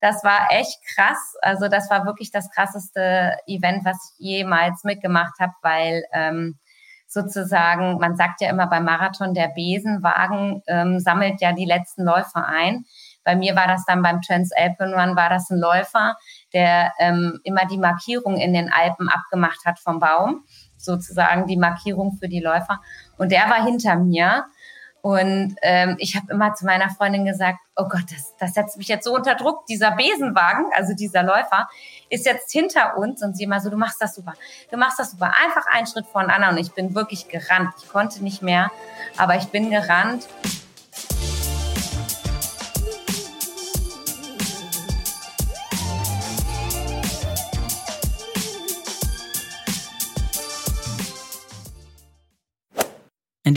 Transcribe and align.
das 0.00 0.22
war 0.24 0.48
echt 0.50 0.78
krass. 0.94 1.34
Also 1.42 1.68
das 1.68 1.90
war 1.90 2.04
wirklich 2.04 2.30
das 2.30 2.50
krasseste 2.50 3.36
Event, 3.46 3.84
was 3.84 4.14
ich 4.18 4.26
jemals 4.26 4.84
mitgemacht 4.84 5.38
habe, 5.40 5.52
weil 5.62 6.04
ähm, 6.12 6.58
sozusagen, 7.08 7.98
man 7.98 8.16
sagt 8.16 8.40
ja 8.40 8.50
immer 8.50 8.66
beim 8.66 8.84
Marathon, 8.84 9.34
der 9.34 9.48
Besenwagen 9.48 10.62
ähm, 10.66 11.00
sammelt 11.00 11.40
ja 11.40 11.52
die 11.52 11.64
letzten 11.64 12.04
Läufer 12.04 12.46
ein. 12.46 12.84
Bei 13.24 13.34
mir 13.34 13.56
war 13.56 13.66
das 13.66 13.84
dann 13.86 14.02
beim 14.02 14.20
Transalpine 14.20 14.94
Run, 14.94 15.16
war 15.16 15.30
das 15.30 15.50
ein 15.50 15.58
Läufer, 15.58 16.16
der 16.52 16.92
ähm, 16.98 17.40
immer 17.44 17.66
die 17.66 17.78
Markierung 17.78 18.36
in 18.36 18.52
den 18.52 18.70
Alpen 18.72 19.08
abgemacht 19.08 19.64
hat 19.64 19.78
vom 19.80 19.98
Baum, 19.98 20.44
sozusagen 20.76 21.46
die 21.46 21.56
Markierung 21.56 22.16
für 22.18 22.28
die 22.28 22.40
Läufer. 22.40 22.80
Und 23.16 23.32
der 23.32 23.48
war 23.50 23.64
hinter 23.64 23.96
mir 23.96 24.44
und 25.08 25.56
ähm, 25.62 25.96
ich 25.98 26.16
habe 26.16 26.30
immer 26.30 26.52
zu 26.52 26.66
meiner 26.66 26.90
Freundin 26.90 27.24
gesagt, 27.24 27.60
oh 27.76 27.84
Gott, 27.88 28.04
das, 28.10 28.36
das 28.38 28.52
setzt 28.52 28.76
mich 28.76 28.88
jetzt 28.88 29.06
so 29.06 29.14
unter 29.14 29.36
Druck. 29.36 29.64
Dieser 29.64 29.92
Besenwagen, 29.92 30.66
also 30.76 30.92
dieser 30.92 31.22
Läufer, 31.22 31.66
ist 32.10 32.26
jetzt 32.26 32.52
hinter 32.52 32.98
uns. 32.98 33.22
Und 33.22 33.34
sie 33.34 33.44
immer 33.44 33.58
so, 33.58 33.70
du 33.70 33.78
machst 33.78 34.02
das 34.02 34.14
super. 34.14 34.34
Du 34.70 34.76
machst 34.76 34.98
das 34.98 35.12
super. 35.12 35.32
Einfach 35.46 35.64
einen 35.70 35.86
Schritt 35.86 36.04
voneinander. 36.06 36.50
Und 36.50 36.58
ich 36.58 36.72
bin 36.72 36.94
wirklich 36.94 37.26
gerannt. 37.28 37.72
Ich 37.82 37.88
konnte 37.88 38.22
nicht 38.22 38.42
mehr, 38.42 38.70
aber 39.16 39.36
ich 39.36 39.46
bin 39.46 39.70
gerannt. 39.70 40.28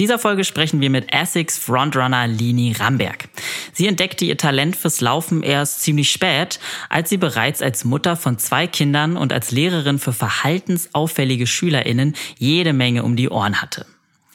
Dieser 0.01 0.17
Folge 0.17 0.43
sprechen 0.45 0.81
wir 0.81 0.89
mit 0.89 1.13
Essex 1.13 1.59
Frontrunner 1.59 2.25
Lini 2.25 2.75
Ramberg. 2.75 3.29
Sie 3.71 3.85
entdeckte 3.85 4.25
ihr 4.25 4.35
Talent 4.35 4.75
fürs 4.75 4.99
Laufen 4.99 5.43
erst 5.43 5.81
ziemlich 5.81 6.09
spät, 6.09 6.59
als 6.89 7.11
sie 7.11 7.17
bereits 7.17 7.61
als 7.61 7.85
Mutter 7.85 8.15
von 8.15 8.39
zwei 8.39 8.65
Kindern 8.65 9.15
und 9.15 9.31
als 9.31 9.51
Lehrerin 9.51 9.99
für 9.99 10.11
verhaltensauffällige 10.11 11.45
SchülerInnen 11.45 12.15
jede 12.39 12.73
Menge 12.73 13.03
um 13.03 13.15
die 13.15 13.29
Ohren 13.29 13.61
hatte. 13.61 13.85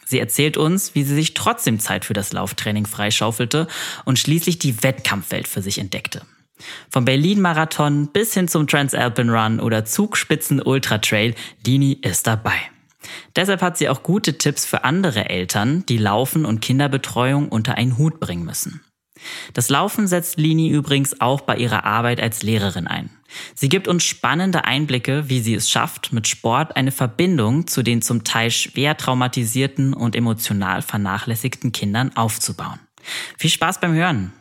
Sie 0.05 0.21
erzählt 0.21 0.57
uns, 0.57 0.95
wie 0.95 1.03
sie 1.03 1.17
sich 1.17 1.35
trotzdem 1.35 1.81
Zeit 1.81 2.05
für 2.05 2.15
das 2.15 2.33
Lauftraining 2.33 2.87
freischaufelte 2.87 3.67
und 4.05 4.21
schließlich 4.21 4.61
die 4.61 4.85
Wettkampfwelt 4.85 5.49
für 5.49 5.62
sich 5.62 5.79
entdeckte. 5.79 6.23
Vom 6.91 7.05
Berlin-Marathon 7.05 8.12
bis 8.12 8.35
hin 8.35 8.47
zum 8.47 8.69
Transalpine 8.69 9.33
Run 9.33 9.59
oder 9.59 9.85
Zugspitzen 9.85 10.62
Ultra 10.62 10.99
Trail, 10.99 11.35
Lini 11.67 11.99
ist 12.03 12.29
dabei. 12.29 12.71
Deshalb 13.35 13.62
hat 13.62 13.77
sie 13.79 13.89
auch 13.89 14.03
gute 14.03 14.39
Tipps 14.39 14.65
für 14.65 14.85
andere 14.85 15.29
Eltern, 15.29 15.85
die 15.87 15.99
Laufen 15.99 16.45
und 16.45 16.61
Kinderbetreuung 16.61 17.49
unter 17.49 17.77
einen 17.77 17.99
Hut 17.99 18.21
bringen 18.21 18.45
müssen. 18.45 18.81
Das 19.55 19.71
Laufen 19.71 20.07
setzt 20.07 20.39
Lini 20.39 20.69
übrigens 20.69 21.21
auch 21.21 21.41
bei 21.41 21.57
ihrer 21.57 21.84
Arbeit 21.84 22.21
als 22.21 22.43
Lehrerin 22.43 22.87
ein. 22.87 23.11
Sie 23.55 23.69
gibt 23.69 23.89
uns 23.89 24.05
spannende 24.05 24.65
Einblicke, 24.65 25.29
wie 25.29 25.41
sie 25.41 25.55
es 25.55 25.71
schafft, 25.71 26.12
mit 26.12 26.29
Sport 26.29 26.77
eine 26.77 26.93
Verbindung 26.93 27.67
zu 27.67 27.83
den 27.83 28.03
zum 28.03 28.25
Teil 28.25 28.51
schwer 28.51 28.97
traumatisierten 28.97 29.95
und 29.95 30.15
emotional 30.15 30.83
vernachlässigten 30.83 31.73
Kindern 31.73 32.15
aufzubauen. 32.17 32.79
Viel 33.39 33.51
Spaß 33.51 33.81
beim 33.81 33.95
Hören! 33.95 34.33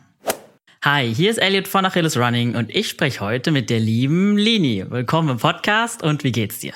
Hi, 0.84 1.12
hier 1.12 1.30
ist 1.30 1.38
Elliot 1.38 1.66
von 1.66 1.84
Achilles 1.84 2.16
Running 2.16 2.54
und 2.54 2.70
ich 2.70 2.88
spreche 2.88 3.20
heute 3.20 3.50
mit 3.50 3.70
der 3.70 3.80
lieben 3.80 4.36
Lini. 4.36 4.84
Willkommen 4.88 5.30
im 5.30 5.38
Podcast 5.38 6.02
und 6.02 6.22
wie 6.22 6.32
geht's 6.32 6.60
dir? 6.60 6.74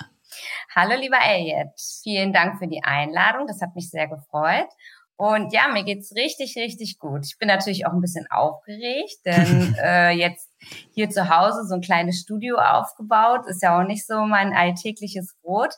Hallo, 0.83 0.99
lieber 0.99 1.19
Elliot. 1.23 1.79
Vielen 2.03 2.33
Dank 2.33 2.59
für 2.59 2.67
die 2.67 2.83
Einladung. 2.83 3.47
Das 3.47 3.61
hat 3.61 3.75
mich 3.75 3.91
sehr 3.91 4.09
gefreut. 4.09 4.69
Und 5.17 5.53
ja, 5.53 5.69
mir 5.69 5.85
geht's 5.85 6.15
richtig, 6.17 6.57
richtig 6.57 6.99
gut. 6.99 7.27
Ich 7.27 7.37
bin 7.37 7.49
natürlich 7.49 7.87
auch 7.87 7.93
ein 7.93 8.01
bisschen 8.01 8.25
aufgeregt, 8.31 9.17
denn 9.27 9.77
äh, 9.79 10.13
jetzt 10.13 10.49
hier 10.95 11.11
zu 11.11 11.29
Hause 11.29 11.67
so 11.69 11.75
ein 11.75 11.83
kleines 11.83 12.21
Studio 12.21 12.57
aufgebaut, 12.57 13.43
ist 13.47 13.63
ja 13.63 13.79
auch 13.79 13.87
nicht 13.87 14.07
so 14.07 14.25
mein 14.25 14.55
alltägliches 14.55 15.37
Brot. 15.43 15.75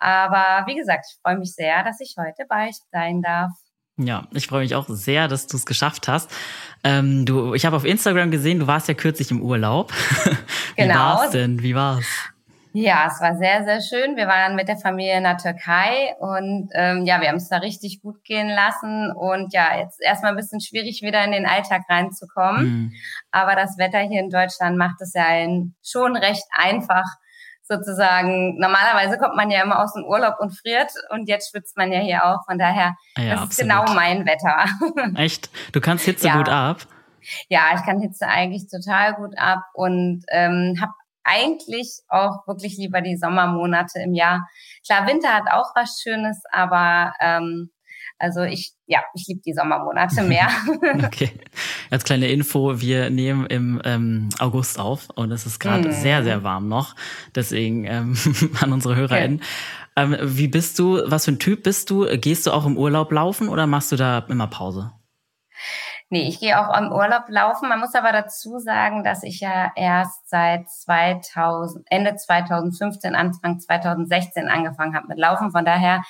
Aber 0.00 0.66
wie 0.66 0.74
gesagt, 0.74 1.06
ich 1.08 1.20
freue 1.22 1.38
mich 1.38 1.54
sehr, 1.54 1.84
dass 1.84 2.00
ich 2.00 2.16
heute 2.18 2.44
bei 2.48 2.70
euch 2.70 2.76
sein 2.90 3.22
darf. 3.22 3.52
Ja, 3.98 4.26
ich 4.32 4.48
freue 4.48 4.62
mich 4.62 4.74
auch 4.74 4.86
sehr, 4.88 5.28
dass 5.28 5.46
du 5.46 5.58
es 5.58 5.64
geschafft 5.64 6.08
hast. 6.08 6.28
Ähm, 6.82 7.24
du, 7.24 7.54
ich 7.54 7.66
habe 7.66 7.76
auf 7.76 7.84
Instagram 7.84 8.32
gesehen, 8.32 8.58
du 8.58 8.66
warst 8.66 8.88
ja 8.88 8.94
kürzlich 8.94 9.30
im 9.30 9.42
Urlaub. 9.42 9.92
Wie 10.74 10.82
genau. 10.82 10.94
war's 10.94 11.30
denn? 11.30 11.62
Wie 11.62 11.76
war's? 11.76 12.04
Ja, 12.72 13.08
es 13.08 13.20
war 13.20 13.36
sehr, 13.36 13.64
sehr 13.64 13.80
schön. 13.80 14.16
Wir 14.16 14.28
waren 14.28 14.54
mit 14.54 14.68
der 14.68 14.76
Familie 14.76 15.16
in 15.16 15.24
der 15.24 15.36
Türkei 15.36 16.14
und 16.20 16.70
ähm, 16.74 17.04
ja, 17.04 17.20
wir 17.20 17.28
haben 17.28 17.36
es 17.36 17.48
da 17.48 17.56
richtig 17.56 18.00
gut 18.00 18.22
gehen 18.24 18.48
lassen. 18.48 19.10
Und 19.10 19.52
ja, 19.52 19.78
jetzt 19.78 20.00
erstmal 20.00 20.32
ein 20.32 20.36
bisschen 20.36 20.60
schwierig, 20.60 21.02
wieder 21.02 21.24
in 21.24 21.32
den 21.32 21.46
Alltag 21.46 21.82
reinzukommen. 21.88 22.64
Mhm. 22.64 22.92
Aber 23.32 23.56
das 23.56 23.76
Wetter 23.78 23.98
hier 23.98 24.20
in 24.20 24.30
Deutschland 24.30 24.76
macht 24.76 25.00
es 25.00 25.14
ja 25.14 25.24
schon 25.82 26.16
recht 26.16 26.44
einfach, 26.52 27.06
sozusagen. 27.70 28.58
Normalerweise 28.58 29.16
kommt 29.18 29.36
man 29.36 29.50
ja 29.50 29.62
immer 29.62 29.82
aus 29.82 29.94
dem 29.94 30.04
Urlaub 30.04 30.34
und 30.40 30.50
friert 30.50 30.90
und 31.10 31.28
jetzt 31.28 31.50
schwitzt 31.50 31.76
man 31.76 31.92
ja 31.92 32.00
hier 32.00 32.24
auch. 32.24 32.44
Von 32.46 32.58
daher, 32.58 32.94
ja, 33.16 33.36
das 33.36 33.50
ist 33.50 33.58
genau 33.58 33.84
mein 33.94 34.26
Wetter. 34.26 34.66
Echt? 35.18 35.50
Du 35.72 35.80
kannst 35.80 36.04
Hitze 36.04 36.26
ja. 36.26 36.36
gut 36.36 36.48
ab? 36.48 36.78
Ja, 37.48 37.72
ich 37.74 37.84
kann 37.84 38.00
Hitze 38.00 38.26
eigentlich 38.26 38.66
total 38.68 39.14
gut 39.14 39.38
ab 39.38 39.62
und 39.74 40.24
ähm, 40.30 40.76
habe 40.80 40.92
eigentlich 41.30 42.00
auch 42.08 42.46
wirklich 42.46 42.76
lieber 42.76 43.00
die 43.00 43.16
Sommermonate 43.16 44.00
im 44.00 44.14
Jahr. 44.14 44.48
Klar, 44.84 45.06
Winter 45.06 45.34
hat 45.34 45.44
auch 45.50 45.74
was 45.74 46.00
Schönes, 46.02 46.42
aber 46.52 47.12
ähm, 47.20 47.70
also 48.18 48.42
ich, 48.42 48.72
ja, 48.86 49.00
ich 49.14 49.26
liebe 49.28 49.40
die 49.44 49.54
Sommermonate 49.54 50.22
mehr. 50.22 50.48
okay. 51.04 51.30
Als 51.90 52.04
kleine 52.04 52.28
Info, 52.28 52.80
wir 52.80 53.10
nehmen 53.10 53.46
im 53.46 53.80
ähm, 53.84 54.28
August 54.38 54.78
auf 54.78 55.08
und 55.14 55.32
es 55.32 55.46
ist 55.46 55.58
gerade 55.58 55.88
mm. 55.88 55.92
sehr, 55.92 56.22
sehr 56.22 56.44
warm 56.44 56.68
noch. 56.68 56.94
Deswegen 57.34 57.84
ähm, 57.84 58.16
an 58.60 58.72
unsere 58.72 58.96
HörerInnen. 58.96 59.38
Okay. 59.38 59.46
Ähm, 59.96 60.16
wie 60.22 60.48
bist 60.48 60.78
du, 60.78 61.00
was 61.06 61.24
für 61.24 61.32
ein 61.32 61.38
Typ 61.38 61.62
bist 61.62 61.90
du? 61.90 62.06
Gehst 62.18 62.46
du 62.46 62.52
auch 62.52 62.66
im 62.66 62.76
Urlaub 62.76 63.10
laufen 63.10 63.48
oder 63.48 63.66
machst 63.66 63.90
du 63.90 63.96
da 63.96 64.24
immer 64.28 64.46
Pause? 64.46 64.92
Nee, 66.12 66.26
ich 66.26 66.40
gehe 66.40 66.58
auch 66.58 66.76
im 66.76 66.90
Urlaub 66.90 67.28
laufen. 67.28 67.68
Man 67.68 67.78
muss 67.78 67.94
aber 67.94 68.10
dazu 68.10 68.58
sagen, 68.58 69.04
dass 69.04 69.22
ich 69.22 69.38
ja 69.38 69.70
erst 69.76 70.28
seit 70.28 70.68
2000, 70.68 71.86
Ende 71.88 72.16
2015, 72.16 73.14
Anfang 73.14 73.60
2016 73.60 74.48
angefangen 74.48 74.96
habe 74.96 75.06
mit 75.06 75.18
Laufen. 75.18 75.52
Von 75.52 75.64
daher 75.64 76.02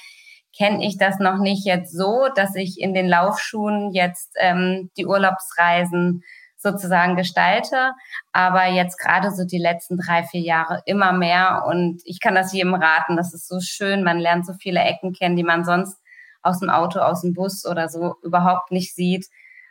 kenne 0.56 0.86
ich 0.86 0.96
das 0.96 1.18
noch 1.18 1.36
nicht 1.36 1.66
jetzt 1.66 1.94
so, 1.94 2.28
dass 2.34 2.54
ich 2.54 2.80
in 2.80 2.94
den 2.94 3.08
Laufschuhen 3.08 3.92
jetzt 3.92 4.32
ähm, 4.38 4.90
die 4.96 5.04
Urlaubsreisen 5.04 6.22
sozusagen 6.56 7.16
gestalte. 7.16 7.92
Aber 8.32 8.68
jetzt 8.68 8.98
gerade 8.98 9.30
so 9.30 9.44
die 9.44 9.58
letzten 9.58 9.98
drei, 9.98 10.22
vier 10.22 10.40
Jahre 10.40 10.80
immer 10.86 11.12
mehr. 11.12 11.64
Und 11.66 12.00
ich 12.06 12.20
kann 12.20 12.34
das 12.34 12.54
jedem 12.54 12.72
raten. 12.72 13.18
Das 13.18 13.34
ist 13.34 13.46
so 13.46 13.60
schön. 13.60 14.02
Man 14.02 14.18
lernt 14.18 14.46
so 14.46 14.54
viele 14.54 14.80
Ecken 14.80 15.12
kennen, 15.12 15.36
die 15.36 15.44
man 15.44 15.66
sonst 15.66 15.98
aus 16.42 16.60
dem 16.60 16.70
Auto, 16.70 17.00
aus 17.00 17.20
dem 17.20 17.34
Bus 17.34 17.66
oder 17.66 17.90
so 17.90 18.14
überhaupt 18.22 18.70
nicht 18.70 18.94
sieht. 18.94 19.26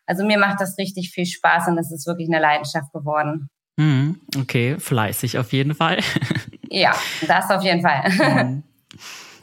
Also 0.09 0.25
mir 0.25 0.40
macht 0.40 0.59
das 0.59 0.75
richtig 0.80 1.12
viel 1.12 1.28
Spaß 1.28 1.68
und 1.68 1.78
es 1.78 1.92
ist 1.92 2.08
wirklich 2.08 2.28
eine 2.30 2.42
Leidenschaft 2.42 2.92
geworden. 2.92 3.47
Mhm, 3.78 4.20
okay, 4.40 4.80
fleißig 4.80 5.38
auf 5.38 5.53
jeden 5.53 5.75
Fall. 5.75 6.00
ja, 6.72 6.96
das 7.28 7.52
auf 7.52 7.64
jeden 7.64 7.84
Fall. 7.84 8.09
Mhm. 8.09 8.64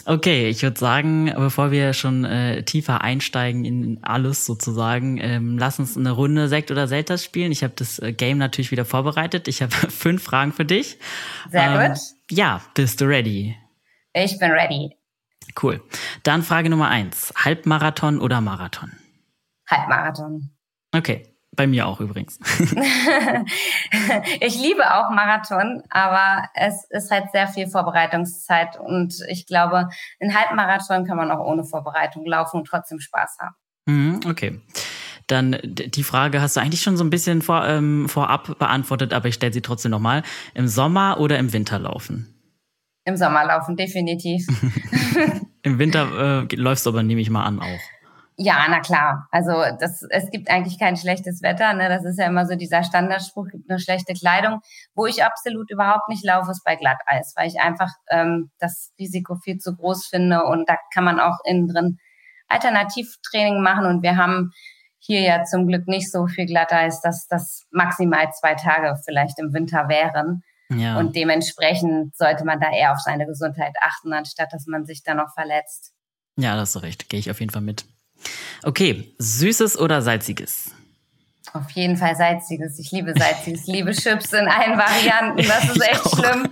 Okay, 0.09 0.49
ich 0.49 0.63
würde 0.63 0.79
sagen, 0.79 1.33
bevor 1.35 1.73
wir 1.73 1.93
schon 1.93 2.25
äh, 2.25 2.63
tiefer 2.63 3.01
einsteigen 3.01 3.65
in 3.65 4.05
alles 4.05 4.47
sozusagen, 4.47 5.19
ähm, 5.21 5.59
lass 5.59 5.81
uns 5.81 5.97
eine 5.97 6.13
Runde 6.13 6.47
Sekt 6.47 6.71
oder 6.71 6.87
Selters 6.87 7.25
spielen. 7.25 7.51
Ich 7.51 7.65
habe 7.65 7.73
das 7.75 7.99
äh, 7.99 8.13
Game 8.13 8.39
natürlich 8.39 8.71
wieder 8.71 8.85
vorbereitet. 8.85 9.49
Ich 9.49 9.63
habe 9.63 9.73
fünf 9.91 10.23
Fragen 10.23 10.53
für 10.53 10.65
dich. 10.65 11.01
Sehr 11.51 11.73
ähm, 11.73 11.91
gut. 11.91 11.99
Ja, 12.31 12.61
bist 12.75 13.01
du 13.01 13.07
ready? 13.07 13.57
Ich 14.13 14.39
bin 14.39 14.53
ready. 14.53 14.97
Cool. 15.61 15.83
Dann 16.23 16.45
Frage 16.45 16.71
Nummer 16.71 16.89
eins. 16.89 17.35
Halbmarathon 17.37 18.21
oder 18.21 18.41
Marathon? 18.41 18.93
Halbmarathon. 19.69 20.56
Okay, 20.97 21.37
bei 21.55 21.67
mir 21.67 21.87
auch 21.87 22.01
übrigens. 22.01 22.39
ich 24.41 24.61
liebe 24.61 24.95
auch 24.95 25.11
Marathon, 25.11 25.83
aber 25.91 26.49
es 26.55 26.85
ist 26.91 27.11
halt 27.11 27.31
sehr 27.33 27.49
viel 27.49 27.67
Vorbereitungszeit 27.69 28.79
und 28.79 29.15
ich 29.29 29.47
glaube, 29.47 29.89
einen 30.21 30.35
Halbmarathon 30.35 31.07
kann 31.07 31.17
man 31.17 31.31
auch 31.31 31.45
ohne 31.45 31.65
Vorbereitung 31.65 32.25
laufen 32.27 32.59
und 32.59 32.67
trotzdem 32.67 33.01
Spaß 33.01 33.39
haben. 33.41 33.55
Mhm, 33.87 34.21
okay. 34.29 34.61
Dann 35.27 35.59
die 35.65 36.05
Frage 36.05 36.41
hast 36.41 36.57
du 36.57 36.61
eigentlich 36.61 36.83
schon 36.83 36.97
so 36.97 37.03
ein 37.03 37.11
bisschen 37.11 37.43
vor, 37.43 37.67
ähm, 37.67 38.09
vorab 38.09 38.59
beantwortet, 38.59 39.13
aber 39.13 39.29
ich 39.29 39.35
stelle 39.35 39.53
sie 39.53 39.63
trotzdem 39.63 39.91
nochmal. 39.91 40.23
Im 40.55 40.69
Sommer 40.69 41.19
oder 41.19 41.39
im 41.39 41.53
Winter 41.53 41.81
laufen? 41.81 42.33
Im 43.05 43.17
Sommer 43.17 43.45
laufen, 43.45 43.77
definitiv. 43.77 44.47
Im 45.63 45.79
Winter 45.79 46.45
äh, 46.51 46.57
läufst 46.57 46.87
du 46.87 46.91
aber, 46.91 47.03
nehme 47.03 47.21
ich 47.21 47.31
mal 47.31 47.45
an, 47.45 47.61
auch. 47.61 47.81
Ja, 48.39 48.67
na 48.69 48.81
klar. 48.81 49.29
Also 49.31 49.53
das, 49.81 50.03
es 50.11 50.31
gibt 50.31 50.51
eigentlich 50.51 50.79
kein 50.79 50.97
schlechtes 50.97 51.43
Wetter. 51.43 51.73
Ne? 51.73 51.89
Das 51.89 52.05
ist 52.05 52.19
ja 52.19 52.27
immer 52.27 52.47
so 52.47 52.55
dieser 52.55 52.85
Standardspruch, 52.85 53.49
gibt 53.49 53.69
nur 53.69 53.79
schlechte 53.79 54.13
Kleidung. 54.13 54.61
Wo 54.95 55.07
ich 55.07 55.25
absolut 55.25 55.71
überhaupt 55.71 56.09
nicht 56.09 56.23
laufe, 56.23 56.51
ist 56.51 56.63
bei 56.63 56.77
Glatteis, 56.77 57.33
weil 57.37 57.49
ich 57.49 57.61
einfach 57.61 57.91
ähm, 58.11 58.51
das 58.59 58.93
Risiko 58.99 59.37
viel 59.37 59.57
zu 59.57 59.75
groß 59.75 60.07
finde 60.07 60.45
und 60.45 60.69
da 60.69 60.77
kann 60.93 61.05
man 61.05 61.19
auch 61.19 61.39
innen 61.45 61.67
drin 61.67 61.99
Alternativtraining 62.49 63.63
machen 63.63 63.87
und 63.87 64.03
wir 64.03 64.17
haben 64.17 64.53
hier 64.99 65.21
ja 65.21 65.45
zum 65.45 65.67
Glück 65.67 65.89
nicht 65.89 66.11
so 66.11 66.27
viel 66.27 66.47
glatter 66.47 66.87
ist, 66.87 67.01
dass 67.01 67.27
das 67.29 67.65
maximal 67.71 68.31
zwei 68.33 68.55
Tage 68.55 69.01
vielleicht 69.05 69.39
im 69.39 69.53
Winter 69.55 69.89
wären. 69.89 70.43
Ja. 70.69 70.99
Und 70.99 71.15
dementsprechend 71.17 72.17
sollte 72.17 72.45
man 72.45 72.61
da 72.61 72.71
eher 72.71 72.93
auf 72.93 73.01
seine 73.01 73.27
Gesundheit 73.27 73.75
achten, 73.81 74.13
anstatt 74.13 74.53
dass 74.53 74.67
man 74.67 74.85
sich 74.85 75.03
da 75.05 75.15
noch 75.15 75.33
verletzt. 75.33 75.93
Ja, 76.37 76.57
das 76.57 76.71
ist 76.71 76.73
so 76.75 76.79
recht. 76.81 77.09
Gehe 77.09 77.21
ich 77.21 77.31
auf 77.31 77.41
jeden 77.41 77.53
Fall 77.53 77.63
mit. 77.63 77.87
Okay, 78.63 79.15
süßes 79.19 79.79
oder 79.79 80.03
salziges? 80.03 80.73
Auf 81.53 81.71
jeden 81.71 81.97
Fall 81.97 82.15
salziges. 82.15 82.79
Ich 82.79 82.91
liebe 82.91 83.15
salziges. 83.17 83.67
Liebe 83.67 83.93
Chips 83.93 84.33
in 84.33 84.47
allen 84.47 84.77
Varianten. 84.77 85.47
Das 85.47 85.65
ist 85.71 85.81
echt 85.81 86.11
schlimm. 86.11 86.49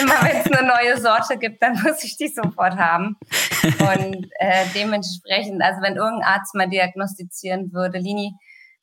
Immer 0.00 0.22
wenn 0.22 0.36
es 0.36 0.46
eine 0.50 0.66
neue 0.66 1.00
Sorte 1.00 1.36
gibt, 1.36 1.62
dann 1.62 1.74
muss 1.82 2.02
ich 2.04 2.16
die 2.16 2.28
sofort 2.28 2.76
haben. 2.76 3.16
Und 3.64 4.28
äh, 4.38 4.64
dementsprechend, 4.74 5.62
also 5.62 5.82
wenn 5.82 5.96
irgendein 5.96 6.26
Arzt 6.26 6.54
mal 6.54 6.68
diagnostizieren 6.68 7.72
würde, 7.72 7.98
Lini, 7.98 8.32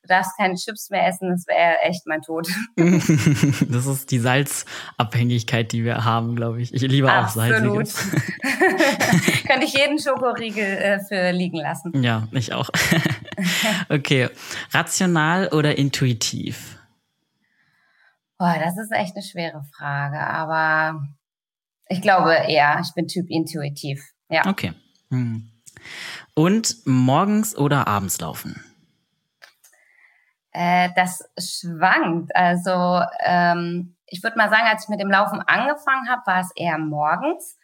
du 0.03 0.07
darfst 0.07 0.37
keine 0.37 0.55
Chips 0.55 0.89
mehr 0.89 1.07
essen, 1.07 1.29
das 1.29 1.47
wäre 1.47 1.79
echt 1.83 2.05
mein 2.05 2.21
Tod. 2.21 2.47
das 2.75 3.85
ist 3.85 4.11
die 4.11 4.19
Salzabhängigkeit, 4.19 5.71
die 5.71 5.83
wir 5.83 6.03
haben, 6.03 6.35
glaube 6.35 6.61
ich. 6.61 6.73
Ich 6.73 6.81
liebe 6.81 7.09
auch 7.09 7.23
Absolut. 7.23 7.87
Salziges. 7.87 8.11
Könnte 9.47 9.65
ich 9.65 9.73
jeden 9.73 9.99
Schokoriegel 9.99 10.63
äh, 10.63 10.99
für 10.99 11.31
liegen 11.31 11.57
lassen. 11.57 12.03
Ja, 12.03 12.27
ich 12.31 12.53
auch. 12.53 12.69
okay. 13.89 14.29
Rational 14.71 15.47
oder 15.49 15.77
intuitiv? 15.77 16.77
Boah, 18.37 18.55
das 18.59 18.77
ist 18.77 18.91
echt 18.91 19.15
eine 19.15 19.23
schwere 19.23 19.63
Frage, 19.77 20.19
aber 20.19 21.07
ich 21.87 22.01
glaube 22.01 22.33
eher, 22.33 22.81
ich 22.81 22.93
bin 22.93 23.07
Typ 23.07 23.29
intuitiv. 23.29 24.03
Ja. 24.29 24.45
Okay. 24.47 24.73
Hm. 25.11 25.49
Und 26.33 26.75
morgens 26.85 27.55
oder 27.55 27.87
abends 27.87 28.19
laufen? 28.19 28.61
Äh, 30.53 30.89
das 30.95 31.23
schwankt. 31.37 32.35
Also 32.35 33.01
ähm, 33.25 33.95
ich 34.05 34.21
würde 34.23 34.37
mal 34.37 34.49
sagen, 34.49 34.67
als 34.67 34.83
ich 34.83 34.89
mit 34.89 35.01
dem 35.01 35.09
Laufen 35.09 35.41
angefangen 35.41 36.07
habe, 36.09 36.21
war 36.25 36.41
es 36.41 36.51
eher 36.55 36.77
morgens. 36.77 37.57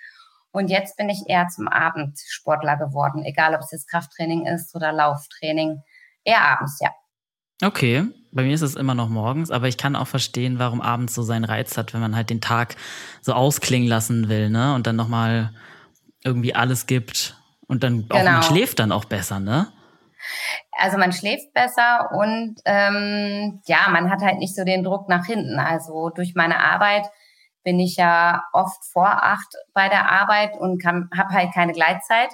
Und 0.52 0.70
jetzt 0.70 0.98
bin 0.98 1.10
ich 1.10 1.24
eher 1.28 1.48
zum 1.48 1.68
Abendsportler 1.68 2.76
geworden, 2.78 3.24
egal 3.24 3.54
ob 3.54 3.62
es 3.62 3.72
jetzt 3.72 3.88
Krafttraining 3.88 4.48
ist 4.48 4.76
oder 4.76 4.92
Lauftraining. 4.92 5.84
Eher 6.24 6.42
abends, 6.42 6.80
ja. 6.82 6.90
Okay, 7.62 8.08
bei 8.32 8.44
mir 8.44 8.54
ist 8.54 8.62
es 8.62 8.76
immer 8.76 8.96
noch 8.96 9.10
morgens, 9.10 9.52
aber 9.52 9.68
ich 9.68 9.78
kann 9.78 9.96
auch 9.96 10.08
verstehen, 10.08 10.58
warum 10.58 10.82
abends 10.82 11.14
so 11.14 11.22
seinen 11.22 11.44
Reiz 11.44 11.78
hat, 11.78 11.94
wenn 11.94 12.02
man 12.02 12.16
halt 12.16 12.30
den 12.30 12.42
Tag 12.42 12.76
so 13.22 13.34
ausklingen 13.34 13.88
lassen 13.88 14.30
will, 14.30 14.50
ne? 14.50 14.74
Und 14.74 14.88
dann 14.88 14.96
nochmal 14.96 15.54
irgendwie 16.24 16.56
alles 16.56 16.88
gibt 16.88 17.38
und 17.68 17.84
dann 17.84 18.06
auch 18.10 18.18
genau. 18.18 18.32
man 18.32 18.44
schläft 18.44 18.80
dann 18.80 18.92
auch 18.92 19.06
besser, 19.06 19.40
ne? 19.40 19.68
Also 20.72 20.98
man 20.98 21.12
schläft 21.12 21.54
besser 21.54 22.10
und 22.12 22.56
ähm, 22.66 23.62
ja, 23.66 23.90
man 23.90 24.10
hat 24.10 24.22
halt 24.22 24.40
nicht 24.40 24.56
so 24.56 24.64
den 24.64 24.84
Druck 24.84 25.10
nach 25.10 25.26
hinten. 25.26 25.60
Also 25.60 26.10
durch 26.10 26.36
meine 26.36 26.60
Arbeit 26.64 27.06
bin 27.64 27.80
ich 27.80 27.98
ja 27.98 28.44
oft 28.54 28.84
vor 28.86 29.08
acht 29.08 29.54
bei 29.74 29.90
der 29.90 30.10
Arbeit 30.10 30.58
und 30.58 30.84
habe 30.86 31.34
halt 31.34 31.54
keine 31.54 31.74
Gleitzeit. 31.74 32.30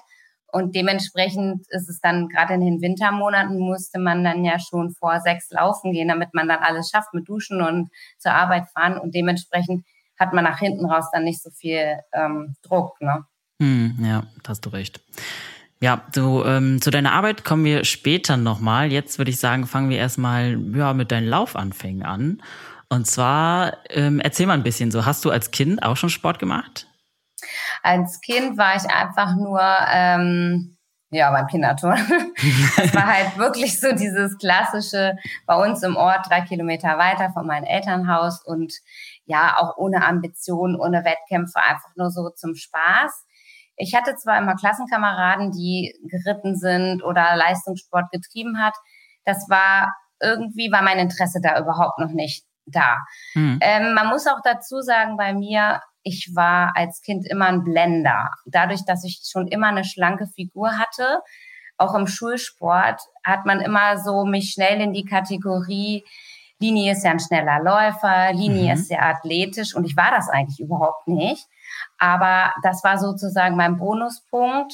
Und 0.52 0.74
dementsprechend 0.74 1.66
ist 1.70 1.90
es 1.90 2.00
dann 2.00 2.30
gerade 2.30 2.54
in 2.54 2.62
den 2.62 2.82
Wintermonaten 2.82 3.60
musste 3.60 4.00
man 4.00 4.24
dann 4.24 4.46
ja 4.46 4.58
schon 4.58 4.92
vor 4.92 5.20
sechs 5.20 5.52
laufen 5.52 5.92
gehen, 5.92 6.08
damit 6.08 6.34
man 6.34 6.48
dann 6.48 6.60
alles 6.60 6.90
schafft 6.90 7.14
mit 7.14 7.28
Duschen 7.28 7.62
und 7.62 7.90
zur 8.20 8.32
Arbeit 8.32 8.70
fahren. 8.70 8.98
Und 8.98 9.14
dementsprechend 9.14 9.86
hat 10.18 10.32
man 10.32 10.46
nach 10.46 10.60
hinten 10.60 10.86
raus 10.86 11.10
dann 11.12 11.26
nicht 11.26 11.42
so 11.42 11.50
viel 11.50 12.00
ähm, 12.14 12.56
Druck. 12.62 13.02
Ne? 13.02 13.26
Hm, 13.62 13.98
ja, 14.00 14.24
hast 14.48 14.66
du 14.66 14.70
recht. 14.70 15.02
Ja, 15.86 16.02
du, 16.16 16.44
ähm, 16.44 16.82
zu 16.82 16.90
deiner 16.90 17.12
Arbeit 17.12 17.46
kommen 17.46 17.64
wir 17.64 17.86
später 17.86 18.38
nochmal. 18.38 18.92
Jetzt 18.92 19.20
würde 19.20 19.30
ich 19.30 19.40
sagen, 19.40 19.68
fangen 19.68 19.92
wir 19.92 20.00
erstmal 20.00 20.60
ja, 20.76 20.96
mit 20.96 21.12
deinen 21.12 21.28
Laufanfängen 21.28 22.02
an. 22.02 22.42
Und 22.90 23.06
zwar, 23.06 23.78
ähm, 23.92 24.20
erzähl 24.20 24.48
mal 24.48 24.56
ein 24.56 24.64
bisschen 24.64 24.90
so, 24.90 25.06
hast 25.06 25.24
du 25.26 25.30
als 25.30 25.52
Kind 25.52 25.84
auch 25.84 25.96
schon 25.96 26.10
Sport 26.10 26.40
gemacht? 26.40 26.88
Als 27.84 28.20
Kind 28.22 28.58
war 28.58 28.76
ich 28.76 28.90
einfach 28.90 29.36
nur, 29.36 29.62
ähm, 29.94 30.76
ja, 31.12 31.30
beim 31.30 31.46
Kinderturnen. 31.46 32.04
das 32.78 32.96
war 32.96 33.06
halt 33.06 33.38
wirklich 33.38 33.80
so 33.80 33.92
dieses 33.92 34.40
klassische 34.40 35.16
bei 35.46 35.56
uns 35.56 35.84
im 35.84 35.98
Ort, 35.98 36.26
drei 36.28 36.42
Kilometer 36.42 36.98
weiter 36.98 37.30
von 37.32 37.46
meinem 37.46 37.66
Elternhaus 37.66 38.44
und 38.44 38.74
ja, 39.26 39.56
auch 39.60 39.78
ohne 39.78 40.04
Ambitionen, 40.04 40.80
ohne 40.80 41.06
Wettkämpfe, 41.06 41.60
einfach 41.60 41.96
nur 41.96 42.10
so 42.10 42.32
zum 42.32 42.56
Spaß. 42.56 43.25
Ich 43.78 43.94
hatte 43.96 44.16
zwar 44.16 44.38
immer 44.38 44.56
Klassenkameraden, 44.56 45.52
die 45.52 45.94
geritten 46.10 46.56
sind 46.56 47.04
oder 47.04 47.36
Leistungssport 47.36 48.06
getrieben 48.12 48.60
hat. 48.60 48.74
Das 49.26 49.50
war 49.50 49.94
irgendwie 50.22 50.72
war 50.72 50.82
mein 50.82 51.00
Interesse 51.00 51.40
da 51.42 51.60
überhaupt 51.60 52.00
noch 52.00 52.12
nicht 52.12 52.46
da. 52.66 52.98
Mhm. 53.34 53.60
Ähm, 53.62 53.94
man 53.94 54.08
muss 54.08 54.28
auch 54.28 54.40
dazu 54.44 54.82
sagen, 54.82 55.18
bei 55.18 55.34
mir, 55.34 55.82
ich 56.04 56.32
war 56.36 56.74
als 56.76 57.02
Kind 57.02 57.28
immer 57.28 57.48
ein 57.48 57.64
Blender. 57.64 58.32
Dadurch, 58.46 58.86
dass 58.86 59.04
ich 59.04 59.22
schon 59.30 59.48
immer 59.48 59.68
eine 59.68 59.84
schlanke 59.84 60.28
Figur 60.28 60.78
hatte, 60.78 61.22
auch 61.78 61.94
im 61.96 62.08
Schulsport, 62.08 63.02
hat 63.24 63.46
man 63.46 63.60
immer 63.60 63.98
so 63.98 64.26
mich 64.26 64.52
schnell 64.52 64.80
in 64.82 64.94
die 64.94 65.06
Kategorie, 65.06 66.04
Lini 66.60 66.90
ist 66.90 67.04
ja 67.04 67.12
ein 67.12 67.20
schneller 67.20 67.60
Läufer, 67.60 68.32
Lini 68.32 68.64
mhm. 68.64 68.72
ist 68.72 68.88
sehr 68.88 69.06
athletisch 69.06 69.76
und 69.76 69.84
ich 69.84 69.98
war 69.98 70.12
das 70.12 70.30
eigentlich 70.30 70.60
überhaupt 70.60 71.08
nicht. 71.08 71.46
Aber 71.98 72.54
das 72.64 72.84
war 72.84 72.98
sozusagen 72.98 73.56
mein 73.56 73.78
Bonuspunkt. 73.78 74.74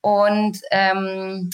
Und 0.00 0.58
ähm, 0.70 1.50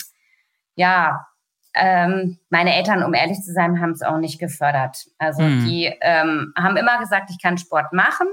ja, 0.75 1.27
ähm, 1.75 2.39
meine 2.49 2.75
Eltern, 2.75 3.03
um 3.03 3.13
ehrlich 3.13 3.41
zu 3.41 3.53
sein, 3.53 3.79
haben 3.79 3.91
es 3.91 4.01
auch 4.01 4.17
nicht 4.17 4.39
gefördert. 4.39 5.05
Also 5.17 5.43
mhm. 5.43 5.65
die 5.65 5.93
ähm, 6.01 6.53
haben 6.57 6.77
immer 6.77 6.99
gesagt, 6.99 7.29
ich 7.29 7.41
kann 7.41 7.57
Sport 7.57 7.93
machen. 7.93 8.27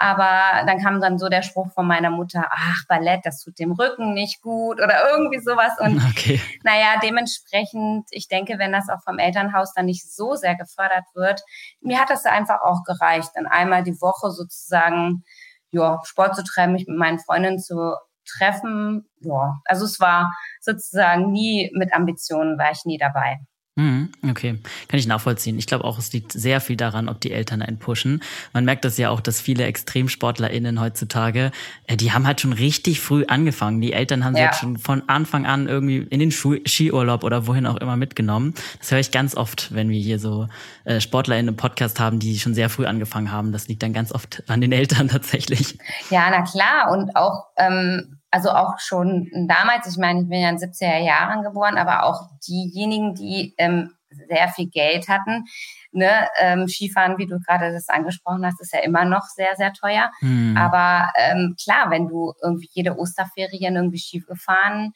Aber 0.00 0.64
dann 0.64 0.80
kam 0.80 1.00
dann 1.00 1.18
so 1.18 1.28
der 1.28 1.42
Spruch 1.42 1.72
von 1.72 1.84
meiner 1.84 2.10
Mutter, 2.10 2.46
ach, 2.50 2.84
Ballett, 2.88 3.22
das 3.24 3.42
tut 3.42 3.58
dem 3.58 3.72
Rücken 3.72 4.14
nicht 4.14 4.40
gut 4.42 4.80
oder 4.80 5.10
irgendwie 5.10 5.40
sowas. 5.40 5.72
Und 5.80 6.00
okay. 6.10 6.40
naja, 6.62 7.00
dementsprechend, 7.02 8.06
ich 8.12 8.28
denke, 8.28 8.58
wenn 8.58 8.70
das 8.70 8.88
auch 8.88 9.02
vom 9.02 9.18
Elternhaus 9.18 9.74
dann 9.74 9.86
nicht 9.86 10.08
so 10.08 10.36
sehr 10.36 10.54
gefördert 10.54 11.04
wird, 11.14 11.42
mir 11.80 11.98
hat 11.98 12.10
das 12.10 12.26
einfach 12.26 12.60
auch 12.62 12.84
gereicht, 12.84 13.30
dann 13.34 13.46
einmal 13.46 13.82
die 13.82 14.00
Woche 14.00 14.30
sozusagen 14.30 15.24
ja, 15.70 15.98
Sport 16.04 16.36
zu 16.36 16.42
treiben, 16.44 16.72
mich 16.72 16.86
mit 16.86 16.98
meinen 16.98 17.18
Freundinnen 17.18 17.58
zu 17.58 17.94
treffen. 18.26 19.08
Ja, 19.20 19.60
also 19.64 19.84
es 19.84 20.00
war 20.00 20.30
sozusagen 20.60 21.32
nie 21.32 21.70
mit 21.74 21.92
Ambitionen, 21.92 22.58
war 22.58 22.70
ich 22.70 22.84
nie 22.84 22.98
dabei. 22.98 23.38
Mhm, 23.78 24.10
okay, 24.28 24.58
kann 24.88 24.98
ich 24.98 25.06
nachvollziehen. 25.06 25.56
Ich 25.56 25.68
glaube 25.68 25.84
auch, 25.84 26.00
es 26.00 26.12
liegt 26.12 26.32
sehr 26.32 26.60
viel 26.60 26.76
daran, 26.76 27.08
ob 27.08 27.20
die 27.20 27.30
Eltern 27.30 27.62
einen 27.62 27.78
pushen. 27.78 28.24
Man 28.52 28.64
merkt 28.64 28.84
das 28.84 28.98
ja 28.98 29.10
auch, 29.10 29.20
dass 29.20 29.40
viele 29.40 29.66
ExtremsportlerInnen 29.66 30.80
heutzutage, 30.80 31.52
äh, 31.86 31.96
die 31.96 32.10
haben 32.10 32.26
halt 32.26 32.40
schon 32.40 32.52
richtig 32.52 33.00
früh 33.00 33.24
angefangen. 33.26 33.80
Die 33.80 33.92
Eltern 33.92 34.24
haben 34.24 34.34
ja. 34.34 34.40
sie 34.40 34.46
halt 34.46 34.56
schon 34.56 34.78
von 34.78 35.08
Anfang 35.08 35.46
an 35.46 35.68
irgendwie 35.68 35.98
in 35.98 36.18
den 36.18 36.32
Skiurlaub 36.32 37.22
oder 37.22 37.46
wohin 37.46 37.66
auch 37.66 37.76
immer 37.76 37.96
mitgenommen. 37.96 38.52
Das 38.80 38.90
höre 38.90 38.98
ich 38.98 39.12
ganz 39.12 39.36
oft, 39.36 39.72
wenn 39.72 39.90
wir 39.90 40.00
hier 40.00 40.18
so 40.18 40.48
äh, 40.84 41.00
SportlerInnen 41.00 41.50
im 41.50 41.56
Podcast 41.56 42.00
haben, 42.00 42.18
die 42.18 42.36
schon 42.40 42.54
sehr 42.54 42.70
früh 42.70 42.86
angefangen 42.86 43.30
haben. 43.30 43.52
Das 43.52 43.68
liegt 43.68 43.84
dann 43.84 43.92
ganz 43.92 44.10
oft 44.10 44.42
an 44.48 44.60
den 44.60 44.72
Eltern 44.72 45.06
tatsächlich. 45.08 45.78
Ja, 46.10 46.28
na 46.30 46.42
klar. 46.42 46.90
Und 46.90 47.14
auch 47.14 47.46
ähm 47.56 48.17
also 48.30 48.50
auch 48.50 48.78
schon 48.78 49.30
damals, 49.48 49.86
ich 49.86 49.96
meine, 49.96 50.22
ich 50.22 50.28
bin 50.28 50.40
ja 50.40 50.50
in 50.50 50.58
70er 50.58 50.98
Jahren 50.98 51.42
geboren, 51.42 51.78
aber 51.78 52.04
auch 52.04 52.28
diejenigen, 52.46 53.14
die 53.14 53.54
ähm, 53.58 53.94
sehr 54.10 54.48
viel 54.48 54.68
Geld 54.68 55.08
hatten, 55.08 55.44
ne, 55.92 56.28
ähm, 56.38 56.68
Skifahren, 56.68 57.18
wie 57.18 57.26
du 57.26 57.38
gerade 57.40 57.72
das 57.72 57.88
angesprochen 57.88 58.44
hast, 58.44 58.60
ist 58.60 58.72
ja 58.72 58.80
immer 58.80 59.04
noch 59.04 59.24
sehr, 59.34 59.54
sehr 59.56 59.72
teuer. 59.72 60.10
Hm. 60.20 60.56
Aber 60.56 61.08
ähm, 61.16 61.56
klar, 61.62 61.90
wenn 61.90 62.08
du 62.08 62.32
irgendwie 62.42 62.68
jede 62.72 62.98
Osterferien 62.98 63.76
irgendwie 63.76 63.98
Ski 63.98 64.20
gefahren 64.20 64.92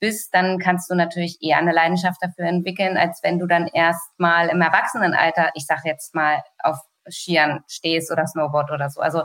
bist, 0.00 0.34
dann 0.34 0.58
kannst 0.58 0.90
du 0.90 0.94
natürlich 0.94 1.38
eher 1.40 1.58
eine 1.58 1.72
Leidenschaft 1.72 2.22
dafür 2.22 2.46
entwickeln, 2.46 2.96
als 2.96 3.20
wenn 3.22 3.38
du 3.38 3.46
dann 3.46 3.66
erst 3.68 4.18
mal 4.18 4.48
im 4.48 4.60
Erwachsenenalter, 4.60 5.50
ich 5.54 5.66
sag 5.66 5.84
jetzt 5.84 6.14
mal, 6.14 6.42
auf 6.62 6.78
Skiern 7.08 7.60
stehst 7.68 8.10
oder 8.10 8.26
Snowboard 8.26 8.70
oder 8.70 8.90
so. 8.90 9.00
Also 9.00 9.22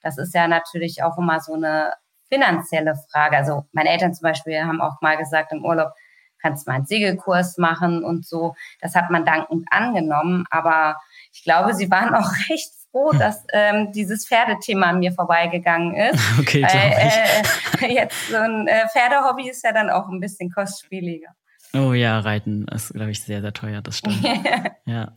das 0.00 0.18
ist 0.18 0.34
ja 0.34 0.48
natürlich 0.48 1.02
auch 1.02 1.18
immer 1.18 1.40
so 1.40 1.54
eine 1.54 1.94
finanzielle 2.32 2.94
Frage. 3.10 3.36
Also 3.36 3.66
meine 3.72 3.90
Eltern 3.90 4.14
zum 4.14 4.22
Beispiel 4.22 4.62
haben 4.62 4.80
auch 4.80 5.00
mal 5.00 5.16
gesagt 5.16 5.52
im 5.52 5.64
Urlaub, 5.64 5.92
kannst 6.40 6.66
mal 6.66 6.74
einen 6.74 6.86
Segelkurs 6.86 7.58
machen 7.58 8.04
und 8.04 8.26
so. 8.26 8.54
Das 8.80 8.94
hat 8.94 9.10
man 9.10 9.24
dankend 9.24 9.66
angenommen, 9.70 10.44
aber 10.50 10.96
ich 11.32 11.44
glaube, 11.44 11.74
sie 11.74 11.90
waren 11.90 12.14
auch 12.14 12.30
recht 12.50 12.72
froh, 12.90 13.12
hm. 13.12 13.18
dass 13.18 13.44
ähm, 13.52 13.92
dieses 13.92 14.26
Pferdethema 14.26 14.86
an 14.86 14.98
mir 15.00 15.12
vorbeigegangen 15.12 15.94
ist. 15.94 16.20
Okay, 16.40 16.62
weil, 16.62 17.90
äh, 17.90 17.94
jetzt 17.94 18.28
so 18.28 18.36
ein 18.36 18.66
äh, 18.66 18.88
Pferdehobby 18.88 19.50
ist 19.50 19.64
ja 19.64 19.72
dann 19.72 19.90
auch 19.90 20.08
ein 20.08 20.20
bisschen 20.20 20.50
kostspieliger. 20.50 21.28
Oh 21.74 21.92
ja, 21.92 22.20
Reiten 22.20 22.66
ist, 22.68 22.92
glaube 22.92 23.10
ich, 23.12 23.22
sehr, 23.22 23.40
sehr 23.40 23.52
teuer, 23.52 23.80
das 23.80 23.98
stimmt. 23.98 24.22
ja. 24.86 25.12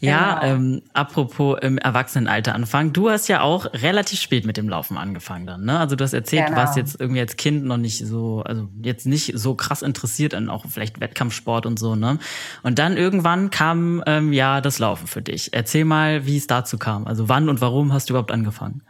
Ja, 0.00 0.40
genau. 0.40 0.54
ähm, 0.54 0.82
apropos 0.92 1.58
im 1.60 1.78
Erwachsenenalter 1.78 2.54
anfangen. 2.54 2.92
Du 2.92 3.10
hast 3.10 3.28
ja 3.28 3.40
auch 3.40 3.66
relativ 3.72 4.20
spät 4.20 4.46
mit 4.46 4.56
dem 4.56 4.68
Laufen 4.68 4.96
angefangen 4.96 5.46
dann, 5.46 5.64
ne? 5.64 5.78
Also 5.78 5.96
du 5.96 6.04
hast 6.04 6.12
erzählt, 6.12 6.46
genau. 6.46 6.56
du 6.56 6.62
warst 6.62 6.76
jetzt 6.76 7.00
irgendwie 7.00 7.20
als 7.20 7.36
Kind 7.36 7.64
noch 7.64 7.78
nicht 7.78 8.06
so, 8.06 8.42
also 8.44 8.68
jetzt 8.80 9.06
nicht 9.06 9.32
so 9.36 9.54
krass 9.54 9.82
interessiert 9.82 10.34
an 10.34 10.48
auch 10.48 10.66
vielleicht 10.68 11.00
Wettkampfsport 11.00 11.66
und 11.66 11.78
so, 11.78 11.96
ne? 11.96 12.18
Und 12.62 12.78
dann 12.78 12.96
irgendwann 12.96 13.50
kam 13.50 14.02
ähm, 14.06 14.32
ja 14.32 14.60
das 14.60 14.78
Laufen 14.78 15.08
für 15.08 15.22
dich. 15.22 15.52
Erzähl 15.52 15.84
mal, 15.84 16.26
wie 16.26 16.36
es 16.36 16.46
dazu 16.46 16.78
kam. 16.78 17.06
Also 17.06 17.28
wann 17.28 17.48
und 17.48 17.60
warum 17.60 17.92
hast 17.92 18.08
du 18.08 18.12
überhaupt 18.12 18.32
angefangen? 18.32 18.82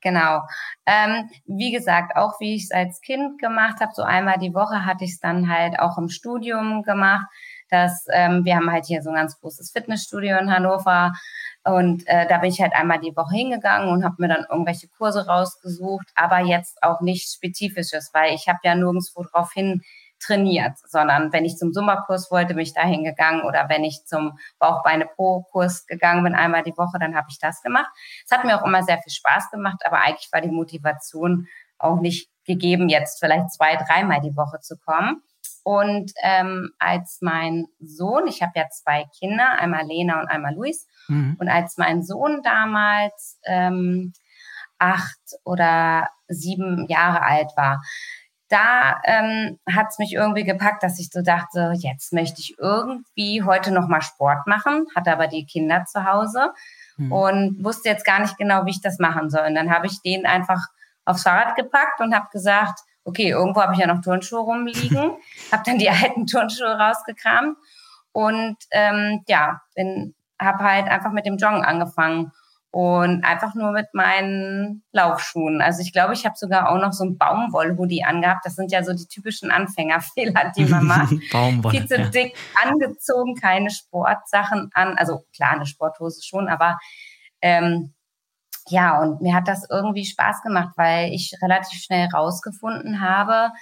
Genau. 0.00 0.42
Ähm, 0.86 1.28
wie 1.46 1.72
gesagt, 1.72 2.16
auch 2.16 2.40
wie 2.40 2.54
ich 2.54 2.64
es 2.64 2.70
als 2.70 3.00
Kind 3.00 3.40
gemacht 3.40 3.80
habe, 3.80 3.90
so 3.94 4.02
einmal 4.02 4.38
die 4.38 4.54
Woche 4.54 4.86
hatte 4.86 5.04
ich 5.04 5.12
es 5.12 5.20
dann 5.20 5.50
halt 5.50 5.78
auch 5.80 5.98
im 5.98 6.08
Studium 6.08 6.82
gemacht 6.84 7.26
dass 7.70 8.06
ähm, 8.12 8.44
wir 8.44 8.56
haben 8.56 8.70
halt 8.70 8.86
hier 8.86 9.02
so 9.02 9.10
ein 9.10 9.16
ganz 9.16 9.38
großes 9.40 9.70
Fitnessstudio 9.72 10.38
in 10.38 10.52
Hannover 10.52 11.12
und 11.64 12.06
äh, 12.06 12.26
da 12.26 12.38
bin 12.38 12.50
ich 12.50 12.60
halt 12.60 12.74
einmal 12.74 13.00
die 13.00 13.14
Woche 13.16 13.34
hingegangen 13.34 13.90
und 13.90 14.04
habe 14.04 14.16
mir 14.18 14.28
dann 14.28 14.46
irgendwelche 14.50 14.88
Kurse 14.88 15.26
rausgesucht, 15.26 16.08
aber 16.14 16.40
jetzt 16.40 16.82
auch 16.82 17.00
nichts 17.00 17.34
Spezifisches, 17.34 18.10
weil 18.14 18.34
ich 18.34 18.48
habe 18.48 18.58
ja 18.62 18.74
nirgendwo 18.74 19.22
drauf 19.22 19.52
hin 19.52 19.82
trainiert, 20.20 20.72
sondern 20.86 21.32
wenn 21.32 21.44
ich 21.44 21.56
zum 21.56 21.72
Sommerkurs 21.72 22.30
wollte, 22.30 22.54
bin 22.54 22.62
ich 22.62 22.74
da 22.74 22.82
hingegangen 22.82 23.42
oder 23.42 23.68
wenn 23.68 23.84
ich 23.84 24.04
zum 24.04 24.38
Bauchbeine-Po-Kurs 24.58 25.86
gegangen 25.86 26.24
bin, 26.24 26.34
einmal 26.34 26.62
die 26.62 26.76
Woche, 26.76 26.98
dann 26.98 27.14
habe 27.14 27.28
ich 27.30 27.38
das 27.38 27.62
gemacht. 27.62 27.90
Es 28.24 28.36
hat 28.36 28.44
mir 28.44 28.60
auch 28.60 28.66
immer 28.66 28.82
sehr 28.82 28.98
viel 28.98 29.12
Spaß 29.12 29.50
gemacht, 29.50 29.80
aber 29.84 30.00
eigentlich 30.00 30.28
war 30.32 30.40
die 30.40 30.50
Motivation 30.50 31.46
auch 31.78 32.00
nicht 32.00 32.30
gegeben, 32.44 32.88
jetzt 32.88 33.20
vielleicht 33.20 33.52
zwei, 33.52 33.76
dreimal 33.76 34.20
die 34.20 34.36
Woche 34.36 34.60
zu 34.60 34.76
kommen. 34.78 35.22
Und 35.68 36.12
ähm, 36.22 36.70
als 36.78 37.18
mein 37.20 37.66
Sohn, 37.78 38.26
ich 38.26 38.40
habe 38.40 38.52
ja 38.54 38.70
zwei 38.70 39.04
Kinder, 39.18 39.52
einmal 39.58 39.84
Lena 39.84 40.18
und 40.18 40.26
einmal 40.26 40.54
Luis, 40.54 40.88
mhm. 41.08 41.36
und 41.38 41.50
als 41.50 41.76
mein 41.76 42.02
Sohn 42.02 42.40
damals 42.42 43.38
ähm, 43.44 44.14
acht 44.78 45.20
oder 45.44 46.08
sieben 46.26 46.86
Jahre 46.88 47.20
alt 47.20 47.50
war, 47.54 47.82
da 48.48 48.98
ähm, 49.04 49.58
hat 49.70 49.88
es 49.90 49.98
mich 49.98 50.14
irgendwie 50.14 50.44
gepackt, 50.44 50.82
dass 50.82 50.98
ich 50.98 51.10
so 51.12 51.20
dachte, 51.20 51.74
jetzt 51.76 52.14
möchte 52.14 52.40
ich 52.40 52.56
irgendwie 52.58 53.42
heute 53.42 53.70
nochmal 53.70 54.00
Sport 54.00 54.46
machen, 54.46 54.86
hatte 54.96 55.12
aber 55.12 55.26
die 55.26 55.44
Kinder 55.44 55.84
zu 55.84 56.06
Hause 56.06 56.50
mhm. 56.96 57.12
und 57.12 57.62
wusste 57.62 57.90
jetzt 57.90 58.06
gar 58.06 58.20
nicht 58.20 58.38
genau, 58.38 58.64
wie 58.64 58.70
ich 58.70 58.80
das 58.80 58.98
machen 58.98 59.28
soll. 59.28 59.44
Und 59.46 59.54
dann 59.54 59.70
habe 59.70 59.86
ich 59.86 60.00
den 60.00 60.24
einfach 60.24 60.62
aufs 61.04 61.24
Fahrrad 61.24 61.56
gepackt 61.56 62.00
und 62.00 62.14
habe 62.14 62.28
gesagt, 62.32 62.80
okay, 63.04 63.30
irgendwo 63.30 63.62
habe 63.62 63.74
ich 63.74 63.78
ja 63.78 63.86
noch 63.86 64.00
Turnschuhe 64.02 64.40
rumliegen, 64.40 64.98
habe 65.52 65.62
dann 65.64 65.78
die 65.78 65.90
alten 65.90 66.26
Turnschuhe 66.26 66.78
rausgekramt 66.78 67.56
und 68.12 68.56
ähm, 68.70 69.22
ja, 69.28 69.60
bin 69.74 70.14
habe 70.40 70.64
halt 70.64 70.88
einfach 70.88 71.12
mit 71.12 71.26
dem 71.26 71.36
Joggen 71.36 71.64
angefangen 71.64 72.32
und 72.70 73.24
einfach 73.24 73.54
nur 73.54 73.72
mit 73.72 73.86
meinen 73.94 74.84
Laufschuhen. 74.92 75.62
Also 75.62 75.80
ich 75.82 75.92
glaube, 75.92 76.12
ich 76.12 76.24
habe 76.26 76.36
sogar 76.36 76.70
auch 76.70 76.78
noch 76.78 76.92
so 76.92 77.04
ein 77.04 77.16
Baumwollhoodie 77.16 78.04
angehabt. 78.04 78.44
Das 78.44 78.56
sind 78.56 78.70
ja 78.70 78.84
so 78.84 78.92
die 78.92 79.06
typischen 79.06 79.50
Anfängerfehler, 79.50 80.52
die 80.56 80.66
man 80.66 80.86
macht. 80.86 81.14
Baumwolle. 81.32 81.78
Viel 81.78 81.88
zu 81.88 81.96
ja. 81.96 82.08
dick 82.08 82.36
angezogen, 82.62 83.34
keine 83.34 83.70
Sportsachen 83.70 84.70
an. 84.74 84.96
Also 84.98 85.24
klar, 85.34 85.52
eine 85.52 85.66
Sporthose 85.66 86.22
schon, 86.22 86.48
aber 86.48 86.78
ähm, 87.40 87.94
ja, 88.70 89.00
und 89.00 89.20
mir 89.20 89.34
hat 89.34 89.48
das 89.48 89.66
irgendwie 89.70 90.04
Spaß 90.04 90.42
gemacht, 90.42 90.74
weil 90.76 91.12
ich 91.12 91.34
relativ 91.42 91.80
schnell 91.80 92.08
rausgefunden 92.12 93.00
habe, 93.00 93.52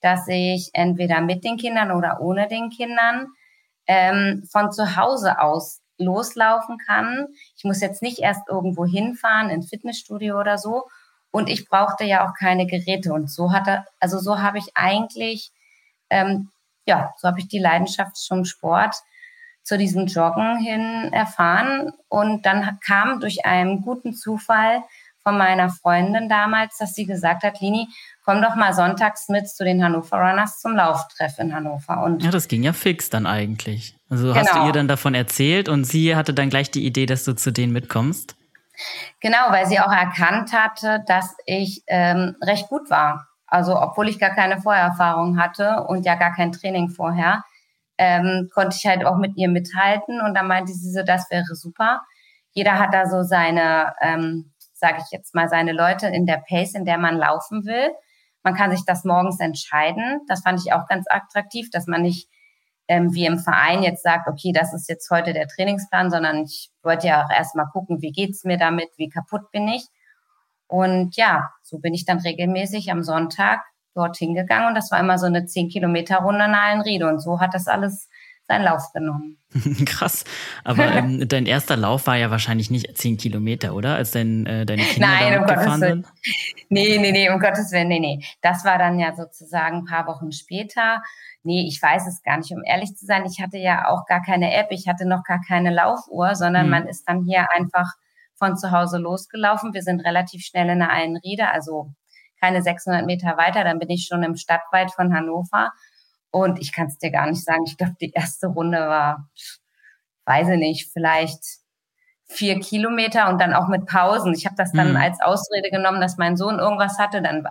dass 0.00 0.26
ich 0.28 0.70
entweder 0.72 1.20
mit 1.20 1.44
den 1.44 1.56
Kindern 1.56 1.90
oder 1.90 2.20
ohne 2.20 2.48
den 2.48 2.70
Kindern 2.70 3.28
ähm, 3.86 4.44
von 4.50 4.72
zu 4.72 4.96
Hause 4.96 5.40
aus 5.40 5.80
loslaufen 5.98 6.78
kann. 6.78 7.28
Ich 7.56 7.64
muss 7.64 7.80
jetzt 7.80 8.02
nicht 8.02 8.18
erst 8.18 8.48
irgendwo 8.48 8.84
hinfahren, 8.84 9.50
ins 9.50 9.70
Fitnessstudio 9.70 10.38
oder 10.38 10.58
so. 10.58 10.84
Und 11.30 11.48
ich 11.48 11.68
brauchte 11.68 12.04
ja 12.04 12.26
auch 12.26 12.34
keine 12.38 12.66
Geräte. 12.66 13.12
Und 13.12 13.30
so 13.30 13.52
hatte, 13.52 13.84
also 14.00 14.18
so 14.18 14.40
habe 14.40 14.58
ich 14.58 14.68
eigentlich, 14.74 15.52
ähm, 16.10 16.50
ja, 16.86 17.14
so 17.16 17.28
habe 17.28 17.40
ich 17.40 17.48
die 17.48 17.58
Leidenschaft 17.58 18.16
zum 18.16 18.44
Sport 18.44 18.96
zu 19.66 19.76
diesem 19.76 20.06
Joggen 20.06 20.58
hin 20.58 21.12
erfahren. 21.12 21.92
Und 22.08 22.46
dann 22.46 22.78
kam 22.86 23.18
durch 23.20 23.44
einen 23.44 23.82
guten 23.82 24.14
Zufall 24.14 24.82
von 25.24 25.36
meiner 25.36 25.70
Freundin 25.70 26.28
damals, 26.28 26.78
dass 26.78 26.94
sie 26.94 27.04
gesagt 27.04 27.42
hat, 27.42 27.60
Lini, 27.60 27.88
komm 28.24 28.40
doch 28.42 28.54
mal 28.54 28.72
sonntags 28.72 29.28
mit 29.28 29.48
zu 29.48 29.64
den 29.64 29.82
Hannover 29.82 30.18
Runners 30.18 30.60
zum 30.60 30.76
Lauftreff 30.76 31.40
in 31.40 31.52
Hannover. 31.52 32.04
Und 32.04 32.22
ja, 32.22 32.30
das 32.30 32.46
ging 32.46 32.62
ja 32.62 32.72
fix 32.72 33.10
dann 33.10 33.26
eigentlich. 33.26 33.96
Also 34.08 34.28
genau. 34.28 34.36
hast 34.36 34.50
du 34.50 34.54
genau. 34.54 34.66
ihr 34.68 34.72
dann 34.72 34.86
davon 34.86 35.16
erzählt 35.16 35.68
und 35.68 35.82
sie 35.82 36.14
hatte 36.14 36.32
dann 36.32 36.48
gleich 36.48 36.70
die 36.70 36.86
Idee, 36.86 37.06
dass 37.06 37.24
du 37.24 37.34
zu 37.34 37.50
denen 37.52 37.72
mitkommst? 37.72 38.36
Genau, 39.20 39.50
weil 39.50 39.66
sie 39.66 39.80
auch 39.80 39.90
erkannt 39.90 40.52
hatte, 40.52 41.02
dass 41.08 41.34
ich 41.44 41.82
ähm, 41.88 42.36
recht 42.40 42.68
gut 42.68 42.88
war. 42.88 43.26
Also 43.48 43.80
obwohl 43.80 44.08
ich 44.08 44.20
gar 44.20 44.30
keine 44.30 44.60
Vorerfahrung 44.60 45.40
hatte 45.40 45.82
und 45.88 46.06
ja 46.06 46.14
gar 46.14 46.32
kein 46.32 46.52
Training 46.52 46.88
vorher, 46.88 47.42
ähm, 47.98 48.48
konnte 48.52 48.76
ich 48.78 48.86
halt 48.86 49.04
auch 49.04 49.16
mit 49.16 49.36
ihr 49.36 49.48
mithalten. 49.48 50.20
Und 50.20 50.34
dann 50.34 50.46
meinte 50.46 50.72
sie 50.72 50.90
so, 50.90 51.02
das 51.02 51.30
wäre 51.30 51.54
super. 51.54 52.02
Jeder 52.52 52.78
hat 52.78 52.94
da 52.94 53.06
so 53.06 53.22
seine, 53.22 53.94
ähm, 54.00 54.52
sage 54.72 54.98
ich 54.98 55.10
jetzt 55.10 55.34
mal, 55.34 55.48
seine 55.48 55.72
Leute 55.72 56.06
in 56.08 56.26
der 56.26 56.42
Pace, 56.48 56.74
in 56.74 56.84
der 56.84 56.98
man 56.98 57.16
laufen 57.16 57.64
will. 57.64 57.90
Man 58.42 58.54
kann 58.54 58.70
sich 58.70 58.84
das 58.86 59.04
morgens 59.04 59.40
entscheiden. 59.40 60.20
Das 60.28 60.42
fand 60.42 60.60
ich 60.64 60.72
auch 60.72 60.86
ganz 60.86 61.06
attraktiv, 61.10 61.68
dass 61.70 61.86
man 61.86 62.02
nicht 62.02 62.28
ähm, 62.88 63.12
wie 63.12 63.26
im 63.26 63.38
Verein 63.38 63.82
jetzt 63.82 64.02
sagt, 64.02 64.28
okay, 64.28 64.52
das 64.52 64.72
ist 64.72 64.88
jetzt 64.88 65.10
heute 65.10 65.32
der 65.32 65.48
Trainingsplan, 65.48 66.10
sondern 66.10 66.44
ich 66.44 66.70
wollte 66.82 67.08
ja 67.08 67.24
auch 67.24 67.30
erstmal 67.30 67.66
gucken, 67.66 68.00
wie 68.00 68.12
geht's 68.12 68.44
mir 68.44 68.58
damit, 68.58 68.90
wie 68.96 69.08
kaputt 69.08 69.50
bin 69.50 69.66
ich. 69.68 69.86
Und 70.68 71.16
ja, 71.16 71.50
so 71.62 71.78
bin 71.78 71.94
ich 71.94 72.04
dann 72.04 72.18
regelmäßig 72.18 72.90
am 72.90 73.02
Sonntag 73.02 73.60
dorthin 73.96 74.34
gegangen 74.34 74.68
und 74.68 74.74
das 74.74 74.90
war 74.90 75.00
immer 75.00 75.18
so 75.18 75.26
eine 75.26 75.46
10 75.46 75.68
Kilometer 75.68 76.18
Runde 76.18 76.48
nach 76.48 76.64
Allenriede 76.64 77.08
und 77.08 77.20
so 77.20 77.40
hat 77.40 77.54
das 77.54 77.66
alles 77.66 78.08
seinen 78.46 78.64
Lauf 78.64 78.92
genommen. 78.92 79.38
Krass. 79.86 80.24
Aber 80.64 80.84
ähm, 80.84 81.24
dein 81.28 81.46
erster 81.46 81.76
Lauf 81.76 82.06
war 82.06 82.16
ja 82.16 82.30
wahrscheinlich 82.30 82.70
nicht 82.70 82.96
10 82.96 83.16
Kilometer, 83.16 83.74
oder? 83.74 83.96
Als 83.96 84.12
dein, 84.12 84.46
äh, 84.46 84.64
deine 84.64 84.82
Kinder 84.82 85.08
Nein, 85.08 85.38
um 85.38 85.46
Gottes 85.46 85.66
Willen. 85.66 85.80
Sind? 85.80 86.06
Nee, 86.68 86.98
nee, 86.98 87.12
nee, 87.12 87.30
um 87.30 87.38
Gottes 87.38 87.70
Willen, 87.70 87.88
nee, 87.88 88.00
nee. 88.00 88.24
Das 88.42 88.64
war 88.64 88.78
dann 88.78 88.98
ja 88.98 89.14
sozusagen 89.14 89.78
ein 89.78 89.84
paar 89.84 90.06
Wochen 90.06 90.32
später. 90.32 91.00
Nee, 91.44 91.64
ich 91.68 91.80
weiß 91.80 92.08
es 92.08 92.22
gar 92.22 92.38
nicht. 92.38 92.50
Um 92.52 92.62
ehrlich 92.64 92.96
zu 92.96 93.06
sein, 93.06 93.24
ich 93.24 93.40
hatte 93.40 93.56
ja 93.56 93.88
auch 93.88 94.04
gar 94.06 94.20
keine 94.22 94.52
App, 94.52 94.68
ich 94.70 94.88
hatte 94.88 95.06
noch 95.06 95.22
gar 95.22 95.40
keine 95.46 95.72
Laufuhr, 95.72 96.34
sondern 96.34 96.64
hm. 96.64 96.70
man 96.70 96.88
ist 96.88 97.04
dann 97.08 97.24
hier 97.24 97.46
einfach 97.56 97.86
von 98.34 98.56
zu 98.56 98.72
Hause 98.72 98.98
losgelaufen. 98.98 99.74
Wir 99.74 99.82
sind 99.82 100.00
relativ 100.00 100.42
schnell 100.44 100.68
in 100.68 100.80
der 100.80 100.92
Allenriede, 100.92 101.48
also 101.48 101.92
keine 102.46 102.62
600 102.62 103.04
Meter 103.06 103.36
weiter, 103.36 103.64
dann 103.64 103.78
bin 103.78 103.90
ich 103.90 104.06
schon 104.06 104.22
im 104.22 104.36
Stadtwald 104.36 104.92
von 104.92 105.12
Hannover. 105.14 105.72
Und 106.30 106.60
ich 106.60 106.72
kann 106.72 106.86
es 106.86 106.98
dir 106.98 107.10
gar 107.10 107.26
nicht 107.26 107.44
sagen. 107.44 107.64
Ich 107.66 107.76
glaube, 107.76 107.96
die 108.00 108.12
erste 108.12 108.48
Runde 108.48 108.78
war, 108.78 109.28
weiß 110.26 110.48
ich 110.50 110.58
nicht, 110.58 110.90
vielleicht 110.92 111.42
vier 112.28 112.58
Kilometer 112.58 113.28
und 113.28 113.40
dann 113.40 113.54
auch 113.54 113.68
mit 113.68 113.86
Pausen. 113.86 114.34
Ich 114.34 114.46
habe 114.46 114.56
das 114.56 114.72
dann 114.72 114.90
mhm. 114.90 114.96
als 114.96 115.20
Ausrede 115.20 115.70
genommen, 115.70 116.00
dass 116.00 116.18
mein 116.18 116.36
Sohn 116.36 116.58
irgendwas 116.58 116.98
hatte. 116.98 117.22
Dann 117.22 117.46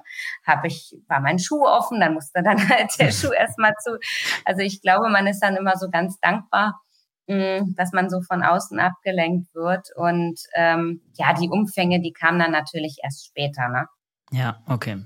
habe 0.46 0.68
ich 0.68 0.96
war 1.08 1.22
mein 1.22 1.40
Schuh 1.40 1.66
offen, 1.66 2.00
dann 2.00 2.14
musste 2.14 2.44
dann 2.44 2.58
halt 2.70 2.92
der 3.00 3.12
Schuh 3.12 3.32
erstmal 3.32 3.74
zu. 3.82 3.98
Also 4.44 4.62
ich 4.62 4.82
glaube, 4.82 5.10
man 5.10 5.28
ist 5.28 5.40
dann 5.40 5.56
immer 5.56 5.78
so 5.78 5.90
ganz 5.90 6.20
dankbar, 6.20 6.80
mm, 7.28 7.76
dass 7.76 7.94
man 7.94 8.10
so 8.10 8.22
von 8.22 8.44
außen 8.44 8.80
abgelenkt 8.80 9.54
wird. 9.56 9.88
Und 9.96 10.40
ähm, 10.56 11.02
ja, 11.16 11.34
die 11.34 11.50
Umfänge, 11.50 12.02
die 12.02 12.14
kamen 12.14 12.40
dann 12.40 12.52
natürlich 12.52 12.98
erst 13.02 13.26
später. 13.26 13.70
Ne? 13.70 13.88
Ja, 14.32 14.62
okay. 14.68 15.04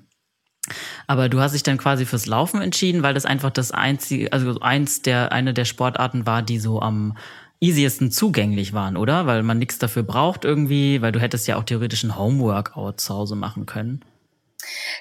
Aber 1.08 1.30
du 1.30 1.40
hast 1.40 1.54
dich 1.54 1.64
dann 1.64 1.78
quasi 1.78 2.06
fürs 2.06 2.26
Laufen 2.26 2.62
entschieden, 2.62 3.02
weil 3.04 3.14
das 3.14 3.26
einfach 3.26 3.50
das 3.50 3.72
einzige, 3.72 4.32
also 4.32 4.60
eins 4.60 5.02
der, 5.02 5.32
eine 5.32 5.54
der 5.54 5.66
Sportarten 5.66 6.26
war, 6.26 6.42
die 6.42 6.60
so 6.60 6.82
am 6.82 7.18
easiesten 7.60 8.12
zugänglich 8.12 8.74
waren, 8.74 8.96
oder? 8.96 9.26
Weil 9.26 9.44
man 9.44 9.58
nichts 9.58 9.80
dafür 9.80 10.04
braucht 10.04 10.46
irgendwie, 10.46 11.02
weil 11.02 11.12
du 11.12 11.20
hättest 11.20 11.48
ja 11.48 11.58
auch 11.58 11.64
theoretisch 11.64 12.04
ein 12.04 12.18
Homeworkout 12.18 12.94
zu 12.98 13.14
Hause 13.14 13.36
machen 13.36 13.66
können. 13.66 14.06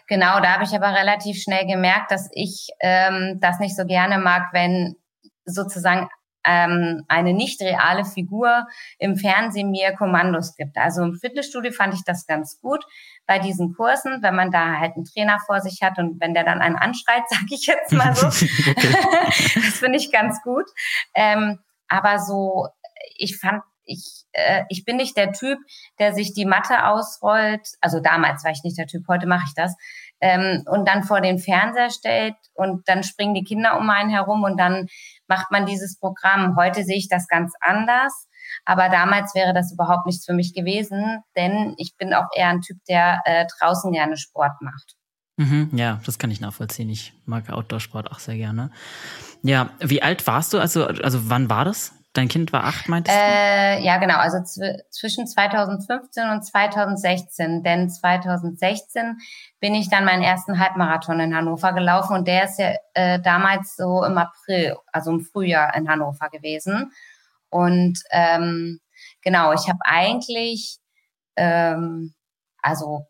Genau, 0.06 0.40
da 0.40 0.54
habe 0.54 0.64
ich 0.64 0.74
aber 0.74 0.94
relativ 0.94 1.40
schnell 1.42 1.66
gemerkt, 1.66 2.10
dass 2.10 2.28
ich 2.32 2.68
ähm, 2.80 3.38
das 3.40 3.58
nicht 3.60 3.76
so 3.76 3.84
gerne 3.84 4.18
mag, 4.18 4.48
wenn 4.52 4.96
sozusagen 5.44 6.08
ähm, 6.44 7.04
eine 7.08 7.34
nicht 7.34 7.60
reale 7.60 8.04
Figur 8.04 8.66
im 8.98 9.16
Fernsehen 9.16 9.70
mir 9.70 9.92
Kommandos 9.92 10.54
gibt. 10.56 10.76
Also 10.76 11.02
im 11.02 11.14
Fitnessstudio 11.14 11.72
fand 11.72 11.94
ich 11.94 12.04
das 12.04 12.26
ganz 12.26 12.60
gut 12.60 12.84
bei 13.28 13.38
diesen 13.38 13.74
Kursen, 13.74 14.22
wenn 14.22 14.34
man 14.34 14.50
da 14.50 14.78
halt 14.78 14.96
einen 14.96 15.04
Trainer 15.04 15.38
vor 15.46 15.60
sich 15.60 15.82
hat 15.82 15.98
und 15.98 16.18
wenn 16.18 16.32
der 16.32 16.44
dann 16.44 16.60
einen 16.60 16.76
anschreit, 16.76 17.22
sage 17.28 17.46
ich 17.50 17.66
jetzt 17.66 17.92
mal 17.92 18.16
so. 18.16 18.26
das 19.54 19.78
finde 19.78 19.98
ich 19.98 20.10
ganz 20.10 20.42
gut. 20.42 20.64
Ähm, 21.14 21.58
aber 21.88 22.18
so, 22.18 22.66
ich 23.16 23.38
fand, 23.38 23.62
ich, 23.84 24.24
äh, 24.32 24.64
ich 24.70 24.84
bin 24.84 24.96
nicht 24.96 25.16
der 25.16 25.32
Typ, 25.32 25.58
der 25.98 26.14
sich 26.14 26.32
die 26.32 26.46
Matte 26.46 26.86
ausrollt. 26.86 27.66
Also 27.82 28.00
damals 28.00 28.44
war 28.44 28.50
ich 28.50 28.64
nicht 28.64 28.78
der 28.78 28.86
Typ, 28.86 29.06
heute 29.08 29.26
mache 29.26 29.44
ich 29.46 29.54
das. 29.54 29.76
Ähm, 30.20 30.64
und 30.66 30.88
dann 30.88 31.04
vor 31.04 31.20
den 31.20 31.38
Fernseher 31.38 31.90
stellt 31.90 32.34
und 32.54 32.88
dann 32.88 33.02
springen 33.02 33.34
die 33.34 33.44
Kinder 33.44 33.78
um 33.78 33.88
einen 33.90 34.10
herum 34.10 34.42
und 34.42 34.58
dann 34.58 34.88
macht 35.26 35.50
man 35.50 35.66
dieses 35.66 35.98
Programm. 35.98 36.56
Heute 36.56 36.82
sehe 36.82 36.96
ich 36.96 37.08
das 37.08 37.28
ganz 37.28 37.52
anders. 37.60 38.27
Aber 38.64 38.88
damals 38.88 39.34
wäre 39.34 39.54
das 39.54 39.72
überhaupt 39.72 40.06
nichts 40.06 40.24
für 40.24 40.34
mich 40.34 40.54
gewesen, 40.54 41.22
denn 41.36 41.74
ich 41.78 41.96
bin 41.96 42.14
auch 42.14 42.26
eher 42.34 42.48
ein 42.48 42.60
Typ, 42.60 42.78
der 42.88 43.20
äh, 43.24 43.46
draußen 43.58 43.92
gerne 43.92 44.16
Sport 44.16 44.60
macht. 44.60 44.96
Mhm, 45.36 45.70
ja, 45.72 46.00
das 46.04 46.18
kann 46.18 46.32
ich 46.32 46.40
nachvollziehen. 46.40 46.88
Ich 46.88 47.12
mag 47.24 47.48
Outdoor-Sport 47.48 48.10
auch 48.10 48.18
sehr 48.18 48.36
gerne. 48.36 48.70
Ja, 49.42 49.70
wie 49.78 50.02
alt 50.02 50.26
warst 50.26 50.52
du? 50.52 50.58
Also, 50.58 50.86
also 50.86 51.30
wann 51.30 51.48
war 51.48 51.64
das? 51.64 51.92
Dein 52.14 52.26
Kind 52.26 52.52
war 52.52 52.64
acht, 52.64 52.88
meintest 52.88 53.16
du? 53.16 53.22
Äh, 53.22 53.84
ja, 53.84 53.98
genau. 53.98 54.16
Also 54.16 54.38
zwischen 54.90 55.28
2015 55.28 56.28
und 56.30 56.42
2016. 56.42 57.62
Denn 57.62 57.88
2016 57.88 59.18
bin 59.60 59.76
ich 59.76 59.88
dann 59.88 60.04
meinen 60.04 60.24
ersten 60.24 60.58
Halbmarathon 60.58 61.20
in 61.20 61.36
Hannover 61.36 61.72
gelaufen 61.72 62.16
und 62.16 62.26
der 62.26 62.44
ist 62.44 62.58
ja 62.58 62.72
äh, 62.94 63.20
damals 63.20 63.76
so 63.76 64.02
im 64.04 64.18
April, 64.18 64.76
also 64.92 65.12
im 65.12 65.20
Frühjahr 65.20 65.76
in 65.76 65.88
Hannover 65.88 66.28
gewesen. 66.30 66.90
Und 67.50 67.98
ähm, 68.10 68.80
genau, 69.22 69.52
ich 69.52 69.68
habe 69.68 69.78
eigentlich, 69.84 70.78
ähm, 71.36 72.14
also 72.62 73.06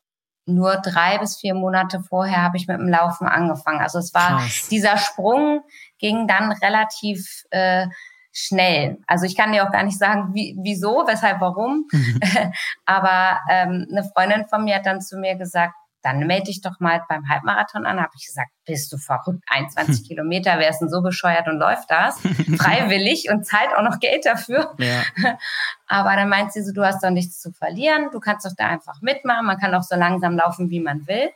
nur 0.46 0.76
drei 0.76 1.18
bis 1.18 1.36
vier 1.38 1.54
Monate 1.54 2.00
vorher 2.00 2.42
habe 2.42 2.56
ich 2.56 2.66
mit 2.66 2.78
dem 2.78 2.88
Laufen 2.88 3.26
angefangen. 3.26 3.80
Also 3.80 3.98
es 3.98 4.14
war 4.14 4.38
Krass. 4.38 4.68
dieser 4.70 4.96
Sprung 4.96 5.62
ging 5.98 6.26
dann 6.26 6.52
relativ 6.52 7.44
äh, 7.50 7.86
schnell. 8.32 8.98
Also 9.06 9.26
ich 9.26 9.36
kann 9.36 9.52
dir 9.52 9.66
auch 9.66 9.72
gar 9.72 9.82
nicht 9.82 9.98
sagen, 9.98 10.32
wie, 10.32 10.56
wieso, 10.62 11.04
weshalb, 11.06 11.40
warum. 11.40 11.86
Mhm. 11.92 12.20
Aber 12.86 13.40
ähm, 13.50 13.86
eine 13.90 14.04
Freundin 14.04 14.46
von 14.48 14.64
mir 14.64 14.76
hat 14.76 14.86
dann 14.86 15.00
zu 15.00 15.18
mir 15.18 15.36
gesagt, 15.36 15.74
dann 16.02 16.20
melde 16.20 16.44
dich 16.44 16.60
doch 16.60 16.78
mal 16.78 17.02
beim 17.08 17.28
Halbmarathon 17.28 17.84
an. 17.84 18.00
Habe 18.00 18.12
ich 18.16 18.26
gesagt, 18.26 18.50
bist 18.64 18.92
du 18.92 18.98
verrückt? 18.98 19.42
21 19.48 19.98
hm. 19.98 20.04
Kilometer, 20.08 20.58
wer 20.58 20.70
ist 20.70 20.78
denn 20.78 20.88
so 20.88 21.02
bescheuert 21.02 21.48
und 21.48 21.58
läuft 21.58 21.90
das? 21.90 22.20
Freiwillig 22.58 23.28
und 23.30 23.44
zahlt 23.44 23.76
auch 23.76 23.82
noch 23.82 23.98
Geld 23.98 24.24
dafür. 24.24 24.74
Ja. 24.78 25.02
Aber 25.86 26.14
dann 26.14 26.28
meint 26.28 26.52
sie 26.52 26.62
so, 26.62 26.72
du 26.72 26.84
hast 26.84 27.02
doch 27.02 27.10
nichts 27.10 27.40
zu 27.40 27.52
verlieren, 27.52 28.10
du 28.12 28.20
kannst 28.20 28.46
doch 28.46 28.52
da 28.56 28.66
einfach 28.66 29.00
mitmachen, 29.02 29.46
man 29.46 29.58
kann 29.58 29.74
auch 29.74 29.82
so 29.82 29.96
langsam 29.96 30.36
laufen, 30.36 30.70
wie 30.70 30.80
man 30.80 31.06
will. 31.08 31.30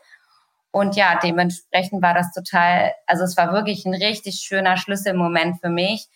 Und 0.70 0.96
ja, 0.96 1.18
dementsprechend 1.22 2.02
war 2.02 2.14
das 2.14 2.32
total, 2.32 2.92
also 3.06 3.24
es 3.24 3.36
war 3.36 3.52
wirklich 3.52 3.84
ein 3.84 3.94
richtig 3.94 4.36
schöner 4.36 4.76
Schlüsselmoment 4.76 5.60
für 5.60 5.68
mich, 5.68 6.08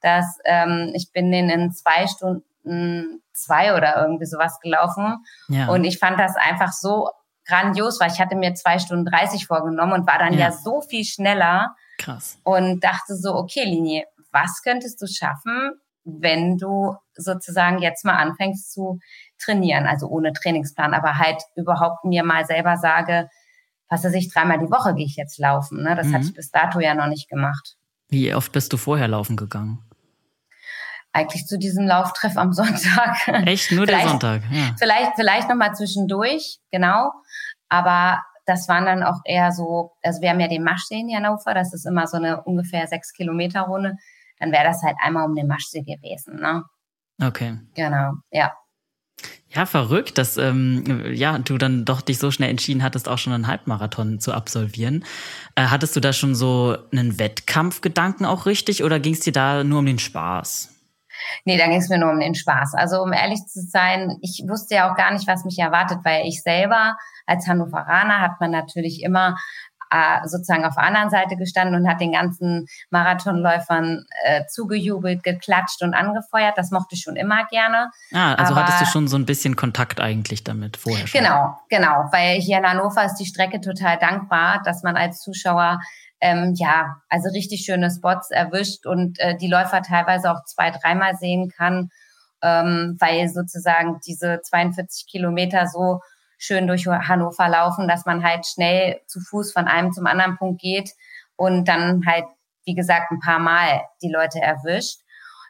dass 0.00 0.38
ähm, 0.44 0.92
ich 0.94 1.10
bin 1.10 1.32
in, 1.32 1.48
in 1.48 1.72
zwei 1.72 2.06
Stunden 2.06 3.22
zwei 3.32 3.74
oder 3.74 3.96
irgendwie 4.00 4.26
sowas 4.26 4.60
gelaufen. 4.60 5.24
Ja. 5.48 5.68
Und 5.68 5.84
ich 5.84 5.98
fand 5.98 6.20
das 6.20 6.36
einfach 6.36 6.72
so 6.72 7.10
grandios, 7.46 8.00
weil 8.00 8.10
ich 8.10 8.20
hatte 8.20 8.36
mir 8.36 8.54
zwei 8.54 8.78
Stunden 8.78 9.04
30 9.04 9.46
vorgenommen 9.46 9.92
und 9.92 10.06
war 10.06 10.18
dann 10.18 10.32
ja, 10.32 10.40
ja 10.40 10.52
so 10.52 10.80
viel 10.80 11.04
schneller. 11.04 11.74
Krass. 11.98 12.38
Und 12.42 12.82
dachte 12.82 13.16
so, 13.16 13.34
okay, 13.34 13.64
Linie, 13.64 14.04
was 14.32 14.62
könntest 14.62 15.00
du 15.00 15.06
schaffen, 15.06 15.72
wenn 16.04 16.58
du 16.58 16.96
sozusagen 17.14 17.78
jetzt 17.78 18.04
mal 18.04 18.16
anfängst 18.16 18.72
zu 18.72 18.98
trainieren, 19.38 19.86
also 19.86 20.06
ohne 20.08 20.32
Trainingsplan, 20.32 20.92
aber 20.92 21.18
halt 21.18 21.42
überhaupt 21.56 22.04
mir 22.04 22.24
mal 22.24 22.44
selber 22.44 22.76
sage, 22.76 23.28
was 23.88 24.04
weiß 24.04 24.14
ich, 24.14 24.32
dreimal 24.32 24.58
die 24.58 24.70
Woche 24.70 24.94
gehe 24.94 25.06
ich 25.06 25.16
jetzt 25.16 25.38
laufen. 25.38 25.82
Ne? 25.82 25.94
Das 25.94 26.08
mhm. 26.08 26.14
hatte 26.14 26.24
ich 26.26 26.34
bis 26.34 26.50
dato 26.50 26.80
ja 26.80 26.94
noch 26.94 27.06
nicht 27.06 27.28
gemacht. 27.28 27.76
Wie 28.08 28.34
oft 28.34 28.52
bist 28.52 28.72
du 28.72 28.76
vorher 28.76 29.08
laufen 29.08 29.36
gegangen? 29.36 29.82
Eigentlich 31.14 31.46
zu 31.46 31.58
diesem 31.58 31.86
Lauftreff 31.86 32.36
am 32.36 32.52
Sonntag. 32.52 33.28
Echt? 33.46 33.70
Nur 33.70 33.86
der 33.86 34.00
Sonntag? 34.00 34.42
Ja. 34.50 34.74
Vielleicht, 34.76 35.12
vielleicht 35.14 35.48
nochmal 35.48 35.72
zwischendurch, 35.74 36.58
genau. 36.72 37.12
Aber 37.68 38.20
das 38.46 38.68
waren 38.68 38.84
dann 38.84 39.04
auch 39.04 39.20
eher 39.24 39.52
so, 39.52 39.92
also 40.02 40.20
wir 40.20 40.30
haben 40.30 40.40
ja 40.40 40.48
den 40.48 40.64
Maschsee 40.64 41.00
in 41.00 41.14
Hannover, 41.14 41.54
das 41.54 41.72
ist 41.72 41.86
immer 41.86 42.08
so 42.08 42.16
eine 42.16 42.42
ungefähr 42.42 42.86
sechs 42.88 43.12
Kilometer 43.12 43.62
Runde. 43.62 43.96
Dann 44.40 44.50
wäre 44.50 44.64
das 44.64 44.82
halt 44.82 44.96
einmal 45.00 45.24
um 45.24 45.36
den 45.36 45.46
Maschsee 45.46 45.82
gewesen. 45.82 46.40
Ne? 46.40 46.64
Okay. 47.22 47.58
Genau, 47.74 48.14
ja. 48.32 48.52
Ja, 49.48 49.66
verrückt, 49.66 50.18
dass 50.18 50.36
ähm, 50.36 51.14
ja 51.14 51.38
du 51.38 51.58
dann 51.58 51.84
doch 51.84 52.00
dich 52.00 52.18
so 52.18 52.32
schnell 52.32 52.50
entschieden 52.50 52.82
hattest, 52.82 53.08
auch 53.08 53.18
schon 53.18 53.32
einen 53.32 53.46
Halbmarathon 53.46 54.18
zu 54.18 54.32
absolvieren. 54.32 55.04
Äh, 55.54 55.66
hattest 55.66 55.94
du 55.94 56.00
da 56.00 56.12
schon 56.12 56.34
so 56.34 56.76
einen 56.90 57.20
Wettkampfgedanken 57.20 58.26
auch 58.26 58.46
richtig 58.46 58.82
oder 58.82 58.98
ging 58.98 59.14
es 59.14 59.20
dir 59.20 59.32
da 59.32 59.62
nur 59.62 59.78
um 59.78 59.86
den 59.86 60.00
Spaß? 60.00 60.73
Nee, 61.44 61.58
da 61.58 61.66
ging 61.66 61.78
es 61.78 61.88
mir 61.88 61.98
nur 61.98 62.10
um 62.10 62.20
den 62.20 62.34
Spaß. 62.34 62.74
Also 62.74 63.02
um 63.02 63.12
ehrlich 63.12 63.44
zu 63.46 63.60
sein, 63.60 64.18
ich 64.22 64.44
wusste 64.48 64.76
ja 64.76 64.90
auch 64.90 64.96
gar 64.96 65.12
nicht, 65.12 65.26
was 65.26 65.44
mich 65.44 65.58
erwartet, 65.58 65.98
weil 66.04 66.26
ich 66.26 66.42
selber 66.42 66.96
als 67.26 67.46
Hannoveraner 67.46 68.20
hat 68.20 68.40
man 68.40 68.50
natürlich 68.50 69.02
immer 69.02 69.36
äh, 69.90 70.26
sozusagen 70.26 70.64
auf 70.64 70.74
der 70.74 70.84
anderen 70.84 71.10
Seite 71.10 71.36
gestanden 71.36 71.76
und 71.76 71.88
hat 71.88 72.00
den 72.00 72.12
ganzen 72.12 72.66
Marathonläufern 72.90 74.04
äh, 74.24 74.44
zugejubelt, 74.46 75.22
geklatscht 75.22 75.82
und 75.82 75.94
angefeuert. 75.94 76.58
Das 76.58 76.70
mochte 76.70 76.94
ich 76.94 77.02
schon 77.02 77.16
immer 77.16 77.46
gerne. 77.46 77.90
Ah, 78.12 78.34
also 78.34 78.54
Aber, 78.54 78.62
hattest 78.62 78.80
du 78.80 78.86
schon 78.86 79.08
so 79.08 79.16
ein 79.16 79.26
bisschen 79.26 79.56
Kontakt 79.56 80.00
eigentlich 80.00 80.42
damit 80.42 80.76
vorher 80.76 81.06
schon? 81.06 81.20
Genau, 81.20 81.58
genau. 81.68 82.08
Weil 82.10 82.40
hier 82.40 82.58
in 82.58 82.66
Hannover 82.66 83.04
ist 83.04 83.16
die 83.16 83.26
Strecke 83.26 83.60
total 83.60 83.98
dankbar, 83.98 84.62
dass 84.64 84.82
man 84.82 84.96
als 84.96 85.20
Zuschauer 85.20 85.80
ähm, 86.24 86.54
ja, 86.56 86.96
also 87.10 87.28
richtig 87.28 87.66
schöne 87.66 87.90
Spots 87.90 88.30
erwischt 88.30 88.86
und 88.86 89.20
äh, 89.20 89.36
die 89.36 89.46
Läufer 89.46 89.82
teilweise 89.82 90.32
auch 90.32 90.42
zwei, 90.46 90.70
dreimal 90.70 91.16
sehen 91.16 91.50
kann, 91.54 91.90
ähm, 92.42 92.96
weil 92.98 93.28
sozusagen 93.28 94.00
diese 94.06 94.40
42 94.40 95.06
Kilometer 95.06 95.66
so 95.66 96.00
schön 96.38 96.66
durch 96.66 96.86
Hannover 96.86 97.48
laufen, 97.50 97.88
dass 97.88 98.06
man 98.06 98.24
halt 98.24 98.46
schnell 98.46 99.02
zu 99.06 99.20
Fuß 99.20 99.52
von 99.52 99.68
einem 99.68 99.92
zum 99.92 100.06
anderen 100.06 100.38
Punkt 100.38 100.62
geht 100.62 100.92
und 101.36 101.68
dann 101.68 102.06
halt, 102.06 102.24
wie 102.64 102.74
gesagt, 102.74 103.10
ein 103.10 103.20
paar 103.20 103.38
Mal 103.38 103.82
die 104.00 104.10
Leute 104.10 104.40
erwischt, 104.40 105.00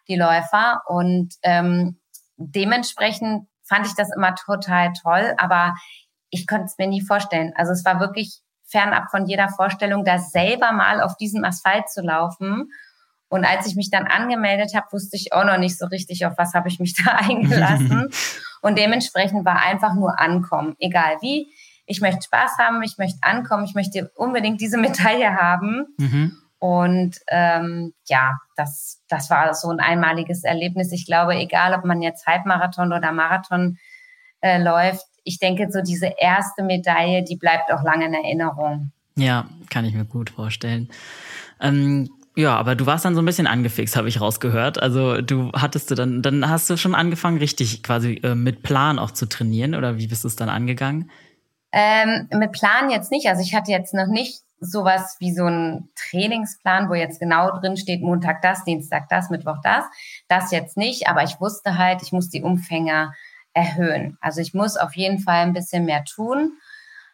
die 0.08 0.16
Läufer. 0.16 0.80
Und 0.88 1.34
ähm, 1.42 2.00
dementsprechend 2.36 3.46
fand 3.62 3.86
ich 3.86 3.94
das 3.94 4.10
immer 4.14 4.34
total 4.34 4.92
toll, 5.00 5.34
aber 5.38 5.74
ich 6.30 6.48
konnte 6.48 6.64
es 6.64 6.78
mir 6.78 6.88
nie 6.88 7.00
vorstellen. 7.00 7.52
Also 7.54 7.70
es 7.70 7.84
war 7.84 8.00
wirklich 8.00 8.40
fernab 8.74 9.10
von 9.10 9.26
jeder 9.26 9.48
Vorstellung, 9.48 10.04
da 10.04 10.18
selber 10.18 10.72
mal 10.72 11.00
auf 11.00 11.16
diesem 11.16 11.44
Asphalt 11.44 11.88
zu 11.88 12.02
laufen. 12.02 12.72
Und 13.28 13.44
als 13.44 13.66
ich 13.66 13.76
mich 13.76 13.90
dann 13.90 14.06
angemeldet 14.06 14.74
habe, 14.74 14.86
wusste 14.90 15.16
ich 15.16 15.32
auch 15.32 15.44
noch 15.44 15.58
nicht 15.58 15.78
so 15.78 15.86
richtig, 15.86 16.26
auf 16.26 16.34
was 16.36 16.54
habe 16.54 16.68
ich 16.68 16.80
mich 16.80 16.94
da 17.04 17.12
eingelassen. 17.12 18.10
Und 18.62 18.78
dementsprechend 18.78 19.44
war 19.44 19.60
einfach 19.62 19.94
nur 19.94 20.18
ankommen, 20.18 20.74
egal 20.78 21.18
wie. 21.20 21.52
Ich 21.86 22.00
möchte 22.00 22.22
Spaß 22.24 22.56
haben, 22.58 22.82
ich 22.82 22.96
möchte 22.98 23.18
ankommen, 23.20 23.64
ich 23.64 23.74
möchte 23.74 24.10
unbedingt 24.16 24.60
diese 24.60 24.78
Medaille 24.84 25.36
haben. 25.36 25.86
Mhm. 25.98 26.38
Und 26.58 27.18
ähm, 27.28 27.92
ja, 28.06 28.38
das, 28.56 29.02
das 29.08 29.28
war 29.30 29.52
so 29.54 29.68
ein 29.68 29.80
einmaliges 29.80 30.44
Erlebnis. 30.44 30.92
Ich 30.92 31.04
glaube, 31.04 31.34
egal 31.34 31.74
ob 31.74 31.84
man 31.84 32.00
jetzt 32.00 32.26
Halbmarathon 32.26 32.92
oder 32.92 33.12
Marathon 33.12 33.76
äh, 34.40 34.58
läuft, 34.58 35.04
ich 35.24 35.38
denke, 35.38 35.68
so 35.70 35.80
diese 35.80 36.12
erste 36.18 36.62
Medaille, 36.62 37.24
die 37.24 37.36
bleibt 37.36 37.72
auch 37.72 37.82
lange 37.82 38.06
in 38.06 38.14
Erinnerung. 38.14 38.92
Ja, 39.16 39.46
kann 39.70 39.84
ich 39.84 39.94
mir 39.94 40.04
gut 40.04 40.30
vorstellen. 40.30 40.88
Ähm, 41.60 42.10
ja, 42.36 42.56
aber 42.56 42.74
du 42.74 42.84
warst 42.86 43.04
dann 43.04 43.14
so 43.14 43.22
ein 43.22 43.24
bisschen 43.24 43.46
angefixt, 43.46 43.96
habe 43.96 44.08
ich 44.08 44.20
rausgehört. 44.20 44.82
Also 44.82 45.20
du 45.20 45.52
hattest 45.52 45.90
du 45.90 45.94
dann, 45.94 46.20
dann 46.20 46.48
hast 46.48 46.68
du 46.68 46.76
schon 46.76 46.94
angefangen, 46.94 47.38
richtig 47.38 47.82
quasi 47.82 48.20
äh, 48.24 48.34
mit 48.34 48.62
Plan 48.62 48.98
auch 48.98 49.12
zu 49.12 49.26
trainieren 49.26 49.74
oder 49.74 49.98
wie 49.98 50.08
bist 50.08 50.24
du 50.24 50.28
es 50.28 50.36
dann 50.36 50.48
angegangen? 50.48 51.10
Ähm, 51.70 52.28
mit 52.32 52.52
Plan 52.52 52.90
jetzt 52.90 53.12
nicht. 53.12 53.28
Also 53.28 53.42
ich 53.42 53.54
hatte 53.54 53.70
jetzt 53.70 53.94
noch 53.94 54.08
nicht 54.08 54.42
sowas 54.60 55.16
wie 55.20 55.32
so 55.32 55.44
einen 55.44 55.90
Trainingsplan, 55.94 56.88
wo 56.88 56.94
jetzt 56.94 57.20
genau 57.20 57.50
drin 57.60 57.76
steht, 57.76 58.02
Montag 58.02 58.42
das, 58.42 58.64
Dienstag 58.64 59.08
das, 59.08 59.30
Mittwoch 59.30 59.58
das. 59.62 59.84
Das 60.28 60.50
jetzt 60.50 60.76
nicht, 60.76 61.08
aber 61.08 61.22
ich 61.22 61.40
wusste 61.40 61.78
halt, 61.78 62.02
ich 62.02 62.12
muss 62.12 62.30
die 62.30 62.42
Umfänge 62.42 63.12
erhöhen. 63.54 64.18
Also 64.20 64.40
ich 64.40 64.52
muss 64.52 64.76
auf 64.76 64.94
jeden 64.94 65.20
Fall 65.20 65.42
ein 65.42 65.52
bisschen 65.52 65.84
mehr 65.86 66.04
tun, 66.04 66.52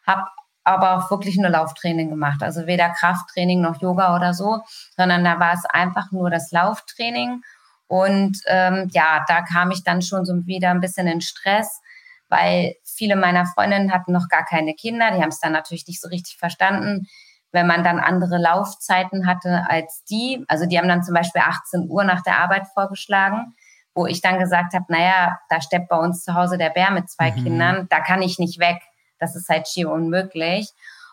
habe 0.06 0.24
aber 0.64 0.96
auch 0.96 1.10
wirklich 1.10 1.36
nur 1.36 1.50
Lauftraining 1.50 2.10
gemacht. 2.10 2.42
Also 2.42 2.66
weder 2.66 2.90
Krafttraining 2.90 3.60
noch 3.60 3.80
Yoga 3.80 4.16
oder 4.16 4.34
so, 4.34 4.60
sondern 4.96 5.24
da 5.24 5.38
war 5.38 5.54
es 5.54 5.64
einfach 5.66 6.10
nur 6.12 6.30
das 6.30 6.50
Lauftraining. 6.50 7.42
Und 7.86 8.38
ähm, 8.46 8.88
ja, 8.92 9.24
da 9.26 9.42
kam 9.42 9.70
ich 9.70 9.84
dann 9.84 10.02
schon 10.02 10.24
so 10.24 10.34
wieder 10.46 10.70
ein 10.70 10.80
bisschen 10.80 11.06
in 11.06 11.20
Stress, 11.20 11.80
weil 12.28 12.74
viele 12.84 13.16
meiner 13.16 13.46
Freundinnen 13.46 13.92
hatten 13.92 14.12
noch 14.12 14.28
gar 14.28 14.44
keine 14.44 14.74
Kinder. 14.74 15.10
Die 15.10 15.20
haben 15.20 15.30
es 15.30 15.40
dann 15.40 15.52
natürlich 15.52 15.86
nicht 15.86 16.00
so 16.00 16.08
richtig 16.08 16.36
verstanden. 16.36 17.06
Wenn 17.52 17.66
man 17.66 17.82
dann 17.82 17.98
andere 17.98 18.38
Laufzeiten 18.38 19.26
hatte 19.26 19.66
als 19.68 20.04
die, 20.08 20.44
also 20.46 20.66
die 20.66 20.78
haben 20.78 20.88
dann 20.88 21.02
zum 21.02 21.14
Beispiel 21.14 21.42
18 21.44 21.88
Uhr 21.88 22.04
nach 22.04 22.22
der 22.22 22.38
Arbeit 22.38 22.68
vorgeschlagen 22.72 23.56
wo 23.94 24.06
ich 24.06 24.20
dann 24.20 24.38
gesagt 24.38 24.74
habe, 24.74 24.84
naja, 24.88 25.38
da 25.48 25.60
steppt 25.60 25.88
bei 25.88 25.96
uns 25.96 26.24
zu 26.24 26.34
Hause 26.34 26.58
der 26.58 26.70
Bär 26.70 26.90
mit 26.90 27.10
zwei 27.10 27.32
mhm. 27.32 27.42
Kindern, 27.42 27.86
da 27.90 28.00
kann 28.00 28.22
ich 28.22 28.38
nicht 28.38 28.58
weg. 28.60 28.80
Das 29.18 29.36
ist 29.36 29.48
halt 29.48 29.68
schier 29.68 29.90
unmöglich. 29.90 30.70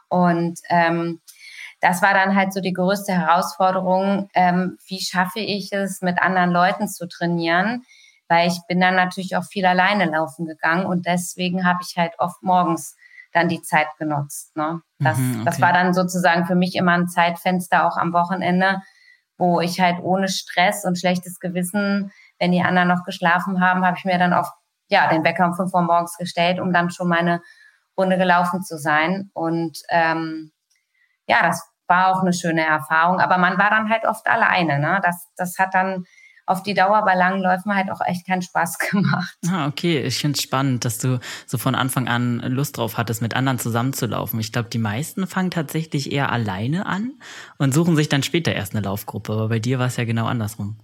Und 0.09 0.59
ähm, 0.69 1.19
das 1.81 2.01
war 2.01 2.13
dann 2.13 2.35
halt 2.35 2.53
so 2.53 2.61
die 2.61 2.73
größte 2.73 3.13
Herausforderung, 3.13 4.29
ähm, 4.33 4.77
wie 4.87 5.01
schaffe 5.01 5.39
ich 5.39 5.71
es, 5.73 6.01
mit 6.01 6.21
anderen 6.21 6.51
Leuten 6.51 6.87
zu 6.87 7.07
trainieren, 7.07 7.83
weil 8.27 8.47
ich 8.47 8.59
bin 8.67 8.79
dann 8.79 8.95
natürlich 8.95 9.35
auch 9.35 9.43
viel 9.43 9.65
alleine 9.65 10.05
laufen 10.05 10.45
gegangen 10.45 10.85
und 10.85 11.05
deswegen 11.05 11.65
habe 11.65 11.79
ich 11.87 11.97
halt 11.97 12.13
oft 12.19 12.41
morgens 12.41 12.95
dann 13.33 13.49
die 13.49 13.61
Zeit 13.61 13.87
genutzt. 13.99 14.55
Ne? 14.55 14.81
Das, 14.99 15.17
mhm, 15.17 15.35
okay. 15.35 15.45
das 15.45 15.61
war 15.61 15.73
dann 15.73 15.93
sozusagen 15.93 16.45
für 16.45 16.55
mich 16.55 16.75
immer 16.75 16.93
ein 16.93 17.07
Zeitfenster 17.07 17.85
auch 17.85 17.97
am 17.97 18.13
Wochenende, 18.13 18.81
wo 19.37 19.61
ich 19.61 19.79
halt 19.79 19.99
ohne 20.01 20.29
Stress 20.29 20.83
und 20.83 20.97
schlechtes 20.97 21.39
Gewissen 21.39 22.11
wenn 22.39 22.51
die 22.51 22.61
anderen 22.61 22.87
noch 22.87 23.03
geschlafen 23.03 23.61
haben, 23.61 23.85
habe 23.85 23.97
ich 23.97 24.05
mir 24.05 24.17
dann 24.17 24.33
auf 24.33 24.49
ja 24.89 25.09
den 25.09 25.23
Wecker 25.23 25.45
um 25.45 25.55
fünf 25.55 25.73
Uhr 25.73 25.81
morgens 25.81 26.17
gestellt, 26.17 26.59
um 26.59 26.71
dann 26.71 26.89
schon 26.89 27.07
meine 27.07 27.41
Runde 27.97 28.17
gelaufen 28.17 28.63
zu 28.63 28.77
sein. 28.77 29.29
Und 29.33 29.79
ähm, 29.89 30.51
ja, 31.27 31.41
das 31.43 31.61
war 31.87 32.11
auch 32.11 32.21
eine 32.21 32.33
schöne 32.33 32.65
Erfahrung. 32.65 33.19
Aber 33.19 33.37
man 33.37 33.57
war 33.57 33.69
dann 33.69 33.89
halt 33.89 34.05
oft 34.05 34.27
alleine. 34.27 34.79
Ne? 34.79 34.99
Das, 35.03 35.27
das 35.35 35.57
hat 35.57 35.73
dann 35.73 36.05
auf 36.45 36.63
die 36.63 36.73
Dauer 36.73 37.03
bei 37.03 37.13
langen 37.13 37.41
Läufen 37.41 37.75
halt 37.75 37.91
auch 37.91 37.99
echt 38.05 38.25
keinen 38.25 38.41
Spaß 38.41 38.77
gemacht. 38.91 39.37
Ah, 39.49 39.67
okay. 39.67 40.01
Ich 40.03 40.19
finde 40.19 40.37
es 40.37 40.43
spannend, 40.43 40.85
dass 40.85 40.97
du 40.97 41.19
so 41.45 41.57
von 41.57 41.75
Anfang 41.75 42.07
an 42.07 42.39
Lust 42.39 42.77
drauf 42.77 42.97
hattest, 42.97 43.21
mit 43.21 43.35
anderen 43.35 43.59
zusammenzulaufen. 43.59 44.39
Ich 44.39 44.51
glaube, 44.53 44.69
die 44.69 44.77
meisten 44.77 45.27
fangen 45.27 45.51
tatsächlich 45.51 46.11
eher 46.11 46.31
alleine 46.31 46.85
an 46.85 47.19
und 47.57 47.73
suchen 47.73 47.95
sich 47.95 48.07
dann 48.07 48.23
später 48.23 48.53
erst 48.53 48.73
eine 48.73 48.85
Laufgruppe. 48.85 49.33
Aber 49.33 49.49
bei 49.49 49.59
dir 49.59 49.79
war 49.79 49.87
es 49.87 49.97
ja 49.97 50.05
genau 50.05 50.25
andersrum. 50.25 50.77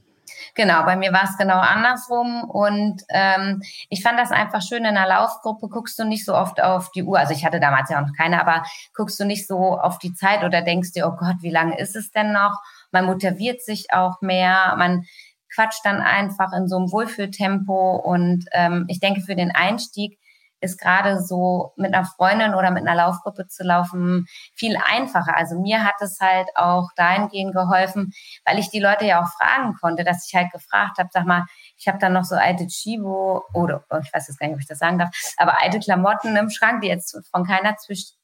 Genau, 0.56 0.84
bei 0.84 0.96
mir 0.96 1.12
war 1.12 1.24
es 1.24 1.38
genau 1.38 1.58
andersrum. 1.58 2.44
Und 2.44 3.02
ähm, 3.10 3.62
ich 3.90 4.04
fand 4.04 4.20
das 4.20 4.32
einfach 4.32 4.62
schön 4.62 4.86
in 4.86 4.98
einer 4.98 5.08
Laufgruppe, 5.08 5.68
guckst 5.68 5.98
du 5.98 6.06
nicht 6.06 6.26
so 6.26 6.36
oft 6.36 6.62
auf 6.62 6.92
die 6.92 7.04
Uhr, 7.04 7.18
also 7.18 7.34
ich 7.34 7.44
hatte 7.44 7.60
damals 7.60 7.90
ja 7.90 7.98
auch 7.98 8.08
noch 8.08 8.16
keine, 8.16 8.40
aber 8.40 8.64
guckst 8.94 9.20
du 9.20 9.26
nicht 9.26 9.48
so 9.48 9.80
auf 9.80 9.98
die 9.98 10.14
Zeit 10.14 10.44
oder 10.44 10.62
denkst 10.62 10.92
dir, 10.92 11.08
oh 11.08 11.16
Gott, 11.18 11.38
wie 11.42 11.50
lange 11.50 11.80
ist 11.80 11.96
es 11.96 12.12
denn 12.12 12.32
noch? 12.32 12.56
Man 12.92 13.06
motiviert 13.06 13.62
sich 13.64 13.88
auch 13.92 14.22
mehr, 14.22 14.76
man 14.78 15.06
quatscht 15.54 15.86
dann 15.86 16.02
einfach 16.02 16.52
in 16.54 16.68
so 16.68 16.78
einem 16.78 16.92
Wohlfühltempo. 16.92 17.96
Und 17.96 18.46
ähm, 18.52 18.86
ich 18.88 19.00
denke 19.00 19.22
für 19.22 19.36
den 19.36 19.52
Einstieg 19.52 20.20
ist 20.64 20.80
gerade 20.80 21.22
so 21.22 21.74
mit 21.76 21.94
einer 21.94 22.06
Freundin 22.06 22.56
oder 22.56 22.72
mit 22.72 22.88
einer 22.88 22.96
Laufgruppe 22.96 23.48
zu 23.48 23.64
laufen 23.64 24.26
viel 24.56 24.78
einfacher. 24.92 25.36
Also 25.36 25.60
mir 25.60 25.84
hat 25.84 26.02
es 26.02 26.20
halt 26.20 26.48
auch 26.56 26.90
dahingehend 26.96 27.54
geholfen, 27.54 28.12
weil 28.46 28.60
ich 28.60 28.70
die 28.70 28.80
Leute 28.80 29.06
ja 29.06 29.22
auch 29.22 29.30
fragen 29.38 29.76
konnte, 29.80 30.04
dass 30.04 30.28
ich 30.28 30.34
halt 30.34 30.52
gefragt 30.52 30.98
habe, 30.98 31.10
sag 31.12 31.26
mal, 31.26 31.44
ich 31.78 31.88
habe 31.88 32.00
dann 32.00 32.14
noch 32.14 32.24
so 32.24 32.36
alte 32.36 32.66
Chibo 32.68 33.44
oder 33.54 33.84
oh, 33.90 33.98
ich 34.02 34.14
weiß 34.14 34.28
jetzt 34.28 34.40
gar 34.40 34.48
nicht, 34.48 34.56
ob 34.56 34.62
ich 34.62 34.68
das 34.68 34.80
sagen 34.80 34.98
darf, 34.98 35.10
aber 35.38 35.62
alte 35.62 35.80
Klamotten 35.80 36.36
im 36.36 36.50
Schrank, 36.50 36.82
die 36.82 36.88
jetzt 36.88 37.18
von 37.32 37.46
keiner 37.46 37.76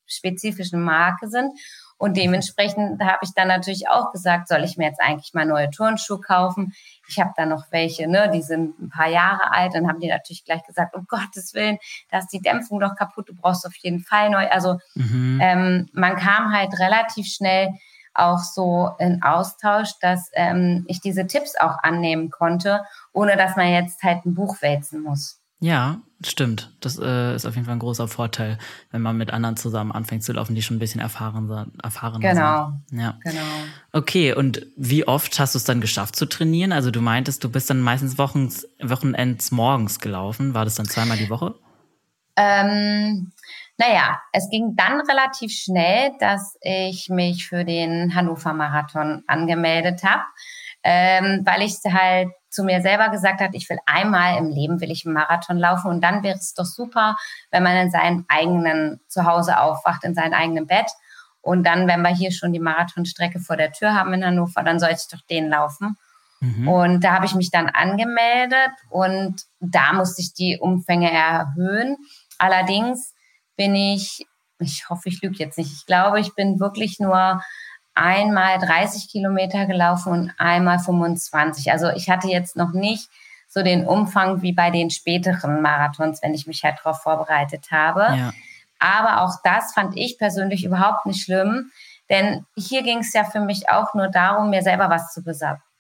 spezifischen 0.06 0.82
Marke 0.82 1.30
sind. 1.30 1.52
Und 2.00 2.16
dementsprechend 2.16 3.04
habe 3.04 3.20
ich 3.24 3.34
dann 3.36 3.50
natürlich 3.50 3.90
auch 3.90 4.14
gesagt, 4.14 4.48
soll 4.48 4.64
ich 4.64 4.78
mir 4.78 4.86
jetzt 4.86 5.02
eigentlich 5.02 5.34
mal 5.34 5.46
neue 5.46 5.70
Turnschuhe 5.70 6.22
kaufen? 6.22 6.74
Ich 7.10 7.20
habe 7.20 7.34
da 7.36 7.46
noch 7.46 7.66
welche, 7.72 8.08
ne, 8.08 8.32
die 8.34 8.42
sind 8.42 8.80
ein 8.80 8.90
paar 8.90 9.10
Jahre 9.10 9.52
alt. 9.52 9.76
Dann 9.76 9.86
haben 9.86 10.00
die 10.00 10.08
natürlich 10.08 10.46
gleich 10.46 10.64
gesagt, 10.64 10.96
um 10.96 11.06
Gottes 11.08 11.54
Willen, 11.54 11.78
da 12.10 12.20
ist 12.20 12.30
die 12.30 12.40
Dämpfung 12.40 12.80
doch 12.80 12.96
kaputt, 12.96 13.28
du 13.28 13.36
brauchst 13.36 13.68
auf 13.68 13.76
jeden 13.76 14.00
Fall 14.00 14.30
neu. 14.30 14.48
Also 14.48 14.80
mhm. 14.96 15.40
ähm, 15.44 15.90
man 15.92 16.16
kam 16.16 16.54
halt 16.54 16.80
relativ 16.80 17.28
schnell 17.28 17.74
auch 18.14 18.40
so 18.40 18.92
in 18.98 19.22
Austausch, 19.22 19.92
dass 20.00 20.32
ähm, 20.34 20.86
ich 20.88 21.02
diese 21.02 21.28
Tipps 21.28 21.56
auch 21.60 21.80
annehmen 21.84 22.30
konnte, 22.30 22.86
ohne 23.12 23.36
dass 23.36 23.58
man 23.58 23.74
jetzt 23.74 24.02
halt 24.04 24.26
ein 24.26 24.36
Buch 24.36 24.62
wälzen 24.62 25.04
muss. 25.04 25.42
Ja, 25.62 26.00
stimmt. 26.26 26.74
Das 26.80 26.98
äh, 26.98 27.36
ist 27.36 27.46
auf 27.46 27.56
jeden 27.56 27.66
Fall 27.66 27.76
ein 27.76 27.80
großer 27.80 28.08
Vorteil, 28.08 28.58
wenn 28.92 29.02
man 29.02 29.18
mit 29.18 29.32
anderen 29.32 29.58
zusammen 29.58 29.92
anfängt 29.92 30.24
zu 30.24 30.32
laufen, 30.32 30.56
die 30.56 30.62
schon 30.62 30.78
ein 30.78 30.80
bisschen 30.80 31.02
erfahren, 31.02 31.72
erfahren 31.84 32.22
genau. 32.22 32.72
sind. 32.88 33.00
Ja. 33.00 33.18
Genau. 33.24 33.42
Okay, 33.92 34.34
und 34.34 34.66
wie 34.78 35.08
oft 35.08 35.38
hast 35.40 35.56
du 35.56 35.58
es 35.58 35.66
dann 35.66 35.82
geschafft 35.82 36.16
zu 36.16 36.26
trainieren? 36.26 36.72
Also 36.72 36.92
du 36.92 37.02
meintest, 37.02 37.44
du 37.44 37.50
bist 37.50 37.70
dann 37.70 37.82
meistens 37.82 38.18
Wochens, 38.18 38.68
Wochenends 38.82 39.52
morgens 39.52 40.00
gelaufen. 40.00 40.54
War 40.54 40.64
das 40.64 40.76
dann 40.76 40.86
zweimal 40.86 41.18
die 41.18 41.30
Woche? 41.30 41.56
Ähm, 42.38 43.34
naja, 43.78 44.22
es 44.32 44.50
ging 44.50 44.76
dann 44.76 45.02
relativ 45.02 45.52
schnell, 45.52 46.12
dass 46.20 46.58
ich 46.62 47.10
mich 47.10 47.48
für 47.48 47.66
den 47.66 48.16
Hannover 48.16 48.54
Marathon 48.54 49.24
angemeldet 49.28 50.04
habe, 50.04 50.24
ähm, 50.84 51.42
weil 51.46 51.64
ich 51.64 51.76
halt 51.86 52.30
zu 52.50 52.64
mir 52.64 52.82
selber 52.82 53.10
gesagt 53.10 53.42
hat, 53.42 53.52
ich 53.54 53.70
will 53.70 53.78
einmal 53.86 54.38
im 54.38 54.50
Leben 54.50 54.82
will 54.82 54.92
ich 54.92 55.06
einen 55.06 55.14
Marathon 55.14 55.58
laufen 55.58 55.90
und 55.90 56.02
dann 56.02 56.24
wäre 56.24 56.38
es 56.38 56.54
doch 56.54 56.66
super, 56.66 57.16
wenn 57.52 57.64
man 57.64 57.78
in 57.78 57.92
seinem 57.92 58.26
eigenen 58.28 59.00
Zuhause 59.08 59.60
aufwacht, 59.60 60.04
in 60.04 60.16
seinem 60.16 60.34
eigenen 60.34 60.68
Bett. 60.68 60.90
Und 61.42 61.64
dann, 61.64 61.88
wenn 61.88 62.02
wir 62.02 62.10
hier 62.10 62.32
schon 62.32 62.52
die 62.52 62.60
Marathonstrecke 62.60 63.40
vor 63.40 63.56
der 63.56 63.72
Tür 63.72 63.94
haben 63.94 64.14
in 64.14 64.26
Hannover, 64.26 64.64
dann 64.64 64.80
soll 64.80 64.90
ich 64.92 65.08
doch 65.08 65.22
den 65.30 65.50
laufen. 65.50 65.96
Mhm. 66.42 66.68
Und 66.68 67.04
da 67.04 67.14
habe 67.14 67.26
ich 67.26 67.36
mich 67.36 67.52
dann 67.52 67.68
angemeldet 67.68 68.72
und 68.90 69.44
da 69.60 69.94
musste 69.94 70.22
ich 70.22 70.34
die 70.34 70.58
Umfänge 70.60 71.12
erhöhen. 71.12 71.98
Allerdings 72.38 73.14
bin 73.56 73.76
ich, 73.76 74.26
ich 74.60 74.90
hoffe, 74.90 75.10
ich 75.10 75.22
lüge 75.22 75.38
jetzt 75.38 75.58
nicht, 75.58 75.72
ich 75.72 75.86
glaube, 75.86 76.20
ich 76.20 76.34
bin 76.36 76.60
wirklich 76.60 77.00
nur 77.00 77.42
einmal 78.00 78.58
30 78.60 79.10
Kilometer 79.10 79.66
gelaufen 79.66 80.14
und 80.14 80.34
einmal 80.38 80.80
25. 80.80 81.72
Also 81.72 81.90
ich 81.90 82.10
hatte 82.10 82.30
jetzt 82.30 82.56
noch 82.56 82.72
nicht 82.72 83.10
so 83.50 83.62
den 83.62 83.86
Umfang 83.86 84.42
wie 84.42 84.54
bei 84.54 84.72
den 84.72 84.90
späteren 84.90 85.62
Marathons, 85.62 86.22
wenn 86.24 86.34
ich 86.34 86.48
mich 86.48 86.64
halt 86.64 86.76
darauf 86.80 87.02
vorbereitet 87.02 87.72
habe. 87.72 88.02
Ja. 88.02 88.34
Aber 88.80 89.24
auch 89.24 89.36
das 89.44 89.74
fand 89.74 89.98
ich 89.98 90.18
persönlich 90.18 90.64
überhaupt 90.64 91.06
nicht 91.06 91.24
schlimm, 91.24 91.72
denn 92.10 92.46
hier 92.56 92.84
ging 92.84 93.00
es 93.00 93.12
ja 93.12 93.26
für 93.26 93.42
mich 93.42 93.70
auch 93.70 93.94
nur 93.94 94.08
darum, 94.08 94.50
mir 94.50 94.62
selber 94.62 94.90
was 94.90 95.12
zu, 95.12 95.22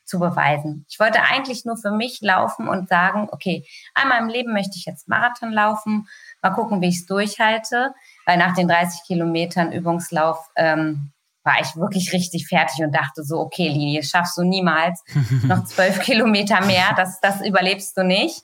zu 0.03 0.19
beweisen. 0.19 0.85
Ich 0.89 0.99
wollte 0.99 1.21
eigentlich 1.21 1.63
nur 1.63 1.77
für 1.77 1.91
mich 1.91 2.19
laufen 2.21 2.67
und 2.67 2.89
sagen, 2.89 3.29
okay, 3.31 3.65
einmal 3.95 4.19
im 4.19 4.27
Leben 4.27 4.51
möchte 4.51 4.75
ich 4.75 4.85
jetzt 4.85 5.07
Marathon 5.07 5.51
laufen, 5.51 6.09
mal 6.41 6.49
gucken, 6.49 6.81
wie 6.81 6.89
ich 6.89 6.97
es 6.97 7.05
durchhalte, 7.05 7.93
weil 8.25 8.37
nach 8.37 8.53
den 8.55 8.67
30 8.67 9.03
Kilometern 9.07 9.71
Übungslauf 9.71 10.49
ähm, 10.57 11.13
war 11.43 11.59
ich 11.61 11.75
wirklich 11.75 12.13
richtig 12.13 12.47
fertig 12.47 12.83
und 12.83 12.93
dachte 12.93 13.23
so, 13.23 13.39
okay, 13.39 13.69
Linie, 13.69 14.03
schaffst 14.03 14.37
du 14.37 14.43
niemals 14.43 15.03
noch 15.43 15.63
zwölf 15.65 15.99
Kilometer 16.01 16.61
mehr, 16.65 16.93
das, 16.95 17.19
das 17.21 17.41
überlebst 17.41 17.97
du 17.97 18.03
nicht. 18.03 18.43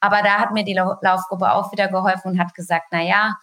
Aber 0.00 0.22
da 0.22 0.38
hat 0.38 0.52
mir 0.52 0.64
die 0.64 0.74
Laufgruppe 0.74 1.52
auch 1.52 1.72
wieder 1.72 1.88
geholfen 1.88 2.32
und 2.32 2.38
hat 2.38 2.54
gesagt, 2.54 2.86
na 2.92 3.02
ja, 3.02 3.36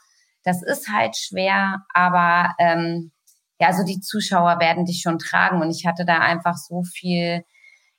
das 0.44 0.62
ist 0.62 0.90
halt 0.90 1.18
schwer, 1.18 1.84
aber 1.94 2.54
ähm, 2.60 3.12
ja, 3.60 3.74
so 3.74 3.84
die 3.84 4.00
Zuschauer 4.00 4.60
werden 4.60 4.86
dich 4.86 5.02
schon 5.02 5.20
tragen. 5.20 5.62
Und 5.62 5.72
ich 5.72 5.86
hatte 5.86 6.06
da 6.06 6.20
einfach 6.20 6.56
so 6.56 6.84
viel, 6.84 7.44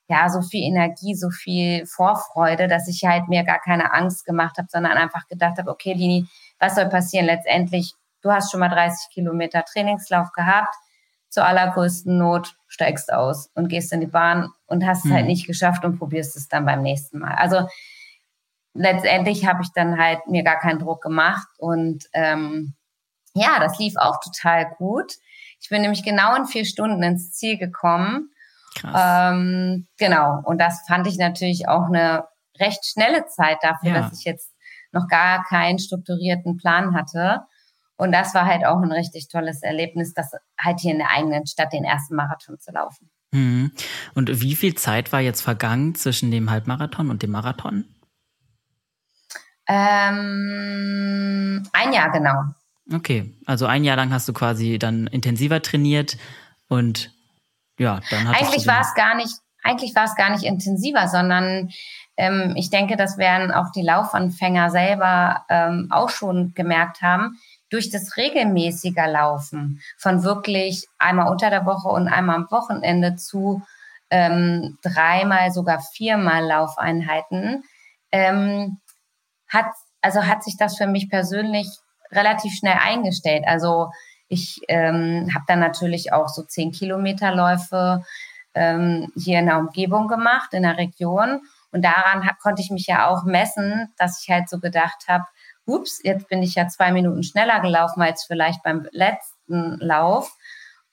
ja, 0.08 0.28
so 0.28 0.42
viel 0.42 0.62
Energie, 0.62 1.14
so 1.14 1.30
viel 1.30 1.86
Vorfreude, 1.86 2.68
dass 2.68 2.88
ich 2.88 3.02
halt 3.04 3.28
mir 3.28 3.44
gar 3.44 3.60
keine 3.60 3.92
Angst 3.92 4.24
gemacht 4.24 4.58
habe, 4.58 4.68
sondern 4.70 4.92
einfach 4.92 5.26
gedacht 5.26 5.58
habe, 5.58 5.70
okay, 5.70 5.92
Lini, 5.94 6.28
was 6.58 6.74
soll 6.74 6.88
passieren? 6.88 7.26
Letztendlich 7.26 7.94
du 8.26 8.32
hast 8.32 8.50
schon 8.50 8.60
mal 8.60 8.68
30 8.68 9.10
Kilometer 9.12 9.64
Trainingslauf 9.64 10.32
gehabt, 10.32 10.74
zur 11.28 11.46
allergrößten 11.46 12.16
Not 12.16 12.56
steigst 12.66 13.12
aus 13.12 13.50
und 13.54 13.68
gehst 13.68 13.92
in 13.92 14.00
die 14.00 14.06
Bahn 14.06 14.50
und 14.66 14.86
hast 14.86 15.04
es 15.04 15.12
halt 15.12 15.22
mhm. 15.22 15.28
nicht 15.28 15.46
geschafft 15.46 15.84
und 15.84 15.98
probierst 15.98 16.36
es 16.36 16.48
dann 16.48 16.64
beim 16.64 16.82
nächsten 16.82 17.18
Mal. 17.18 17.34
Also 17.34 17.68
letztendlich 18.74 19.46
habe 19.46 19.62
ich 19.62 19.68
dann 19.74 19.98
halt 19.98 20.26
mir 20.26 20.42
gar 20.42 20.58
keinen 20.58 20.78
Druck 20.78 21.02
gemacht 21.02 21.48
und 21.58 22.04
ähm, 22.12 22.74
ja, 23.34 23.58
das 23.60 23.78
lief 23.78 23.94
auch 23.96 24.18
total 24.20 24.70
gut. 24.78 25.12
Ich 25.60 25.68
bin 25.68 25.82
nämlich 25.82 26.02
genau 26.02 26.34
in 26.36 26.46
vier 26.46 26.64
Stunden 26.64 27.02
ins 27.02 27.32
Ziel 27.32 27.58
gekommen. 27.58 28.30
Krass. 28.76 29.32
Ähm, 29.34 29.86
genau. 29.98 30.40
Und 30.44 30.58
das 30.58 30.84
fand 30.86 31.06
ich 31.06 31.18
natürlich 31.18 31.68
auch 31.68 31.86
eine 31.86 32.24
recht 32.58 32.84
schnelle 32.86 33.26
Zeit 33.26 33.58
dafür, 33.62 33.90
ja. 33.90 34.00
dass 34.00 34.18
ich 34.18 34.24
jetzt 34.24 34.52
noch 34.92 35.06
gar 35.08 35.44
keinen 35.44 35.78
strukturierten 35.78 36.56
Plan 36.56 36.94
hatte. 36.94 37.42
Und 37.96 38.12
das 38.12 38.34
war 38.34 38.46
halt 38.46 38.64
auch 38.66 38.82
ein 38.82 38.92
richtig 38.92 39.28
tolles 39.28 39.62
Erlebnis, 39.62 40.12
das 40.12 40.32
halt 40.60 40.80
hier 40.80 40.92
in 40.92 40.98
der 40.98 41.10
eigenen 41.10 41.46
Stadt 41.46 41.72
den 41.72 41.84
ersten 41.84 42.14
Marathon 42.14 42.58
zu 42.58 42.72
laufen. 42.72 43.10
Mhm. 43.32 43.72
Und 44.14 44.40
wie 44.40 44.54
viel 44.54 44.74
Zeit 44.74 45.12
war 45.12 45.20
jetzt 45.20 45.40
vergangen 45.42 45.94
zwischen 45.94 46.30
dem 46.30 46.50
Halbmarathon 46.50 47.10
und 47.10 47.22
dem 47.22 47.30
Marathon? 47.30 47.84
Ähm, 49.68 51.66
ein 51.72 51.92
Jahr 51.92 52.10
genau. 52.12 52.44
Okay, 52.92 53.34
also 53.46 53.66
ein 53.66 53.82
Jahr 53.82 53.96
lang 53.96 54.12
hast 54.12 54.28
du 54.28 54.32
quasi 54.32 54.78
dann 54.78 55.08
intensiver 55.08 55.60
trainiert 55.60 56.16
und 56.68 57.10
ja, 57.78 58.00
dann 58.10 58.28
hat 58.28 58.36
eigentlich 58.40 58.66
war 58.66 58.80
es 58.80 58.94
gar 58.94 59.16
nicht, 59.16 59.34
eigentlich 59.62 59.94
war 59.96 60.04
es 60.04 60.14
gar 60.14 60.30
nicht 60.30 60.44
intensiver, 60.44 61.08
sondern 61.08 61.70
ähm, 62.16 62.54
ich 62.56 62.70
denke, 62.70 62.96
das 62.96 63.18
werden 63.18 63.50
auch 63.50 63.72
die 63.74 63.82
Laufanfänger 63.82 64.70
selber 64.70 65.44
ähm, 65.48 65.88
auch 65.90 66.10
schon 66.10 66.54
gemerkt 66.54 67.02
haben 67.02 67.36
durch 67.70 67.90
das 67.90 68.16
regelmäßige 68.16 69.06
Laufen 69.06 69.80
von 69.98 70.22
wirklich 70.22 70.86
einmal 70.98 71.30
unter 71.30 71.50
der 71.50 71.66
Woche 71.66 71.88
und 71.88 72.08
einmal 72.08 72.36
am 72.36 72.50
Wochenende 72.50 73.16
zu 73.16 73.62
ähm, 74.10 74.78
dreimal, 74.82 75.50
sogar 75.50 75.80
viermal 75.80 76.44
Laufeinheiten, 76.44 77.64
ähm, 78.12 78.78
hat, 79.48 79.66
also 80.00 80.24
hat 80.24 80.44
sich 80.44 80.56
das 80.56 80.76
für 80.76 80.86
mich 80.86 81.10
persönlich 81.10 81.68
relativ 82.12 82.54
schnell 82.54 82.78
eingestellt. 82.80 83.44
Also 83.46 83.90
ich 84.28 84.60
ähm, 84.68 85.30
habe 85.34 85.44
dann 85.48 85.60
natürlich 85.60 86.12
auch 86.12 86.28
so 86.28 86.42
zehn 86.42 86.72
Kilometerläufe 86.72 88.02
ähm, 88.54 89.12
hier 89.16 89.40
in 89.40 89.46
der 89.46 89.58
Umgebung 89.58 90.08
gemacht, 90.08 90.52
in 90.52 90.62
der 90.62 90.78
Region. 90.78 91.42
Und 91.72 91.84
daran 91.84 92.26
hab, 92.26 92.38
konnte 92.38 92.62
ich 92.62 92.70
mich 92.70 92.86
ja 92.86 93.08
auch 93.08 93.24
messen, 93.24 93.92
dass 93.98 94.22
ich 94.22 94.30
halt 94.30 94.48
so 94.48 94.58
gedacht 94.58 95.04
habe, 95.08 95.24
ups, 95.66 96.00
jetzt 96.02 96.28
bin 96.28 96.42
ich 96.42 96.54
ja 96.54 96.68
zwei 96.68 96.92
Minuten 96.92 97.22
schneller 97.22 97.60
gelaufen 97.60 98.02
als 98.02 98.24
vielleicht 98.24 98.62
beim 98.62 98.88
letzten 98.92 99.78
Lauf, 99.78 100.36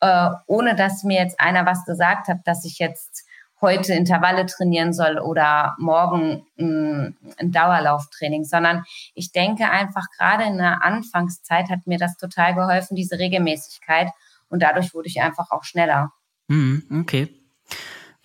äh, 0.02 0.30
ohne 0.48 0.76
dass 0.76 1.04
mir 1.04 1.22
jetzt 1.22 1.40
einer 1.40 1.66
was 1.66 1.86
gesagt 1.86 2.28
hat, 2.28 2.40
dass 2.46 2.66
ich 2.66 2.80
jetzt 2.80 3.26
heute 3.62 3.94
Intervalle 3.94 4.46
trainieren 4.46 4.92
soll 4.92 5.18
oder 5.18 5.76
morgen 5.80 6.46
ein, 6.60 7.16
ein 7.38 7.52
Dauerlauftraining, 7.52 8.44
sondern 8.44 8.84
ich 9.16 9.32
denke 9.32 9.70
einfach 9.70 10.06
gerade 10.18 10.44
in 10.44 10.58
der 10.58 10.84
Anfangszeit 10.84 11.70
hat 11.70 11.88
mir 11.88 11.98
das 11.98 12.18
total 12.18 12.56
geholfen, 12.56 12.96
diese 12.96 13.18
Regelmäßigkeit 13.18 14.10
und 14.50 14.62
dadurch 14.62 14.94
wurde 14.94 15.08
ich 15.08 15.22
einfach 15.22 15.50
auch 15.52 15.64
schneller. 15.64 16.12
Mhm, 16.50 16.84
okay. 17.02 17.43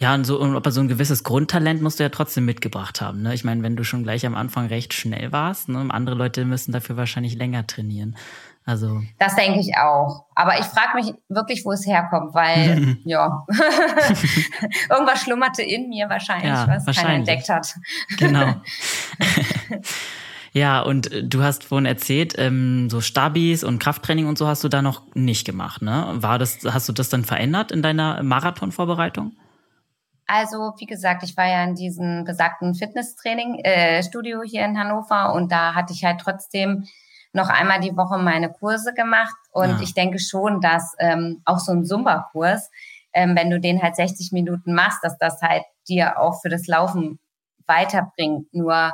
Ja, 0.00 0.14
und 0.14 0.24
so, 0.24 0.40
aber 0.40 0.70
so 0.70 0.80
ein 0.80 0.87
gewisses 0.87 1.24
Grundtalent 1.24 1.82
musst 1.82 1.98
du 1.98 2.04
ja 2.04 2.08
trotzdem 2.08 2.44
mitgebracht 2.44 3.00
haben. 3.00 3.22
Ne? 3.22 3.34
Ich 3.34 3.42
meine, 3.42 3.64
wenn 3.64 3.74
du 3.74 3.82
schon 3.82 4.04
gleich 4.04 4.24
am 4.24 4.37
Anfang 4.37 4.66
recht 4.66 4.94
schnell 4.94 5.32
warst, 5.32 5.68
ne, 5.68 5.87
andere 5.90 6.14
Leute 6.14 6.44
müssen 6.44 6.70
dafür 6.70 6.96
wahrscheinlich 6.96 7.34
länger 7.34 7.66
trainieren. 7.66 8.16
Also 8.64 9.00
das 9.18 9.34
denke 9.34 9.58
ich 9.58 9.76
auch. 9.76 10.26
Aber 10.37 10.61
ich 10.61 10.66
frage 10.66 10.94
mich 10.94 11.14
wirklich, 11.28 11.64
wo 11.64 11.72
es 11.72 11.84
herkommt, 11.84 12.32
weil 12.32 12.98
ja 13.04 13.44
irgendwas 14.90 15.22
schlummerte 15.22 15.62
in 15.62 15.88
mir 15.88 16.08
wahrscheinlich, 16.08 16.48
ja, 16.48 16.68
was 16.68 16.87
wahrscheinlich. 16.87 17.02
keiner 17.02 17.14
entdeckt 17.14 17.48
hat. 17.48 17.74
genau. 18.18 18.54
ja, 20.52 20.80
und 20.80 21.11
du 21.24 21.42
hast 21.42 21.64
vorhin 21.64 21.87
erzählt, 21.87 22.34
ähm, 22.37 22.88
so 22.88 23.00
Stabis 23.00 23.64
und 23.64 23.80
Krafttraining 23.80 24.26
und 24.26 24.38
so 24.38 24.46
hast 24.46 24.62
du 24.62 24.68
da 24.68 24.80
noch 24.80 25.02
nicht 25.14 25.44
gemacht, 25.44 25.82
ne? 25.82 26.12
War 26.16 26.38
das, 26.38 26.58
hast 26.64 26.88
du 26.88 26.92
das 26.92 27.08
dann 27.08 27.24
verändert 27.24 27.72
in 27.72 27.82
deiner 27.82 28.22
Marathonvorbereitung? 28.22 29.32
Also, 30.31 30.75
wie 30.77 30.85
gesagt, 30.85 31.23
ich 31.23 31.37
war 31.38 31.47
ja 31.47 31.64
in 31.64 31.75
diesem 31.75 32.25
besagten 32.25 32.75
Fitnesstraining, 32.75 33.61
äh, 33.64 34.03
Studio 34.03 34.43
hier 34.43 34.62
in 34.67 34.79
Hannover 34.79 35.33
und 35.33 35.51
da 35.51 35.75
hatte 35.75 35.95
ich 35.95 36.05
halt 36.05 36.21
trotzdem 36.21 36.85
noch 37.33 37.49
einmal 37.49 37.81
die 37.81 37.97
Woche 37.97 38.19
meine 38.19 38.53
Kurse 38.53 38.93
gemacht. 38.93 39.35
Und 39.53 39.71
ja. 39.71 39.81
ich 39.81 39.95
denke 39.95 40.19
schon, 40.19 40.61
dass 40.61 40.95
ähm, 40.99 41.41
auch 41.47 41.59
so 41.59 41.73
ein 41.73 41.85
Zumba-Kurs, 41.85 42.71
ähm, 43.14 43.37
wenn 43.37 43.49
du 43.49 43.59
den 43.59 43.83
halt 43.83 43.97
60 43.97 44.33
Minuten 44.33 44.75
machst, 44.75 45.03
dass 45.03 45.17
das 45.17 45.41
halt 45.41 45.62
dir 45.88 46.21
auch 46.21 46.43
für 46.43 46.51
das 46.51 46.67
Laufen 46.67 47.19
weiterbringt. 47.67 48.53
Nur 48.53 48.93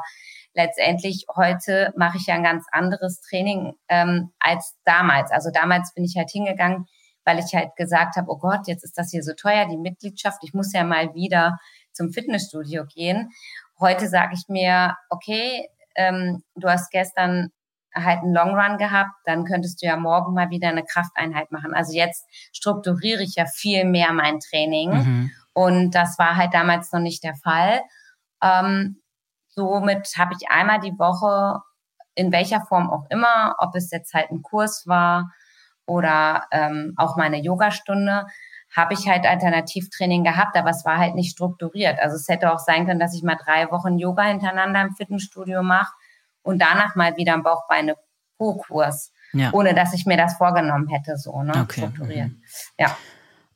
letztendlich 0.55 1.27
heute 1.35 1.93
mache 1.97 2.19
ich 2.19 2.27
ja 2.27 2.37
ein 2.37 2.45
ganz 2.45 2.65
anderes 2.71 3.21
Training 3.23 3.73
ähm, 3.89 4.31
als 4.39 4.77
damals. 4.85 5.33
Also 5.33 5.51
damals 5.53 5.93
bin 5.95 6.05
ich 6.05 6.17
halt 6.17 6.31
hingegangen, 6.31 6.87
weil 7.25 7.39
ich 7.39 7.55
halt 7.55 7.77
gesagt 7.77 8.17
habe, 8.17 8.31
oh 8.31 8.39
Gott, 8.39 8.67
jetzt 8.67 8.85
ist 8.85 8.99
das 8.99 9.11
hier 9.11 9.23
so 9.23 9.33
teuer, 9.35 9.67
die 9.67 9.77
Mitgliedschaft, 9.77 10.39
ich 10.43 10.55
muss 10.55 10.73
ja 10.73 10.85
mal 10.85 11.15
wieder 11.15 11.59
zum 11.93 12.11
Fitnessstudio 12.11 12.85
gehen. 12.87 13.31
Heute 13.81 14.09
sage 14.09 14.35
ich 14.35 14.49
mir, 14.49 14.97
okay, 15.11 15.69
ähm, 15.97 16.43
du 16.55 16.69
hast 16.69 16.91
gestern 16.91 17.51
halt 17.95 18.23
einen 18.23 18.35
Long 18.35 18.59
Run 18.59 18.77
gehabt, 18.77 19.13
dann 19.25 19.45
könntest 19.45 19.81
du 19.81 19.87
ja 19.87 19.97
morgen 19.97 20.35
mal 20.35 20.51
wieder 20.51 20.69
eine 20.69 20.85
Krafteinheit 20.85 21.53
machen. 21.53 21.75
Also 21.75 21.93
jetzt 21.93 22.27
strukturiere 22.53 23.23
ich 23.23 23.37
ja 23.37 23.47
viel 23.47 23.85
mehr 23.85 24.13
mein 24.13 24.41
Training 24.41 24.91
mhm. 24.91 25.31
und 25.53 25.95
das 25.95 26.19
war 26.19 26.37
halt 26.37 26.53
damals 26.53 26.93
noch 26.93 27.01
nicht 27.01 27.23
der 27.23 27.37
Fall. 27.37 27.83
Ähm, 28.43 29.01
somit 29.49 30.09
habe 30.19 30.35
ich 30.39 30.51
einmal 30.51 30.81
die 30.81 30.99
Woche 30.99 31.63
in 32.17 32.33
welcher 32.33 32.63
Form 32.63 32.91
auch 32.91 33.05
immer, 33.11 33.57
ob 33.59 33.75
es 33.75 33.91
jetzt 33.91 34.13
halt 34.13 34.31
ein 34.31 34.43
Kurs 34.43 34.85
war 34.87 35.31
oder 35.87 36.45
ähm, 36.51 36.95
auch 36.97 37.17
meine 37.17 37.41
Yogastunde, 37.41 38.27
habe 38.75 38.95
ich 38.95 39.09
halt 39.09 39.25
Alternativtraining 39.25 40.25
gehabt, 40.25 40.57
aber 40.57 40.71
es 40.71 40.85
war 40.85 40.99
halt 40.99 41.15
nicht 41.15 41.31
strukturiert. 41.31 41.99
Also 42.01 42.17
es 42.17 42.29
hätte 42.29 42.53
auch 42.53 42.59
sein 42.59 42.87
können, 42.87 42.99
dass 42.99 43.15
ich 43.15 43.23
mal 43.23 43.37
drei 43.37 43.71
Wochen 43.71 43.99
Yoga 43.99 44.25
hintereinander 44.25 44.83
im 44.83 44.95
Fitnessstudio 44.97 45.63
mache 45.63 45.93
und 46.43 46.61
danach 46.61 46.97
mal 46.97 47.17
wieder 47.17 47.35
einen 47.35 47.45
Bauchbeine-Po-Kurs, 47.45 49.13
ja. 49.33 49.53
ohne 49.53 49.75
dass 49.75 49.95
ich 49.95 50.07
mir 50.07 50.17
das 50.17 50.37
vorgenommen 50.37 50.89
hätte, 50.89 51.17
so 51.17 51.43
ne? 51.43 51.53
Okay. 51.63 51.83
strukturiert. 51.83 52.31
Mhm. 52.31 52.43
Ja. 52.79 52.97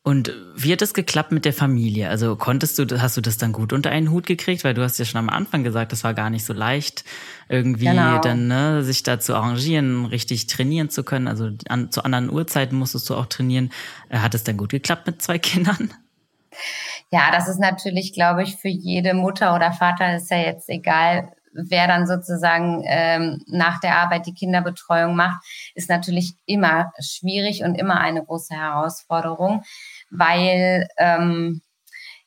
Und 0.09 0.33
wie 0.55 0.73
hat 0.73 0.81
es 0.81 0.95
geklappt 0.95 1.33
mit 1.33 1.45
der 1.45 1.53
Familie? 1.53 2.09
Also 2.09 2.35
konntest 2.35 2.79
du, 2.79 2.87
hast 2.99 3.19
du 3.19 3.21
das 3.21 3.37
dann 3.37 3.53
gut 3.53 3.75
unter 3.75 3.91
einen 3.91 4.11
Hut 4.11 4.25
gekriegt? 4.25 4.65
Weil 4.65 4.73
du 4.73 4.83
hast 4.83 4.99
ja 4.99 5.05
schon 5.05 5.19
am 5.19 5.29
Anfang 5.29 5.65
gesagt, 5.65 5.93
das 5.93 6.03
war 6.03 6.15
gar 6.15 6.31
nicht 6.31 6.47
so 6.47 6.55
leicht, 6.55 7.05
irgendwie 7.51 7.85
genau. 7.85 8.19
dann 8.19 8.47
ne, 8.47 8.83
sich 8.83 9.03
da 9.03 9.21
zu 9.21 9.35
arrangieren, 9.35 10.07
richtig 10.07 10.47
trainieren 10.47 10.89
zu 10.89 11.05
können. 11.05 11.29
Also 11.29 11.51
an, 11.69 11.91
zu 11.91 12.07
anderen 12.07 12.31
Uhrzeiten 12.31 12.75
musstest 12.79 13.11
du 13.11 13.17
auch 13.17 13.27
trainieren. 13.27 13.71
Äh, 14.09 14.21
hat 14.21 14.35
es 14.35 14.45
dann 14.45 14.57
gut 14.57 14.71
geklappt 14.71 15.07
mit 15.07 15.21
zwei 15.21 15.39
Kindern? 15.39 15.93
Ja, 17.11 17.31
das 17.31 17.47
ist 17.47 17.61
natürlich, 17.61 18.15
glaube 18.15 18.45
ich, 18.45 18.57
für 18.57 18.69
jede 18.69 19.13
Mutter 19.13 19.55
oder 19.55 19.73
Vater 19.73 20.17
ist 20.17 20.31
ja 20.31 20.39
jetzt 20.39 20.71
egal, 20.71 21.35
wer 21.53 21.87
dann 21.87 22.07
sozusagen 22.07 22.83
ähm, 22.87 23.43
nach 23.47 23.81
der 23.81 23.97
Arbeit 23.97 24.27
die 24.27 24.35
Kinderbetreuung 24.35 25.15
macht, 25.17 25.45
ist 25.75 25.89
natürlich 25.89 26.35
immer 26.47 26.93
schwierig 27.01 27.63
und 27.65 27.75
immer 27.75 28.01
eine 28.01 28.25
große 28.25 28.55
Herausforderung, 28.55 29.63
weil 30.11 30.89
ähm, 30.97 31.63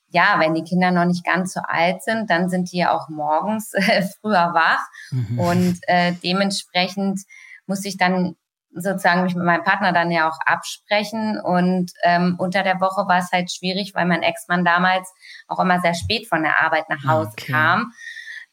ja, 0.09 0.35
wenn 0.39 0.53
die 0.53 0.63
Kinder 0.63 0.91
noch 0.91 1.05
nicht 1.05 1.25
ganz 1.25 1.53
so 1.53 1.61
alt 1.63 2.03
sind, 2.03 2.29
dann 2.29 2.49
sind 2.49 2.71
die 2.71 2.79
ja 2.79 2.91
auch 2.91 3.07
morgens 3.09 3.73
äh, 3.73 4.03
früher 4.19 4.53
wach 4.53 4.85
mhm. 5.11 5.39
und 5.39 5.79
äh, 5.87 6.13
dementsprechend 6.23 7.21
muss 7.65 7.85
ich 7.85 7.97
dann 7.97 8.35
sozusagen 8.73 9.23
mich 9.23 9.35
mit 9.35 9.43
meinem 9.43 9.65
Partner 9.65 9.91
dann 9.91 10.11
ja 10.11 10.29
auch 10.29 10.37
absprechen 10.45 11.39
und 11.41 11.91
ähm, 12.03 12.35
unter 12.37 12.63
der 12.63 12.79
Woche 12.79 13.05
war 13.07 13.19
es 13.19 13.31
halt 13.31 13.51
schwierig, 13.51 13.93
weil 13.93 14.05
mein 14.05 14.23
Ex-Mann 14.23 14.63
damals 14.63 15.11
auch 15.49 15.59
immer 15.59 15.81
sehr 15.81 15.93
spät 15.93 16.27
von 16.27 16.43
der 16.43 16.61
Arbeit 16.61 16.87
nach 16.89 17.03
Hause 17.05 17.31
okay. 17.33 17.51
kam 17.51 17.91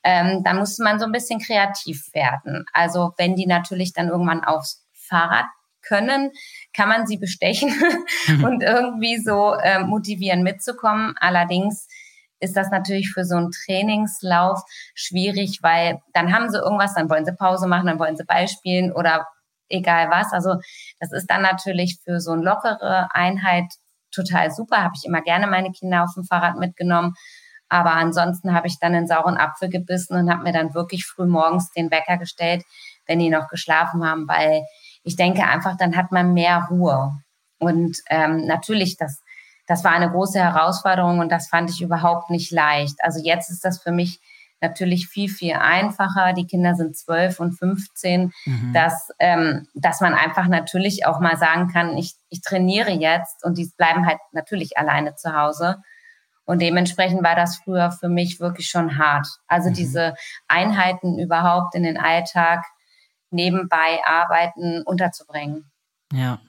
ähm, 0.04 0.42
dann 0.44 0.58
muss 0.58 0.78
man 0.78 0.98
so 0.98 1.06
ein 1.06 1.12
bisschen 1.12 1.40
kreativ 1.40 2.08
werden. 2.14 2.64
Also 2.72 3.12
wenn 3.18 3.36
die 3.36 3.46
natürlich 3.46 3.92
dann 3.92 4.08
irgendwann 4.08 4.44
aufs 4.44 4.86
Fahrrad 4.94 5.46
können, 5.82 6.30
kann 6.72 6.88
man 6.88 7.06
sie 7.06 7.18
bestechen 7.18 7.72
mhm. 8.28 8.44
und 8.44 8.62
irgendwie 8.62 9.18
so 9.18 9.54
äh, 9.54 9.80
motivieren 9.80 10.42
mitzukommen. 10.42 11.14
Allerdings 11.18 11.88
ist 12.40 12.56
das 12.56 12.70
natürlich 12.70 13.10
für 13.10 13.24
so 13.24 13.36
einen 13.36 13.50
Trainingslauf 13.50 14.62
schwierig, 14.94 15.58
weil 15.62 16.00
dann 16.12 16.32
haben 16.32 16.50
sie 16.50 16.58
irgendwas, 16.58 16.94
dann 16.94 17.10
wollen 17.10 17.24
sie 17.24 17.32
Pause 17.32 17.66
machen, 17.66 17.86
dann 17.86 17.98
wollen 17.98 18.16
sie 18.16 18.24
Ball 18.24 18.48
spielen 18.48 18.92
oder 18.92 19.26
egal 19.68 20.10
was. 20.10 20.32
Also 20.32 20.54
das 21.00 21.12
ist 21.12 21.28
dann 21.28 21.42
natürlich 21.42 21.98
für 22.04 22.20
so 22.20 22.32
eine 22.32 22.42
lockere 22.42 23.08
Einheit 23.12 23.66
total 24.10 24.50
super. 24.50 24.82
Habe 24.82 24.94
ich 24.96 25.04
immer 25.04 25.22
gerne 25.22 25.46
meine 25.46 25.72
Kinder 25.72 26.04
auf 26.04 26.14
dem 26.14 26.24
Fahrrad 26.24 26.58
mitgenommen. 26.58 27.14
Aber 27.68 27.92
ansonsten 27.92 28.54
habe 28.54 28.66
ich 28.66 28.78
dann 28.78 28.94
einen 28.94 29.06
sauren 29.06 29.36
Apfel 29.36 29.68
gebissen 29.68 30.16
und 30.16 30.30
habe 30.30 30.42
mir 30.42 30.52
dann 30.52 30.74
wirklich 30.74 31.04
früh 31.04 31.26
morgens 31.26 31.70
den 31.70 31.90
Wecker 31.90 32.16
gestellt, 32.16 32.64
wenn 33.06 33.18
die 33.18 33.28
noch 33.28 33.48
geschlafen 33.48 34.06
haben, 34.06 34.26
weil 34.26 34.62
ich 35.08 35.16
denke 35.16 35.42
einfach, 35.44 35.74
dann 35.78 35.96
hat 35.96 36.12
man 36.12 36.34
mehr 36.34 36.68
Ruhe. 36.70 37.18
Und 37.58 37.96
ähm, 38.10 38.44
natürlich, 38.44 38.98
das, 38.98 39.22
das 39.66 39.82
war 39.82 39.92
eine 39.92 40.10
große 40.10 40.38
Herausforderung 40.38 41.18
und 41.18 41.32
das 41.32 41.48
fand 41.48 41.70
ich 41.70 41.80
überhaupt 41.80 42.28
nicht 42.28 42.52
leicht. 42.52 42.96
Also 43.00 43.20
jetzt 43.24 43.50
ist 43.50 43.64
das 43.64 43.82
für 43.82 43.90
mich 43.90 44.20
natürlich 44.60 45.08
viel, 45.08 45.30
viel 45.30 45.54
einfacher. 45.54 46.34
Die 46.34 46.46
Kinder 46.46 46.74
sind 46.74 46.94
zwölf 46.94 47.40
und 47.40 47.52
15, 47.52 48.32
mhm. 48.44 48.72
dass, 48.74 49.08
ähm, 49.18 49.66
dass 49.72 50.02
man 50.02 50.12
einfach 50.12 50.46
natürlich 50.46 51.06
auch 51.06 51.20
mal 51.20 51.38
sagen 51.38 51.68
kann, 51.72 51.96
ich, 51.96 52.12
ich 52.28 52.42
trainiere 52.42 52.90
jetzt 52.90 53.42
und 53.46 53.56
die 53.56 53.72
bleiben 53.78 54.06
halt 54.06 54.18
natürlich 54.32 54.76
alleine 54.76 55.14
zu 55.14 55.34
Hause. 55.34 55.78
Und 56.44 56.60
dementsprechend 56.60 57.24
war 57.24 57.34
das 57.34 57.56
früher 57.56 57.92
für 57.92 58.10
mich 58.10 58.40
wirklich 58.40 58.68
schon 58.68 58.98
hart. 58.98 59.26
Also 59.46 59.70
mhm. 59.70 59.74
diese 59.74 60.14
Einheiten 60.48 61.18
überhaupt 61.18 61.74
in 61.74 61.82
den 61.82 61.96
Alltag 61.96 62.62
nebenbei 63.30 64.00
arbeiten 64.04 64.82
unterzubringen. 64.82 65.70
Ja, 66.12 66.40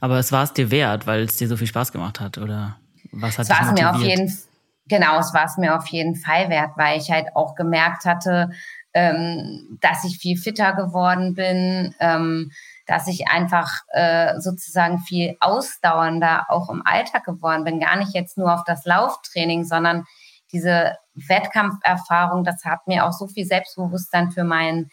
aber 0.00 0.18
es 0.18 0.32
war 0.32 0.44
es 0.44 0.52
dir 0.52 0.70
wert, 0.70 1.06
weil 1.06 1.22
es 1.22 1.36
dir 1.36 1.48
so 1.48 1.56
viel 1.56 1.66
Spaß 1.66 1.92
gemacht 1.92 2.20
hat, 2.20 2.38
oder 2.38 2.76
was 3.10 3.38
hat 3.38 3.48
es 3.48 3.48
dich 3.48 3.58
motiviert? 3.58 3.80
Mir 3.80 3.90
auf 3.90 4.02
jeden, 4.02 4.38
genau, 4.86 5.18
es 5.18 5.34
war 5.34 5.44
es 5.44 5.56
mir 5.56 5.76
auf 5.76 5.86
jeden 5.88 6.16
Fall 6.16 6.48
wert, 6.48 6.72
weil 6.76 6.98
ich 6.98 7.10
halt 7.10 7.26
auch 7.34 7.54
gemerkt 7.54 8.04
hatte, 8.04 8.50
ähm, 8.94 9.78
dass 9.80 10.04
ich 10.04 10.18
viel 10.18 10.36
fitter 10.36 10.74
geworden 10.74 11.34
bin, 11.34 11.94
ähm, 11.98 12.50
dass 12.86 13.06
ich 13.08 13.28
einfach 13.28 13.70
äh, 13.88 14.38
sozusagen 14.38 14.98
viel 14.98 15.36
ausdauernder 15.40 16.46
auch 16.48 16.68
im 16.68 16.82
Alltag 16.84 17.24
geworden 17.24 17.64
bin. 17.64 17.80
Gar 17.80 17.96
nicht 17.96 18.14
jetzt 18.14 18.36
nur 18.36 18.52
auf 18.52 18.64
das 18.64 18.84
Lauftraining, 18.84 19.64
sondern 19.64 20.04
diese 20.52 20.96
Wettkampferfahrung, 21.14 22.44
das 22.44 22.64
hat 22.64 22.86
mir 22.86 23.06
auch 23.06 23.12
so 23.12 23.26
viel 23.26 23.46
Selbstbewusstsein 23.46 24.30
für 24.30 24.44
mein, 24.44 24.90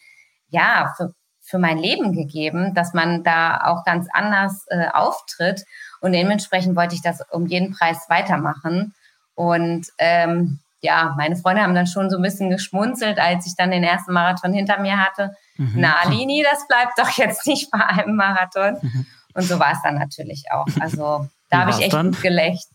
ja, 0.48 0.94
für, 0.96 1.12
für 1.50 1.58
mein 1.58 1.78
Leben 1.78 2.12
gegeben, 2.12 2.74
dass 2.74 2.94
man 2.94 3.24
da 3.24 3.60
auch 3.64 3.84
ganz 3.84 4.06
anders 4.12 4.64
äh, 4.68 4.86
auftritt. 4.92 5.64
Und 6.00 6.12
dementsprechend 6.12 6.76
wollte 6.76 6.94
ich 6.94 7.02
das 7.02 7.20
um 7.30 7.46
jeden 7.46 7.72
Preis 7.72 8.06
weitermachen. 8.08 8.94
Und 9.34 9.88
ähm, 9.98 10.60
ja, 10.80 11.14
meine 11.18 11.36
Freunde 11.36 11.62
haben 11.62 11.74
dann 11.74 11.86
schon 11.86 12.08
so 12.08 12.16
ein 12.16 12.22
bisschen 12.22 12.50
geschmunzelt, 12.50 13.18
als 13.18 13.46
ich 13.46 13.56
dann 13.56 13.70
den 13.70 13.84
ersten 13.84 14.12
Marathon 14.12 14.52
hinter 14.52 14.78
mir 14.80 14.98
hatte. 14.98 15.34
Mhm. 15.56 15.74
Na, 15.76 16.08
Lini, 16.08 16.44
das 16.48 16.66
bleibt 16.68 16.98
doch 16.98 17.10
jetzt 17.18 17.46
nicht 17.46 17.70
bei 17.70 17.84
einem 17.84 18.16
Marathon. 18.16 18.78
Mhm. 18.80 19.06
Und 19.34 19.42
so 19.42 19.58
war 19.58 19.72
es 19.72 19.82
dann 19.82 19.96
natürlich 19.96 20.44
auch. 20.52 20.66
Also 20.80 21.28
da 21.50 21.60
habe 21.60 21.70
ich 21.72 21.80
echt 21.80 21.92
dann? 21.92 22.12
gut 22.12 22.22
gelächt. 22.22 22.68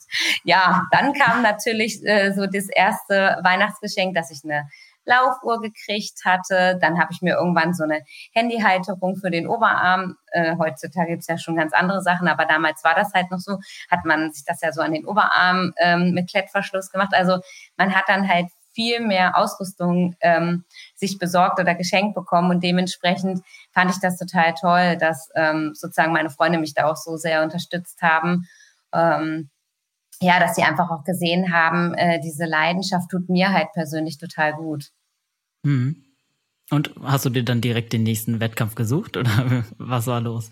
Ja, 0.43 0.83
dann 0.91 1.13
kam 1.13 1.41
natürlich 1.41 2.05
äh, 2.05 2.33
so 2.33 2.45
das 2.45 2.67
erste 2.67 3.39
Weihnachtsgeschenk, 3.41 4.13
dass 4.15 4.31
ich 4.31 4.41
eine 4.43 4.67
Laufuhr 5.05 5.61
gekriegt 5.61 6.25
hatte. 6.25 6.77
Dann 6.81 6.99
habe 6.99 7.11
ich 7.11 7.21
mir 7.21 7.35
irgendwann 7.35 7.73
so 7.73 7.83
eine 7.83 8.01
Handyhalterung 8.33 9.15
für 9.15 9.31
den 9.31 9.47
Oberarm. 9.47 10.17
Äh, 10.31 10.55
heutzutage 10.57 11.11
gibt's 11.11 11.27
ja 11.27 11.37
schon 11.37 11.55
ganz 11.55 11.73
andere 11.73 12.01
Sachen, 12.01 12.27
aber 12.27 12.45
damals 12.45 12.83
war 12.83 12.95
das 12.95 13.13
halt 13.13 13.31
noch 13.31 13.39
so, 13.39 13.59
hat 13.89 14.05
man 14.05 14.31
sich 14.31 14.43
das 14.45 14.61
ja 14.61 14.71
so 14.71 14.81
an 14.81 14.93
den 14.93 15.05
Oberarm 15.05 15.73
ähm, 15.77 16.11
mit 16.11 16.29
Klettverschluss 16.29 16.91
gemacht. 16.91 17.13
Also 17.13 17.39
man 17.77 17.95
hat 17.95 18.05
dann 18.07 18.27
halt 18.27 18.47
viel 18.75 18.99
mehr 18.99 19.37
Ausrüstung 19.37 20.15
ähm, 20.19 20.65
sich 20.95 21.17
besorgt 21.17 21.59
oder 21.59 21.73
geschenkt 21.73 22.13
bekommen. 22.13 22.51
Und 22.51 22.63
dementsprechend 22.63 23.41
fand 23.71 23.91
ich 23.91 23.99
das 24.01 24.17
total 24.17 24.53
toll, 24.53 24.97
dass 24.97 25.29
ähm, 25.35 25.71
sozusagen 25.73 26.11
meine 26.11 26.29
Freunde 26.29 26.59
mich 26.59 26.73
da 26.73 26.85
auch 26.85 26.97
so 26.97 27.15
sehr 27.15 27.41
unterstützt 27.41 28.01
haben. 28.01 28.47
Ähm, 28.93 29.49
ja, 30.21 30.39
dass 30.39 30.55
sie 30.55 30.63
einfach 30.63 30.89
auch 30.89 31.03
gesehen 31.03 31.53
haben, 31.53 31.93
äh, 31.93 32.19
diese 32.19 32.45
Leidenschaft 32.45 33.09
tut 33.09 33.29
mir 33.29 33.51
halt 33.51 33.71
persönlich 33.73 34.17
total 34.17 34.53
gut. 34.53 34.91
Mhm. 35.63 36.03
Und 36.71 36.95
hast 37.03 37.25
du 37.25 37.29
dir 37.29 37.43
dann 37.43 37.61
direkt 37.61 37.93
den 37.93 38.03
nächsten 38.03 38.39
Wettkampf 38.39 38.75
gesucht 38.75 39.17
oder 39.17 39.63
was 39.77 40.07
war 40.07 40.21
los? 40.21 40.49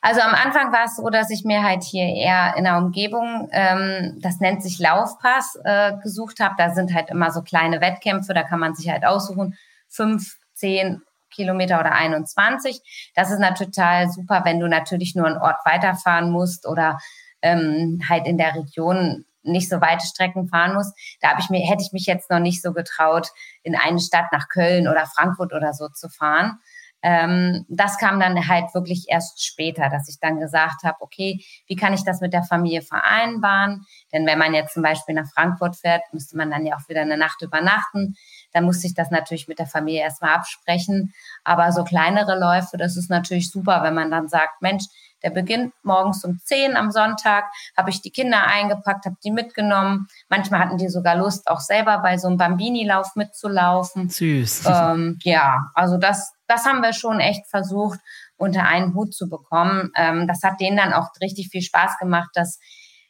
Also 0.00 0.20
am 0.20 0.34
Anfang 0.34 0.70
war 0.70 0.84
es 0.84 0.96
so, 0.96 1.08
dass 1.08 1.30
ich 1.30 1.44
mir 1.44 1.62
halt 1.62 1.82
hier 1.82 2.04
eher 2.04 2.54
in 2.58 2.64
der 2.64 2.76
Umgebung, 2.76 3.48
ähm, 3.52 4.18
das 4.20 4.38
nennt 4.38 4.62
sich 4.62 4.78
Laufpass, 4.78 5.58
äh, 5.64 5.92
gesucht 6.02 6.40
habe. 6.40 6.54
Da 6.58 6.74
sind 6.74 6.92
halt 6.92 7.08
immer 7.08 7.30
so 7.30 7.40
kleine 7.40 7.80
Wettkämpfe, 7.80 8.34
da 8.34 8.42
kann 8.42 8.60
man 8.60 8.74
sich 8.74 8.90
halt 8.90 9.06
aussuchen, 9.06 9.56
fünf, 9.88 10.36
zehn 10.52 11.00
Kilometer 11.30 11.80
oder 11.80 11.92
21. 11.92 13.12
Das 13.14 13.30
ist 13.30 13.38
natürlich 13.38 13.74
total 13.74 14.10
super, 14.10 14.42
wenn 14.44 14.60
du 14.60 14.68
natürlich 14.68 15.14
nur 15.14 15.26
einen 15.26 15.38
Ort 15.38 15.64
weiterfahren 15.64 16.30
musst 16.30 16.66
oder 16.66 16.98
ähm, 17.44 18.00
halt 18.08 18.26
in 18.26 18.38
der 18.38 18.54
Region 18.54 19.24
nicht 19.42 19.68
so 19.68 19.80
weite 19.80 20.06
Strecken 20.06 20.48
fahren 20.48 20.74
muss. 20.74 20.92
Da 21.20 21.36
ich 21.38 21.50
mir, 21.50 21.60
hätte 21.60 21.82
ich 21.82 21.92
mich 21.92 22.06
jetzt 22.06 22.30
noch 22.30 22.40
nicht 22.40 22.62
so 22.62 22.72
getraut, 22.72 23.28
in 23.62 23.76
eine 23.76 24.00
Stadt 24.00 24.26
nach 24.32 24.48
Köln 24.48 24.88
oder 24.88 25.06
Frankfurt 25.06 25.52
oder 25.52 25.74
so 25.74 25.88
zu 25.88 26.08
fahren. 26.08 26.58
Ähm, 27.06 27.66
das 27.68 27.98
kam 27.98 28.18
dann 28.18 28.48
halt 28.48 28.72
wirklich 28.72 29.04
erst 29.08 29.44
später, 29.44 29.90
dass 29.90 30.08
ich 30.08 30.20
dann 30.20 30.40
gesagt 30.40 30.84
habe, 30.84 30.96
okay, 31.00 31.44
wie 31.66 31.76
kann 31.76 31.92
ich 31.92 32.02
das 32.02 32.22
mit 32.22 32.32
der 32.32 32.44
Familie 32.44 32.80
vereinbaren? 32.80 33.84
Denn 34.10 34.24
wenn 34.26 34.38
man 34.38 34.54
jetzt 34.54 34.72
zum 34.72 34.82
Beispiel 34.82 35.14
nach 35.14 35.30
Frankfurt 35.30 35.76
fährt, 35.76 36.00
müsste 36.12 36.38
man 36.38 36.50
dann 36.50 36.64
ja 36.64 36.76
auch 36.76 36.88
wieder 36.88 37.02
eine 37.02 37.18
Nacht 37.18 37.42
übernachten. 37.42 38.16
Dann 38.52 38.64
musste 38.64 38.86
ich 38.86 38.94
das 38.94 39.10
natürlich 39.10 39.48
mit 39.48 39.58
der 39.58 39.66
Familie 39.66 40.00
erstmal 40.00 40.34
absprechen. 40.34 41.12
Aber 41.44 41.72
so 41.72 41.84
kleinere 41.84 42.38
Läufe, 42.38 42.78
das 42.78 42.96
ist 42.96 43.10
natürlich 43.10 43.50
super, 43.50 43.82
wenn 43.82 43.94
man 43.94 44.10
dann 44.10 44.28
sagt, 44.28 44.62
Mensch, 44.62 44.84
der 45.24 45.30
beginnt 45.30 45.72
morgens 45.82 46.22
um 46.24 46.38
10 46.38 46.76
am 46.76 46.90
Sonntag, 46.90 47.44
habe 47.76 47.88
ich 47.88 48.02
die 48.02 48.10
Kinder 48.10 48.46
eingepackt, 48.46 49.06
habe 49.06 49.16
die 49.24 49.30
mitgenommen. 49.30 50.06
Manchmal 50.28 50.60
hatten 50.60 50.76
die 50.76 50.88
sogar 50.88 51.16
Lust, 51.16 51.48
auch 51.48 51.60
selber 51.60 51.98
bei 51.98 52.18
so 52.18 52.28
einem 52.28 52.36
Bambini-Lauf 52.36 53.16
mitzulaufen. 53.16 54.10
Süß. 54.10 54.66
Ähm, 54.66 55.18
ja, 55.22 55.70
also 55.74 55.96
das, 55.96 56.34
das 56.46 56.66
haben 56.66 56.82
wir 56.82 56.92
schon 56.92 57.20
echt 57.20 57.48
versucht, 57.48 57.98
unter 58.36 58.64
einen 58.64 58.94
Hut 58.94 59.14
zu 59.14 59.30
bekommen. 59.30 59.90
Ähm, 59.96 60.28
das 60.28 60.42
hat 60.42 60.60
denen 60.60 60.76
dann 60.76 60.92
auch 60.92 61.08
richtig 61.22 61.48
viel 61.50 61.62
Spaß 61.62 61.98
gemacht, 61.98 62.28
dass 62.34 62.58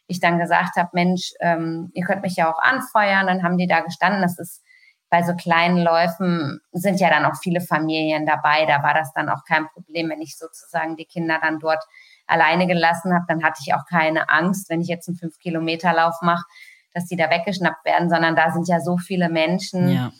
ich 0.06 0.20
dann 0.20 0.38
gesagt 0.38 0.76
habe, 0.76 0.90
Mensch, 0.92 1.32
ähm, 1.40 1.90
ihr 1.94 2.04
könnt 2.04 2.22
mich 2.22 2.36
ja 2.36 2.52
auch 2.52 2.58
anfeuern. 2.60 3.26
Dann 3.26 3.42
haben 3.42 3.58
die 3.58 3.66
da 3.66 3.80
gestanden. 3.80 4.22
Das 4.22 4.38
ist 4.38 4.62
bei 5.14 5.22
so 5.22 5.36
kleinen 5.36 5.78
Läufen 5.78 6.60
sind 6.72 6.98
ja 6.98 7.08
dann 7.08 7.24
auch 7.24 7.36
viele 7.40 7.60
Familien 7.60 8.26
dabei. 8.26 8.66
Da 8.66 8.82
war 8.82 8.94
das 8.94 9.12
dann 9.12 9.28
auch 9.28 9.44
kein 9.46 9.68
Problem, 9.68 10.10
wenn 10.10 10.20
ich 10.20 10.36
sozusagen 10.36 10.96
die 10.96 11.04
Kinder 11.04 11.38
dann 11.40 11.60
dort 11.60 11.84
alleine 12.26 12.66
gelassen 12.66 13.14
habe. 13.14 13.24
Dann 13.28 13.44
hatte 13.44 13.60
ich 13.64 13.74
auch 13.74 13.84
keine 13.88 14.28
Angst, 14.28 14.68
wenn 14.70 14.80
ich 14.80 14.88
jetzt 14.88 15.06
einen 15.06 15.16
fünf 15.16 15.38
Kilometer 15.38 15.92
Lauf 15.92 16.16
mache, 16.22 16.42
dass 16.94 17.06
die 17.06 17.14
da 17.14 17.30
weggeschnappt 17.30 17.84
werden, 17.84 18.10
sondern 18.10 18.34
da 18.34 18.50
sind 18.50 18.66
ja 18.66 18.80
so 18.80 18.96
viele 18.96 19.28
Menschen. 19.28 19.88
Ja. 19.88 20.10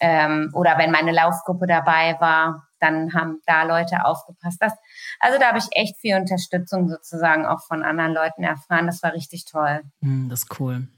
Ähm, 0.00 0.50
oder 0.54 0.78
wenn 0.78 0.90
meine 0.90 1.12
Laufgruppe 1.12 1.66
dabei 1.66 2.16
war, 2.18 2.66
dann 2.78 3.12
haben 3.12 3.42
da 3.44 3.64
Leute 3.64 4.06
aufgepasst. 4.06 4.56
Das, 4.62 4.72
also 5.18 5.38
da 5.38 5.48
habe 5.48 5.58
ich 5.58 5.66
echt 5.72 5.98
viel 5.98 6.16
Unterstützung 6.16 6.88
sozusagen 6.88 7.44
auch 7.44 7.60
von 7.66 7.82
anderen 7.82 8.14
Leuten 8.14 8.42
erfahren. 8.42 8.86
Das 8.86 9.02
war 9.02 9.12
richtig 9.12 9.44
toll. 9.44 9.82
Hm, 10.00 10.30
das 10.30 10.44
ist 10.44 10.58
cool. 10.58 10.88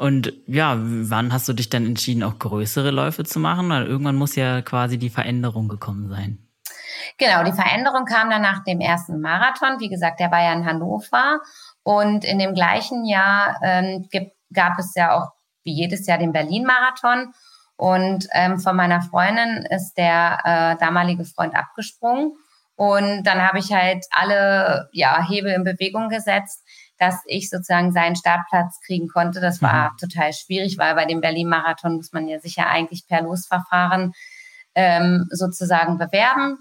Und 0.00 0.32
ja, 0.46 0.76
wann 0.78 1.30
hast 1.30 1.46
du 1.46 1.52
dich 1.52 1.68
dann 1.68 1.84
entschieden, 1.84 2.22
auch 2.22 2.38
größere 2.38 2.90
Läufe 2.90 3.22
zu 3.22 3.38
machen? 3.38 3.68
Weil 3.68 3.86
irgendwann 3.86 4.16
muss 4.16 4.34
ja 4.34 4.62
quasi 4.62 4.96
die 4.96 5.10
Veränderung 5.10 5.68
gekommen 5.68 6.08
sein. 6.08 6.38
Genau, 7.18 7.44
die 7.44 7.52
Veränderung 7.52 8.06
kam 8.06 8.30
dann 8.30 8.40
nach 8.40 8.64
dem 8.64 8.80
ersten 8.80 9.20
Marathon. 9.20 9.78
Wie 9.78 9.90
gesagt, 9.90 10.18
der 10.18 10.30
war 10.30 10.42
ja 10.42 10.54
in 10.54 10.64
Hannover. 10.64 11.40
Und 11.82 12.24
in 12.24 12.38
dem 12.38 12.54
gleichen 12.54 13.04
Jahr 13.04 13.60
ähm, 13.62 14.08
gab 14.54 14.78
es 14.78 14.94
ja 14.94 15.18
auch 15.18 15.32
wie 15.64 15.74
jedes 15.74 16.06
Jahr 16.06 16.16
den 16.16 16.32
Berlin-Marathon. 16.32 17.34
Und 17.76 18.26
ähm, 18.32 18.58
von 18.58 18.76
meiner 18.76 19.02
Freundin 19.02 19.66
ist 19.68 19.98
der 19.98 20.38
äh, 20.44 20.76
damalige 20.82 21.26
Freund 21.26 21.54
abgesprungen. 21.54 22.32
Und 22.74 23.24
dann 23.24 23.46
habe 23.46 23.58
ich 23.58 23.70
halt 23.70 24.06
alle 24.10 24.88
ja, 24.92 25.22
Hebel 25.28 25.52
in 25.52 25.64
Bewegung 25.64 26.08
gesetzt, 26.08 26.64
dass 27.00 27.22
ich 27.24 27.48
sozusagen 27.48 27.92
seinen 27.92 28.14
Startplatz 28.14 28.78
kriegen 28.84 29.08
konnte. 29.08 29.40
Das 29.40 29.62
war 29.62 29.92
mhm. 29.92 29.96
total 29.96 30.32
schwierig, 30.34 30.76
weil 30.76 30.94
bei 30.94 31.06
dem 31.06 31.22
Berlin-Marathon 31.22 31.96
muss 31.96 32.12
man 32.12 32.28
ja 32.28 32.38
sicher 32.38 32.66
eigentlich 32.66 33.06
per 33.08 33.22
Losverfahren 33.22 34.12
ähm, 34.74 35.26
sozusagen 35.30 35.96
bewerben. 35.96 36.58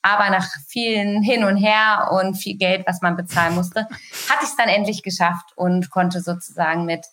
Aber 0.00 0.30
nach 0.30 0.48
vielen 0.66 1.22
Hin 1.22 1.44
und 1.44 1.58
Her 1.58 2.08
und 2.10 2.34
viel 2.36 2.56
Geld, 2.56 2.86
was 2.86 3.02
man 3.02 3.16
bezahlen 3.16 3.54
musste, 3.54 3.80
hatte 4.30 4.44
ich 4.44 4.48
es 4.48 4.56
dann 4.56 4.70
endlich 4.70 5.02
geschafft 5.02 5.52
und 5.56 5.90
konnte 5.90 6.22
sozusagen 6.22 6.86
mit 6.86 7.04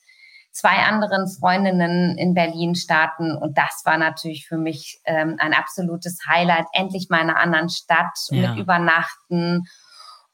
zwei 0.52 0.78
anderen 0.86 1.30
Freundinnen 1.30 2.18
in 2.18 2.34
Berlin 2.34 2.76
starten. 2.76 3.36
Und 3.36 3.58
das 3.58 3.82
war 3.84 3.98
natürlich 3.98 4.48
für 4.48 4.58
mich 4.58 5.02
ähm, 5.04 5.36
ein 5.38 5.54
absolutes 5.54 6.20
Highlight. 6.28 6.66
Endlich 6.72 7.10
mal 7.10 7.22
in 7.22 7.30
einer 7.30 7.40
anderen 7.40 7.70
Stadt 7.70 8.18
ja. 8.30 8.52
mit 8.52 8.60
Übernachten 8.60 9.66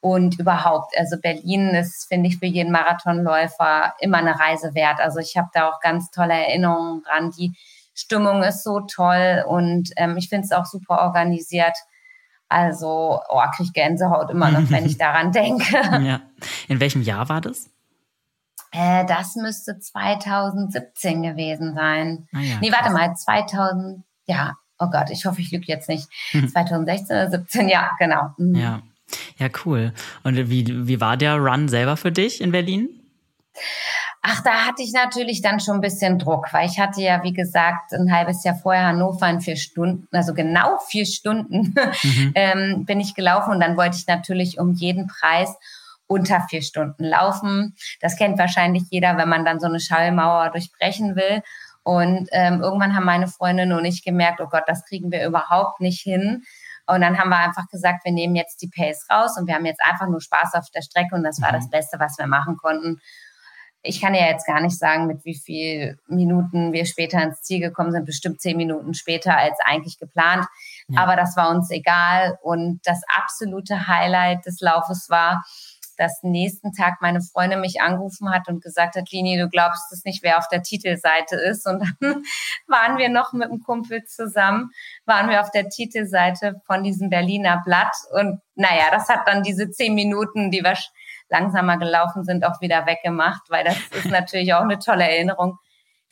und 0.06 0.38
überhaupt, 0.40 0.94
also 1.00 1.18
Berlin 1.20 1.70
ist, 1.70 2.06
finde 2.08 2.30
ich, 2.30 2.38
für 2.38 2.46
jeden 2.46 2.72
Marathonläufer 2.72 3.96
immer 4.00 4.20
eine 4.20 4.40
Reise 4.40 4.76
wert. 4.76 5.00
Also 5.00 5.18
ich 5.18 5.36
habe 5.36 5.50
da 5.52 5.68
auch 5.68 5.80
ganz 5.80 6.12
tolle 6.12 6.36
Erinnerungen 6.36 7.02
dran. 7.02 7.32
Die 7.32 7.56
Stimmung 7.96 8.44
ist 8.44 8.64
so 8.64 8.82
toll 8.82 9.44
und 9.48 9.90
ähm, 9.98 10.16
ich 10.16 10.30
finde 10.30 10.46
es 10.46 10.52
auch 10.52 10.68
super 10.68 11.00
organisiert. 11.00 11.76
Also, 12.50 13.20
oh, 13.30 13.42
kriege 13.56 13.64
ich 13.64 13.74
Gänsehaut 13.74 14.30
immer 14.30 14.52
noch, 14.52 14.70
wenn 14.70 14.86
ich 14.86 14.98
daran 15.00 15.32
denke. 15.32 15.76
Ja. 15.76 16.22
In 16.68 16.80
welchem 16.80 17.02
Jahr 17.02 17.28
war 17.28 17.42
das? 17.42 17.72
Äh, 18.70 19.06
das 19.08 19.36
müsste 19.36 19.80
2017 19.80 21.24
gewesen 21.24 21.74
sein. 21.74 22.28
Ah, 22.32 22.42
ja, 22.42 22.58
nee, 22.62 22.72
warte 22.72 22.92
mal, 22.92 23.16
2000, 23.16 24.04
ja, 24.28 24.54
oh 24.78 24.92
Gott, 24.92 25.10
ich 25.10 25.26
hoffe, 25.26 25.42
ich 25.42 25.50
lüge 25.50 25.66
jetzt 25.66 25.90
nicht. 25.90 26.08
2016 26.32 27.08
oder 27.08 27.32
17, 27.32 27.70
ja, 27.70 27.90
genau. 27.98 28.30
Mhm. 28.38 28.54
Ja. 28.54 28.84
Ja, 29.38 29.48
cool. 29.66 29.94
Und 30.24 30.50
wie, 30.50 30.88
wie 30.88 31.02
war 31.02 31.18
der 31.18 31.38
Run 31.38 31.68
selber 31.68 31.98
für 31.98 32.12
dich 32.12 32.42
in 32.42 32.52
Berlin? 32.52 32.90
Ach, 34.22 34.42
da 34.42 34.66
hatte 34.66 34.82
ich 34.82 34.92
natürlich 34.92 35.44
dann 35.44 35.60
schon 35.60 35.76
ein 35.76 35.82
bisschen 35.82 36.18
Druck, 36.18 36.52
weil 36.52 36.68
ich 36.68 36.80
hatte 36.80 37.00
ja, 37.00 37.22
wie 37.22 37.32
gesagt, 37.32 37.94
ein 37.94 38.12
halbes 38.12 38.44
Jahr 38.44 38.56
vorher 38.56 38.88
Hannover 38.88 39.30
in 39.30 39.40
vier 39.40 39.56
Stunden, 39.56 40.08
also 40.12 40.34
genau 40.34 40.80
vier 40.88 41.06
Stunden 41.06 41.76
mhm. 42.04 42.32
ähm, 42.34 42.86
bin 42.86 43.00
ich 43.00 43.14
gelaufen 43.14 43.52
und 43.52 43.60
dann 43.60 43.78
wollte 43.78 43.98
ich 43.98 44.08
natürlich 44.08 44.58
um 44.58 44.74
jeden 44.74 45.06
Preis 45.06 45.56
unter 46.08 46.42
vier 46.50 46.64
Stunden 46.64 47.04
laufen. 47.04 47.76
Das 48.02 48.16
kennt 48.16 48.40
wahrscheinlich 48.40 48.84
jeder, 48.90 49.16
wenn 49.18 49.30
man 49.30 49.46
dann 49.46 49.60
so 49.60 49.68
eine 49.68 49.80
Schallmauer 49.80 50.50
durchbrechen 50.50 51.16
will. 51.16 51.42
Und 51.84 52.28
ähm, 52.32 52.62
irgendwann 52.62 52.96
haben 52.96 53.06
meine 53.06 53.28
Freundin 53.28 53.74
und 53.74 53.86
ich 53.86 54.04
gemerkt, 54.04 54.42
oh 54.42 54.48
Gott, 54.50 54.64
das 54.66 54.86
kriegen 54.86 55.12
wir 55.12 55.26
überhaupt 55.26 55.82
nicht 55.82 56.02
hin. 56.02 56.44
Und 56.88 57.02
dann 57.02 57.18
haben 57.18 57.30
wir 57.30 57.40
einfach 57.40 57.68
gesagt, 57.70 58.06
wir 58.06 58.12
nehmen 58.12 58.36
jetzt 58.36 58.62
die 58.62 58.70
Pace 58.70 59.06
raus 59.12 59.38
und 59.38 59.48
wir 59.48 59.56
haben 59.56 59.66
jetzt 59.66 59.82
einfach 59.84 60.08
nur 60.08 60.22
Spaß 60.22 60.54
auf 60.54 60.70
der 60.74 60.82
Strecke 60.82 61.16
und 61.16 61.24
das 61.24 61.42
war 61.42 61.52
das 61.52 61.66
mhm. 61.66 61.72
Beste, 61.72 62.00
was 62.00 62.18
wir 62.18 62.28
machen 62.28 62.58
konnten. 62.58 63.00
Ich 63.88 64.02
kann 64.02 64.16
ja 64.16 64.26
jetzt 64.26 64.48
gar 64.48 64.62
nicht 64.62 64.78
sagen, 64.78 65.06
mit 65.06 65.24
wie 65.26 65.36
viel 65.36 66.00
Minuten 66.08 66.74
wir 66.74 66.86
später 66.86 67.22
ins 67.22 67.42
Ziel 67.42 67.60
gekommen 67.60 67.92
sind, 67.92 68.06
bestimmt 68.06 68.42
zehn 68.42 68.58
Minuten 68.58 68.96
später 68.96 69.38
als 69.38 69.58
eigentlich 69.64 70.00
geplant. 70.00 70.46
Ja. 70.88 71.02
Aber 71.02 71.16
das 71.16 71.38
war 71.38 71.52
uns 71.52 71.70
egal. 71.70 72.38
Und 72.42 72.80
das 72.84 73.02
absolute 73.16 73.88
Highlight 73.88 74.46
des 74.48 74.60
Laufes 74.60 75.08
war, 75.10 75.44
dass 75.96 76.24
nächsten 76.24 76.74
Tag 76.74 76.96
meine 77.02 77.22
Freundin 77.22 77.62
mich 77.62 77.82
angerufen 77.82 78.32
hat 78.32 78.48
und 78.48 78.64
gesagt 78.64 78.96
hat, 78.96 79.12
Lini, 79.12 79.38
du 79.38 79.50
glaubst 79.50 79.92
es 79.92 80.04
nicht, 80.06 80.24
wer 80.24 80.38
auf 80.38 80.48
der 80.48 80.64
Titelseite 80.64 81.36
ist. 81.36 81.66
Und 81.68 81.80
dann 81.80 82.24
waren 82.68 82.98
wir 82.98 83.10
noch 83.10 83.34
mit 83.34 83.50
einem 83.50 83.62
Kumpel 83.62 84.04
zusammen, 84.06 84.72
waren 85.06 85.30
wir 85.30 85.42
auf 85.42 85.52
der 85.52 85.70
Titelseite 85.70 86.62
von 86.66 86.84
diesem 86.84 87.10
Berliner 87.10 87.62
Blatt. 87.66 87.96
Und 88.12 88.42
naja, 88.56 88.86
das 88.92 89.10
hat 89.10 89.28
dann 89.28 89.44
diese 89.44 89.70
zehn 89.70 89.96
Minuten, 89.96 90.52
die 90.52 90.64
wir 90.64 90.76
langsamer 91.30 91.78
gelaufen 91.78 92.24
sind, 92.24 92.46
auch 92.46 92.62
wieder 92.62 92.86
weggemacht, 92.86 93.50
weil 93.50 93.64
das 93.64 93.78
ist 93.92 94.06
natürlich 94.12 94.54
auch 94.54 94.62
eine 94.62 94.80
tolle 94.80 95.04
Erinnerung. 95.04 95.58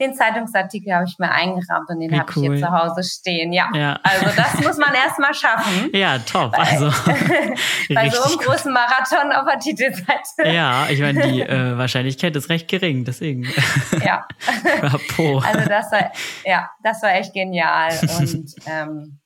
Den 0.01 0.15
Zeitungsartikel 0.15 0.93
habe 0.93 1.05
ich 1.07 1.17
mir 1.19 1.31
eingerahmt 1.31 1.89
und 1.89 1.99
den 1.99 2.17
habe 2.17 2.31
cool. 2.35 2.43
ich 2.43 2.59
hier 2.59 2.67
zu 2.67 2.71
Hause 2.71 3.03
stehen. 3.03 3.53
Ja. 3.53 3.69
ja. 3.73 3.99
Also 4.03 4.25
das 4.35 4.59
muss 4.61 4.77
man 4.77 4.93
erstmal 4.93 5.33
schaffen. 5.33 5.89
Ja, 5.93 6.17
top. 6.19 6.57
also 6.57 6.89
bei 7.93 8.09
so 8.09 8.23
einem 8.23 8.37
großen 8.37 8.73
Marathon 8.73 9.31
auf 9.31 9.45
der 9.49 9.59
Titelseite. 9.59 10.51
Ja, 10.51 10.87
ich 10.89 10.99
meine, 10.99 11.27
die 11.27 11.41
äh, 11.41 11.77
Wahrscheinlichkeit 11.77 12.35
ist 12.35 12.49
recht 12.49 12.67
gering, 12.67 13.05
deswegen. 13.05 13.47
Ja. 14.03 14.27
also 15.17 15.69
das 15.69 15.91
war, 15.91 16.11
ja, 16.45 16.69
das 16.81 17.01
war 17.03 17.13
echt 17.13 17.33
genial. 17.33 17.91
Und 18.19 18.53
ähm, 18.65 19.19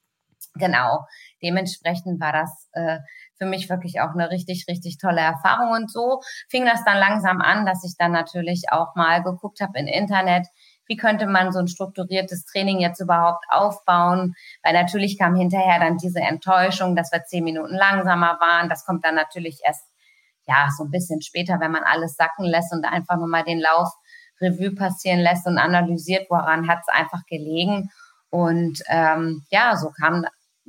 genau, 0.55 1.05
dementsprechend 1.41 2.20
war 2.20 2.34
das 2.34 2.70
äh, 2.74 2.99
für 3.38 3.45
mich 3.45 3.69
wirklich 3.69 4.01
auch 4.01 4.11
eine 4.13 4.29
richtig, 4.29 4.65
richtig 4.67 4.97
tolle 4.97 5.21
Erfahrung. 5.21 5.71
Und 5.71 5.91
so 5.91 6.21
fing 6.49 6.65
das 6.65 6.83
dann 6.83 6.97
langsam 6.97 7.41
an, 7.41 7.65
dass 7.65 7.83
ich 7.83 7.95
dann 7.97 8.11
natürlich 8.11 8.65
auch 8.71 8.95
mal 8.95 9.23
geguckt 9.23 9.61
habe 9.61 9.79
im 9.79 9.88
Internet, 9.88 10.47
wie 10.88 10.95
könnte 10.95 11.27
man 11.27 11.51
so 11.51 11.59
ein 11.59 11.67
strukturiertes 11.67 12.45
Training 12.45 12.79
jetzt 12.79 13.01
überhaupt 13.01 13.43
aufbauen? 13.49 14.35
Weil 14.63 14.73
natürlich 14.73 15.19
kam 15.19 15.35
hinterher 15.35 15.79
dann 15.79 15.97
diese 15.97 16.21
Enttäuschung, 16.21 16.95
dass 16.95 17.11
wir 17.11 17.23
zehn 17.25 17.43
Minuten 17.43 17.75
langsamer 17.75 18.38
waren. 18.39 18.69
Das 18.69 18.85
kommt 18.85 19.03
dann 19.05 19.15
natürlich 19.15 19.59
erst, 19.65 19.83
ja, 20.47 20.69
so 20.77 20.85
ein 20.85 20.91
bisschen 20.91 21.21
später, 21.21 21.59
wenn 21.59 21.71
man 21.71 21.83
alles 21.83 22.15
sacken 22.15 22.45
lässt 22.45 22.71
und 22.71 22.85
einfach 22.85 23.17
nur 23.17 23.27
mal 23.27 23.43
den 23.43 23.59
Lauf 23.59 23.89
Revue 24.39 24.73
passieren 24.73 25.19
lässt 25.19 25.45
und 25.45 25.57
analysiert, 25.57 26.27
woran 26.29 26.67
hat 26.67 26.79
es 26.81 26.93
einfach 26.93 27.25
gelegen. 27.27 27.89
Und 28.29 28.81
ähm, 28.88 29.43
ja, 29.49 29.75
so 29.75 29.89
kam 29.89 30.25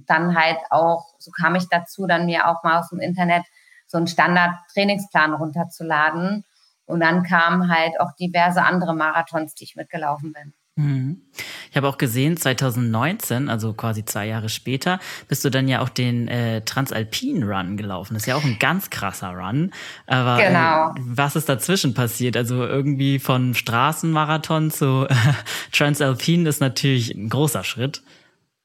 dann 0.06 0.36
halt 0.36 0.58
auch, 0.70 1.14
so 1.18 1.30
kam 1.30 1.54
ich 1.54 1.68
dazu, 1.68 2.06
dann 2.06 2.26
mir 2.26 2.48
auch 2.48 2.62
mal 2.62 2.78
aus 2.78 2.90
dem 2.90 3.00
Internet 3.00 3.44
so 3.86 3.98
einen 3.98 4.06
Standard-Trainingsplan 4.06 5.34
runterzuladen. 5.34 6.44
Und 6.86 7.00
dann 7.00 7.22
kamen 7.22 7.70
halt 7.70 8.00
auch 8.00 8.12
diverse 8.18 8.62
andere 8.62 8.94
Marathons, 8.94 9.54
die 9.54 9.64
ich 9.64 9.76
mitgelaufen 9.76 10.32
bin. 10.32 10.54
Mhm. 10.78 11.22
Ich 11.70 11.76
habe 11.76 11.88
auch 11.88 11.98
gesehen, 11.98 12.36
2019, 12.36 13.48
also 13.48 13.74
quasi 13.74 14.04
zwei 14.04 14.26
Jahre 14.26 14.48
später, 14.48 15.00
bist 15.26 15.44
du 15.44 15.50
dann 15.50 15.66
ja 15.66 15.80
auch 15.80 15.88
den 15.88 16.28
äh, 16.28 16.62
Transalpin 16.62 17.42
Run 17.42 17.76
gelaufen. 17.76 18.14
Das 18.14 18.22
ist 18.22 18.26
ja 18.26 18.36
auch 18.36 18.44
ein 18.44 18.58
ganz 18.60 18.88
krasser 18.88 19.30
Run. 19.30 19.72
Aber 20.06 20.38
äh, 20.38 20.46
genau. 20.46 20.90
äh, 20.90 20.94
was 20.98 21.34
ist 21.34 21.48
dazwischen 21.48 21.94
passiert? 21.94 22.36
Also 22.36 22.64
irgendwie 22.64 23.18
von 23.18 23.54
Straßenmarathon 23.54 24.70
zu 24.70 25.06
äh, 25.08 25.14
Transalpin 25.72 26.46
ist 26.46 26.60
natürlich 26.60 27.12
ein 27.12 27.28
großer 27.28 27.64
Schritt. 27.64 28.02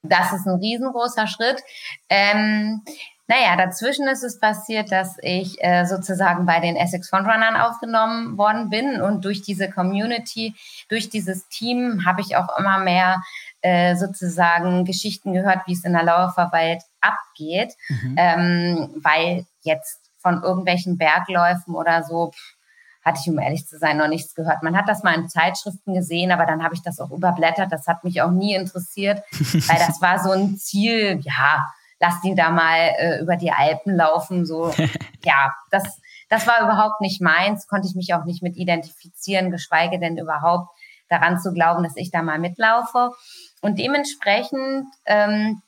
Das 0.04 0.34
ist 0.34 0.46
ein 0.46 0.60
riesengroßer 0.60 1.28
Schritt. 1.28 1.64
Ähm, 2.10 2.82
naja, 3.28 3.56
dazwischen 3.56 4.06
ist 4.08 4.22
es 4.22 4.38
passiert, 4.38 4.92
dass 4.92 5.18
ich 5.22 5.56
äh, 5.64 5.86
sozusagen 5.86 6.46
bei 6.46 6.60
den 6.60 6.76
Essex 6.76 7.10
Frontrunnern 7.10 7.56
aufgenommen 7.56 8.38
worden 8.38 8.70
bin 8.70 9.02
und 9.02 9.24
durch 9.24 9.42
diese 9.42 9.70
Community, 9.70 10.56
durch 10.90 11.10
dieses 11.10 11.48
Team 11.48 12.06
habe 12.06 12.20
ich 12.20 12.36
auch 12.36 12.58
immer 12.60 12.80
mehr 12.80 13.22
äh, 13.62 13.96
sozusagen 13.96 14.84
Geschichten 14.84 15.32
gehört, 15.32 15.62
wie 15.68 15.74
es 15.74 15.86
in 15.86 15.94
der 15.94 16.04
Lauferwelt 16.04 16.84
abgeht, 17.00 17.74
mhm. 17.88 18.16
ähm, 18.18 18.90
weil 19.02 19.46
jetzt 19.62 20.02
von 20.20 20.44
irgendwelchen 20.44 20.98
Bergläufen 20.98 21.76
oder 21.76 22.04
so 22.04 22.32
hatte 23.04 23.20
ich, 23.22 23.30
um 23.30 23.40
ehrlich 23.40 23.68
zu 23.68 23.78
sein, 23.78 23.98
noch 23.98 24.08
nichts 24.08 24.34
gehört. 24.34 24.64
Man 24.64 24.78
hat 24.78 24.88
das 24.88 25.04
mal 25.04 25.16
in 25.16 25.28
Zeitschriften 25.28 25.94
gesehen, 25.94 26.32
aber 26.32 26.46
dann 26.46 26.64
habe 26.64 26.74
ich 26.74 26.82
das 26.82 27.00
auch 27.00 27.12
überblättert. 27.12 27.72
Das 27.72 27.88
hat 27.88 28.04
mich 28.04 28.22
auch 28.22 28.32
nie 28.32 28.56
interessiert, 28.56 29.24
weil 29.32 29.80
das 29.80 30.02
war 30.02 30.20
so 30.20 30.32
ein 30.32 30.58
Ziel, 30.58 31.20
ja, 31.22 31.66
lass 32.00 32.22
die 32.22 32.36
da 32.36 32.50
mal 32.50 32.92
äh, 32.98 33.20
über 33.22 33.36
die 33.36 33.52
Alpen 33.52 33.96
laufen. 33.96 34.46
So, 34.46 34.72
ja, 35.24 35.54
das, 35.70 36.00
das 36.30 36.48
war 36.48 36.62
überhaupt 36.62 37.02
nicht 37.02 37.22
meins, 37.22 37.68
konnte 37.68 37.88
ich 37.88 37.96
mich 37.96 38.14
auch 38.14 38.26
nicht 38.26 38.42
mit 38.42 38.56
identifizieren, 38.56 39.52
geschweige 39.52 40.00
denn 40.00 40.18
überhaupt 40.18 40.70
daran 41.10 41.40
zu 41.40 41.54
glauben, 41.54 41.84
dass 41.84 41.96
ich 41.98 42.12
da 42.12 42.22
mal 42.22 42.40
mitlaufe. 42.40 43.12
Und 43.62 43.80
dementsprechend, 43.80 44.88
ähm, 45.06 45.62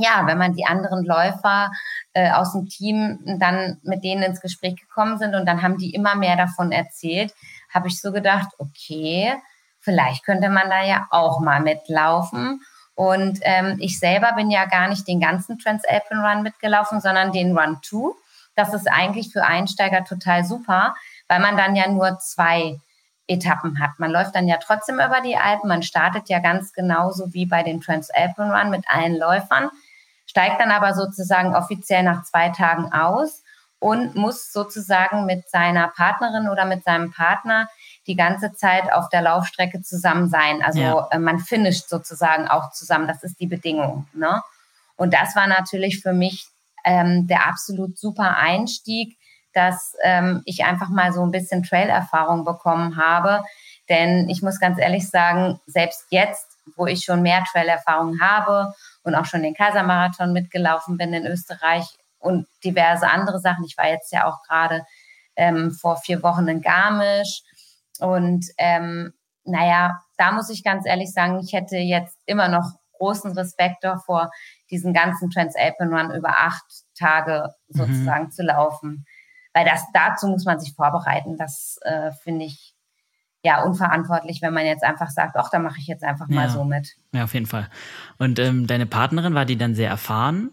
ja, 0.00 0.26
wenn 0.26 0.38
man 0.38 0.54
die 0.54 0.66
anderen 0.66 1.04
Läufer 1.04 1.70
äh, 2.12 2.30
aus 2.32 2.52
dem 2.52 2.68
Team 2.68 3.18
dann 3.38 3.78
mit 3.82 4.04
denen 4.04 4.22
ins 4.22 4.40
Gespräch 4.40 4.76
gekommen 4.76 5.18
sind 5.18 5.34
und 5.34 5.46
dann 5.46 5.62
haben 5.62 5.78
die 5.78 5.94
immer 5.94 6.14
mehr 6.14 6.36
davon 6.36 6.72
erzählt, 6.72 7.34
habe 7.72 7.88
ich 7.88 8.00
so 8.00 8.12
gedacht, 8.12 8.48
okay, 8.58 9.34
vielleicht 9.80 10.24
könnte 10.24 10.48
man 10.48 10.68
da 10.68 10.82
ja 10.82 11.06
auch 11.10 11.40
mal 11.40 11.60
mitlaufen. 11.60 12.60
Und 12.94 13.38
ähm, 13.42 13.76
ich 13.80 13.98
selber 13.98 14.32
bin 14.32 14.50
ja 14.50 14.66
gar 14.66 14.88
nicht 14.88 15.08
den 15.08 15.20
ganzen 15.20 15.58
Transalpine 15.58 16.22
Run 16.22 16.42
mitgelaufen, 16.42 17.00
sondern 17.00 17.32
den 17.32 17.56
Run 17.56 17.78
2. 17.82 18.14
Das 18.56 18.74
ist 18.74 18.90
eigentlich 18.90 19.32
für 19.32 19.44
Einsteiger 19.44 20.04
total 20.04 20.44
super, 20.44 20.94
weil 21.28 21.40
man 21.40 21.56
dann 21.56 21.76
ja 21.76 21.88
nur 21.88 22.18
zwei 22.18 22.78
Etappen 23.30 23.80
hat. 23.80 23.98
Man 23.98 24.10
läuft 24.10 24.34
dann 24.34 24.48
ja 24.48 24.58
trotzdem 24.58 24.96
über 24.96 25.20
die 25.24 25.36
Alpen. 25.36 25.68
Man 25.68 25.82
startet 25.82 26.28
ja 26.28 26.40
ganz 26.40 26.72
genauso 26.72 27.32
wie 27.32 27.46
bei 27.46 27.62
den 27.62 27.80
Transalpine 27.80 28.52
Run 28.52 28.70
mit 28.70 28.84
allen 28.88 29.16
Läufern, 29.16 29.70
steigt 30.30 30.60
dann 30.60 30.70
aber 30.70 30.94
sozusagen 30.94 31.56
offiziell 31.56 32.04
nach 32.04 32.22
zwei 32.22 32.50
Tagen 32.50 32.92
aus 32.92 33.42
und 33.80 34.14
muss 34.14 34.52
sozusagen 34.52 35.26
mit 35.26 35.50
seiner 35.50 35.88
Partnerin 35.88 36.48
oder 36.48 36.66
mit 36.66 36.84
seinem 36.84 37.10
Partner 37.10 37.68
die 38.06 38.14
ganze 38.14 38.52
Zeit 38.52 38.92
auf 38.92 39.08
der 39.08 39.22
Laufstrecke 39.22 39.82
zusammen 39.82 40.28
sein. 40.28 40.62
Also 40.62 40.78
ja. 40.78 41.08
äh, 41.10 41.18
man 41.18 41.40
finisht 41.40 41.88
sozusagen 41.88 42.46
auch 42.46 42.70
zusammen. 42.70 43.08
Das 43.08 43.24
ist 43.24 43.40
die 43.40 43.48
Bedingung. 43.48 44.06
Ne? 44.12 44.40
Und 44.94 45.14
das 45.14 45.34
war 45.34 45.48
natürlich 45.48 46.00
für 46.00 46.12
mich 46.12 46.46
ähm, 46.84 47.26
der 47.26 47.48
absolut 47.48 47.98
super 47.98 48.36
Einstieg, 48.36 49.18
dass 49.52 49.96
ähm, 50.04 50.42
ich 50.44 50.64
einfach 50.64 50.90
mal 50.90 51.12
so 51.12 51.24
ein 51.24 51.32
bisschen 51.32 51.64
Trail-Erfahrung 51.64 52.44
bekommen 52.44 52.96
habe. 53.02 53.42
Denn 53.88 54.28
ich 54.28 54.42
muss 54.42 54.60
ganz 54.60 54.78
ehrlich 54.78 55.10
sagen, 55.10 55.58
selbst 55.66 56.04
jetzt, 56.10 56.46
wo 56.76 56.86
ich 56.86 57.02
schon 57.02 57.22
mehr 57.22 57.42
Trail-Erfahrung 57.50 58.20
habe 58.20 58.72
und 59.02 59.14
auch 59.14 59.24
schon 59.24 59.42
den 59.42 59.54
Kaisermarathon 59.54 60.32
mitgelaufen 60.32 60.96
bin 60.96 61.12
in 61.12 61.26
Österreich 61.26 61.86
und 62.18 62.46
diverse 62.64 63.08
andere 63.08 63.40
Sachen. 63.40 63.64
Ich 63.64 63.76
war 63.76 63.88
jetzt 63.88 64.12
ja 64.12 64.26
auch 64.26 64.42
gerade 64.46 64.84
ähm, 65.36 65.70
vor 65.72 65.96
vier 65.96 66.22
Wochen 66.22 66.48
in 66.48 66.60
Garmisch 66.60 67.42
und 67.98 68.46
ähm, 68.58 69.12
naja, 69.44 70.00
da 70.16 70.32
muss 70.32 70.50
ich 70.50 70.62
ganz 70.62 70.86
ehrlich 70.86 71.12
sagen, 71.12 71.40
ich 71.40 71.52
hätte 71.52 71.76
jetzt 71.76 72.18
immer 72.26 72.48
noch 72.48 72.72
großen 72.98 73.32
Respekt 73.32 73.82
davor, 73.82 74.30
diesen 74.70 74.92
ganzen 74.92 75.30
Transalpine 75.30 75.90
Run 75.90 76.14
über 76.14 76.38
acht 76.38 76.64
Tage 76.96 77.54
mhm. 77.68 77.78
sozusagen 77.78 78.24
mhm. 78.24 78.30
zu 78.30 78.42
laufen. 78.42 79.06
Weil 79.52 79.64
das 79.64 79.84
dazu 79.92 80.28
muss 80.28 80.44
man 80.44 80.60
sich 80.60 80.74
vorbereiten. 80.74 81.36
Das 81.36 81.78
äh, 81.82 82.12
finde 82.22 82.44
ich 82.44 82.69
ja 83.42 83.62
unverantwortlich, 83.62 84.42
wenn 84.42 84.52
man 84.52 84.66
jetzt 84.66 84.84
einfach 84.84 85.08
sagt, 85.08 85.36
ach, 85.36 85.50
da 85.50 85.58
mache 85.58 85.78
ich 85.78 85.86
jetzt 85.86 86.04
einfach 86.04 86.28
mal 86.28 86.48
so 86.50 86.64
mit. 86.64 86.96
Ja, 87.12 87.24
auf 87.24 87.34
jeden 87.34 87.46
Fall. 87.46 87.68
Und 88.18 88.38
ähm, 88.38 88.66
deine 88.66 88.86
Partnerin 88.86 89.34
war 89.34 89.44
die 89.44 89.56
dann 89.56 89.74
sehr 89.74 89.88
erfahren? 89.88 90.50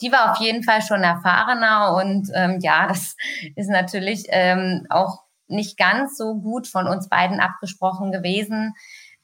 Die 0.00 0.12
war 0.12 0.32
auf 0.32 0.38
jeden 0.38 0.64
Fall 0.64 0.82
schon 0.82 1.02
erfahrener 1.02 1.94
und 1.94 2.28
ähm, 2.34 2.58
ja, 2.60 2.88
das 2.88 3.16
ist 3.56 3.70
natürlich 3.70 4.24
ähm, 4.28 4.86
auch 4.90 5.22
nicht 5.48 5.78
ganz 5.78 6.16
so 6.16 6.34
gut 6.34 6.66
von 6.66 6.86
uns 6.86 7.08
beiden 7.08 7.40
abgesprochen 7.40 8.10
gewesen, 8.10 8.74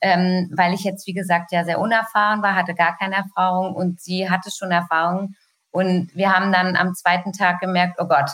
ähm, 0.00 0.50
weil 0.54 0.74
ich 0.74 0.84
jetzt, 0.84 1.06
wie 1.06 1.12
gesagt, 1.12 1.52
ja 1.52 1.64
sehr 1.64 1.80
unerfahren 1.80 2.42
war, 2.42 2.54
hatte 2.54 2.74
gar 2.74 2.96
keine 2.96 3.16
Erfahrung 3.16 3.74
und 3.74 4.00
sie 4.00 4.30
hatte 4.30 4.50
schon 4.50 4.70
Erfahrung. 4.70 5.34
Und 5.70 6.14
wir 6.14 6.32
haben 6.32 6.50
dann 6.52 6.76
am 6.76 6.94
zweiten 6.94 7.32
Tag 7.32 7.60
gemerkt, 7.60 7.96
oh 7.98 8.06
Gott, 8.06 8.30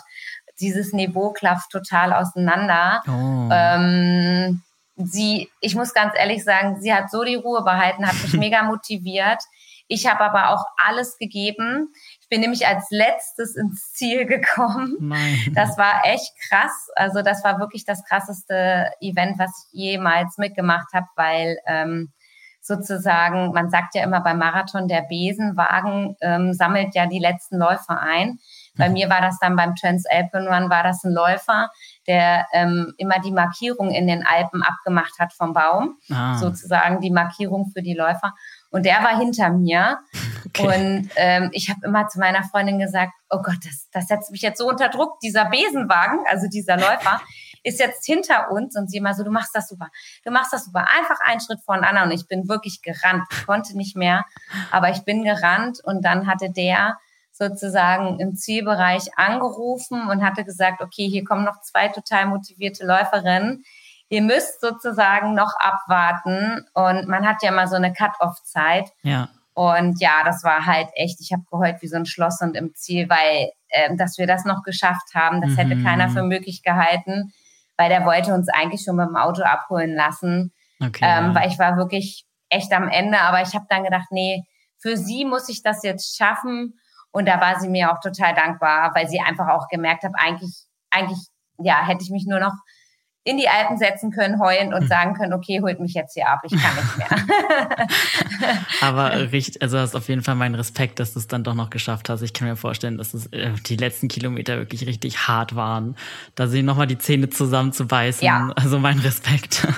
dieses 0.61 0.93
Niveau 0.93 1.33
klafft 1.33 1.71
total 1.71 2.13
auseinander. 2.13 3.03
Oh. 3.07 3.49
Ähm, 3.53 4.63
sie, 4.97 5.51
ich 5.61 5.75
muss 5.75 5.95
ganz 5.95 6.15
ehrlich 6.17 6.45
sagen, 6.45 6.81
sie 6.81 6.95
hat 6.95 7.11
so 7.11 7.25
die 7.25 7.35
Ruhe 7.37 7.63
behalten, 7.63 8.07
hat 8.07 8.21
mich 8.23 8.33
mega 8.35 8.63
motiviert. 8.63 9.43
Ich 9.87 10.07
habe 10.07 10.21
aber 10.21 10.51
auch 10.51 10.65
alles 10.79 11.19
gegeben 11.19 11.89
bin 12.35 12.41
nämlich 12.41 12.67
als 12.67 12.87
letztes 12.91 13.55
ins 13.55 13.93
Ziel 13.93 14.27
gekommen. 14.27 14.97
Nein. 14.99 15.53
Das 15.55 15.79
war 15.79 16.03
echt 16.03 16.33
krass. 16.49 16.89
Also 16.97 17.23
das 17.23 17.45
war 17.45 17.61
wirklich 17.61 17.85
das 17.85 18.03
krasseste 18.05 18.91
Event, 19.01 19.39
was 19.39 19.69
ich 19.73 19.81
jemals 19.81 20.37
mitgemacht 20.37 20.93
habe, 20.93 21.07
weil 21.15 21.59
ähm, 21.69 22.13
sozusagen, 22.61 23.53
man 23.53 23.71
sagt 23.71 23.95
ja 23.95 24.03
immer 24.03 24.21
beim 24.21 24.39
Marathon, 24.39 24.89
der 24.89 25.03
Besenwagen 25.03 26.17
ähm, 26.21 26.53
sammelt 26.55 26.97
ja 26.97 27.07
die 27.07 27.21
letzten 27.21 27.57
Läufer 27.57 28.01
ein. 28.01 28.41
Bei 28.77 28.89
mhm. 28.89 28.95
mir 28.95 29.11
war 29.11 29.21
das 29.21 29.39
dann 29.39 29.57
beim 29.57 29.75
Transalpine 29.75 30.49
Run, 30.49 30.71
war 30.71 30.83
das 30.83 31.05
ein 31.05 31.13
Läufer, 31.13 31.71
der 32.07 32.47
ähm, 32.53 32.93
immer 32.99 33.21
die 33.21 33.33
Markierung 33.33 33.91
in 33.91 34.07
den 34.07 34.27
Alpen 34.27 34.63
abgemacht 34.63 35.19
hat 35.19 35.33
vom 35.33 35.53
Baum, 35.53 35.99
ah. 36.13 36.37
sozusagen 36.37 37.01
die 37.01 37.11
Markierung 37.11 37.71
für 37.73 37.83
die 37.83 37.95
Läufer. 37.95 38.33
Und 38.71 38.85
der 38.87 39.03
war 39.03 39.17
hinter 39.17 39.51
mir. 39.51 40.01
Okay. 40.57 40.67
Und 40.67 41.11
ähm, 41.17 41.51
ich 41.53 41.69
habe 41.69 41.81
immer 41.85 42.07
zu 42.07 42.21
meiner 42.21 42.45
Freundin 42.45 42.79
gesagt, 42.79 43.13
oh 43.29 43.39
Gott, 43.43 43.57
das, 43.65 43.89
das 43.91 44.07
setzt 44.07 44.31
mich 44.31 44.41
jetzt 44.41 44.59
so 44.59 44.69
unter 44.69 44.89
Druck. 44.89 45.19
Dieser 45.19 45.47
Besenwagen, 45.47 46.21
also 46.29 46.47
dieser 46.49 46.77
Läufer, 46.77 47.21
ist 47.65 47.81
jetzt 47.81 48.07
hinter 48.07 48.53
uns. 48.53 48.77
Und 48.77 48.89
sie 48.89 48.99
immer 48.99 49.15
so, 49.15 49.25
du 49.25 49.33
machst 49.33 49.51
das 49.55 49.69
super. 49.69 49.89
Du 50.25 50.31
machst 50.31 50.53
das 50.53 50.67
super. 50.67 50.87
Einfach 50.97 51.19
einen 51.25 51.41
Schritt 51.41 51.59
vor 51.65 51.75
den 51.75 51.83
anderen. 51.83 52.11
Und 52.11 52.15
ich 52.15 52.29
bin 52.29 52.49
wirklich 52.49 52.83
gerannt. 52.83 53.25
Ich 53.33 53.47
konnte 53.47 53.77
nicht 53.77 53.97
mehr, 53.97 54.25
aber 54.71 54.91
ich 54.91 55.05
bin 55.05 55.25
gerannt. 55.25 55.81
Und 55.83 56.05
dann 56.05 56.29
hatte 56.29 56.53
der 56.53 56.99
sozusagen 57.37 58.21
im 58.21 58.35
Zielbereich 58.37 59.17
angerufen 59.17 60.09
und 60.09 60.25
hatte 60.25 60.45
gesagt, 60.45 60.81
okay, 60.81 61.09
hier 61.09 61.25
kommen 61.25 61.45
noch 61.45 61.61
zwei 61.61 61.89
total 61.89 62.27
motivierte 62.27 62.87
Läuferinnen 62.87 63.65
ihr 64.09 64.23
müsst 64.23 64.61
sozusagen 64.61 65.35
noch 65.35 65.53
abwarten 65.59 66.65
und 66.75 67.09
man 67.09 67.27
hat 67.27 67.43
ja 67.43 67.51
immer 67.51 67.67
so 67.67 67.77
eine 67.77 67.93
Cut-off-Zeit. 67.93 68.91
Ja. 69.03 69.29
Und 69.55 70.01
ja, 70.01 70.23
das 70.25 70.43
war 70.43 70.67
halt 70.67 70.89
echt, 70.95 71.21
ich 71.21 71.33
habe 71.33 71.45
geheult 71.51 71.81
wie 71.81 71.89
so 71.89 71.97
ein 71.97 72.07
Schloss 72.07 72.41
und 72.41 72.57
im 72.57 72.75
Ziel, 72.75 73.09
weil, 73.09 73.51
äh, 73.69 73.97
dass 73.97 74.19
wir 74.19 74.27
das 74.27 74.45
noch 74.45 74.63
geschafft 74.63 75.15
haben, 75.15 75.41
das 75.41 75.53
mhm. 75.53 75.57
hätte 75.57 75.83
keiner 75.83 76.09
für 76.09 76.23
möglich 76.23 76.63
gehalten, 76.63 77.33
weil 77.77 77.89
der 77.89 78.05
wollte 78.05 78.35
uns 78.35 78.49
eigentlich 78.49 78.83
schon 78.85 78.97
mit 78.97 79.07
dem 79.07 79.17
Auto 79.17 79.43
abholen 79.43 79.95
lassen. 79.95 80.53
Okay, 80.81 81.05
ähm, 81.05 81.27
ja. 81.27 81.35
Weil 81.35 81.49
ich 81.49 81.59
war 81.59 81.77
wirklich 81.77 82.25
echt 82.49 82.73
am 82.73 82.89
Ende, 82.89 83.21
aber 83.21 83.43
ich 83.43 83.55
habe 83.55 83.67
dann 83.69 83.85
gedacht, 83.85 84.09
nee, 84.11 84.43
für 84.79 84.97
sie 84.97 85.25
muss 85.25 85.49
ich 85.49 85.63
das 85.63 85.83
jetzt 85.83 86.17
schaffen. 86.17 86.75
Und 87.15 87.27
da 87.27 87.41
war 87.41 87.61
sie 87.61 87.69
mir 87.69 87.93
auch 87.93 88.01
total 88.01 88.35
dankbar, 88.35 88.91
weil 88.97 89.09
sie 89.09 89.21
einfach 89.21 89.47
auch 89.47 89.69
gemerkt 89.69 90.03
hat, 90.03 90.11
eigentlich, 90.17 90.53
eigentlich, 90.91 91.29
ja, 91.59 91.87
hätte 91.87 92.03
ich 92.03 92.11
mich 92.11 92.27
nur 92.27 92.41
noch 92.41 92.55
in 93.27 93.39
die 93.39 93.49
Alpen 93.49 93.79
setzen 93.79 94.11
können, 94.11 94.39
heulen 94.39 94.75
und 94.75 94.83
hm. 94.83 94.89
sagen 94.89 95.15
können, 95.15 95.33
okay, 95.33 95.61
holt 95.63 95.81
mich 95.81 95.95
jetzt 95.95 96.13
hier 96.13 96.29
ab, 96.29 96.41
ich 96.45 96.53
kann 96.53 96.75
nicht 96.77 96.99
mehr. 96.99 97.09
Aber 98.83 99.13
richtig, 99.33 99.63
also 99.63 99.79
hast 99.79 99.97
auf 99.97 100.09
jeden 100.09 100.23
Fall 100.23 100.35
meinen 100.35 100.55
Respekt, 100.55 101.01
dass 101.01 101.15
du 101.15 101.19
es 101.19 101.27
dann 101.27 101.43
doch 101.43 101.55
noch 101.55 101.71
geschafft 101.71 102.11
hast. 102.11 102.21
Ich 102.21 102.35
kann 102.35 102.49
mir 102.49 102.57
vorstellen, 102.57 102.99
dass 102.99 103.15
es 103.15 103.27
äh, 103.29 103.53
die 103.67 103.77
letzten 103.77 104.09
Kilometer 104.09 104.59
wirklich 104.59 104.87
richtig 104.87 105.27
hart 105.27 105.57
waren. 105.57 105.97
Da 106.35 106.49
sind 106.49 106.67
nochmal 106.67 106.87
die 106.87 106.99
Zähne 106.99 107.31
zusammenzubeißen. 107.31 108.27
Ja. 108.27 108.51
Also 108.57 108.79
mein 108.79 108.99
Respekt. 108.99 109.67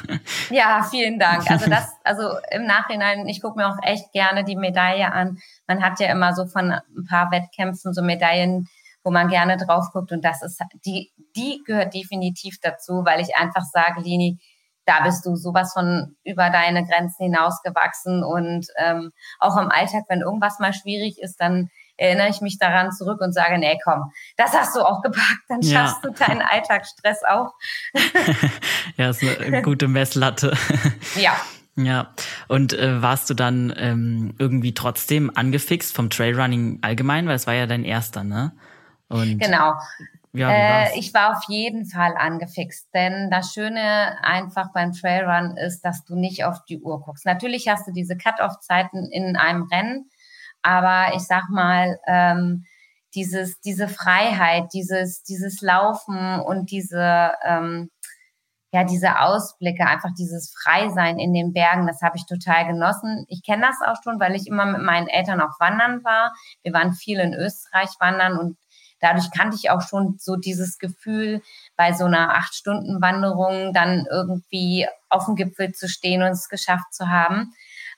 Ja, 0.50 0.86
vielen 0.88 1.18
Dank. 1.18 1.50
Also 1.50 1.68
das, 1.68 1.88
also 2.04 2.22
im 2.50 2.66
Nachhinein, 2.66 3.26
ich 3.26 3.40
gucke 3.40 3.58
mir 3.58 3.68
auch 3.68 3.78
echt 3.82 4.12
gerne 4.12 4.44
die 4.44 4.56
Medaille 4.56 5.10
an. 5.12 5.38
Man 5.66 5.82
hat 5.82 5.98
ja 5.98 6.10
immer 6.10 6.34
so 6.34 6.46
von 6.46 6.72
ein 6.72 7.06
paar 7.08 7.30
Wettkämpfen 7.30 7.92
so 7.92 8.02
Medaillen, 8.02 8.68
wo 9.06 9.12
man 9.12 9.28
gerne 9.28 9.56
drauf 9.56 9.86
guckt. 9.92 10.10
Und 10.10 10.24
das 10.24 10.42
ist, 10.42 10.60
die, 10.84 11.12
die 11.36 11.62
gehört 11.64 11.94
definitiv 11.94 12.56
dazu, 12.60 13.04
weil 13.04 13.20
ich 13.20 13.36
einfach 13.36 13.62
sage, 13.62 14.00
Lini, 14.00 14.38
da 14.84 15.00
bist 15.04 15.24
du 15.24 15.36
sowas 15.36 15.72
von 15.72 16.16
über 16.24 16.50
deine 16.50 16.84
Grenzen 16.84 17.26
hinausgewachsen. 17.26 18.24
Und 18.24 18.66
ähm, 18.78 19.12
auch 19.38 19.56
im 19.56 19.70
Alltag, 19.70 20.02
wenn 20.08 20.22
irgendwas 20.22 20.58
mal 20.58 20.72
schwierig 20.72 21.18
ist, 21.22 21.36
dann 21.36 21.68
erinnere 21.96 22.28
ich 22.28 22.40
mich 22.40 22.58
daran 22.58 22.90
zurück 22.90 23.20
und 23.20 23.32
sage, 23.32 23.58
nee, 23.58 23.78
komm, 23.84 24.10
das 24.36 24.52
hast 24.52 24.74
du 24.74 24.80
auch 24.80 25.02
gepackt, 25.02 25.44
dann 25.48 25.62
schaffst 25.62 26.04
ja. 26.04 26.10
du 26.10 26.10
deinen 26.10 26.42
Alltagsstress 26.42 27.22
auch. 27.28 27.52
ja, 28.96 29.10
ist 29.10 29.22
eine 29.22 29.62
gute 29.62 29.86
Messlatte. 29.86 30.52
ja. 31.14 31.36
Ja, 31.78 32.14
und 32.48 32.72
äh, 32.72 33.02
warst 33.02 33.28
du 33.30 33.34
dann 33.34 33.72
ähm, 33.76 34.34
irgendwie 34.38 34.74
trotzdem 34.74 35.30
angefixt 35.34 35.94
vom 35.94 36.10
Trailrunning 36.10 36.78
allgemein, 36.80 37.28
weil 37.28 37.36
es 37.36 37.46
war 37.46 37.54
ja 37.54 37.66
dein 37.66 37.84
erster, 37.84 38.24
ne? 38.24 38.52
Und 39.08 39.38
genau. 39.38 39.74
Ja, 40.32 40.50
äh, 40.50 40.98
ich 40.98 41.14
war 41.14 41.36
auf 41.36 41.44
jeden 41.48 41.86
Fall 41.86 42.14
angefixt, 42.14 42.88
denn 42.92 43.30
das 43.30 43.54
Schöne 43.54 44.22
einfach 44.22 44.70
beim 44.74 44.92
Trailrun 44.92 45.56
ist, 45.56 45.80
dass 45.80 46.04
du 46.04 46.14
nicht 46.14 46.44
auf 46.44 46.62
die 46.68 46.78
Uhr 46.78 47.00
guckst. 47.00 47.24
Natürlich 47.24 47.68
hast 47.68 47.88
du 47.88 47.92
diese 47.92 48.18
Cut-off-Zeiten 48.18 49.10
in 49.10 49.36
einem 49.36 49.62
Rennen, 49.62 50.10
aber 50.60 51.14
ich 51.14 51.22
sag 51.22 51.48
mal, 51.48 51.98
ähm, 52.06 52.66
dieses, 53.14 53.60
diese 53.60 53.88
Freiheit, 53.88 54.74
dieses, 54.74 55.22
dieses 55.22 55.62
Laufen 55.62 56.38
und 56.40 56.70
diese, 56.70 57.32
ähm, 57.42 57.90
ja, 58.72 58.84
diese 58.84 59.20
Ausblicke, 59.20 59.86
einfach 59.86 60.10
dieses 60.18 60.52
Freisein 60.52 61.18
in 61.18 61.32
den 61.32 61.54
Bergen, 61.54 61.86
das 61.86 62.02
habe 62.02 62.18
ich 62.18 62.26
total 62.26 62.66
genossen. 62.66 63.24
Ich 63.28 63.42
kenne 63.42 63.62
das 63.62 63.76
auch 63.88 64.02
schon, 64.02 64.20
weil 64.20 64.34
ich 64.34 64.46
immer 64.46 64.66
mit 64.66 64.82
meinen 64.82 65.08
Eltern 65.08 65.40
auch 65.40 65.58
wandern 65.58 66.04
war. 66.04 66.34
Wir 66.62 66.74
waren 66.74 66.92
viel 66.92 67.18
in 67.20 67.32
Österreich 67.32 67.88
wandern 68.00 68.38
und 68.38 68.58
dadurch 69.00 69.30
kannte 69.30 69.56
ich 69.60 69.70
auch 69.70 69.82
schon 69.82 70.16
so 70.18 70.36
dieses 70.36 70.78
Gefühl, 70.78 71.42
bei 71.76 71.92
so 71.92 72.04
einer 72.04 72.34
Acht-Stunden-Wanderung 72.34 73.72
dann 73.72 74.06
irgendwie 74.10 74.86
auf 75.08 75.26
dem 75.26 75.36
Gipfel 75.36 75.72
zu 75.72 75.88
stehen 75.88 76.22
und 76.22 76.30
es 76.30 76.48
geschafft 76.48 76.92
zu 76.92 77.08
haben. 77.08 77.52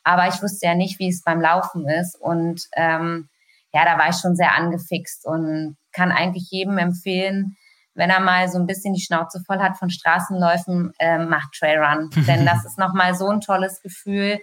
Aber 0.04 0.28
ich 0.28 0.42
wusste 0.42 0.66
ja 0.66 0.74
nicht, 0.74 0.98
wie 0.98 1.08
es 1.08 1.22
beim 1.22 1.40
Laufen 1.40 1.88
ist. 1.88 2.16
Und 2.20 2.62
ähm, 2.76 3.28
ja, 3.72 3.84
da 3.84 3.98
war 3.98 4.08
ich 4.08 4.16
schon 4.16 4.36
sehr 4.36 4.54
angefixt 4.54 5.26
und 5.26 5.76
kann 5.92 6.12
eigentlich 6.12 6.50
jedem 6.50 6.78
empfehlen, 6.78 7.56
wenn 7.94 8.10
er 8.10 8.20
mal 8.20 8.48
so 8.48 8.58
ein 8.58 8.66
bisschen 8.66 8.94
die 8.94 9.00
Schnauze 9.00 9.42
voll 9.44 9.58
hat 9.58 9.76
von 9.76 9.90
Straßenläufen, 9.90 10.92
ähm, 10.98 11.28
macht 11.28 11.52
Trailrun. 11.58 12.10
Denn 12.26 12.46
das 12.46 12.64
ist 12.64 12.78
nochmal 12.78 13.14
so 13.14 13.28
ein 13.28 13.40
tolles 13.40 13.82
Gefühl, 13.82 14.40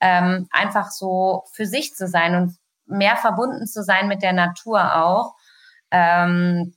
ähm, 0.00 0.46
einfach 0.50 0.90
so 0.90 1.44
für 1.52 1.66
sich 1.66 1.94
zu 1.94 2.06
sein 2.06 2.34
und 2.34 2.56
mehr 2.86 3.16
verbunden 3.16 3.66
zu 3.66 3.82
sein 3.82 4.08
mit 4.08 4.22
der 4.22 4.32
Natur 4.32 4.96
auch. 4.96 5.34
Ähm, 5.90 6.74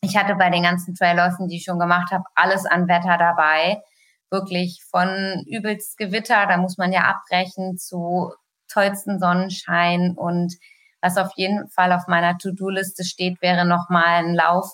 ich 0.00 0.16
hatte 0.16 0.34
bei 0.34 0.50
den 0.50 0.62
ganzen 0.62 0.94
Trailläufen, 0.94 1.48
die 1.48 1.56
ich 1.56 1.64
schon 1.64 1.78
gemacht 1.78 2.12
habe, 2.12 2.24
alles 2.34 2.66
an 2.66 2.88
Wetter 2.88 3.16
dabei. 3.18 3.82
Wirklich 4.30 4.82
von 4.90 5.44
übelst 5.46 5.96
Gewitter, 5.96 6.46
da 6.46 6.56
muss 6.56 6.76
man 6.76 6.92
ja 6.92 7.02
abbrechen, 7.02 7.78
zu 7.78 8.32
tollsten 8.68 9.18
Sonnenschein. 9.18 10.14
Und 10.16 10.54
was 11.00 11.16
auf 11.16 11.30
jeden 11.36 11.68
Fall 11.68 11.92
auf 11.92 12.06
meiner 12.08 12.36
To-Do-Liste 12.38 13.04
steht, 13.04 13.40
wäre 13.40 13.64
nochmal 13.64 14.24
ein 14.24 14.34
Lauf, 14.34 14.72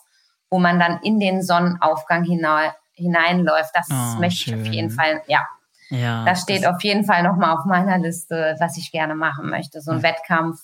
wo 0.51 0.59
man 0.59 0.79
dann 0.79 1.01
in 1.03 1.21
den 1.21 1.43
Sonnenaufgang 1.43 2.25
hinein, 2.25 2.73
hineinläuft. 2.95 3.71
Das 3.75 3.89
oh, 3.91 4.21
möchte 4.21 4.51
schön. 4.51 4.63
ich 4.63 4.69
auf 4.69 4.75
jeden 4.75 4.91
Fall, 4.91 5.23
ja. 5.27 5.47
Ja, 5.91 6.25
das 6.25 6.43
steht 6.43 6.63
das 6.63 6.75
auf 6.75 6.83
jeden 6.85 7.05
Fall 7.05 7.25
nochmal 7.25 7.57
auf 7.57 7.65
meiner 7.65 7.99
Liste, 7.99 8.55
was 8.61 8.77
ich 8.77 8.93
gerne 8.93 9.17
machen 9.17 9.51
möchte. 9.51 9.81
So 9.81 9.91
ein 9.91 9.99
ja. 9.99 10.05
Wettkampf, 10.05 10.61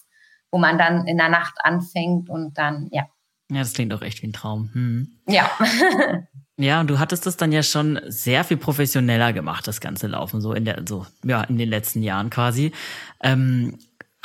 wo 0.51 0.59
man 0.59 0.79
dann 0.79 1.07
in 1.07 1.17
der 1.17 1.29
Nacht 1.29 1.55
anfängt 1.63 2.29
und 2.29 2.57
dann, 2.59 2.89
ja. 2.93 3.07
Ja, 3.51 3.59
das 3.59 3.75
klingt 3.75 3.93
auch 3.95 4.03
echt 4.03 4.23
wie 4.23 4.29
ein 4.29 4.33
Traum. 4.33 4.71
Hm. 4.73 5.09
Ja. 5.29 5.51
ja, 6.57 6.81
und 6.81 6.89
du 6.89 6.99
hattest 6.99 7.27
das 7.27 7.37
dann 7.37 7.53
ja 7.53 7.63
schon 7.63 8.01
sehr 8.07 8.43
viel 8.45 8.57
professioneller 8.57 9.33
gemacht, 9.33 9.69
das 9.69 9.81
ganze 9.81 10.09
Laufen, 10.09 10.41
so 10.41 10.53
in 10.53 10.65
der, 10.65 10.83
so, 10.89 11.07
ja, 11.25 11.43
in 11.45 11.59
den 11.59 11.69
letzten 11.69 12.03
Jahren 12.03 12.31
quasi. 12.31 12.73
Ähm, 13.23 13.79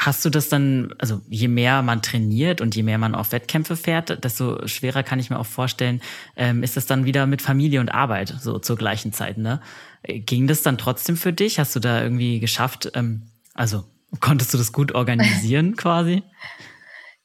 Hast 0.04 0.26
du 0.26 0.32
das 0.32 0.50
dann, 0.50 0.96
also 0.98 1.22
je 1.30 1.48
mehr 1.48 1.84
man 1.84 2.02
trainiert 2.02 2.60
und 2.60 2.76
je 2.76 2.82
mehr 2.82 2.98
man 2.98 3.14
auf 3.14 3.32
Wettkämpfe 3.32 3.76
fährt, 3.76 4.24
desto 4.24 4.66
schwerer 4.68 5.04
kann 5.04 5.20
ich 5.20 5.30
mir 5.30 5.38
auch 5.38 5.46
vorstellen, 5.46 6.02
ähm, 6.36 6.64
ist 6.64 6.76
das 6.76 6.88
dann 6.88 7.06
wieder 7.06 7.28
mit 7.28 7.44
Familie 7.44 7.80
und 7.80 7.90
Arbeit 7.90 8.34
so 8.40 8.58
zur 8.58 8.78
gleichen 8.78 9.14
Zeit, 9.14 9.38
ne? 9.38 9.62
Ging 10.04 10.48
das 10.48 10.64
dann 10.64 10.80
trotzdem 10.80 11.18
für 11.18 11.34
dich? 11.34 11.60
Hast 11.60 11.76
du 11.76 11.80
da 11.80 12.02
irgendwie 12.02 12.40
geschafft, 12.40 12.90
ähm, 12.96 13.28
also 13.54 13.84
konntest 14.20 14.54
du 14.54 14.58
das 14.58 14.72
gut 14.72 14.94
organisieren 14.94 15.76
quasi? 15.78 16.24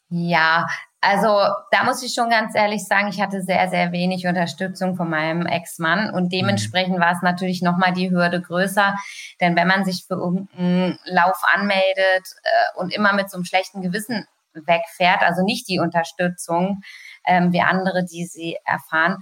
Ja, 0.09 0.67
also 1.01 1.41
da 1.71 1.85
muss 1.85 2.03
ich 2.03 2.15
schon 2.15 2.31
ganz 2.31 2.55
ehrlich 2.55 2.85
sagen, 2.85 3.09
ich 3.09 3.21
hatte 3.21 3.43
sehr, 3.43 3.69
sehr 3.69 3.93
wenig 3.93 4.27
Unterstützung 4.27 4.97
von 4.97 5.09
meinem 5.09 5.47
Ex-Mann 5.47 6.11
und 6.11 6.33
dementsprechend 6.33 6.99
war 6.99 7.13
es 7.13 7.23
natürlich 7.23 7.63
nochmal 7.63 7.93
die 7.93 8.11
Hürde 8.11 8.41
größer. 8.41 8.97
Denn 9.41 9.57
wenn 9.57 9.69
man 9.69 9.85
sich 9.85 10.05
für 10.07 10.15
irgendeinen 10.15 10.99
Lauf 11.05 11.41
anmeldet 11.55 12.27
äh, 12.43 12.81
und 12.81 12.93
immer 12.93 13.13
mit 13.13 13.31
so 13.31 13.37
einem 13.37 13.45
schlechten 13.45 13.83
Gewissen 13.83 14.27
wegfährt, 14.53 15.23
also 15.23 15.45
nicht 15.45 15.69
die 15.69 15.79
Unterstützung 15.79 16.81
ähm, 17.27 17.53
wie 17.53 17.61
andere, 17.61 18.05
die 18.05 18.25
sie 18.25 18.57
erfahren, 18.65 19.19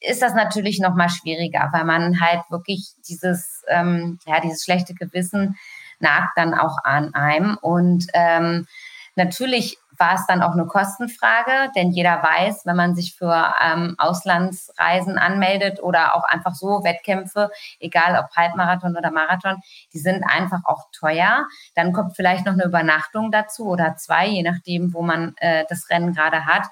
ist 0.00 0.22
das 0.22 0.34
natürlich 0.34 0.80
nochmal 0.80 1.08
schwieriger, 1.08 1.70
weil 1.72 1.84
man 1.84 2.20
halt 2.20 2.42
wirklich 2.50 2.92
dieses, 3.08 3.62
ähm, 3.68 4.18
ja, 4.26 4.40
dieses 4.40 4.62
schlechte 4.62 4.94
Gewissen 4.94 5.56
nagt 6.00 6.36
dann 6.36 6.54
auch 6.54 6.78
an 6.84 7.14
einem 7.14 7.56
und 7.60 8.06
ähm, 8.14 8.66
Natürlich 9.16 9.78
war 9.96 10.14
es 10.14 10.26
dann 10.26 10.42
auch 10.42 10.52
eine 10.52 10.66
Kostenfrage, 10.66 11.70
denn 11.76 11.92
jeder 11.92 12.20
weiß, 12.20 12.66
wenn 12.66 12.74
man 12.74 12.96
sich 12.96 13.14
für 13.14 13.54
ähm, 13.62 13.94
Auslandsreisen 13.96 15.18
anmeldet 15.18 15.80
oder 15.80 16.16
auch 16.16 16.24
einfach 16.24 16.54
so 16.54 16.82
Wettkämpfe, 16.82 17.50
egal 17.78 18.18
ob 18.18 18.34
Halbmarathon 18.34 18.96
oder 18.96 19.12
Marathon, 19.12 19.60
die 19.92 20.00
sind 20.00 20.24
einfach 20.24 20.62
auch 20.64 20.86
teuer. 20.90 21.46
Dann 21.76 21.92
kommt 21.92 22.16
vielleicht 22.16 22.44
noch 22.44 22.54
eine 22.54 22.64
Übernachtung 22.64 23.30
dazu 23.30 23.66
oder 23.66 23.94
zwei, 23.96 24.26
je 24.26 24.42
nachdem, 24.42 24.92
wo 24.94 25.02
man 25.02 25.34
äh, 25.36 25.64
das 25.68 25.88
Rennen 25.90 26.12
gerade 26.12 26.44
hat. 26.44 26.66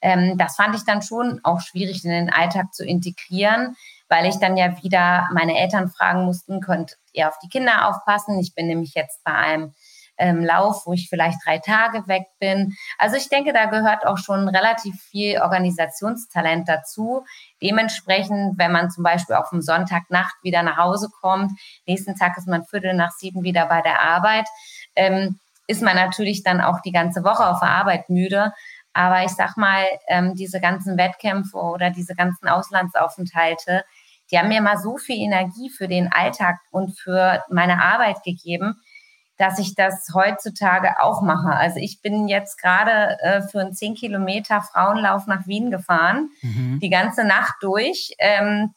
Ähm, 0.00 0.38
das 0.38 0.54
fand 0.54 0.76
ich 0.76 0.84
dann 0.84 1.02
schon 1.02 1.40
auch 1.42 1.60
schwierig 1.60 2.04
in 2.04 2.10
den 2.10 2.32
Alltag 2.32 2.72
zu 2.72 2.84
integrieren, 2.84 3.76
weil 4.10 4.26
ich 4.26 4.38
dann 4.38 4.56
ja 4.56 4.82
wieder 4.82 5.28
meine 5.32 5.58
Eltern 5.58 5.88
fragen 5.88 6.24
mussten, 6.24 6.60
könnt 6.60 6.98
ihr 7.12 7.28
auf 7.28 7.38
die 7.38 7.48
Kinder 7.48 7.88
aufpassen? 7.88 8.38
Ich 8.40 8.54
bin 8.54 8.66
nämlich 8.66 8.94
jetzt 8.94 9.22
bei 9.24 9.32
einem 9.32 9.72
ähm, 10.18 10.44
Lauf, 10.44 10.82
wo 10.84 10.92
ich 10.92 11.08
vielleicht 11.08 11.38
drei 11.46 11.58
Tage 11.58 12.06
weg 12.06 12.24
bin. 12.38 12.76
Also 12.98 13.16
ich 13.16 13.28
denke, 13.28 13.52
da 13.52 13.66
gehört 13.66 14.06
auch 14.06 14.18
schon 14.18 14.48
relativ 14.48 15.00
viel 15.00 15.40
Organisationstalent 15.40 16.68
dazu. 16.68 17.24
Dementsprechend, 17.62 18.58
wenn 18.58 18.72
man 18.72 18.90
zum 18.90 19.02
Beispiel 19.02 19.36
auf 19.36 19.48
dem 19.50 19.62
Sonntagnacht 19.62 20.34
wieder 20.42 20.62
nach 20.62 20.76
Hause 20.76 21.08
kommt, 21.20 21.52
nächsten 21.86 22.16
Tag 22.16 22.36
ist 22.36 22.48
man 22.48 22.64
Viertel 22.64 22.94
nach 22.94 23.12
sieben 23.12 23.44
wieder 23.44 23.66
bei 23.66 23.80
der 23.80 24.00
Arbeit, 24.00 24.46
ähm, 24.94 25.38
ist 25.68 25.82
man 25.82 25.94
natürlich 25.94 26.42
dann 26.42 26.60
auch 26.60 26.80
die 26.80 26.92
ganze 26.92 27.22
Woche 27.24 27.46
auf 27.48 27.60
der 27.60 27.70
Arbeit 27.70 28.10
müde. 28.10 28.52
Aber 28.92 29.22
ich 29.22 29.30
sag 29.30 29.56
mal, 29.56 29.84
ähm, 30.08 30.34
diese 30.34 30.60
ganzen 30.60 30.98
Wettkämpfe 30.98 31.56
oder 31.56 31.90
diese 31.90 32.14
ganzen 32.14 32.48
Auslandsaufenthalte, 32.48 33.84
die 34.30 34.38
haben 34.38 34.48
mir 34.48 34.62
mal 34.62 34.78
so 34.78 34.96
viel 34.96 35.16
Energie 35.16 35.70
für 35.70 35.88
den 35.88 36.12
Alltag 36.12 36.56
und 36.70 36.98
für 36.98 37.42
meine 37.50 37.82
Arbeit 37.82 38.22
gegeben, 38.22 38.80
dass 39.36 39.58
ich 39.58 39.74
das 39.74 40.08
heutzutage 40.14 41.00
auch 41.00 41.22
mache. 41.22 41.56
Also 41.56 41.78
ich 41.78 42.02
bin 42.02 42.28
jetzt 42.28 42.60
gerade 42.60 43.18
äh, 43.20 43.42
für 43.42 43.60
einen 43.60 43.72
10 43.72 43.94
Kilometer 43.94 44.60
Frauenlauf 44.60 45.26
nach 45.26 45.46
Wien 45.46 45.70
gefahren, 45.70 46.28
mhm. 46.42 46.78
die 46.80 46.90
ganze 46.90 47.24
Nacht 47.24 47.54
durch. 47.62 48.14
Ähm, 48.18 48.74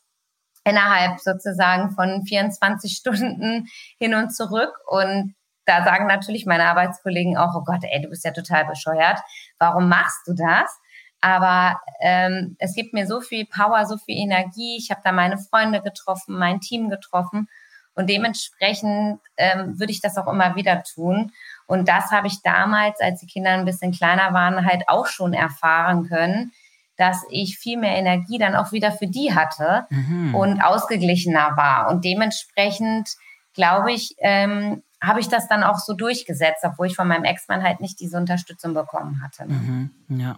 innerhalb 0.64 1.20
sozusagen 1.20 1.92
von 1.92 2.24
24 2.26 2.94
Stunden 2.98 3.68
hin 4.00 4.16
und 4.16 4.34
zurück. 4.34 4.74
Und 4.88 5.36
da 5.66 5.84
sagen 5.84 6.08
natürlich 6.08 6.46
meine 6.46 6.66
Arbeitskollegen 6.66 7.38
auch, 7.38 7.56
oh 7.56 7.64
Gott, 7.66 7.84
ey, 7.84 8.02
du 8.02 8.10
bist 8.10 8.26
ja 8.26 8.32
total 8.32 8.66
bescheuert. 8.66 9.20
Warum 9.60 9.88
machst 9.88 10.28
du 10.28 10.34
das? 10.34 10.78
Aber 11.24 11.80
ähm, 12.02 12.58
es 12.60 12.76
gibt 12.76 12.94
mir 12.94 13.08
so 13.08 13.22
viel 13.22 13.46
Power, 13.46 13.86
so 13.86 13.98
viel 13.98 14.18
Energie. 14.18 14.76
Ich 14.78 14.92
habe 14.92 15.00
da 15.06 15.14
meine 15.14 15.38
Freunde 15.38 15.82
getroffen, 15.82 16.38
mein 16.38 16.60
Team 16.60 16.90
getroffen. 16.90 17.48
Und 17.96 18.10
dementsprechend 18.10 19.22
ähm, 19.38 19.80
würde 19.80 19.94
ich 19.94 20.02
das 20.02 20.18
auch 20.18 20.28
immer 20.28 20.58
wieder 20.58 20.84
tun. 20.84 21.32
Und 21.66 21.88
das 21.88 22.12
habe 22.12 22.28
ich 22.28 22.42
damals, 22.42 23.00
als 23.00 23.22
die 23.22 23.28
Kinder 23.28 23.52
ein 23.52 23.64
bisschen 23.64 23.94
kleiner 23.94 24.34
waren, 24.34 24.66
halt 24.66 24.84
auch 24.88 25.08
schon 25.08 25.34
erfahren 25.34 26.10
können, 26.10 26.52
dass 26.98 27.24
ich 27.30 27.58
viel 27.58 27.78
mehr 27.78 27.96
Energie 27.96 28.38
dann 28.38 28.56
auch 28.56 28.74
wieder 28.74 28.92
für 28.92 29.08
die 29.08 29.34
hatte 29.34 29.86
mhm. 29.92 30.36
und 30.36 30.62
ausgeglichener 30.62 31.56
war. 31.56 31.90
Und 31.90 32.04
dementsprechend, 32.04 33.12
glaube 33.54 33.94
ich, 33.94 34.16
ähm, 34.20 34.84
habe 35.02 35.22
ich 35.22 35.30
das 35.30 35.48
dann 35.48 35.64
auch 35.64 35.78
so 35.78 35.94
durchgesetzt, 35.94 36.66
obwohl 36.66 36.88
ich 36.88 36.98
von 36.98 37.08
meinem 37.08 37.24
Ex-Mann 37.24 37.64
halt 37.64 37.80
nicht 37.80 38.02
diese 38.02 38.18
Unterstützung 38.18 38.74
bekommen 38.74 39.22
hatte. 39.24 39.46
Mhm. 39.46 39.92
Ja. 40.10 40.38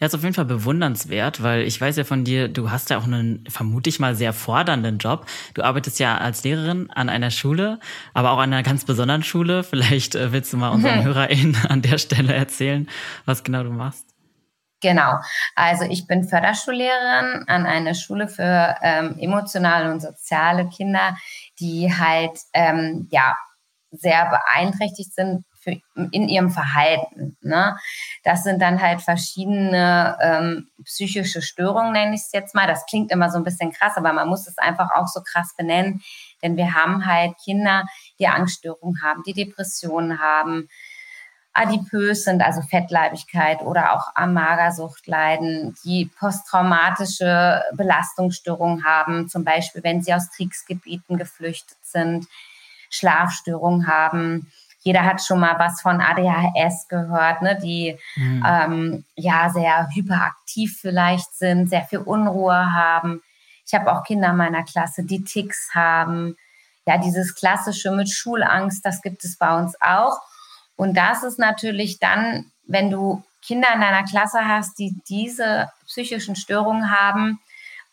Ja, 0.00 0.06
ist 0.06 0.14
auf 0.14 0.22
jeden 0.22 0.34
Fall 0.34 0.46
bewundernswert, 0.46 1.42
weil 1.42 1.62
ich 1.62 1.78
weiß 1.78 1.96
ja 1.96 2.04
von 2.04 2.24
dir, 2.24 2.48
du 2.48 2.70
hast 2.70 2.88
ja 2.88 2.96
auch 2.96 3.04
einen, 3.04 3.44
vermute 3.50 3.90
ich 3.90 4.00
mal, 4.00 4.14
sehr 4.14 4.32
fordernden 4.32 4.96
Job. 4.96 5.26
Du 5.52 5.62
arbeitest 5.62 5.98
ja 5.98 6.16
als 6.16 6.42
Lehrerin 6.42 6.90
an 6.90 7.10
einer 7.10 7.30
Schule, 7.30 7.78
aber 8.14 8.30
auch 8.30 8.38
an 8.38 8.50
einer 8.50 8.62
ganz 8.62 8.86
besonderen 8.86 9.22
Schule. 9.22 9.62
Vielleicht 9.62 10.14
äh, 10.14 10.32
willst 10.32 10.54
du 10.54 10.56
mal 10.56 10.70
unseren 10.70 11.00
mhm. 11.00 11.04
HörerInnen 11.04 11.56
an 11.68 11.82
der 11.82 11.98
Stelle 11.98 12.32
erzählen, 12.32 12.88
was 13.26 13.44
genau 13.44 13.62
du 13.62 13.70
machst. 13.70 14.06
Genau. 14.80 15.18
Also 15.54 15.84
ich 15.84 16.06
bin 16.06 16.24
Förderschullehrerin 16.24 17.44
an 17.46 17.66
einer 17.66 17.92
Schule 17.92 18.26
für 18.26 18.76
ähm, 18.80 19.18
emotionale 19.18 19.92
und 19.92 20.00
soziale 20.00 20.66
Kinder, 20.70 21.14
die 21.58 21.92
halt 21.94 22.38
ähm, 22.54 23.06
ja 23.10 23.36
sehr 23.90 24.30
beeinträchtigt 24.30 25.14
sind 25.14 25.44
für, 25.60 25.76
in 26.10 26.28
ihrem 26.28 26.50
Verhalten. 26.50 27.36
Ne? 27.42 27.76
Das 28.24 28.42
sind 28.42 28.60
dann 28.60 28.80
halt 28.80 29.02
verschiedene 29.02 30.16
ähm, 30.20 30.68
psychische 30.84 31.42
Störungen, 31.42 31.92
nenne 31.92 32.14
ich 32.14 32.22
es 32.22 32.32
jetzt 32.32 32.54
mal. 32.54 32.66
Das 32.66 32.86
klingt 32.86 33.12
immer 33.12 33.30
so 33.30 33.38
ein 33.38 33.44
bisschen 33.44 33.72
krass, 33.72 33.96
aber 33.96 34.12
man 34.12 34.28
muss 34.28 34.48
es 34.48 34.58
einfach 34.58 34.90
auch 34.94 35.06
so 35.06 35.20
krass 35.22 35.54
benennen, 35.56 36.02
denn 36.42 36.56
wir 36.56 36.74
haben 36.74 37.06
halt 37.06 37.34
Kinder, 37.44 37.84
die 38.18 38.26
Angststörungen 38.26 39.02
haben, 39.02 39.22
die 39.24 39.34
Depressionen 39.34 40.18
haben, 40.18 40.68
adipös 41.52 42.24
sind, 42.24 42.42
also 42.42 42.62
Fettleibigkeit 42.62 43.60
oder 43.62 43.92
auch 43.92 44.12
am 44.14 44.32
Magersucht 44.32 45.06
leiden, 45.06 45.74
die 45.84 46.10
posttraumatische 46.18 47.62
Belastungsstörungen 47.74 48.84
haben, 48.84 49.28
zum 49.28 49.44
Beispiel 49.44 49.82
wenn 49.82 50.00
sie 50.00 50.14
aus 50.14 50.30
Kriegsgebieten 50.30 51.18
geflüchtet 51.18 51.78
sind, 51.82 52.26
Schlafstörungen 52.88 53.86
haben. 53.86 54.50
Jeder 54.82 55.04
hat 55.04 55.22
schon 55.22 55.40
mal 55.40 55.58
was 55.58 55.82
von 55.82 56.00
ADHS 56.00 56.88
gehört, 56.88 57.42
ne, 57.42 57.58
die 57.62 57.98
mhm. 58.16 58.44
ähm, 58.46 59.04
ja 59.14 59.50
sehr 59.50 59.88
hyperaktiv 59.94 60.78
vielleicht 60.80 61.34
sind, 61.34 61.68
sehr 61.68 61.82
viel 61.82 61.98
Unruhe 61.98 62.72
haben. 62.72 63.22
Ich 63.66 63.74
habe 63.74 63.92
auch 63.92 64.04
Kinder 64.04 64.32
meiner 64.32 64.64
Klasse, 64.64 65.04
die 65.04 65.22
Ticks 65.22 65.70
haben. 65.74 66.36
Ja, 66.86 66.96
dieses 66.98 67.34
klassische 67.34 67.90
mit 67.90 68.10
Schulangst, 68.10 68.84
das 68.84 69.02
gibt 69.02 69.22
es 69.24 69.36
bei 69.36 69.56
uns 69.56 69.76
auch. 69.80 70.18
Und 70.76 70.96
das 70.96 71.22
ist 71.22 71.38
natürlich 71.38 71.98
dann, 71.98 72.50
wenn 72.66 72.90
du 72.90 73.22
Kinder 73.42 73.68
in 73.74 73.80
deiner 73.80 74.04
Klasse 74.04 74.40
hast, 74.46 74.78
die 74.78 74.98
diese 75.08 75.70
psychischen 75.86 76.36
Störungen 76.36 76.90
haben, 76.90 77.38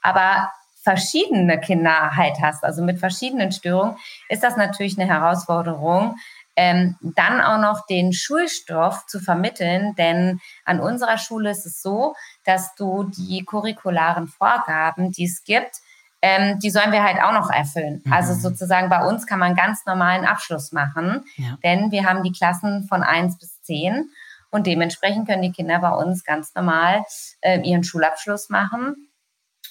aber 0.02 0.52
verschiedene 0.84 1.60
Kinder 1.60 2.16
halt 2.16 2.38
hast, 2.42 2.64
also 2.64 2.82
mit 2.82 2.98
verschiedenen 2.98 3.52
Störungen, 3.52 3.98
ist 4.30 4.42
das 4.42 4.56
natürlich 4.56 4.98
eine 4.98 5.10
Herausforderung, 5.10 6.16
ähm, 6.58 6.96
dann 7.02 7.40
auch 7.40 7.60
noch 7.60 7.86
den 7.86 8.12
Schulstoff 8.12 9.06
zu 9.06 9.20
vermitteln, 9.20 9.94
denn 9.96 10.42
an 10.66 10.80
unserer 10.80 11.20
Schule 11.20 11.52
ist 11.52 11.66
es 11.66 11.82
so, 11.82 12.16
dass 12.44 12.74
du 12.76 13.04
die 13.04 13.46
curricularen 13.46 14.28
Vorgaben, 14.28 15.12
die 15.12 15.26
es 15.26 15.44
gibt, 15.44 15.78
ähm, 16.24 16.58
die 16.60 16.72
sollen 16.72 16.92
wir 16.92 17.04
halt 17.04 17.22
auch 17.22 17.32
noch 17.32 17.52
erfüllen. 17.52 18.02
Mhm. 18.04 18.12
Also 18.12 18.34
sozusagen 18.34 18.90
bei 18.90 19.06
uns 19.06 19.28
kann 19.28 19.38
man 19.38 19.56
ganz 19.56 19.86
normalen 19.86 20.26
Abschluss 20.26 20.72
machen, 20.72 21.24
ja. 21.36 21.58
denn 21.64 21.92
wir 21.92 22.06
haben 22.06 22.24
die 22.24 22.32
Klassen 22.32 22.88
von 22.90 23.04
eins 23.04 23.38
bis 23.38 23.62
zehn 23.62 24.10
und 24.50 24.66
dementsprechend 24.66 25.28
können 25.28 25.44
die 25.44 25.52
Kinder 25.52 25.78
bei 25.78 25.92
uns 25.92 26.24
ganz 26.24 26.56
normal 26.56 27.04
äh, 27.42 27.60
ihren 27.62 27.84
Schulabschluss 27.84 28.50
machen. 28.50 28.96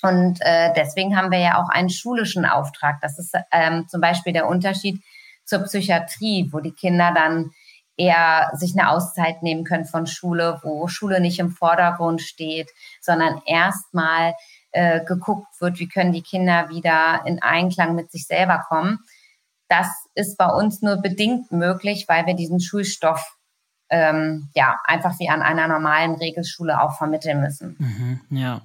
Und 0.03 0.39
äh, 0.43 0.73
deswegen 0.77 1.17
haben 1.17 1.33
wir 1.33 1.39
ja 1.39 1.61
auch 1.61 1.69
einen 1.69 1.91
schulischen 1.91 2.45
Auftrag. 2.45 3.01
Das 3.01 3.19
ist 3.19 3.35
ähm, 3.51 3.89
zum 3.89 4.01
Beispiel 4.01 4.33
der 4.33 4.47
Unterschied 4.47 5.03
zur 5.47 5.61
Psychiatrie, 5.61 6.51
wo 6.53 6.61
die 6.61 6.73
Kinder 6.73 7.13
dann 7.15 7.53
eher 7.97 8.51
sich 8.55 8.79
eine 8.79 8.91
Auszeit 8.91 9.43
nehmen 9.43 9.65
können 9.65 9.87
von 9.87 10.07
Schule, 10.07 10.61
wo 10.63 10.87
Schule 10.87 11.21
nicht 11.21 11.39
im 11.39 11.51
Vordergrund 11.51 12.21
steht, 12.21 12.71
sondern 13.01 13.41
erstmal 13.47 14.35
äh, 14.73 15.03
geguckt 15.05 15.47
wird, 15.61 15.79
wie 15.79 15.89
können 15.89 16.13
die 16.13 16.23
Kinder 16.23 16.69
wieder 16.69 17.23
in 17.25 17.41
Einklang 17.41 17.95
mit 17.95 18.11
sich 18.11 18.27
selber 18.27 18.63
kommen. 18.69 18.99
Das 19.69 19.89
ist 20.15 20.37
bei 20.37 20.47
uns 20.47 20.83
nur 20.83 20.97
bedingt 20.97 21.51
möglich, 21.51 22.05
weil 22.09 22.27
wir 22.27 22.35
diesen 22.35 22.61
Schulstoff 22.61 23.37
ähm, 23.89 24.51
ja 24.55 24.79
einfach 24.85 25.19
wie 25.19 25.29
an 25.29 25.43
einer 25.43 25.69
normalen 25.69 26.17
Regelschule 26.17 26.81
auch 26.81 26.99
vermitteln 26.99 27.41
müssen. 27.41 27.77
Mhm, 27.79 28.21
ja. 28.31 28.61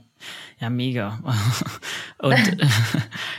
Ja, 0.59 0.69
mega. 0.69 1.19
Und 2.19 2.61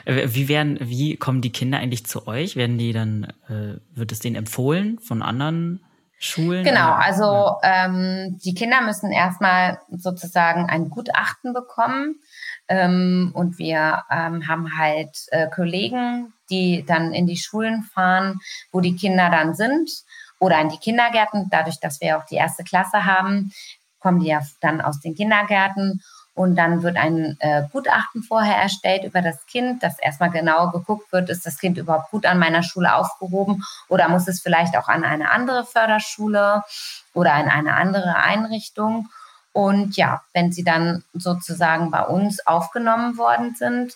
äh, 0.04 0.28
wie 0.34 0.48
werden, 0.48 0.78
wie 0.80 1.16
kommen 1.16 1.40
die 1.40 1.52
Kinder 1.52 1.78
eigentlich 1.78 2.06
zu 2.06 2.26
euch? 2.26 2.56
Werden 2.56 2.78
die 2.78 2.92
dann, 2.92 3.24
äh, 3.48 3.78
wird 3.94 4.12
es 4.12 4.18
denen 4.18 4.36
empfohlen 4.36 4.98
von 4.98 5.22
anderen 5.22 5.84
Schulen? 6.18 6.64
Genau, 6.64 6.92
also 6.92 7.56
ähm, 7.64 8.38
die 8.44 8.54
Kinder 8.54 8.80
müssen 8.80 9.10
erstmal 9.10 9.80
sozusagen 9.90 10.66
ein 10.66 10.88
Gutachten 10.88 11.52
bekommen 11.52 12.20
ähm, 12.68 13.32
und 13.34 13.58
wir 13.58 14.04
ähm, 14.08 14.46
haben 14.46 14.78
halt 14.78 15.16
äh, 15.32 15.48
Kollegen, 15.50 16.32
die 16.48 16.84
dann 16.86 17.12
in 17.12 17.26
die 17.26 17.36
Schulen 17.36 17.82
fahren, 17.82 18.38
wo 18.70 18.80
die 18.80 18.94
Kinder 18.94 19.30
dann 19.30 19.54
sind 19.54 19.90
oder 20.38 20.60
in 20.60 20.68
die 20.68 20.78
Kindergärten. 20.78 21.48
Dadurch, 21.50 21.80
dass 21.80 22.00
wir 22.00 22.18
auch 22.18 22.24
die 22.24 22.36
erste 22.36 22.62
Klasse 22.62 23.04
haben, 23.04 23.52
kommen 23.98 24.20
die 24.20 24.28
ja 24.28 24.42
dann 24.60 24.80
aus 24.80 25.00
den 25.00 25.14
Kindergärten. 25.14 26.02
Und 26.34 26.56
dann 26.56 26.82
wird 26.82 26.96
ein 26.96 27.36
äh, 27.40 27.64
Gutachten 27.72 28.22
vorher 28.22 28.56
erstellt 28.56 29.04
über 29.04 29.20
das 29.20 29.44
Kind, 29.46 29.82
dass 29.82 29.98
erstmal 29.98 30.30
genau 30.30 30.70
geguckt 30.70 31.12
wird, 31.12 31.28
ist 31.28 31.44
das 31.44 31.58
Kind 31.58 31.76
überhaupt 31.76 32.10
gut 32.10 32.24
an 32.24 32.38
meiner 32.38 32.62
Schule 32.62 32.94
aufgehoben 32.94 33.62
oder 33.88 34.08
muss 34.08 34.28
es 34.28 34.40
vielleicht 34.40 34.76
auch 34.76 34.88
an 34.88 35.04
eine 35.04 35.30
andere 35.30 35.66
Förderschule 35.66 36.62
oder 37.12 37.38
in 37.38 37.48
eine 37.48 37.74
andere 37.74 38.16
Einrichtung. 38.16 39.10
Und 39.52 39.96
ja, 39.96 40.22
wenn 40.32 40.52
sie 40.52 40.64
dann 40.64 41.04
sozusagen 41.12 41.90
bei 41.90 42.02
uns 42.02 42.46
aufgenommen 42.46 43.18
worden 43.18 43.54
sind, 43.54 43.94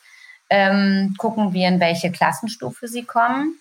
ähm, 0.51 1.15
gucken 1.17 1.55
wir, 1.55 1.69
in 1.69 1.81
welche 1.81 2.13
Klassenstufe 2.13 2.87
sie 2.87 3.05
kommen. 3.05 3.59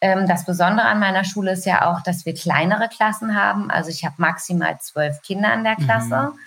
Ähm, 0.00 0.26
das 0.26 0.44
Besondere 0.44 0.86
an 0.86 0.98
meiner 0.98 1.24
Schule 1.24 1.52
ist 1.52 1.66
ja 1.66 1.88
auch, 1.90 2.02
dass 2.02 2.26
wir 2.26 2.34
kleinere 2.34 2.88
Klassen 2.88 3.36
haben. 3.36 3.70
Also 3.70 3.90
ich 3.90 4.04
habe 4.04 4.16
maximal 4.18 4.78
zwölf 4.80 5.22
Kinder 5.22 5.54
in 5.54 5.62
der 5.62 5.76
Klasse. 5.76 6.32
Mhm. 6.32 6.38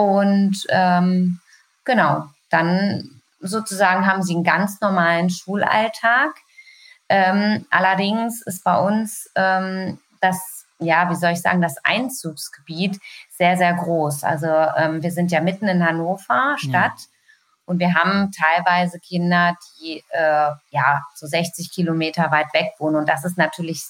Und 0.00 0.66
ähm, 0.70 1.40
genau, 1.84 2.24
dann 2.48 3.20
sozusagen 3.40 4.06
haben 4.06 4.22
sie 4.22 4.34
einen 4.34 4.44
ganz 4.44 4.80
normalen 4.80 5.28
Schulalltag. 5.28 6.30
Ähm, 7.10 7.66
allerdings 7.68 8.40
ist 8.40 8.64
bei 8.64 8.78
uns 8.78 9.30
ähm, 9.34 9.98
das 10.22 10.64
ja, 10.78 11.10
wie 11.10 11.14
soll 11.14 11.32
ich 11.32 11.42
sagen, 11.42 11.60
das 11.60 11.76
Einzugsgebiet 11.84 12.98
sehr, 13.28 13.58
sehr 13.58 13.74
groß. 13.74 14.24
Also 14.24 14.46
ähm, 14.46 15.02
wir 15.02 15.10
sind 15.10 15.30
ja 15.30 15.42
mitten 15.42 15.68
in 15.68 15.86
Hannover 15.86 16.56
Stadt 16.56 16.72
ja. 16.72 17.06
und 17.66 17.78
wir 17.78 17.94
haben 17.94 18.32
teilweise 18.32 18.98
Kinder, 18.98 19.54
die 19.78 20.02
äh, 20.08 20.50
ja 20.70 21.02
so 21.14 21.26
60 21.26 21.70
Kilometer 21.70 22.30
weit 22.30 22.54
weg 22.54 22.72
wohnen. 22.78 22.96
Und 22.96 23.10
das 23.10 23.26
ist 23.26 23.36
natürlich, 23.36 23.82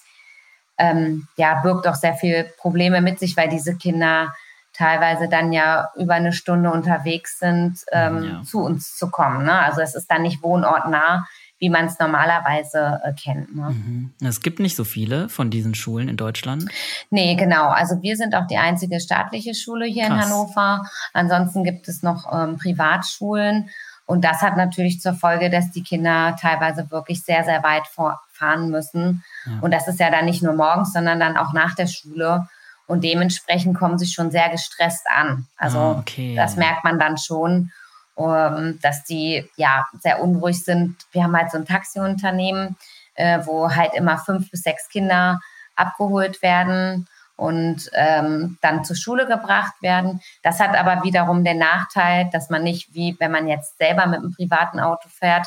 ähm, 0.78 1.28
ja, 1.36 1.60
birgt 1.60 1.86
auch 1.86 1.94
sehr 1.94 2.14
viele 2.14 2.42
Probleme 2.58 3.00
mit 3.00 3.20
sich, 3.20 3.36
weil 3.36 3.48
diese 3.48 3.76
Kinder 3.76 4.34
teilweise 4.80 5.28
dann 5.28 5.52
ja 5.52 5.90
über 5.96 6.14
eine 6.14 6.32
Stunde 6.32 6.70
unterwegs 6.72 7.38
sind, 7.38 7.80
ähm, 7.92 8.24
ja. 8.24 8.42
zu 8.42 8.60
uns 8.60 8.96
zu 8.96 9.10
kommen. 9.10 9.44
Ne? 9.44 9.52
Also 9.52 9.82
es 9.82 9.94
ist 9.94 10.10
dann 10.10 10.22
nicht 10.22 10.42
wohnortnah, 10.42 11.26
wie 11.58 11.68
man 11.68 11.84
es 11.84 11.98
normalerweise 11.98 13.00
äh, 13.04 13.12
kennt. 13.12 13.54
Ne? 13.54 13.70
Mhm. 13.70 14.14
Es 14.24 14.40
gibt 14.40 14.58
nicht 14.58 14.76
so 14.76 14.84
viele 14.84 15.28
von 15.28 15.50
diesen 15.50 15.74
Schulen 15.74 16.08
in 16.08 16.16
Deutschland. 16.16 16.64
Nee, 17.10 17.34
genau. 17.34 17.68
Also 17.68 18.00
wir 18.00 18.16
sind 18.16 18.34
auch 18.34 18.46
die 18.46 18.56
einzige 18.56 19.00
staatliche 19.00 19.54
Schule 19.54 19.84
hier 19.84 20.06
Krass. 20.06 20.24
in 20.24 20.32
Hannover. 20.32 20.86
Ansonsten 21.12 21.62
gibt 21.62 21.86
es 21.86 22.02
noch 22.02 22.32
ähm, 22.32 22.56
Privatschulen. 22.56 23.68
Und 24.06 24.24
das 24.24 24.40
hat 24.40 24.56
natürlich 24.56 25.00
zur 25.00 25.12
Folge, 25.12 25.50
dass 25.50 25.70
die 25.70 25.82
Kinder 25.82 26.36
teilweise 26.40 26.90
wirklich 26.90 27.22
sehr, 27.22 27.44
sehr 27.44 27.62
weit 27.62 27.86
fahren 28.32 28.70
müssen. 28.70 29.22
Ja. 29.44 29.58
Und 29.60 29.72
das 29.72 29.86
ist 29.86 30.00
ja 30.00 30.10
dann 30.10 30.24
nicht 30.24 30.42
nur 30.42 30.54
morgens, 30.54 30.94
sondern 30.94 31.20
dann 31.20 31.36
auch 31.36 31.52
nach 31.52 31.74
der 31.74 31.86
Schule. 31.86 32.48
Und 32.90 33.04
dementsprechend 33.04 33.78
kommen 33.78 33.98
sie 33.98 34.06
schon 34.06 34.32
sehr 34.32 34.48
gestresst 34.48 35.06
an. 35.14 35.46
Also 35.56 35.78
ah, 35.78 35.98
okay. 36.00 36.34
das 36.34 36.56
merkt 36.56 36.82
man 36.82 36.98
dann 36.98 37.16
schon. 37.18 37.70
ähm, 38.18 38.78
dass 38.82 39.04
die 39.04 39.48
ja 39.56 39.86
sehr 40.00 40.20
unruhig 40.20 40.64
sind. 40.64 40.96
Wir 41.12 41.22
haben 41.22 41.36
halt 41.36 41.50
so 41.50 41.58
ein 41.58 41.64
Taxiunternehmen, 41.64 42.76
äh, 43.14 43.40
wo 43.44 43.70
halt 43.70 43.94
immer 43.94 44.18
fünf 44.18 44.50
bis 44.50 44.62
sechs 44.62 44.88
Kinder 44.88 45.40
abgeholt 45.76 46.42
werden 46.42 47.06
und 47.36 47.88
ähm, 47.94 48.58
dann 48.60 48.84
zur 48.84 48.96
Schule 48.96 49.26
gebracht 49.26 49.74
werden. 49.80 50.20
Das 50.42 50.60
hat 50.60 50.76
aber 50.76 51.04
wiederum 51.04 51.44
den 51.44 51.58
Nachteil, 51.58 52.28
dass 52.32 52.50
man 52.50 52.62
nicht 52.62 52.92
wie 52.92 53.16
wenn 53.18 53.30
man 53.30 53.48
jetzt 53.48 53.78
selber 53.78 54.06
mit 54.06 54.18
einem 54.18 54.32
privaten 54.32 54.80
Auto 54.80 55.08
fährt, 55.08 55.46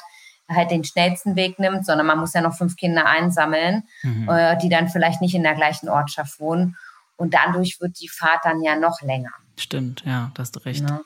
halt 0.49 0.71
den 0.71 0.83
schnellsten 0.83 1.35
Weg 1.35 1.59
nimmt, 1.59 1.85
sondern 1.85 2.07
man 2.07 2.19
muss 2.19 2.33
ja 2.33 2.41
noch 2.41 2.55
fünf 2.55 2.75
Kinder 2.75 3.05
einsammeln, 3.05 3.83
mhm. 4.01 4.29
äh, 4.29 4.57
die 4.57 4.69
dann 4.69 4.89
vielleicht 4.89 5.21
nicht 5.21 5.35
in 5.35 5.43
der 5.43 5.55
gleichen 5.55 5.89
Ortschaft 5.89 6.39
wohnen. 6.39 6.77
Und 7.23 7.33
dadurch 7.33 7.79
wird 7.79 8.01
die 8.01 8.09
Fahrt 8.09 8.43
dann 8.43 8.61
ja 8.61 8.75
noch 8.75 8.99
länger. 9.01 9.31
Stimmt, 9.57 10.03
ja, 10.05 10.29
da 10.33 10.41
hast 10.41 10.57
du 10.57 10.59
recht. 10.59 10.81
Ja, 10.81 10.99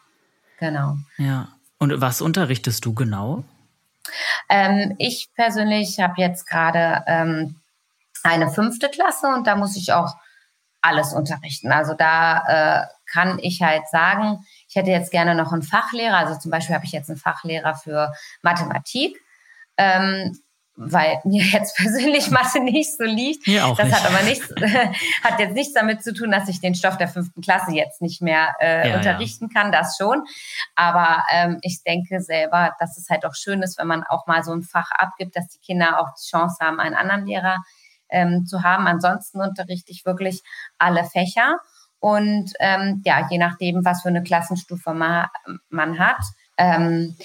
genau. 0.57 0.97
Ja. 1.19 1.49
Und 1.77 2.01
was 2.01 2.21
unterrichtest 2.21 2.83
du 2.85 2.95
genau? 2.95 3.43
Ähm, 4.49 4.95
ich 4.97 5.29
persönlich 5.35 5.99
habe 5.99 6.15
jetzt 6.17 6.47
gerade 6.47 7.03
ähm, 7.05 7.61
eine 8.23 8.49
fünfte 8.49 8.89
Klasse 8.89 9.27
und 9.27 9.45
da 9.45 9.55
muss 9.55 9.77
ich 9.77 9.93
auch 9.93 10.15
alles 10.81 11.13
unterrichten. 11.13 11.71
Also 11.71 11.93
da 11.93 12.81
äh, 12.81 12.87
kann 13.05 13.37
ich 13.37 13.61
halt 13.61 13.87
sagen, 13.91 14.43
ich 14.67 14.75
hätte 14.75 14.89
jetzt 14.89 15.11
gerne 15.11 15.35
noch 15.35 15.53
einen 15.53 15.61
Fachlehrer. 15.61 16.17
Also 16.17 16.39
zum 16.39 16.49
Beispiel 16.49 16.73
habe 16.73 16.85
ich 16.85 16.93
jetzt 16.93 17.11
einen 17.11 17.19
Fachlehrer 17.19 17.75
für 17.75 18.11
Mathematik. 18.41 19.15
Ähm, 19.77 20.35
weil 20.77 21.19
mir 21.23 21.43
jetzt 21.43 21.75
persönlich 21.77 22.29
Mathe 22.29 22.59
nicht 22.59 22.95
so 22.95 23.03
liegt. 23.03 23.47
Mir 23.47 23.65
auch 23.65 23.75
das 23.75 23.87
nicht. 23.87 23.97
hat 23.97 24.11
aber 24.11 24.23
nichts, 24.23 24.49
hat 25.23 25.39
jetzt 25.39 25.53
nichts 25.53 25.73
damit 25.73 26.03
zu 26.03 26.13
tun, 26.13 26.31
dass 26.31 26.47
ich 26.47 26.61
den 26.61 26.75
Stoff 26.75 26.97
der 26.97 27.07
fünften 27.07 27.41
Klasse 27.41 27.73
jetzt 27.73 28.01
nicht 28.01 28.21
mehr 28.21 28.55
äh, 28.61 28.89
ja, 28.89 28.95
unterrichten 28.95 29.49
ja. 29.51 29.61
kann, 29.61 29.71
das 29.71 29.97
schon. 29.97 30.23
Aber 30.75 31.23
ähm, 31.31 31.57
ich 31.61 31.83
denke 31.83 32.21
selber, 32.21 32.75
dass 32.79 32.97
es 32.97 33.09
halt 33.09 33.25
auch 33.25 33.33
schön 33.33 33.61
ist, 33.63 33.77
wenn 33.79 33.87
man 33.87 34.03
auch 34.03 34.27
mal 34.27 34.43
so 34.43 34.53
ein 34.53 34.61
Fach 34.61 34.91
abgibt, 34.91 35.35
dass 35.35 35.47
die 35.49 35.59
Kinder 35.59 35.99
auch 35.99 36.13
die 36.13 36.29
Chance 36.29 36.57
haben, 36.61 36.79
einen 36.79 36.95
anderen 36.95 37.25
Lehrer 37.25 37.57
ähm, 38.09 38.45
zu 38.45 38.63
haben. 38.63 38.87
Ansonsten 38.87 39.41
unterrichte 39.41 39.91
ich 39.91 40.05
wirklich 40.05 40.43
alle 40.77 41.03
Fächer. 41.03 41.57
Und 41.99 42.53
ähm, 42.59 43.01
ja, 43.03 43.27
je 43.29 43.39
nachdem, 43.39 43.83
was 43.83 44.03
für 44.03 44.09
eine 44.09 44.21
Klassenstufe 44.21 44.93
man, 44.93 45.27
man 45.69 45.97
hat. 45.97 46.21
Ähm, 46.57 47.15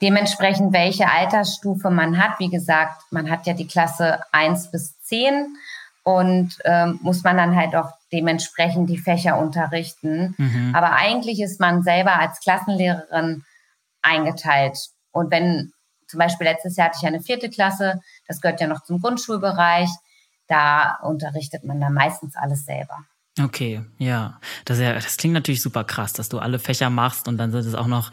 dementsprechend, 0.00 0.72
welche 0.72 1.10
Altersstufe 1.10 1.90
man 1.90 2.18
hat. 2.18 2.38
Wie 2.38 2.48
gesagt, 2.48 3.02
man 3.10 3.30
hat 3.30 3.46
ja 3.46 3.54
die 3.54 3.66
Klasse 3.66 4.20
1 4.32 4.70
bis 4.70 4.98
10 5.02 5.56
und 6.02 6.56
ähm, 6.64 6.98
muss 7.02 7.24
man 7.24 7.36
dann 7.36 7.56
halt 7.56 7.74
auch 7.74 7.92
dementsprechend 8.12 8.88
die 8.88 8.98
Fächer 8.98 9.38
unterrichten. 9.38 10.34
Mhm. 10.38 10.74
Aber 10.74 10.92
eigentlich 10.92 11.40
ist 11.40 11.60
man 11.60 11.82
selber 11.82 12.18
als 12.18 12.40
Klassenlehrerin 12.40 13.44
eingeteilt. 14.02 14.78
Und 15.10 15.30
wenn 15.30 15.72
zum 16.06 16.18
Beispiel 16.18 16.46
letztes 16.46 16.76
Jahr 16.76 16.88
hatte 16.88 16.98
ich 17.00 17.06
eine 17.06 17.20
vierte 17.20 17.50
Klasse, 17.50 18.00
das 18.26 18.40
gehört 18.40 18.60
ja 18.60 18.66
noch 18.66 18.82
zum 18.84 19.00
Grundschulbereich, 19.00 19.90
da 20.46 20.98
unterrichtet 21.02 21.64
man 21.64 21.80
dann 21.80 21.92
meistens 21.92 22.34
alles 22.36 22.64
selber. 22.64 23.04
Okay, 23.38 23.82
ja. 23.98 24.40
Das, 24.64 24.78
ja, 24.78 24.94
das 24.94 25.16
klingt 25.16 25.34
natürlich 25.34 25.62
super 25.62 25.84
krass, 25.84 26.12
dass 26.12 26.28
du 26.28 26.38
alle 26.38 26.58
Fächer 26.58 26.90
machst 26.90 27.28
und 27.28 27.36
dann 27.36 27.52
sind 27.52 27.66
es 27.66 27.74
auch 27.74 27.86
noch 27.86 28.10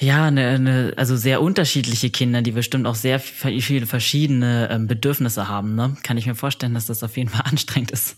ja, 0.00 0.24
eine, 0.24 0.48
eine, 0.48 0.94
also 0.96 1.14
sehr 1.14 1.42
unterschiedliche 1.42 2.08
Kinder, 2.08 2.40
die 2.40 2.52
bestimmt 2.52 2.86
auch 2.86 2.94
sehr 2.94 3.20
viele 3.20 3.86
verschiedene 3.86 4.68
ähm, 4.70 4.86
Bedürfnisse 4.86 5.46
haben. 5.48 5.74
Ne? 5.74 5.94
Kann 6.02 6.16
ich 6.16 6.26
mir 6.26 6.34
vorstellen, 6.34 6.72
dass 6.72 6.86
das 6.86 7.02
auf 7.02 7.18
jeden 7.18 7.28
Fall 7.28 7.44
anstrengend 7.50 7.90
ist. 7.90 8.16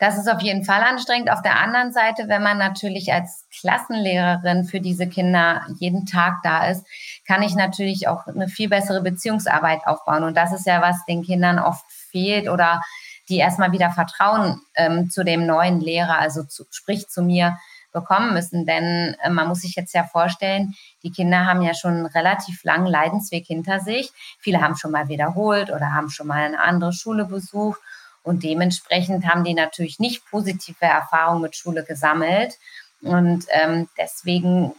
Das 0.00 0.18
ist 0.18 0.28
auf 0.28 0.42
jeden 0.42 0.64
Fall 0.64 0.82
anstrengend. 0.82 1.30
Auf 1.30 1.40
der 1.40 1.58
anderen 1.58 1.92
Seite, 1.92 2.24
wenn 2.28 2.42
man 2.42 2.58
natürlich 2.58 3.12
als 3.12 3.46
Klassenlehrerin 3.60 4.64
für 4.64 4.80
diese 4.80 5.08
Kinder 5.08 5.66
jeden 5.78 6.04
Tag 6.04 6.40
da 6.42 6.68
ist, 6.68 6.84
kann 7.26 7.42
ich 7.42 7.54
natürlich 7.54 8.08
auch 8.08 8.26
eine 8.26 8.48
viel 8.48 8.68
bessere 8.68 9.02
Beziehungsarbeit 9.02 9.86
aufbauen. 9.86 10.24
Und 10.24 10.36
das 10.36 10.52
ist 10.52 10.66
ja, 10.66 10.82
was 10.82 11.04
den 11.06 11.22
Kindern 11.22 11.58
oft 11.60 11.84
fehlt 12.10 12.48
oder 12.48 12.82
die 13.28 13.38
erstmal 13.38 13.72
wieder 13.72 13.90
Vertrauen 13.90 14.60
ähm, 14.74 15.10
zu 15.10 15.24
dem 15.24 15.46
neuen 15.46 15.80
Lehrer, 15.80 16.18
also 16.18 16.42
zu, 16.42 16.64
sprich 16.70 17.08
zu 17.08 17.22
mir, 17.22 17.56
bekommen 17.92 18.34
müssen. 18.34 18.66
Denn 18.66 19.16
äh, 19.22 19.30
man 19.30 19.48
muss 19.48 19.60
sich 19.60 19.74
jetzt 19.74 19.94
ja 19.94 20.04
vorstellen, 20.04 20.74
die 21.02 21.10
Kinder 21.10 21.46
haben 21.46 21.62
ja 21.62 21.74
schon 21.74 21.94
einen 21.94 22.06
relativ 22.06 22.64
langen 22.64 22.86
Leidensweg 22.86 23.46
hinter 23.46 23.80
sich. 23.80 24.10
Viele 24.38 24.60
haben 24.60 24.76
schon 24.76 24.90
mal 24.90 25.08
wiederholt 25.08 25.70
oder 25.70 25.92
haben 25.92 26.10
schon 26.10 26.26
mal 26.26 26.44
eine 26.44 26.60
andere 26.60 26.92
Schule 26.92 27.24
besucht. 27.24 27.80
Und 28.22 28.44
dementsprechend 28.44 29.26
haben 29.26 29.44
die 29.44 29.54
natürlich 29.54 29.98
nicht 29.98 30.24
positive 30.30 30.84
Erfahrungen 30.84 31.42
mit 31.42 31.56
Schule 31.56 31.84
gesammelt. 31.84 32.54
Und 33.02 33.46
ähm, 33.50 33.88
deswegen 33.98 34.74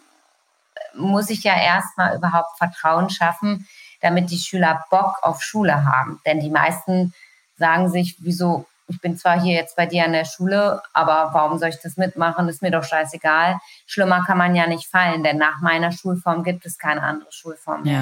muss 0.96 1.30
ich 1.30 1.44
ja 1.44 1.60
erstmal 1.60 2.16
überhaupt 2.16 2.58
Vertrauen 2.58 3.10
schaffen, 3.10 3.68
damit 4.02 4.32
die 4.32 4.38
Schüler 4.38 4.84
Bock 4.90 5.18
auf 5.22 5.42
Schule 5.42 5.86
haben. 5.86 6.22
Denn 6.26 6.40
die 6.40 6.50
meisten 6.50 7.14
sagen 7.58 7.90
sich, 7.90 8.18
wieso, 8.20 8.66
ich 8.88 9.00
bin 9.02 9.18
zwar 9.18 9.42
hier 9.42 9.54
jetzt 9.54 9.76
bei 9.76 9.86
dir 9.86 10.06
an 10.06 10.14
der 10.14 10.26
Schule, 10.26 10.82
aber 10.94 11.30
warum 11.34 11.58
soll 11.58 11.70
ich 11.70 11.80
das 11.82 11.98
mitmachen? 11.98 12.48
Ist 12.50 12.62
mir 12.62 12.72
doch 12.72 12.84
scheißegal. 12.84 13.58
Schlimmer 13.86 14.24
kann 14.26 14.38
man 14.38 14.56
ja 14.56 14.68
nicht 14.68 14.88
fallen, 14.88 15.24
denn 15.24 15.38
nach 15.38 15.62
meiner 15.62 15.92
Schulform 15.92 16.44
gibt 16.44 16.66
es 16.66 16.78
keine 16.78 17.02
andere 17.02 17.32
Schulform 17.32 17.84
mehr. 17.84 17.94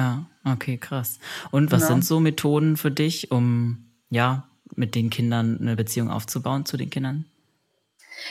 Ja, 0.44 0.52
okay, 0.52 0.78
krass. 0.78 1.18
Und 1.50 1.72
was 1.72 1.82
ja. 1.82 1.88
sind 1.88 2.04
so 2.04 2.20
Methoden 2.20 2.76
für 2.76 2.90
dich, 2.90 3.30
um 3.30 3.86
ja 4.10 4.44
mit 4.74 4.94
den 4.94 5.10
Kindern 5.10 5.58
eine 5.60 5.76
Beziehung 5.76 6.10
aufzubauen 6.10 6.66
zu 6.66 6.76
den 6.76 6.90
Kindern? 6.90 7.26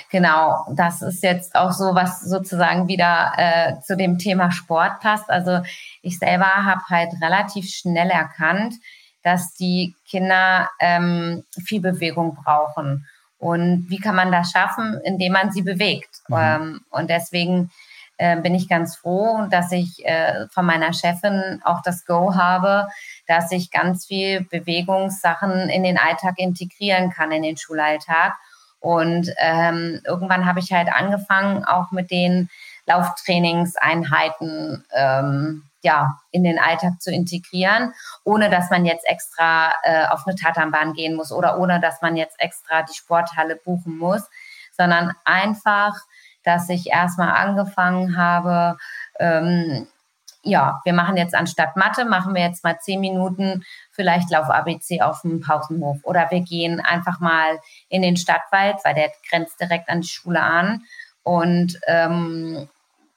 Genau, 0.09 0.65
das 0.75 1.01
ist 1.01 1.23
jetzt 1.23 1.55
auch 1.55 1.71
so, 1.71 1.95
was 1.95 2.21
sozusagen 2.21 2.87
wieder 2.87 3.33
äh, 3.37 3.79
zu 3.81 3.97
dem 3.97 4.17
Thema 4.17 4.51
Sport 4.51 4.99
passt. 4.99 5.29
Also 5.29 5.61
ich 6.01 6.17
selber 6.19 6.45
habe 6.45 6.81
halt 6.89 7.09
relativ 7.21 7.69
schnell 7.69 8.09
erkannt, 8.09 8.75
dass 9.23 9.53
die 9.53 9.95
Kinder 10.07 10.69
ähm, 10.79 11.43
viel 11.63 11.81
Bewegung 11.81 12.35
brauchen. 12.35 13.07
Und 13.37 13.85
wie 13.89 13.99
kann 13.99 14.15
man 14.15 14.31
das 14.31 14.51
schaffen? 14.51 14.99
Indem 15.03 15.33
man 15.33 15.51
sie 15.51 15.63
bewegt. 15.63 16.21
Mhm. 16.27 16.37
Ähm, 16.37 16.81
und 16.91 17.09
deswegen 17.09 17.71
äh, 18.17 18.39
bin 18.39 18.53
ich 18.53 18.69
ganz 18.69 18.95
froh, 18.97 19.47
dass 19.49 19.71
ich 19.71 20.05
äh, 20.05 20.47
von 20.49 20.63
meiner 20.65 20.93
Chefin 20.93 21.59
auch 21.63 21.81
das 21.81 22.05
Go 22.05 22.35
habe, 22.35 22.87
dass 23.25 23.51
ich 23.51 23.71
ganz 23.71 24.05
viel 24.05 24.41
Bewegungssachen 24.41 25.69
in 25.69 25.81
den 25.81 25.97
Alltag 25.97 26.35
integrieren 26.37 27.09
kann, 27.09 27.31
in 27.31 27.41
den 27.41 27.57
Schulalltag. 27.57 28.33
Und 28.79 29.31
ähm, 29.39 30.01
irgendwann 30.05 30.45
habe 30.45 30.59
ich 30.59 30.71
halt 30.71 30.89
angefangen, 30.93 31.65
auch 31.65 31.91
mit 31.91 32.11
den 32.11 32.49
Lauftrainingseinheiten 32.85 34.83
ähm, 34.93 35.63
ja, 35.81 36.19
in 36.31 36.43
den 36.43 36.59
Alltag 36.59 37.01
zu 37.01 37.11
integrieren, 37.11 37.93
ohne 38.23 38.49
dass 38.49 38.69
man 38.69 38.85
jetzt 38.85 39.07
extra 39.07 39.73
äh, 39.83 40.05
auf 40.07 40.25
eine 40.25 40.35
Tatanbahn 40.35 40.93
gehen 40.93 41.15
muss 41.15 41.31
oder 41.31 41.59
ohne 41.59 41.79
dass 41.79 42.01
man 42.01 42.15
jetzt 42.15 42.39
extra 42.39 42.83
die 42.83 42.93
Sporthalle 42.93 43.55
buchen 43.55 43.97
muss, 43.97 44.29
sondern 44.71 45.13
einfach, 45.25 45.95
dass 46.43 46.69
ich 46.69 46.87
erstmal 46.87 47.31
angefangen 47.31 48.17
habe, 48.17 48.77
ähm, 49.19 49.87
ja, 50.43 50.81
wir 50.83 50.93
machen 50.93 51.17
jetzt 51.17 51.35
anstatt 51.35 51.75
Mathe, 51.77 52.05
machen 52.05 52.33
wir 52.33 52.41
jetzt 52.41 52.63
mal 52.63 52.79
zehn 52.79 52.99
Minuten 52.99 53.63
vielleicht 53.91 54.31
Lauf 54.31 54.49
ABC 54.49 55.01
auf 55.01 55.21
dem 55.21 55.41
Pausenhof 55.41 55.99
oder 56.03 56.31
wir 56.31 56.41
gehen 56.41 56.79
einfach 56.79 57.19
mal 57.19 57.59
in 57.89 58.01
den 58.01 58.17
Stadtwald, 58.17 58.77
weil 58.83 58.95
der 58.95 59.11
grenzt 59.29 59.59
direkt 59.59 59.89
an 59.89 60.01
die 60.01 60.07
Schule 60.07 60.41
an 60.41 60.83
und 61.23 61.79
ähm, 61.85 62.67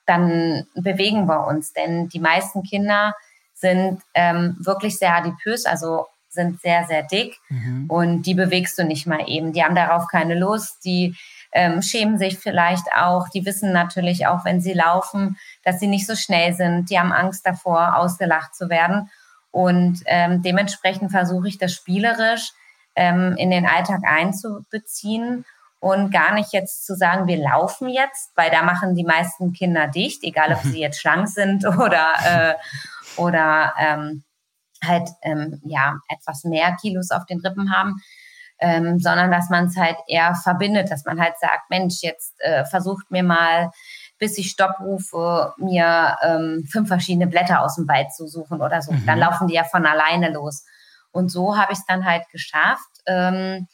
dann 0.06 0.66
bewegen 0.74 1.26
wir 1.26 1.46
uns, 1.46 1.72
denn 1.72 2.08
die 2.08 2.20
meisten 2.20 2.62
Kinder 2.62 3.14
sind 3.54 4.02
ähm, 4.14 4.56
wirklich 4.60 4.98
sehr 4.98 5.14
adipös, 5.16 5.64
also 5.64 6.06
sind 6.28 6.60
sehr, 6.60 6.84
sehr 6.86 7.04
dick. 7.04 7.38
Mhm. 7.48 7.86
und 7.88 8.22
die 8.22 8.34
bewegst 8.34 8.78
du 8.78 8.84
nicht 8.84 9.06
mal 9.06 9.24
eben. 9.28 9.52
Die 9.52 9.62
haben 9.62 9.74
darauf 9.74 10.08
keine 10.08 10.34
Lust, 10.34 10.84
die 10.84 11.16
ähm, 11.52 11.80
schämen 11.80 12.18
sich 12.18 12.38
vielleicht 12.38 12.86
auch, 12.94 13.28
die 13.28 13.46
wissen 13.46 13.72
natürlich 13.72 14.26
auch, 14.26 14.44
wenn 14.44 14.60
sie 14.60 14.72
laufen, 14.72 15.38
dass 15.62 15.78
sie 15.78 15.86
nicht 15.86 16.06
so 16.06 16.16
schnell 16.16 16.52
sind, 16.52 16.90
die 16.90 16.98
haben 16.98 17.12
Angst 17.12 17.46
davor, 17.46 17.96
ausgelacht 17.96 18.54
zu 18.54 18.68
werden. 18.68 19.08
Und 19.52 20.00
ähm, 20.06 20.42
dementsprechend 20.42 21.12
versuche 21.12 21.46
ich 21.46 21.58
das 21.58 21.72
spielerisch 21.72 22.50
ähm, 22.96 23.36
in 23.36 23.50
den 23.50 23.66
Alltag 23.66 24.00
einzubeziehen 24.04 25.44
und 25.84 26.10
gar 26.10 26.32
nicht 26.32 26.54
jetzt 26.54 26.86
zu 26.86 26.96
sagen, 26.96 27.26
wir 27.26 27.36
laufen 27.36 27.90
jetzt, 27.90 28.32
weil 28.36 28.50
da 28.50 28.62
machen 28.62 28.94
die 28.94 29.04
meisten 29.04 29.52
Kinder 29.52 29.86
dicht, 29.86 30.24
egal 30.24 30.54
ob 30.54 30.62
sie 30.62 30.80
jetzt 30.80 30.98
schlank 30.98 31.28
sind 31.28 31.66
oder, 31.66 32.14
äh, 32.24 32.54
oder 33.18 33.74
ähm, 33.78 34.24
halt 34.82 35.10
ähm, 35.20 35.60
ja 35.62 35.98
etwas 36.08 36.44
mehr 36.44 36.74
Kilos 36.80 37.10
auf 37.10 37.26
den 37.26 37.40
Rippen 37.40 37.70
haben, 37.70 38.00
ähm, 38.60 38.98
sondern 38.98 39.30
dass 39.30 39.50
man 39.50 39.66
es 39.66 39.76
halt 39.76 39.98
eher 40.08 40.34
verbindet, 40.34 40.90
dass 40.90 41.04
man 41.04 41.20
halt 41.20 41.34
sagt, 41.38 41.68
Mensch, 41.68 41.96
jetzt 42.00 42.32
äh, 42.38 42.64
versucht 42.64 43.10
mir 43.10 43.22
mal 43.22 43.70
bis 44.18 44.38
ich 44.38 44.48
Stopp 44.48 44.80
rufe, 44.80 45.52
mir 45.58 46.16
ähm, 46.22 46.64
fünf 46.70 46.88
verschiedene 46.88 47.26
Blätter 47.26 47.60
aus 47.60 47.74
dem 47.74 47.86
Wald 47.88 48.10
zu 48.14 48.26
suchen 48.26 48.62
oder 48.62 48.80
so. 48.80 48.92
Mhm. 48.92 49.04
Dann 49.04 49.18
laufen 49.18 49.48
die 49.48 49.54
ja 49.54 49.64
von 49.64 49.84
alleine 49.84 50.30
los. 50.30 50.64
Und 51.10 51.30
so 51.30 51.58
habe 51.58 51.72
ich 51.72 51.80
es 51.80 51.84
dann 51.84 52.06
halt 52.06 52.22
geschafft, 52.30 52.88
ähm, 53.06 53.66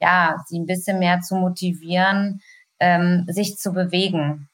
ja, 0.00 0.36
sie 0.46 0.58
ein 0.58 0.66
bisschen 0.66 0.98
mehr 0.98 1.20
zu 1.20 1.36
motivieren, 1.36 2.42
ähm, 2.80 3.24
sich 3.28 3.58
zu 3.58 3.72
bewegen. 3.72 4.48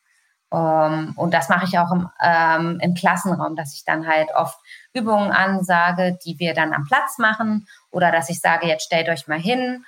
Um, 0.51 0.59
ähm, 0.59 1.13
und 1.17 1.33
das 1.33 1.49
mache 1.49 1.65
ich 1.65 1.79
auch 1.79 1.91
im, 1.93 2.11
ähm, 2.23 2.79
im 2.83 2.93
Klassenraum, 2.93 3.57
dass 3.57 3.73
ich 3.73 3.85
dann 3.87 4.07
halt 4.07 4.29
oft 4.35 4.59
Übungen 4.93 5.31
ansage, 5.31 6.19
die 6.27 6.39
wir 6.39 6.53
dann 6.53 6.75
am 6.75 6.85
Platz 6.85 7.17
machen 7.17 7.67
oder 7.91 8.13
dass 8.13 8.29
ich 8.29 8.39
sage, 8.39 8.67
jetzt 8.67 8.85
stellt 8.85 9.09
euch 9.09 9.27
mal 9.27 9.39
hin 9.39 9.83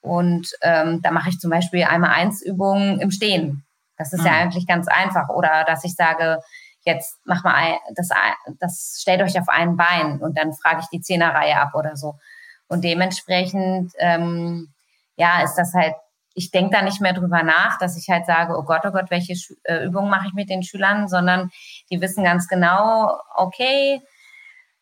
und 0.00 0.48
ähm, 0.62 1.02
da 1.02 1.12
mache 1.12 1.28
ich 1.28 1.38
zum 1.38 1.50
Beispiel 1.50 1.84
einmal 1.84 2.10
eins 2.10 2.42
Übungen 2.42 3.00
im 3.00 3.10
Stehen. 3.12 3.64
Das 3.96 4.12
ist 4.12 4.20
mhm. 4.20 4.26
ja 4.26 4.32
eigentlich 4.32 4.66
ganz 4.66 4.88
einfach. 4.88 5.28
Oder 5.28 5.64
dass 5.66 5.84
ich 5.84 5.94
sage, 5.94 6.40
jetzt 6.84 7.18
mach 7.24 7.44
mal 7.44 7.54
ein, 7.54 7.76
das, 7.94 8.08
das 8.58 8.98
stellt 9.00 9.22
euch 9.22 9.38
auf 9.38 9.48
ein 9.48 9.76
Bein 9.76 10.20
und 10.20 10.38
dann 10.38 10.52
frage 10.54 10.80
ich 10.80 10.88
die 10.88 11.00
Zehnerreihe 11.00 11.60
ab 11.60 11.74
oder 11.74 11.96
so. 11.96 12.14
Und 12.68 12.84
dementsprechend, 12.84 13.92
ähm, 13.98 14.68
ja, 15.18 15.42
ist 15.42 15.56
das 15.56 15.74
halt, 15.74 15.94
ich 16.34 16.50
denke 16.50 16.70
da 16.70 16.82
nicht 16.82 17.00
mehr 17.00 17.12
drüber 17.12 17.42
nach, 17.42 17.78
dass 17.78 17.98
ich 17.98 18.08
halt 18.08 18.24
sage, 18.24 18.56
oh 18.56 18.62
Gott, 18.62 18.82
oh 18.84 18.92
Gott, 18.92 19.10
welche 19.10 19.34
äh, 19.64 19.84
Übungen 19.84 20.08
mache 20.08 20.28
ich 20.28 20.34
mit 20.34 20.48
den 20.48 20.62
Schülern, 20.62 21.08
sondern 21.08 21.50
die 21.90 22.00
wissen 22.00 22.24
ganz 22.24 22.48
genau, 22.48 23.18
okay, 23.34 24.00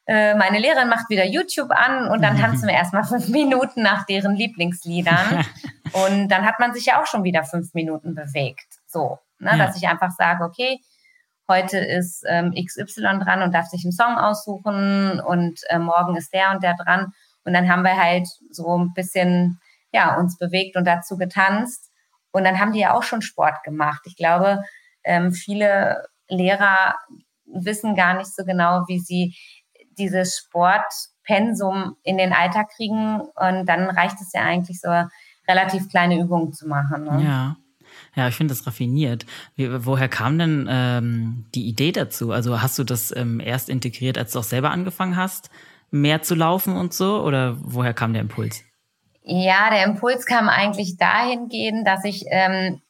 äh, 0.06 0.34
meine 0.34 0.60
Lehrerin 0.60 0.88
macht 0.88 1.08
wieder 1.08 1.24
YouTube 1.24 1.70
an 1.70 2.08
und 2.08 2.22
dann 2.22 2.38
tanzen 2.38 2.68
wir 2.68 2.74
erstmal 2.74 3.04
fünf 3.08 3.28
Minuten 3.28 3.82
nach 3.82 4.04
deren 4.04 4.36
Lieblingsliedern. 4.36 5.44
und 5.92 6.28
dann 6.28 6.44
hat 6.44 6.60
man 6.60 6.74
sich 6.74 6.86
ja 6.86 7.00
auch 7.00 7.06
schon 7.06 7.24
wieder 7.24 7.42
fünf 7.44 7.74
Minuten 7.74 8.14
bewegt. 8.14 8.66
So, 8.86 9.18
ne, 9.38 9.52
ja. 9.52 9.56
dass 9.56 9.76
ich 9.76 9.88
einfach 9.88 10.10
sage, 10.10 10.44
okay, 10.44 10.78
heute 11.48 11.78
ist 11.78 12.24
ähm, 12.28 12.52
XY 12.52 13.20
dran 13.20 13.42
und 13.42 13.54
darf 13.54 13.66
sich 13.66 13.84
einen 13.84 13.92
Song 13.92 14.16
aussuchen 14.18 15.20
und 15.20 15.60
äh, 15.68 15.78
morgen 15.78 16.16
ist 16.16 16.32
der 16.32 16.50
und 16.50 16.62
der 16.62 16.74
dran. 16.74 17.12
Und 17.44 17.52
dann 17.52 17.68
haben 17.70 17.82
wir 17.82 17.96
halt 17.96 18.28
so 18.50 18.76
ein 18.76 18.92
bisschen, 18.92 19.60
ja, 19.96 20.16
uns 20.18 20.36
bewegt 20.36 20.76
und 20.76 20.86
dazu 20.86 21.16
getanzt. 21.16 21.90
Und 22.30 22.44
dann 22.44 22.60
haben 22.60 22.72
die 22.72 22.80
ja 22.80 22.92
auch 22.94 23.02
schon 23.02 23.22
Sport 23.22 23.62
gemacht. 23.64 24.02
Ich 24.04 24.16
glaube, 24.16 24.62
ähm, 25.04 25.32
viele 25.32 26.04
Lehrer 26.28 26.96
wissen 27.46 27.96
gar 27.96 28.14
nicht 28.14 28.34
so 28.34 28.44
genau, 28.44 28.84
wie 28.88 29.00
sie 29.00 29.34
dieses 29.98 30.36
Sportpensum 30.36 31.96
in 32.02 32.18
den 32.18 32.34
Alltag 32.34 32.68
kriegen. 32.76 33.20
Und 33.20 33.66
dann 33.66 33.88
reicht 33.88 34.20
es 34.20 34.32
ja 34.34 34.42
eigentlich 34.42 34.80
so 34.80 34.90
relativ 35.48 35.88
kleine 35.88 36.20
Übungen 36.20 36.52
zu 36.52 36.68
machen. 36.68 37.04
Ne? 37.04 37.24
Ja. 37.24 37.56
Ja, 38.14 38.28
ich 38.28 38.34
finde 38.34 38.52
das 38.52 38.66
raffiniert. 38.66 39.24
Wie, 39.54 39.86
woher 39.86 40.08
kam 40.08 40.38
denn 40.38 40.66
ähm, 40.68 41.46
die 41.54 41.66
Idee 41.66 41.92
dazu? 41.92 42.32
Also 42.32 42.60
hast 42.60 42.78
du 42.78 42.84
das 42.84 43.14
ähm, 43.14 43.40
erst 43.40 43.70
integriert, 43.70 44.18
als 44.18 44.32
du 44.32 44.40
auch 44.40 44.44
selber 44.44 44.70
angefangen 44.70 45.16
hast, 45.16 45.50
mehr 45.90 46.20
zu 46.20 46.34
laufen 46.34 46.76
und 46.76 46.92
so? 46.92 47.22
Oder 47.22 47.56
woher 47.60 47.94
kam 47.94 48.12
der 48.12 48.22
Impuls? 48.22 48.64
Ja, 49.28 49.70
der 49.70 49.84
Impuls 49.84 50.24
kam 50.24 50.48
eigentlich 50.48 50.98
dahingehend, 50.98 51.84
dass 51.84 52.04
ich 52.04 52.26
ähm, 52.28 52.80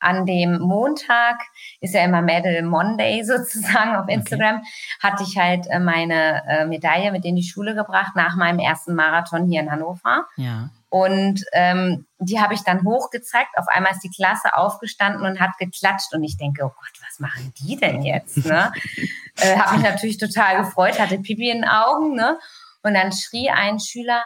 an 0.00 0.26
dem 0.26 0.58
Montag, 0.58 1.36
ist 1.80 1.94
ja 1.94 2.04
immer 2.04 2.22
Medal 2.22 2.62
Monday 2.62 3.22
sozusagen 3.24 3.94
auf 3.94 4.08
Instagram, 4.08 4.56
okay. 4.56 4.66
hatte 5.00 5.22
ich 5.22 5.38
halt 5.38 5.66
äh, 5.68 5.78
meine 5.78 6.42
äh, 6.48 6.66
Medaille 6.66 7.12
mit 7.12 7.24
in 7.24 7.36
die 7.36 7.44
Schule 7.44 7.76
gebracht 7.76 8.16
nach 8.16 8.34
meinem 8.34 8.58
ersten 8.58 8.96
Marathon 8.96 9.48
hier 9.48 9.60
in 9.60 9.70
Hannover. 9.70 10.26
Ja. 10.36 10.70
Und 10.88 11.44
ähm, 11.52 12.06
die 12.18 12.40
habe 12.40 12.54
ich 12.54 12.62
dann 12.62 12.84
hochgezeigt. 12.84 13.56
Auf 13.56 13.68
einmal 13.68 13.92
ist 13.92 14.02
die 14.02 14.10
Klasse 14.10 14.56
aufgestanden 14.56 15.24
und 15.24 15.38
hat 15.40 15.50
geklatscht. 15.58 16.12
Und 16.14 16.24
ich 16.24 16.36
denke, 16.36 16.64
oh 16.64 16.68
Gott, 16.70 17.00
was 17.06 17.20
machen 17.20 17.52
die 17.60 17.76
denn 17.76 18.02
jetzt? 18.02 18.44
Ne? 18.44 18.72
äh, 19.36 19.56
habe 19.56 19.76
mich 19.76 19.84
natürlich 19.84 20.18
total 20.18 20.64
gefreut, 20.64 20.98
hatte 20.98 21.18
Pipi 21.18 21.50
in 21.50 21.62
den 21.62 21.68
Augen. 21.68 22.14
Ne? 22.14 22.38
Und 22.82 22.94
dann 22.94 23.12
schrie 23.12 23.50
ein 23.50 23.78
Schüler, 23.78 24.24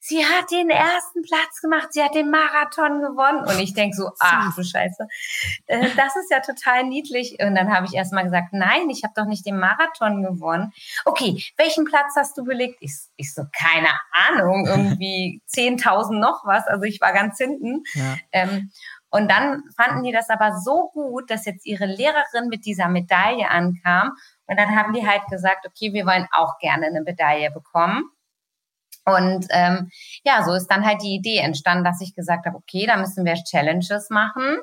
sie 0.00 0.24
hat 0.24 0.50
den 0.50 0.70
ersten 0.70 1.22
Platz 1.22 1.60
gemacht, 1.60 1.88
sie 1.90 2.02
hat 2.02 2.14
den 2.14 2.30
Marathon 2.30 3.00
gewonnen. 3.00 3.44
Und 3.44 3.58
ich 3.58 3.74
denke 3.74 3.96
so, 3.96 4.10
ach 4.20 4.54
du 4.54 4.62
Scheiße, 4.62 5.06
äh, 5.66 5.88
das 5.96 6.16
ist 6.16 6.30
ja 6.30 6.40
total 6.40 6.84
niedlich. 6.84 7.36
Und 7.40 7.54
dann 7.54 7.72
habe 7.74 7.86
ich 7.86 7.94
erst 7.94 8.12
mal 8.12 8.24
gesagt, 8.24 8.52
nein, 8.52 8.90
ich 8.90 9.04
habe 9.04 9.14
doch 9.16 9.26
nicht 9.26 9.46
den 9.46 9.58
Marathon 9.58 10.22
gewonnen. 10.22 10.72
Okay, 11.04 11.42
welchen 11.56 11.84
Platz 11.84 12.14
hast 12.16 12.36
du 12.38 12.44
belegt? 12.44 12.78
Ich, 12.80 12.94
ich 13.16 13.34
so, 13.34 13.44
keine 13.56 13.88
Ahnung, 14.28 14.66
irgendwie 14.68 15.42
10.000 15.50 16.18
noch 16.18 16.44
was. 16.44 16.66
Also 16.66 16.84
ich 16.84 17.00
war 17.00 17.12
ganz 17.12 17.38
hinten. 17.38 17.82
Ja. 17.94 18.16
Ähm, 18.32 18.70
und 19.10 19.30
dann 19.30 19.62
fanden 19.74 20.04
die 20.04 20.12
das 20.12 20.28
aber 20.28 20.58
so 20.58 20.90
gut, 20.92 21.30
dass 21.30 21.46
jetzt 21.46 21.64
ihre 21.64 21.86
Lehrerin 21.86 22.48
mit 22.48 22.66
dieser 22.66 22.88
Medaille 22.88 23.48
ankam. 23.48 24.12
Und 24.46 24.58
dann 24.58 24.76
haben 24.76 24.92
die 24.92 25.06
halt 25.06 25.26
gesagt, 25.30 25.66
okay, 25.66 25.92
wir 25.92 26.04
wollen 26.04 26.28
auch 26.32 26.58
gerne 26.58 26.86
eine 26.86 27.00
Medaille 27.00 27.50
bekommen. 27.50 28.10
Und 29.08 29.46
ähm, 29.50 29.90
ja, 30.24 30.44
so 30.44 30.52
ist 30.52 30.66
dann 30.68 30.84
halt 30.84 31.02
die 31.02 31.14
Idee 31.14 31.38
entstanden, 31.38 31.84
dass 31.84 32.00
ich 32.00 32.14
gesagt 32.14 32.46
habe, 32.46 32.56
okay, 32.56 32.86
da 32.86 32.96
müssen 32.96 33.24
wir 33.24 33.34
Challenges 33.34 34.10
machen. 34.10 34.58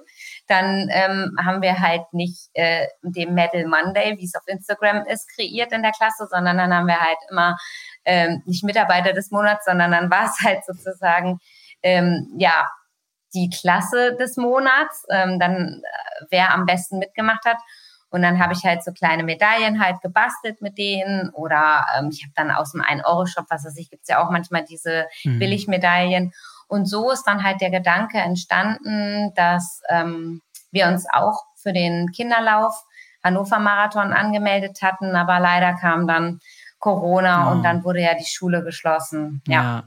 Dann 0.47 0.87
ähm, 0.91 1.35
haben 1.43 1.61
wir 1.61 1.79
halt 1.79 2.03
nicht 2.11 2.49
äh, 2.53 2.85
den 3.01 3.33
Medal 3.33 3.65
Monday, 3.65 4.17
wie 4.17 4.25
es 4.25 4.35
auf 4.35 4.47
Instagram 4.47 5.05
ist, 5.07 5.27
kreiert 5.35 5.71
in 5.71 5.81
der 5.81 5.91
Klasse, 5.91 6.27
sondern 6.29 6.57
dann 6.57 6.73
haben 6.73 6.87
wir 6.87 6.99
halt 6.99 7.17
immer 7.29 7.57
ähm, 8.05 8.43
nicht 8.45 8.63
Mitarbeiter 8.63 9.13
des 9.13 9.31
Monats, 9.31 9.65
sondern 9.65 9.91
dann 9.91 10.11
war 10.11 10.25
es 10.25 10.39
halt 10.45 10.63
sozusagen 10.65 11.39
ähm, 11.81 12.35
ja 12.37 12.69
die 13.33 13.49
Klasse 13.49 14.15
des 14.15 14.37
Monats, 14.37 15.05
ähm, 15.09 15.39
dann 15.39 15.81
äh, 15.83 16.25
wer 16.29 16.53
am 16.53 16.65
besten 16.65 16.99
mitgemacht 16.99 17.45
hat. 17.45 17.57
Und 18.15 18.21
dann 18.21 18.39
habe 18.39 18.53
ich 18.53 18.63
halt 18.63 18.81
so 18.81 18.93
kleine 18.93 19.23
Medaillen 19.23 19.83
halt 19.83 19.99
gebastelt 19.99 20.61
mit 20.61 20.77
denen. 20.77 21.31
Oder 21.31 21.85
ähm, 21.97 22.11
ich 22.13 22.23
habe 22.23 22.31
dann 22.33 22.49
aus 22.49 22.71
dem 22.71 22.81
1-Euro-Shop, 22.81 23.43
was 23.49 23.65
weiß 23.65 23.75
ich, 23.75 23.89
gibt 23.89 24.03
es 24.03 24.07
ja 24.07 24.25
auch 24.25 24.31
manchmal 24.31 24.63
diese 24.63 25.05
mhm. 25.25 25.37
Billigmedaillen. 25.39 26.31
Und 26.69 26.85
so 26.85 27.11
ist 27.11 27.25
dann 27.25 27.43
halt 27.43 27.59
der 27.59 27.71
Gedanke 27.71 28.17
entstanden, 28.19 29.33
dass 29.35 29.81
ähm, 29.89 30.41
wir 30.71 30.87
uns 30.87 31.05
auch 31.11 31.43
für 31.57 31.73
den 31.73 32.09
Kinderlauf 32.13 32.85
Hannover 33.21 33.59
Marathon 33.59 34.13
angemeldet 34.13 34.81
hatten, 34.81 35.13
aber 35.17 35.41
leider 35.41 35.73
kam 35.73 36.07
dann 36.07 36.39
Corona 36.79 37.49
oh. 37.49 37.51
und 37.51 37.63
dann 37.63 37.83
wurde 37.83 37.99
ja 37.99 38.13
die 38.13 38.23
Schule 38.23 38.63
geschlossen. 38.63 39.41
Ja. 39.45 39.61
ja. 39.61 39.83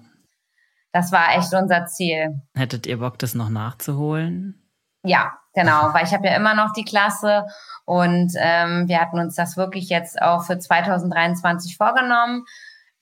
Das 0.93 1.13
war 1.13 1.35
echt 1.35 1.55
unser 1.55 1.87
Ziel. 1.87 2.43
Hättet 2.55 2.87
ihr 2.87 2.99
Bock, 2.99 3.19
das 3.19 3.35
noch 3.35 3.49
nachzuholen? 3.49 4.69
Ja, 5.03 5.39
genau, 5.59 5.93
weil 5.93 6.05
ich 6.05 6.13
habe 6.13 6.27
ja 6.27 6.37
immer 6.37 6.55
noch 6.55 6.73
die 6.73 6.85
Klasse 6.85 7.47
und 7.85 8.33
ähm, 8.39 8.87
wir 8.87 9.01
hatten 9.01 9.19
uns 9.19 9.35
das 9.35 9.57
wirklich 9.57 9.89
jetzt 9.89 10.21
auch 10.23 10.45
für 10.45 10.59
2023 10.59 11.77
vorgenommen. 11.77 12.45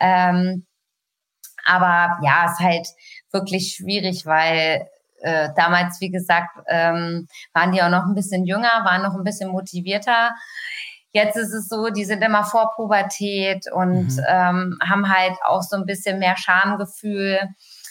Ähm, 0.00 0.64
aber 1.64 2.18
ja, 2.22 2.46
es 2.46 2.52
ist 2.52 2.60
halt 2.60 2.88
wirklich 3.30 3.74
schwierig, 3.76 4.24
weil 4.24 4.88
äh, 5.20 5.50
damals, 5.56 6.00
wie 6.00 6.10
gesagt, 6.10 6.56
ähm, 6.68 7.28
waren 7.52 7.72
die 7.72 7.82
auch 7.82 7.90
noch 7.90 8.04
ein 8.06 8.14
bisschen 8.14 8.46
jünger, 8.46 8.84
waren 8.84 9.02
noch 9.02 9.14
ein 9.14 9.24
bisschen 9.24 9.50
motivierter. 9.50 10.30
Jetzt 11.10 11.36
ist 11.36 11.52
es 11.52 11.68
so, 11.68 11.90
die 11.90 12.04
sind 12.04 12.22
immer 12.22 12.44
vor 12.44 12.72
Pubertät 12.76 13.70
und 13.72 14.16
mhm. 14.16 14.24
ähm, 14.28 14.78
haben 14.86 15.12
halt 15.12 15.36
auch 15.44 15.62
so 15.62 15.76
ein 15.76 15.86
bisschen 15.86 16.18
mehr 16.18 16.36
Schamgefühl. 16.36 17.40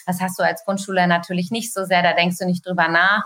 Das 0.06 0.20
hast 0.20 0.38
du 0.38 0.42
als 0.42 0.64
Grundschüler 0.64 1.06
natürlich 1.06 1.50
nicht 1.50 1.72
so 1.72 1.84
sehr, 1.84 2.02
da 2.02 2.14
denkst 2.14 2.38
du 2.38 2.46
nicht 2.46 2.66
drüber 2.66 2.88
nach. 2.88 3.24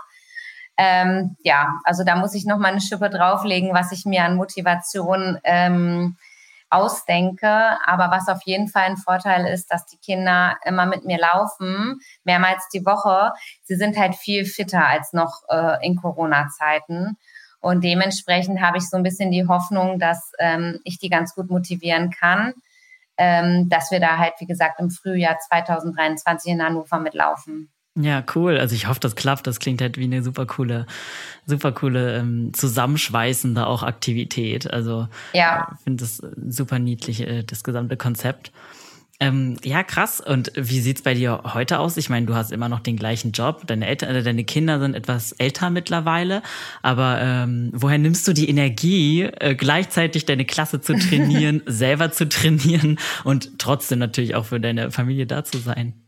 Ähm, 0.77 1.35
ja, 1.43 1.69
also 1.83 2.03
da 2.03 2.15
muss 2.15 2.33
ich 2.33 2.45
noch 2.45 2.57
mal 2.57 2.69
eine 2.71 2.81
Schippe 2.81 3.09
drauflegen, 3.09 3.73
was 3.73 3.91
ich 3.91 4.05
mir 4.05 4.23
an 4.23 4.35
Motivation 4.35 5.39
ähm, 5.43 6.17
ausdenke. 6.71 7.77
Aber 7.85 8.09
was 8.09 8.27
auf 8.27 8.41
jeden 8.45 8.67
Fall 8.67 8.83
ein 8.83 8.97
Vorteil 8.97 9.45
ist, 9.45 9.71
dass 9.71 9.85
die 9.85 9.97
Kinder 9.97 10.57
immer 10.65 10.85
mit 10.85 11.05
mir 11.05 11.19
laufen, 11.19 11.99
mehrmals 12.23 12.67
die 12.73 12.85
Woche. 12.85 13.33
Sie 13.63 13.75
sind 13.75 13.97
halt 13.97 14.15
viel 14.15 14.45
fitter 14.45 14.87
als 14.87 15.13
noch 15.13 15.43
äh, 15.49 15.85
in 15.85 15.95
Corona-Zeiten. 15.97 17.17
Und 17.59 17.83
dementsprechend 17.83 18.59
habe 18.61 18.79
ich 18.79 18.89
so 18.89 18.97
ein 18.97 19.03
bisschen 19.03 19.29
die 19.29 19.47
Hoffnung, 19.47 19.99
dass 19.99 20.31
ähm, 20.39 20.79
ich 20.83 20.97
die 20.97 21.09
ganz 21.09 21.35
gut 21.35 21.51
motivieren 21.51 22.09
kann, 22.09 22.53
ähm, 23.17 23.69
dass 23.69 23.91
wir 23.91 23.99
da 23.99 24.17
halt, 24.17 24.33
wie 24.39 24.47
gesagt, 24.47 24.79
im 24.79 24.89
Frühjahr 24.89 25.37
2023 25.37 26.53
in 26.53 26.63
Hannover 26.63 26.97
mitlaufen. 26.97 27.71
Ja, 27.95 28.23
cool. 28.35 28.57
Also 28.57 28.73
ich 28.73 28.87
hoffe, 28.87 29.01
das 29.01 29.15
klappt. 29.15 29.47
Das 29.47 29.59
klingt 29.59 29.81
halt 29.81 29.97
wie 29.97 30.05
eine 30.05 30.23
super 30.23 30.45
coole, 30.45 30.85
super 31.45 31.73
coole 31.73 32.19
ähm, 32.19 32.53
zusammenschweißende 32.53 33.67
auch 33.67 33.83
Aktivität. 33.83 34.71
Also 34.71 35.09
ja, 35.33 35.67
ich 35.75 35.83
finde 35.83 36.03
das 36.03 36.21
super 36.47 36.79
niedlich, 36.79 37.21
äh, 37.21 37.43
das 37.43 37.63
gesamte 37.63 37.97
Konzept. 37.97 38.51
Ähm, 39.19 39.57
ja, 39.63 39.83
krass. 39.83 40.19
Und 40.19 40.51
wie 40.55 40.79
sieht's 40.79 41.03
bei 41.03 41.13
dir 41.13 41.41
heute 41.53 41.79
aus? 41.79 41.95
Ich 41.97 42.09
meine, 42.09 42.25
du 42.25 42.33
hast 42.33 42.51
immer 42.51 42.69
noch 42.69 42.79
den 42.79 42.95
gleichen 42.95 43.33
Job. 43.33 43.67
Deine 43.67 43.85
Eltern, 43.85 44.15
äh, 44.15 44.23
deine 44.23 44.45
Kinder 44.45 44.79
sind 44.79 44.95
etwas 44.95 45.33
älter 45.33 45.69
mittlerweile. 45.69 46.41
Aber 46.81 47.19
ähm, 47.21 47.69
woher 47.73 47.99
nimmst 47.99 48.25
du 48.27 48.33
die 48.33 48.49
Energie, 48.49 49.23
äh, 49.23 49.53
gleichzeitig 49.53 50.25
deine 50.25 50.45
Klasse 50.45 50.79
zu 50.79 50.97
trainieren, 50.97 51.61
selber 51.67 52.11
zu 52.11 52.27
trainieren 52.27 52.97
und 53.25 53.59
trotzdem 53.59 53.99
natürlich 53.99 54.33
auch 54.33 54.45
für 54.45 54.61
deine 54.61 54.91
Familie 54.91 55.27
da 55.27 55.43
zu 55.43 55.59
sein? 55.59 56.00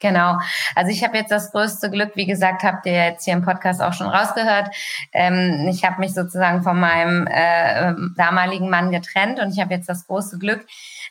Genau. 0.00 0.38
Also 0.76 0.92
ich 0.92 1.02
habe 1.02 1.16
jetzt 1.16 1.32
das 1.32 1.50
größte 1.50 1.90
Glück, 1.90 2.12
wie 2.14 2.26
gesagt, 2.26 2.62
habt 2.62 2.86
ihr 2.86 2.92
jetzt 2.92 3.24
hier 3.24 3.34
im 3.34 3.44
Podcast 3.44 3.82
auch 3.82 3.92
schon 3.92 4.06
rausgehört. 4.06 4.68
Ähm, 5.12 5.66
ich 5.68 5.84
habe 5.84 5.98
mich 5.98 6.14
sozusagen 6.14 6.62
von 6.62 6.78
meinem 6.78 7.26
äh, 7.26 7.94
damaligen 8.16 8.70
Mann 8.70 8.92
getrennt 8.92 9.40
und 9.40 9.52
ich 9.52 9.60
habe 9.60 9.74
jetzt 9.74 9.88
das 9.88 10.06
große 10.06 10.38
Glück, 10.38 10.64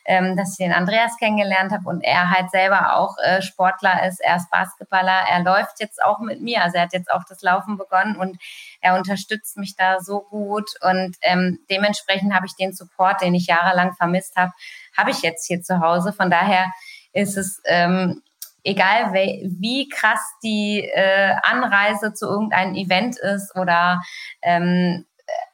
ähm, 0.05 0.38
dass 0.38 0.51
ich 0.51 0.57
den 0.57 0.71
Andreas 0.71 1.17
kennengelernt 1.17 1.73
habe 1.73 1.89
und 1.89 2.01
er 2.01 2.31
halt 2.31 2.49
selber 2.49 2.95
auch 2.95 3.17
äh, 3.21 3.41
Sportler 3.41 4.07
ist. 4.07 4.21
Er 4.21 4.38
ist 4.38 4.49
Basketballer. 4.51 5.25
Er 5.29 5.43
läuft 5.43 5.81
jetzt 5.81 6.01
auch 6.01 6.19
mit 6.19 6.41
mir. 6.41 6.63
Also 6.63 6.77
er 6.77 6.83
hat 6.83 6.93
jetzt 6.93 7.11
auch 7.11 7.25
das 7.27 7.41
Laufen 7.41 7.77
begonnen 7.77 8.15
und 8.15 8.38
er 8.79 8.95
unterstützt 8.95 9.57
mich 9.57 9.75
da 9.75 9.99
so 9.99 10.21
gut. 10.21 10.69
Und 10.81 11.17
ähm, 11.23 11.59
dementsprechend 11.69 12.33
habe 12.33 12.45
ich 12.45 12.55
den 12.55 12.71
Support, 12.71 13.21
den 13.21 13.35
ich 13.35 13.47
jahrelang 13.47 13.95
vermisst 13.95 14.38
habe, 14.38 14.53
habe 14.95 15.11
ich 15.11 15.21
jetzt 15.23 15.45
hier 15.45 15.61
zu 15.61 15.81
Hause. 15.81 16.13
Von 16.13 16.31
daher 16.31 16.71
ist 17.11 17.35
es 17.35 17.61
ähm, 17.65 18.21
egal 18.68 19.13
wie 19.13 19.88
krass 19.88 20.20
die 20.43 20.82
äh, 20.82 21.34
Anreise 21.43 22.13
zu 22.13 22.28
irgendeinem 22.28 22.76
Event 22.76 23.18
ist 23.18 23.55
oder 23.55 24.01
ähm, 24.41 25.05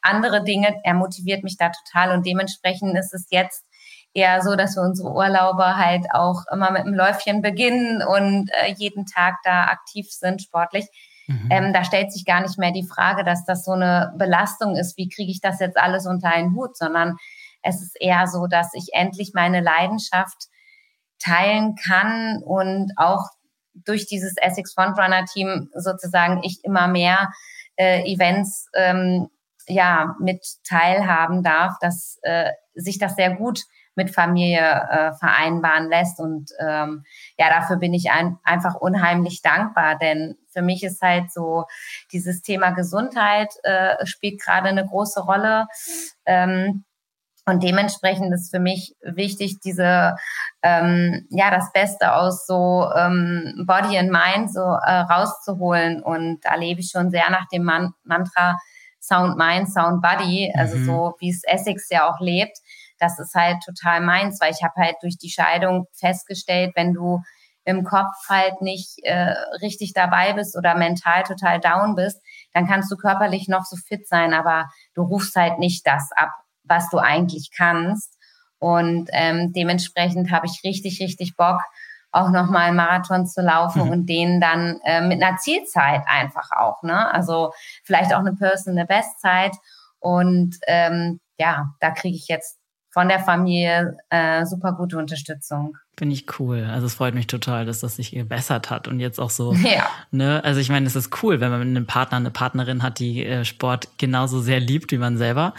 andere 0.02 0.44
Dinge, 0.44 0.80
er 0.84 0.96
motiviert 0.96 1.44
mich 1.44 1.58
da 1.58 1.70
total 1.70 2.12
und 2.12 2.26
dementsprechend 2.26 2.98
ist 2.98 3.14
es 3.14 3.28
jetzt 3.30 3.66
eher 4.14 4.42
so, 4.42 4.56
dass 4.56 4.76
wir 4.76 4.84
unsere 4.84 5.12
Urlaube 5.12 5.78
halt 5.78 6.06
auch 6.12 6.44
immer 6.52 6.72
mit 6.72 6.82
einem 6.82 6.94
Läufchen 6.94 7.42
beginnen 7.42 8.02
und 8.02 8.50
äh, 8.62 8.74
jeden 8.78 9.06
Tag 9.06 9.36
da 9.44 9.66
aktiv 9.66 10.08
sind, 10.10 10.42
sportlich. 10.42 10.86
Mhm. 11.28 11.50
Ähm, 11.52 11.74
da 11.74 11.84
stellt 11.84 12.12
sich 12.12 12.26
gar 12.26 12.42
nicht 12.42 12.58
mehr 12.58 12.72
die 12.72 12.88
Frage, 12.88 13.24
dass 13.24 13.46
das 13.46 13.64
so 13.64 13.72
eine 13.72 14.14
Belastung 14.18 14.76
ist, 14.76 14.98
wie 14.98 15.10
kriege 15.10 15.32
ich 15.32 15.40
das 15.40 15.60
jetzt 15.60 15.78
alles 15.78 16.06
unter 16.06 16.30
einen 16.30 16.56
Hut, 16.56 16.78
sondern 16.78 17.18
es 17.62 17.82
ist 17.82 18.00
eher 18.00 18.28
so, 18.28 18.48
dass 18.48 18.74
ich 18.74 18.90
endlich 18.94 19.32
meine 19.34 19.62
Leidenschaft 19.62 20.48
teilen 21.24 21.76
kann 21.76 22.42
und 22.44 22.92
auch 22.98 23.30
durch 23.74 24.06
dieses 24.06 24.36
Essex 24.38 24.74
Frontrunner 24.74 25.26
Team 25.26 25.70
sozusagen 25.74 26.42
ich 26.44 26.64
immer 26.64 26.88
mehr 26.88 27.32
äh, 27.76 28.04
Events 28.12 28.68
ähm, 28.76 29.30
ja 29.68 30.16
mit 30.20 30.46
teilhaben 30.68 31.44
darf, 31.44 31.74
dass 31.82 32.20
äh, 32.24 32.52
sich 32.76 33.00
das 33.00 33.16
sehr 33.16 33.36
gut 33.36 33.62
mit 33.96 34.14
Familie 34.14 34.60
äh, 34.60 35.14
vereinbaren 35.14 35.90
lässt. 35.90 36.20
Und 36.20 36.52
ähm, 36.60 37.04
ja, 37.38 37.50
dafür 37.50 37.78
bin 37.78 37.94
ich 37.94 38.12
ein, 38.12 38.40
einfach 38.44 38.76
unheimlich 38.76 39.42
dankbar, 39.42 39.98
denn 39.98 40.36
für 40.50 40.62
mich 40.62 40.84
ist 40.84 41.02
halt 41.02 41.32
so 41.32 41.66
dieses 42.12 42.42
Thema 42.42 42.72
Gesundheit 42.72 43.50
äh, 43.64 44.06
spielt 44.06 44.42
gerade 44.42 44.70
eine 44.70 44.86
große 44.86 45.22
Rolle. 45.22 45.68
Ähm, 46.26 46.86
und 47.46 47.62
dementsprechend 47.62 48.34
ist 48.34 48.52
für 48.52 48.60
mich 48.60 48.96
wichtig, 49.02 49.60
diese 49.60 50.16
ähm, 50.62 51.28
ja 51.30 51.52
das 51.52 51.72
Beste 51.74 52.14
aus 52.14 52.46
so 52.46 52.90
ähm, 52.96 53.66
Body 53.68 53.98
and 53.98 54.12
Mind 54.12 54.54
so 54.54 54.62
äh, 54.62 55.00
rauszuholen. 55.00 56.02
Und 56.02 56.40
da 56.44 56.56
lebe 56.56 56.80
ich 56.80 56.92
schon 56.92 57.10
sehr 57.10 57.30
nach 57.30 57.48
dem 57.50 57.64
Man 57.64 57.94
Mantra 58.04 58.58
Sound 59.02 59.38
Mind, 59.38 59.70
Sound 59.70 60.02
Body, 60.02 60.54
also 60.56 60.78
mhm. 60.78 60.86
so 60.86 61.16
wie 61.20 61.30
es 61.30 61.44
Essex 61.44 61.90
ja 61.90 62.10
auch 62.10 62.22
lebt. 62.22 62.58
Das 62.98 63.20
ist 63.20 63.36
halt 63.36 63.58
total 63.66 64.00
meins, 64.00 64.40
weil 64.40 64.52
ich 64.52 64.64
habe 64.64 64.76
halt 64.78 64.96
durch 65.02 65.18
die 65.18 65.30
Scheidung 65.30 65.88
festgestellt, 65.94 66.72
wenn 66.76 66.94
du 66.94 67.22
im 67.66 67.84
Kopf 67.84 68.14
halt 68.30 68.62
nicht 68.62 69.00
äh, 69.04 69.36
richtig 69.62 69.94
dabei 69.94 70.34
bist 70.34 70.58
oder 70.58 70.76
mental 70.76 71.24
total 71.24 71.60
down 71.60 71.96
bist, 71.96 72.22
dann 72.54 72.68
kannst 72.68 72.92
du 72.92 72.98
körperlich 72.98 73.48
noch 73.48 73.64
so 73.64 73.78
fit 73.78 74.08
sein, 74.08 74.34
aber 74.34 74.70
du 74.94 75.04
rufst 75.04 75.36
halt 75.36 75.60
nicht 75.60 75.86
das 75.88 76.12
ab, 76.16 76.32
was 76.64 76.90
du 76.90 76.98
eigentlich 76.98 77.52
kannst. 77.56 78.18
Und 78.60 79.10
ähm, 79.12 79.52
dementsprechend 79.54 80.32
habe 80.32 80.46
ich 80.46 80.62
richtig, 80.64 81.02
richtig 81.02 81.36
Bock, 81.36 81.62
auch 82.12 82.30
nochmal 82.30 82.68
einen 82.68 82.78
Marathon 82.78 83.26
zu 83.26 83.42
laufen 83.42 83.86
mhm. 83.86 83.90
und 83.90 84.06
den 84.06 84.40
dann 84.40 84.80
äh, 84.86 85.02
mit 85.02 85.22
einer 85.22 85.38
Zielzeit 85.38 86.04
einfach 86.06 86.52
auch. 86.52 86.82
Ne? 86.84 87.12
Also 87.12 87.52
vielleicht 87.84 88.14
auch 88.14 88.20
eine 88.20 88.34
Personal 88.34 88.86
Bestzeit. 88.86 89.56
Und 90.00 90.58
ähm, 90.68 91.20
ja, 91.38 91.74
da 91.80 91.92
kriege 91.92 92.16
ich 92.16 92.28
jetzt 92.28 92.60
von 92.94 93.10
der 93.10 93.20
Familie 93.20 93.98
äh, 94.10 94.46
super 94.46 94.74
gute 94.74 95.00
Unterstützung. 95.00 95.78
Finde 95.98 96.14
ich 96.14 96.40
cool. 96.40 96.68
Also 96.72 96.86
es 96.86 96.94
freut 96.94 97.16
mich 97.16 97.26
total, 97.26 97.66
dass 97.66 97.80
das 97.80 97.96
sich 97.96 98.12
gebessert 98.12 98.70
hat 98.70 98.88
und 98.88 99.00
jetzt 99.00 99.20
auch 99.20 99.32
so. 99.32 99.54
Ja. 99.64 99.90
Ne, 100.12 100.44
also 100.44 100.60
ich 100.60 100.70
meine, 100.70 100.86
es 100.86 100.96
ist 100.96 101.24
cool, 101.24 101.40
wenn 101.40 101.50
man 101.50 101.62
einen 101.62 101.88
Partner, 101.88 102.18
eine 102.18 102.30
Partnerin 102.30 102.84
hat, 102.84 103.00
die 103.00 103.26
äh, 103.26 103.46
Sport 103.46 103.90
genauso 103.98 104.42
sehr 104.42 104.60
liebt 104.60 104.92
wie 104.92 104.98
man 105.00 105.18
selber. 105.18 105.54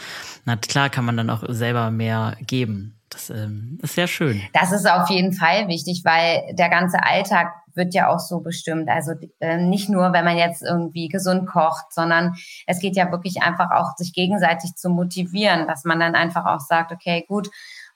Na 0.44 0.56
klar, 0.56 0.90
kann 0.90 1.04
man 1.04 1.16
dann 1.16 1.30
auch 1.30 1.42
selber 1.48 1.90
mehr 1.90 2.36
geben. 2.46 2.94
Das 3.10 3.30
ähm, 3.30 3.78
ist 3.82 3.94
sehr 3.94 4.06
schön. 4.06 4.42
Das 4.52 4.72
ist 4.72 4.90
auf 4.90 5.08
jeden 5.08 5.32
Fall 5.32 5.68
wichtig, 5.68 6.02
weil 6.04 6.54
der 6.54 6.68
ganze 6.68 7.02
Alltag 7.02 7.52
wird 7.74 7.94
ja 7.94 8.08
auch 8.08 8.18
so 8.18 8.40
bestimmt. 8.40 8.88
Also 8.88 9.12
äh, 9.40 9.58
nicht 9.58 9.88
nur, 9.88 10.12
wenn 10.12 10.24
man 10.24 10.36
jetzt 10.36 10.62
irgendwie 10.62 11.08
gesund 11.08 11.48
kocht, 11.48 11.92
sondern 11.92 12.34
es 12.66 12.80
geht 12.80 12.96
ja 12.96 13.10
wirklich 13.10 13.42
einfach 13.42 13.70
auch, 13.70 13.96
sich 13.96 14.12
gegenseitig 14.12 14.74
zu 14.76 14.88
motivieren, 14.90 15.66
dass 15.66 15.84
man 15.84 16.00
dann 16.00 16.14
einfach 16.14 16.46
auch 16.46 16.60
sagt, 16.60 16.92
okay, 16.92 17.24
gut, 17.28 17.50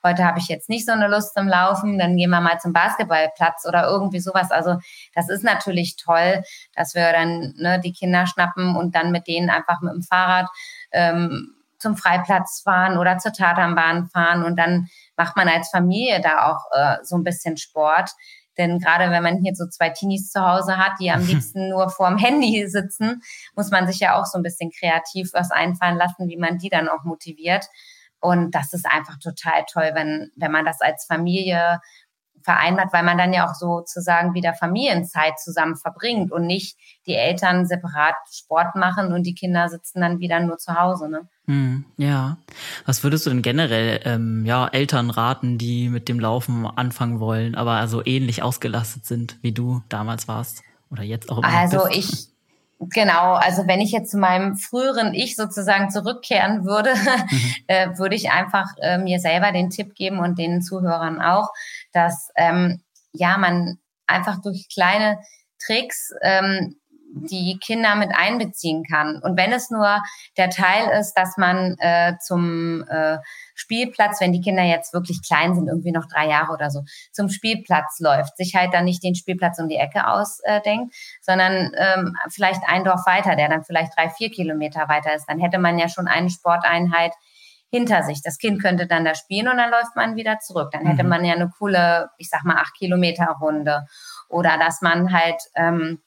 heute 0.05 0.25
habe 0.25 0.39
ich 0.39 0.49
jetzt 0.49 0.69
nicht 0.69 0.87
so 0.87 0.93
eine 0.93 1.09
Lust 1.09 1.35
zum 1.35 1.49
Laufen, 1.49 1.99
dann 1.99 2.17
gehen 2.17 2.31
wir 2.31 2.41
mal 2.41 2.59
zum 2.59 2.73
Basketballplatz 2.73 3.67
oder 3.67 3.89
irgendwie 3.89 4.21
sowas. 4.21 4.51
Also 4.51 4.77
das 5.15 5.29
ist 5.29 5.45
natürlich 5.45 5.97
toll, 5.97 6.43
dass 6.75 6.95
wir 6.95 7.13
dann 7.13 7.55
ne, 7.57 7.81
die 7.81 7.93
Kinder 7.93 8.27
schnappen 8.27 8.77
und 8.77 8.95
dann 8.95 9.11
mit 9.11 9.27
denen 9.27 9.51
einfach 9.51 9.81
mit 9.81 9.93
dem 9.93 10.03
Fahrrad 10.03 10.49
ähm, 10.93 11.55
zum 11.79 11.97
Freiplatz 11.97 12.63
fahren 12.65 12.99
oder 12.99 13.19
zur 13.19 13.33
Tatanbahn 13.33 14.09
fahren 14.09 14.45
und 14.45 14.57
dann 14.57 14.89
macht 15.17 15.37
man 15.37 15.49
als 15.49 15.71
Familie 15.71 16.21
da 16.21 16.51
auch 16.51 16.65
äh, 16.73 16.97
so 17.03 17.17
ein 17.17 17.25
bisschen 17.25 17.57
Sport. 17.57 18.11
Denn 18.59 18.81
gerade 18.81 19.11
wenn 19.11 19.23
man 19.23 19.39
hier 19.39 19.55
so 19.55 19.67
zwei 19.69 19.91
Teenies 19.91 20.31
zu 20.31 20.41
Hause 20.45 20.77
hat, 20.77 20.93
die 21.01 21.11
am 21.11 21.23
liebsten 21.27 21.71
nur 21.71 21.89
vorm 21.89 22.19
Handy 22.19 22.69
sitzen, 22.69 23.23
muss 23.55 23.71
man 23.71 23.87
sich 23.87 24.01
ja 24.01 24.19
auch 24.21 24.27
so 24.27 24.39
ein 24.39 24.43
bisschen 24.43 24.71
kreativ 24.71 25.31
was 25.33 25.51
einfallen 25.51 25.97
lassen, 25.97 26.29
wie 26.29 26.37
man 26.37 26.59
die 26.59 26.69
dann 26.69 26.89
auch 26.89 27.05
motiviert. 27.05 27.67
Und 28.21 28.55
das 28.55 28.73
ist 28.73 28.85
einfach 28.85 29.17
total 29.21 29.65
toll, 29.71 29.91
wenn, 29.95 30.33
wenn 30.35 30.51
man 30.51 30.65
das 30.65 30.81
als 30.81 31.07
Familie 31.07 31.81
vereinbart, 32.43 32.93
weil 32.93 33.03
man 33.03 33.19
dann 33.19 33.33
ja 33.33 33.49
auch 33.49 33.55
sozusagen 33.55 34.35
wieder 34.35 34.55
Familienzeit 34.55 35.39
zusammen 35.39 35.77
verbringt 35.77 36.33
und 36.33 36.47
nicht 36.47 36.77
die 37.07 37.15
Eltern 37.15 37.67
separat 37.67 38.15
Sport 38.33 38.75
machen 38.77 39.13
und 39.13 39.25
die 39.25 39.35
Kinder 39.35 39.69
sitzen 39.69 40.01
dann 40.01 40.19
wieder 40.19 40.41
nur 40.41 40.59
zu 40.59 40.75
Hause. 40.75 41.09
Ne? 41.09 41.29
Hm, 41.47 41.85
ja. 41.97 42.39
Was 42.85 43.03
würdest 43.03 43.27
du 43.27 43.31
denn 43.31 43.43
generell 43.43 44.01
ähm, 44.05 44.45
ja, 44.45 44.69
Eltern 44.69 45.11
raten, 45.11 45.59
die 45.59 45.89
mit 45.89 46.09
dem 46.09 46.21
Laufen 46.21 46.67
anfangen 46.67 47.21
wollen, 47.21 47.55
aber 47.55 47.73
also 47.73 48.05
ähnlich 48.05 48.43
ausgelastet 48.43 49.07
sind, 49.07 49.39
wie 49.43 49.53
du 49.53 49.83
damals 49.89 50.29
warst 50.29 50.63
oder 50.91 51.03
jetzt 51.03 51.31
auch 51.31 51.39
immer 51.39 51.49
Also 51.49 51.85
bist? 51.85 51.97
ich 51.97 52.29
Genau, 52.81 53.33
also 53.35 53.67
wenn 53.67 53.81
ich 53.81 53.91
jetzt 53.91 54.13
zu 54.13 54.19
meinem 54.19 54.55
früheren 54.57 55.13
Ich 55.13 55.35
sozusagen 55.35 55.91
zurückkehren 55.91 56.65
würde, 56.65 56.95
mhm. 57.31 57.55
äh, 57.67 57.99
würde 57.99 58.15
ich 58.15 58.31
einfach 58.31 58.67
äh, 58.81 58.99
mir 58.99 59.19
selber 59.19 59.51
den 59.51 59.71
Tipp 59.71 59.97
geben 59.97 60.21
und 60.21 60.39
den 60.39 60.63
Zuhörern 60.63 61.21
auch, 61.21 61.49
dass 61.99 62.31
ähm, 62.37 62.81
ja 63.13 63.37
man 63.39 63.79
einfach 64.07 64.41
durch 64.41 64.69
kleine 64.73 65.19
Tricks 65.59 66.13
ähm, 66.23 66.77
die 67.11 67.59
Kinder 67.59 67.97
mit 67.97 68.11
einbeziehen 68.15 68.85
kann. 68.85 69.21
Und 69.23 69.37
wenn 69.39 69.53
es 69.53 69.71
nur 69.71 70.01
der 70.37 70.51
Teil 70.51 70.89
ist, 71.01 71.15
dass 71.15 71.37
man 71.37 71.77
äh, 71.79 72.15
zum 72.21 72.85
äh, 72.89 73.19
Spielplatz, 73.55 74.21
wenn 74.21 74.33
die 74.33 74.41
Kinder 74.41 74.63
jetzt 74.63 74.93
wirklich 74.93 75.23
klein 75.27 75.55
sind, 75.55 75.69
irgendwie 75.69 75.93
noch 75.93 76.07
drei 76.07 76.29
Jahre 76.29 76.53
oder 76.53 76.71
so, 76.71 76.83
zum 77.13 77.29
Spielplatz 77.31 77.99
läuft, 78.01 78.37
sich 78.37 78.55
halt 78.55 78.75
dann 78.75 78.85
nicht 78.85 79.03
den 79.03 79.15
Spielplatz 79.15 79.59
um 79.59 79.69
die 79.69 79.77
Ecke 79.77 80.07
ausdenkt, 80.07 80.95
äh, 80.95 80.97
sondern 81.23 81.73
ähm, 81.77 82.15
vielleicht 82.29 82.63
ein 82.67 82.85
Dorf 82.85 83.07
weiter, 83.07 83.37
der 83.37 83.49
dann 83.49 83.65
vielleicht 83.65 83.97
drei, 83.97 84.11
vier 84.11 84.31
Kilometer 84.31 84.89
weiter 84.89 85.15
ist, 85.15 85.27
dann 85.29 85.41
hätte 85.41 85.59
man 85.59 85.79
ja 85.79 85.89
schon 85.89 86.09
eine 86.09 86.31
Sporteinheit 86.31 87.15
hinter 87.71 88.03
sich. 88.03 88.23
Das 88.23 88.39
Kind 88.39 88.63
könnte 88.63 88.87
dann 88.87 89.05
da 89.05 89.15
spielen 89.15 89.49
und 89.49 89.57
dann 89.57 89.71
läuft 89.71 89.95
man 89.95 90.17
wieder 90.17 90.39
zurück. 90.39 90.71
Dann 90.73 90.87
hätte 90.87 91.05
mhm. 91.05 91.09
man 91.11 91.25
ja 91.25 91.35
eine 91.35 91.51
coole, 91.59 92.11
ich 92.17 92.29
sag 92.29 92.45
mal, 92.45 92.57
acht 92.57 92.75
Kilometer 92.77 93.37
Runde. 93.41 93.87
Oder 94.29 94.59
dass 94.59 94.81
man 94.81 95.13
halt 95.13 95.41
ähm, 95.55 96.01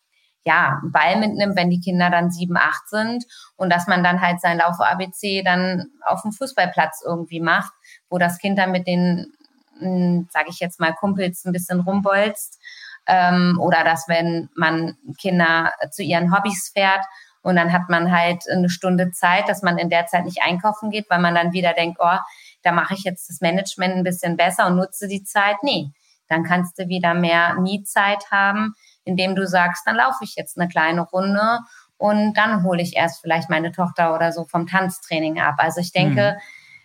ja, 0.43 0.80
einen 0.82 0.91
Ball 0.91 1.20
mitnimmt, 1.20 1.55
wenn 1.55 1.70
die 1.70 1.80
Kinder 1.80 2.09
dann 2.09 2.32
sieben, 2.32 2.57
acht 2.57 2.88
sind 2.89 3.26
und 3.57 3.72
dass 3.72 3.88
man 3.88 4.03
dann 4.03 4.22
halt 4.22 4.41
sein 4.41 4.57
Laufe-ABC 4.57 5.43
dann 5.43 5.88
auf 6.05 6.24
dem 6.24 6.32
Fußballplatz 6.32 7.03
irgendwie 7.05 7.39
macht, 7.39 7.72
wo 8.09 8.18
das 8.18 8.39
Kind 8.39 8.57
dann 8.57 8.72
mit 8.72 8.88
den, 8.88 9.32
hm, 9.78 10.28
sage 10.32 10.49
ich 10.49 10.59
jetzt 10.59 10.80
mal, 10.80 10.93
Kumpels 10.93 11.45
ein 11.45 11.51
bisschen 11.51 11.82
rumbolzt 11.82 12.59
ähm, 13.05 13.59
oder 13.62 13.84
dass 13.84 14.07
wenn 14.07 14.49
man 14.55 14.97
Kinder 15.20 15.72
zu 15.91 16.01
ihren 16.01 16.36
Hobbys 16.36 16.72
fährt 16.74 17.05
und 17.41 17.55
dann 17.55 17.73
hat 17.73 17.89
man 17.89 18.11
halt 18.11 18.43
eine 18.49 18.69
Stunde 18.69 19.11
Zeit, 19.11 19.49
dass 19.49 19.61
man 19.61 19.77
in 19.77 19.89
der 19.89 20.05
Zeit 20.07 20.25
nicht 20.25 20.41
einkaufen 20.43 20.89
geht, 20.91 21.09
weil 21.09 21.19
man 21.19 21.35
dann 21.35 21.53
wieder 21.53 21.73
denkt, 21.73 21.97
oh, 21.99 22.17
da 22.61 22.71
mache 22.71 22.93
ich 22.93 23.03
jetzt 23.03 23.29
das 23.29 23.41
Management 23.41 23.95
ein 23.95 24.03
bisschen 24.03 24.37
besser 24.37 24.67
und 24.67 24.75
nutze 24.75 25.07
die 25.07 25.23
Zeit. 25.23 25.57
Nee, 25.63 25.91
dann 26.27 26.43
kannst 26.43 26.77
du 26.77 26.87
wieder 26.87 27.13
mehr 27.13 27.55
Nie-Zeit 27.55 28.29
haben, 28.31 28.75
indem 29.03 29.35
du 29.35 29.47
sagst, 29.47 29.85
dann 29.85 29.95
laufe 29.95 30.23
ich 30.23 30.35
jetzt 30.35 30.57
eine 30.57 30.69
kleine 30.69 31.01
Runde 31.01 31.59
und 31.97 32.33
dann 32.33 32.63
hole 32.63 32.81
ich 32.81 32.95
erst 32.95 33.21
vielleicht 33.21 33.49
meine 33.49 33.71
Tochter 33.71 34.15
oder 34.15 34.31
so 34.31 34.45
vom 34.45 34.67
Tanztraining 34.67 35.39
ab. 35.39 35.55
Also 35.57 35.81
ich 35.81 35.91
denke, 35.91 36.35
mhm. 36.35 36.41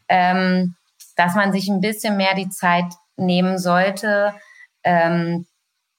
ähm, 0.08 0.74
dass 1.16 1.34
man 1.34 1.52
sich 1.52 1.68
ein 1.68 1.80
bisschen 1.80 2.16
mehr 2.16 2.34
die 2.34 2.48
Zeit 2.48 2.92
nehmen 3.16 3.58
sollte, 3.58 4.34
ähm, 4.84 5.46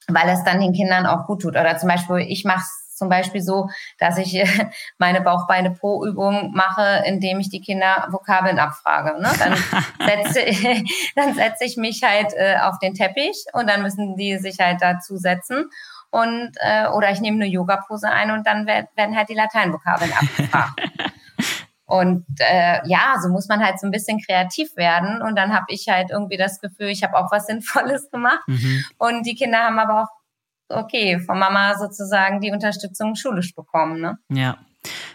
weil 0.07 0.29
es 0.29 0.43
dann 0.43 0.61
den 0.61 0.73
Kindern 0.73 1.05
auch 1.05 1.25
gut 1.25 1.41
tut. 1.41 1.55
Oder 1.55 1.77
zum 1.77 1.89
Beispiel, 1.89 2.17
ich 2.19 2.45
mache 2.45 2.61
es 2.61 2.86
zum 2.97 3.09
Beispiel 3.09 3.41
so, 3.41 3.69
dass 3.99 4.17
ich 4.17 4.33
meine 4.97 5.21
Bauchbeine-Po-Übung 5.21 6.51
mache, 6.53 7.03
indem 7.05 7.39
ich 7.39 7.49
die 7.49 7.61
Kinder 7.61 8.07
Vokabeln 8.09 8.59
abfrage. 8.59 9.21
Ne? 9.21 9.29
Dann 9.39 9.55
setze, 10.05 10.83
dann 11.15 11.33
setze 11.33 11.65
ich 11.65 11.77
mich 11.77 12.03
halt 12.03 12.33
äh, 12.33 12.57
auf 12.61 12.79
den 12.79 12.93
Teppich 12.93 13.45
und 13.53 13.69
dann 13.69 13.81
müssen 13.81 14.15
die 14.15 14.37
sich 14.37 14.59
halt 14.59 14.81
dazu 14.81 15.17
setzen. 15.17 15.69
Und, 16.09 16.51
äh, 16.61 16.87
oder 16.87 17.11
ich 17.11 17.19
nehme 17.19 17.35
eine 17.35 17.51
Yoga-Pose 17.51 18.09
ein 18.09 18.31
und 18.31 18.47
dann 18.47 18.65
werden 18.65 19.15
halt 19.15 19.29
die 19.29 19.33
Lateinvokabeln 19.33 20.13
abgefragt. 20.13 20.81
Und 21.87 22.25
äh, 22.39 22.79
ja, 22.85 23.15
so 23.21 23.29
muss 23.29 23.47
man 23.47 23.63
halt 23.63 23.79
so 23.79 23.87
ein 23.87 23.91
bisschen 23.91 24.19
kreativ 24.19 24.75
werden. 24.75 25.21
Und 25.21 25.37
dann 25.37 25.53
habe 25.53 25.67
ich 25.69 25.87
halt 25.87 26.11
irgendwie 26.11 26.35
das 26.35 26.59
Gefühl, 26.59 26.87
ich 26.87 27.01
habe 27.01 27.17
auch 27.17 27.31
was 27.31 27.45
Sinnvolles 27.47 28.11
gemacht. 28.11 28.43
Mhm. 28.45 28.83
Und 28.97 29.25
die 29.25 29.35
Kinder 29.35 29.59
haben 29.59 29.79
aber 29.79 30.03
auch, 30.03 30.16
okay, 30.69 31.19
von 31.19 31.39
Mama 31.39 31.77
sozusagen 31.77 32.41
die 32.41 32.51
Unterstützung 32.51 33.15
schulisch 33.15 33.55
bekommen. 33.55 34.01
Ne? 34.01 34.17
Ja. 34.29 34.57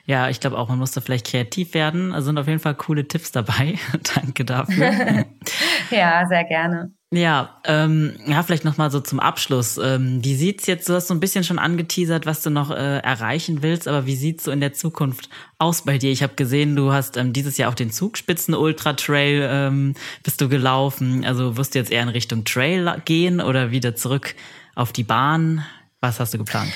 Ja, 0.04 0.28
ich 0.28 0.40
glaube 0.40 0.58
auch, 0.58 0.68
man 0.68 0.78
muss 0.78 0.92
da 0.92 1.00
vielleicht 1.00 1.26
kreativ 1.26 1.74
werden. 1.74 2.12
Also 2.12 2.26
sind 2.26 2.38
auf 2.38 2.48
jeden 2.48 2.58
Fall 2.58 2.74
coole 2.74 3.06
Tipps 3.06 3.32
dabei. 3.32 3.78
Danke 4.14 4.44
dafür. 4.44 5.24
ja, 5.90 6.26
sehr 6.26 6.44
gerne. 6.44 6.92
Ja, 7.14 7.60
ähm, 7.66 8.16
ja, 8.26 8.42
vielleicht 8.42 8.64
nochmal 8.64 8.90
so 8.90 8.98
zum 8.98 9.20
Abschluss. 9.20 9.76
Ähm, 9.76 10.24
wie 10.24 10.34
sieht's 10.34 10.66
jetzt, 10.66 10.88
du 10.88 10.94
hast 10.94 11.08
so 11.08 11.14
ein 11.14 11.20
bisschen 11.20 11.44
schon 11.44 11.58
angeteasert, 11.58 12.24
was 12.24 12.42
du 12.42 12.48
noch 12.48 12.70
äh, 12.70 12.98
erreichen 13.00 13.62
willst, 13.62 13.86
aber 13.86 14.06
wie 14.06 14.16
sieht's 14.16 14.44
so 14.44 14.50
in 14.50 14.60
der 14.60 14.72
Zukunft 14.72 15.28
aus 15.58 15.82
bei 15.82 15.98
dir? 15.98 16.10
Ich 16.10 16.22
habe 16.22 16.36
gesehen, 16.36 16.74
du 16.74 16.90
hast 16.90 17.18
ähm, 17.18 17.34
dieses 17.34 17.58
Jahr 17.58 17.70
auch 17.70 17.74
den 17.74 17.90
Zugspitzen 17.90 18.54
Ultra 18.54 18.94
Trail 18.94 19.46
ähm, 19.50 19.94
bist 20.22 20.40
du 20.40 20.48
gelaufen. 20.48 21.24
Also 21.26 21.58
wirst 21.58 21.74
du 21.74 21.80
jetzt 21.80 21.92
eher 21.92 22.02
in 22.02 22.08
Richtung 22.08 22.44
Trail 22.44 23.02
gehen 23.04 23.42
oder 23.42 23.70
wieder 23.70 23.94
zurück 23.94 24.34
auf 24.74 24.92
die 24.92 25.04
Bahn? 25.04 25.64
Was 26.00 26.20
hast 26.20 26.34
du 26.34 26.38
geplant? 26.38 26.72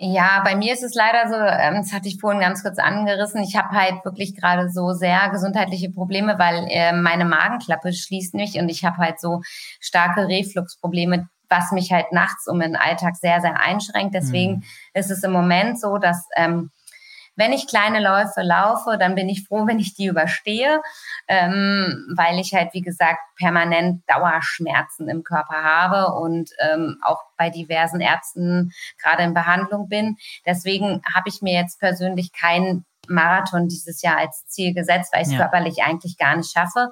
Ja, 0.00 0.42
bei 0.44 0.54
mir 0.54 0.74
ist 0.74 0.84
es 0.84 0.94
leider 0.94 1.28
so, 1.28 1.34
ähm, 1.34 1.82
das 1.82 1.92
hatte 1.92 2.06
ich 2.06 2.20
vorhin 2.20 2.40
ganz 2.40 2.62
kurz 2.62 2.78
angerissen, 2.78 3.42
ich 3.42 3.56
habe 3.56 3.70
halt 3.70 4.04
wirklich 4.04 4.36
gerade 4.36 4.70
so 4.70 4.92
sehr 4.92 5.28
gesundheitliche 5.30 5.90
Probleme, 5.90 6.38
weil 6.38 6.66
äh, 6.70 6.92
meine 6.92 7.24
Magenklappe 7.24 7.92
schließt 7.92 8.34
nicht 8.34 8.54
und 8.54 8.68
ich 8.68 8.84
habe 8.84 8.98
halt 8.98 9.18
so 9.20 9.42
starke 9.80 10.28
Refluxprobleme, 10.28 11.28
was 11.48 11.72
mich 11.72 11.90
halt 11.90 12.12
nachts 12.12 12.46
um 12.46 12.60
den 12.60 12.76
Alltag 12.76 13.16
sehr, 13.16 13.40
sehr 13.40 13.60
einschränkt. 13.60 14.14
Deswegen 14.14 14.56
mhm. 14.58 14.62
ist 14.94 15.10
es 15.10 15.24
im 15.24 15.32
Moment 15.32 15.80
so, 15.80 15.98
dass 15.98 16.28
ähm, 16.36 16.70
wenn 17.38 17.52
ich 17.52 17.68
kleine 17.68 18.00
Läufe 18.00 18.42
laufe, 18.42 18.98
dann 18.98 19.14
bin 19.14 19.28
ich 19.28 19.46
froh, 19.46 19.66
wenn 19.68 19.78
ich 19.78 19.94
die 19.94 20.06
überstehe, 20.06 20.82
ähm, 21.28 22.12
weil 22.16 22.40
ich 22.40 22.52
halt, 22.52 22.74
wie 22.74 22.82
gesagt, 22.82 23.20
permanent 23.36 24.02
Dauerschmerzen 24.08 25.08
im 25.08 25.22
Körper 25.22 25.62
habe 25.62 26.12
und 26.14 26.50
ähm, 26.58 26.98
auch 27.02 27.22
bei 27.36 27.48
diversen 27.48 28.00
Ärzten 28.00 28.72
gerade 29.00 29.22
in 29.22 29.34
Behandlung 29.34 29.88
bin. 29.88 30.16
Deswegen 30.46 31.00
habe 31.14 31.28
ich 31.28 31.40
mir 31.40 31.54
jetzt 31.54 31.78
persönlich 31.78 32.32
keinen 32.32 32.84
Marathon 33.06 33.68
dieses 33.68 34.02
Jahr 34.02 34.18
als 34.18 34.44
Ziel 34.46 34.74
gesetzt, 34.74 35.12
weil 35.12 35.22
ich 35.22 35.28
es 35.28 35.34
ja. 35.34 35.38
körperlich 35.38 35.84
eigentlich 35.84 36.18
gar 36.18 36.36
nicht 36.36 36.52
schaffe. 36.52 36.90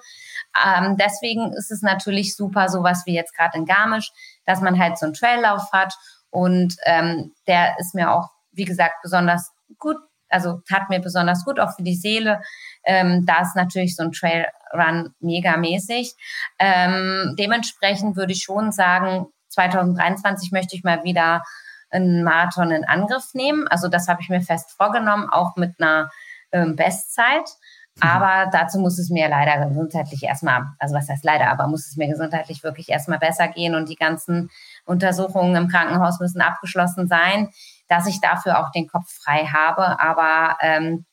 Ähm, 0.64 0.97
deswegen 0.97 1.53
ist 1.55 1.72
es 1.72 1.82
natürlich 1.82 2.36
super, 2.36 2.68
sowas 2.68 3.03
wie 3.05 3.14
jetzt 3.14 3.36
gerade 3.36 3.59
in 3.59 3.66
Garmisch, 3.66 4.12
dass 4.44 4.61
man 4.61 4.78
halt 4.78 4.97
so 4.97 5.07
einen 5.07 5.14
Traillauf 5.14 5.72
hat 5.72 5.92
und 6.30 6.76
ähm, 6.84 7.34
der 7.49 7.78
ist 7.80 7.97
mir 7.97 8.12
auch, 8.12 8.30
wie 8.53 8.64
gesagt, 8.64 8.94
besonders 9.03 9.51
gut 9.78 9.97
also 10.29 10.61
tat 10.68 10.89
mir 10.89 11.01
besonders 11.01 11.45
gut, 11.45 11.61
auch 11.61 11.74
für 11.74 11.83
die 11.83 11.97
Seele. 11.97 12.41
Ähm, 12.85 13.24
da 13.27 13.43
ist 13.43 13.57
natürlich 13.57 13.97
so 13.97 14.03
ein 14.03 14.12
Trailrun 14.12 15.14
megamäßig. 15.20 16.14
Ähm, 16.59 17.35
dementsprechend 17.39 18.16
würde 18.16 18.33
ich 18.33 18.43
schon 18.43 18.72
sagen, 18.72 19.27
2023 19.51 20.53
möchte 20.53 20.77
ich 20.77 20.85
mal 20.85 21.05
wieder 21.05 21.43
einen 21.91 22.24
Marathon 22.24 22.70
in 22.70 22.85
Angriff 22.85 23.35
nehmen. 23.35 23.66
Also 23.68 23.89
das 23.89 24.09
habe 24.09 24.20
ich 24.20 24.29
mir 24.29 24.41
fest 24.41 24.72
vorgenommen, 24.72 25.29
auch 25.31 25.57
mit 25.57 25.81
einer 25.81 26.11
ähm, 26.53 26.77
Bestzeit. 26.77 27.49
Mhm. 27.97 28.09
Aber 28.09 28.51
dazu 28.51 28.79
muss 28.79 28.99
es 28.99 29.11
mir 29.11 29.29
leider 29.29 29.66
gesundheitlich 29.68 30.22
erstmal, 30.22 30.64
also 30.79 30.95
was 30.95 31.09
heißt 31.09 31.24
leider, 31.24 31.51
aber 31.51 31.68
muss 31.68 31.87
es 31.87 31.97
mir 31.97 32.09
gesundheitlich 32.09 32.62
wirklich 32.62 32.89
erstmal 32.89 33.18
besser 33.18 33.49
gehen 33.49 33.74
und 33.74 33.89
die 33.89 33.97
ganzen 33.97 34.51
Untersuchungen 34.85 35.57
im 35.57 35.68
Krankenhaus 35.68 36.20
müssen 36.20 36.41
abgeschlossen 36.41 37.09
sein 37.09 37.51
dass 37.89 38.07
ich 38.07 38.20
dafür 38.20 38.61
auch 38.61 38.70
den 38.70 38.87
Kopf 38.87 39.11
frei 39.11 39.47
habe. 39.47 40.01
Aber 40.01 40.57
ähm, 40.61 41.07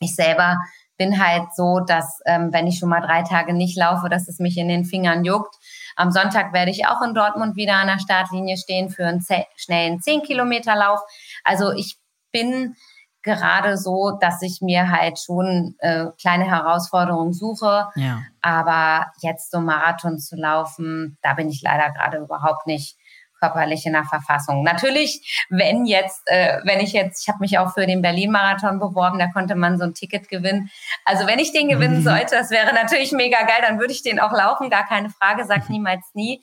ich 0.00 0.14
selber 0.14 0.58
bin 0.96 1.24
halt 1.24 1.54
so, 1.54 1.80
dass 1.80 2.20
ähm, 2.26 2.52
wenn 2.52 2.66
ich 2.66 2.78
schon 2.78 2.90
mal 2.90 3.00
drei 3.00 3.22
Tage 3.22 3.54
nicht 3.54 3.76
laufe, 3.76 4.08
dass 4.08 4.28
es 4.28 4.38
mich 4.38 4.58
in 4.58 4.68
den 4.68 4.84
Fingern 4.84 5.24
juckt. 5.24 5.56
Am 5.96 6.10
Sonntag 6.10 6.52
werde 6.52 6.70
ich 6.70 6.86
auch 6.86 7.00
in 7.02 7.14
Dortmund 7.14 7.56
wieder 7.56 7.76
an 7.76 7.86
der 7.86 7.98
Startlinie 7.98 8.58
stehen 8.58 8.90
für 8.90 9.06
einen 9.06 9.24
schnellen 9.56 10.00
10 10.00 10.22
Kilometer 10.22 10.76
Lauf. 10.76 11.00
Also 11.42 11.72
ich 11.72 11.98
bin 12.32 12.76
gerade 13.22 13.76
so, 13.76 14.18
dass 14.20 14.42
ich 14.42 14.60
mir 14.60 14.90
halt 14.90 15.18
schon 15.18 15.74
äh, 15.78 16.06
kleine 16.20 16.44
Herausforderungen 16.44 17.32
suche. 17.32 17.88
Ja. 17.94 18.22
Aber 18.40 19.06
jetzt 19.20 19.50
so 19.50 19.60
Marathon 19.60 20.18
zu 20.18 20.36
laufen, 20.36 21.18
da 21.22 21.34
bin 21.34 21.48
ich 21.48 21.62
leider 21.62 21.90
gerade 21.92 22.18
überhaupt 22.18 22.66
nicht 22.66 22.96
körperlich 23.40 23.86
in 23.86 23.92
der 23.92 24.04
Verfassung. 24.04 24.62
Natürlich, 24.62 25.44
wenn 25.48 25.86
jetzt, 25.86 26.22
äh, 26.26 26.58
wenn 26.64 26.80
ich 26.80 26.92
jetzt, 26.92 27.22
ich 27.22 27.28
habe 27.28 27.40
mich 27.40 27.58
auch 27.58 27.74
für 27.74 27.86
den 27.86 28.02
Berlin-Marathon 28.02 28.78
beworben, 28.78 29.18
da 29.18 29.28
konnte 29.28 29.54
man 29.54 29.78
so 29.78 29.84
ein 29.84 29.94
Ticket 29.94 30.28
gewinnen. 30.28 30.70
Also 31.04 31.26
wenn 31.26 31.38
ich 31.38 31.52
den 31.52 31.68
gewinnen 31.68 32.00
mhm. 32.00 32.04
sollte, 32.04 32.36
das 32.36 32.50
wäre 32.50 32.74
natürlich 32.74 33.12
mega 33.12 33.38
geil, 33.42 33.62
dann 33.66 33.78
würde 33.78 33.92
ich 33.92 34.02
den 34.02 34.20
auch 34.20 34.32
laufen, 34.32 34.70
gar 34.70 34.86
keine 34.86 35.10
Frage, 35.10 35.44
sag 35.44 35.68
mhm. 35.68 35.76
niemals 35.76 36.04
nie. 36.14 36.42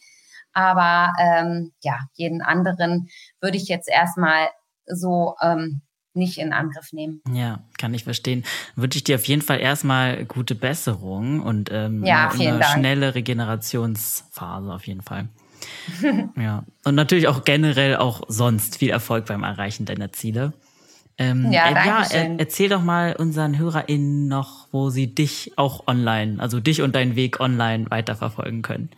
Aber 0.53 1.13
ähm, 1.19 1.73
ja, 1.83 1.99
jeden 2.13 2.41
anderen 2.41 3.09
würde 3.41 3.57
ich 3.57 3.67
jetzt 3.67 3.87
erstmal 3.87 4.49
so 4.87 5.35
ähm, 5.41 5.81
nicht 6.17 6.39
in 6.39 6.51
Angriff 6.51 6.91
nehmen. 6.91 7.21
Ja, 7.31 7.59
kann 7.77 7.93
ich 7.93 8.03
verstehen. 8.03 8.43
Wünsche 8.75 8.97
ich 8.97 9.03
dir 9.03 9.15
auf 9.15 9.25
jeden 9.25 9.43
Fall 9.43 9.59
erstmal 9.59 10.25
gute 10.25 10.55
Besserung 10.55 11.41
und 11.41 11.69
ähm, 11.71 12.03
ja, 12.03 12.29
eine, 12.29 12.55
eine 12.55 12.63
schnelle 12.63 13.15
Regenerationsphase 13.15 14.73
auf 14.73 14.87
jeden 14.87 15.01
Fall. 15.01 15.29
ja. 16.35 16.63
Und 16.83 16.95
natürlich 16.95 17.27
auch 17.27 17.43
generell 17.43 17.97
auch 17.97 18.21
sonst 18.27 18.77
viel 18.77 18.89
Erfolg 18.89 19.25
beim 19.25 19.43
Erreichen 19.43 19.85
deiner 19.85 20.11
Ziele. 20.11 20.53
Ähm, 21.17 21.51
ja, 21.51 21.69
äh, 21.69 21.73
ja 21.73 22.05
er, 22.11 22.39
erzähl 22.39 22.69
doch 22.69 22.81
mal 22.81 23.15
unseren 23.15 23.57
HörerInnen 23.57 24.27
noch, 24.27 24.67
wo 24.71 24.89
sie 24.89 25.13
dich 25.13 25.53
auch 25.57 25.87
online, 25.87 26.39
also 26.39 26.59
dich 26.59 26.81
und 26.81 26.95
deinen 26.95 27.15
Weg 27.15 27.39
online 27.39 27.89
weiterverfolgen 27.89 28.61
können. 28.61 28.89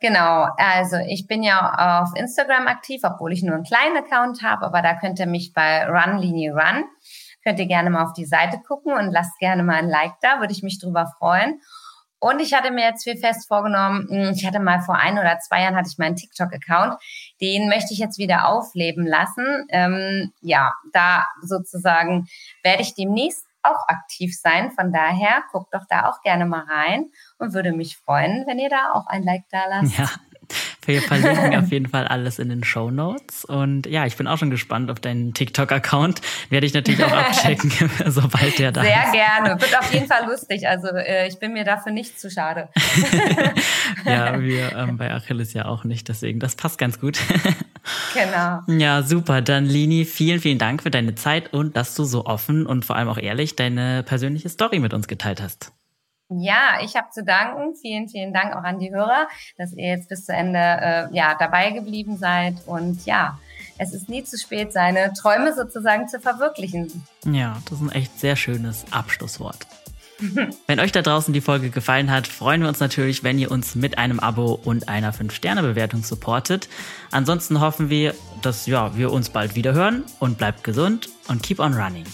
Genau, 0.00 0.46
also 0.56 0.96
ich 1.08 1.26
bin 1.26 1.42
ja 1.42 2.02
auf 2.02 2.10
Instagram 2.16 2.66
aktiv, 2.66 3.00
obwohl 3.02 3.32
ich 3.32 3.42
nur 3.42 3.54
einen 3.54 3.64
kleinen 3.64 3.96
Account 3.96 4.42
habe, 4.42 4.64
aber 4.66 4.82
da 4.82 4.94
könnt 4.94 5.18
ihr 5.18 5.26
mich 5.26 5.52
bei 5.54 5.86
Runlinie 5.86 6.52
Run, 6.52 6.84
könnt 7.42 7.58
ihr 7.58 7.66
gerne 7.66 7.90
mal 7.90 8.04
auf 8.04 8.12
die 8.12 8.26
Seite 8.26 8.58
gucken 8.58 8.92
und 8.92 9.10
lasst 9.10 9.38
gerne 9.38 9.62
mal 9.62 9.76
ein 9.76 9.88
Like 9.88 10.14
da, 10.20 10.40
würde 10.40 10.52
ich 10.52 10.62
mich 10.62 10.78
drüber 10.78 11.06
freuen. 11.18 11.60
Und 12.18 12.40
ich 12.40 12.54
hatte 12.54 12.70
mir 12.70 12.84
jetzt 12.84 13.04
viel 13.04 13.16
fest 13.16 13.46
vorgenommen, 13.46 14.06
hm, 14.08 14.32
ich 14.34 14.46
hatte 14.46 14.60
mal 14.60 14.80
vor 14.80 14.96
ein 14.96 15.18
oder 15.18 15.38
zwei 15.38 15.62
Jahren 15.62 15.76
hatte 15.76 15.90
ich 15.90 15.98
meinen 15.98 16.16
TikTok-Account, 16.16 16.96
den 17.40 17.68
möchte 17.68 17.92
ich 17.92 17.98
jetzt 17.98 18.18
wieder 18.18 18.48
aufleben 18.48 19.06
lassen. 19.06 19.66
Ähm, 19.68 20.32
ja, 20.40 20.72
da 20.92 21.26
sozusagen 21.42 22.26
werde 22.62 22.82
ich 22.82 22.94
demnächst 22.94 23.46
auch 23.62 23.88
aktiv 23.88 24.38
sein. 24.38 24.70
Von 24.70 24.92
daher 24.92 25.42
guckt 25.52 25.74
doch 25.74 25.84
da 25.88 26.08
auch 26.08 26.22
gerne 26.22 26.46
mal 26.46 26.64
rein 26.64 27.10
und 27.38 27.52
würde 27.52 27.72
mich 27.72 27.96
freuen, 27.96 28.44
wenn 28.46 28.58
ihr 28.58 28.70
da 28.70 28.92
auch 28.92 29.06
ein 29.06 29.22
Like 29.22 29.44
da 29.50 29.66
lasst. 29.68 29.98
Ja, 29.98 30.08
wir 30.86 31.02
verlinken 31.02 31.56
auf 31.56 31.70
jeden 31.70 31.88
Fall 31.88 32.06
alles 32.06 32.38
in 32.38 32.48
den 32.48 32.64
Show 32.64 32.90
Notes. 32.90 33.44
Und 33.44 33.86
ja, 33.86 34.06
ich 34.06 34.16
bin 34.16 34.26
auch 34.26 34.38
schon 34.38 34.50
gespannt 34.50 34.90
auf 34.90 35.00
deinen 35.00 35.34
TikTok-Account. 35.34 36.20
Werde 36.50 36.66
ich 36.66 36.74
natürlich 36.74 37.02
auch 37.04 37.12
abchecken, 37.12 37.70
sobald 38.06 38.58
der 38.58 38.72
da 38.72 38.82
Sehr 38.82 39.04
ist. 39.04 39.12
Sehr 39.12 39.12
gerne. 39.12 39.60
Wird 39.60 39.78
auf 39.78 39.92
jeden 39.92 40.06
Fall 40.06 40.26
lustig. 40.26 40.68
Also 40.68 40.88
äh, 40.88 41.28
ich 41.28 41.38
bin 41.38 41.52
mir 41.52 41.64
dafür 41.64 41.92
nicht 41.92 42.18
zu 42.20 42.30
schade. 42.30 42.68
ja, 44.04 44.40
wir 44.40 44.76
ähm, 44.76 44.96
bei 44.96 45.12
Achilles 45.12 45.52
ja 45.52 45.66
auch 45.66 45.84
nicht. 45.84 46.08
Deswegen, 46.08 46.40
das 46.40 46.56
passt 46.56 46.78
ganz 46.78 47.00
gut. 47.00 47.18
genau. 48.14 48.60
Ja, 48.66 49.02
super. 49.02 49.42
Dann 49.42 49.66
Lini, 49.66 50.04
vielen, 50.04 50.40
vielen 50.40 50.58
Dank 50.58 50.82
für 50.82 50.90
deine 50.90 51.14
Zeit 51.14 51.52
und 51.52 51.76
dass 51.76 51.94
du 51.94 52.04
so 52.04 52.26
offen 52.26 52.66
und 52.66 52.84
vor 52.84 52.96
allem 52.96 53.08
auch 53.08 53.18
ehrlich 53.18 53.56
deine 53.56 54.02
persönliche 54.02 54.48
Story 54.48 54.78
mit 54.78 54.94
uns 54.94 55.08
geteilt 55.08 55.40
hast. 55.40 55.75
Ja, 56.28 56.78
ich 56.82 56.96
habe 56.96 57.08
zu 57.10 57.24
danken. 57.24 57.74
Vielen, 57.76 58.08
vielen 58.08 58.32
Dank 58.32 58.54
auch 58.54 58.64
an 58.64 58.78
die 58.78 58.92
Hörer, 58.92 59.28
dass 59.58 59.72
ihr 59.72 59.88
jetzt 59.88 60.08
bis 60.08 60.24
zu 60.24 60.32
Ende 60.32 60.58
äh, 60.58 61.14
ja, 61.14 61.36
dabei 61.38 61.70
geblieben 61.70 62.16
seid. 62.16 62.54
Und 62.66 63.06
ja, 63.06 63.38
es 63.78 63.92
ist 63.94 64.08
nie 64.08 64.24
zu 64.24 64.36
spät, 64.36 64.72
seine 64.72 65.12
Träume 65.12 65.54
sozusagen 65.54 66.08
zu 66.08 66.20
verwirklichen. 66.20 67.04
Ja, 67.24 67.58
das 67.64 67.80
ist 67.80 67.82
ein 67.82 67.92
echt 67.92 68.18
sehr 68.18 68.34
schönes 68.34 68.84
Abschlusswort. 68.90 69.66
wenn 70.66 70.80
euch 70.80 70.92
da 70.92 71.02
draußen 71.02 71.32
die 71.34 71.40
Folge 71.40 71.70
gefallen 71.70 72.10
hat, 72.10 72.26
freuen 72.26 72.62
wir 72.62 72.68
uns 72.68 72.80
natürlich, 72.80 73.22
wenn 73.22 73.38
ihr 73.38 73.50
uns 73.50 73.74
mit 73.74 73.98
einem 73.98 74.18
Abo 74.18 74.52
und 74.52 74.88
einer 74.88 75.12
5-Sterne-Bewertung 75.12 76.02
supportet. 76.02 76.68
Ansonsten 77.10 77.60
hoffen 77.60 77.90
wir, 77.90 78.14
dass 78.42 78.66
ja, 78.66 78.96
wir 78.96 79.12
uns 79.12 79.30
bald 79.30 79.54
wieder 79.54 79.74
hören 79.74 80.04
und 80.18 80.38
bleibt 80.38 80.64
gesund 80.64 81.10
und 81.28 81.42
keep 81.42 81.60
on 81.60 81.74
running. 81.74 82.06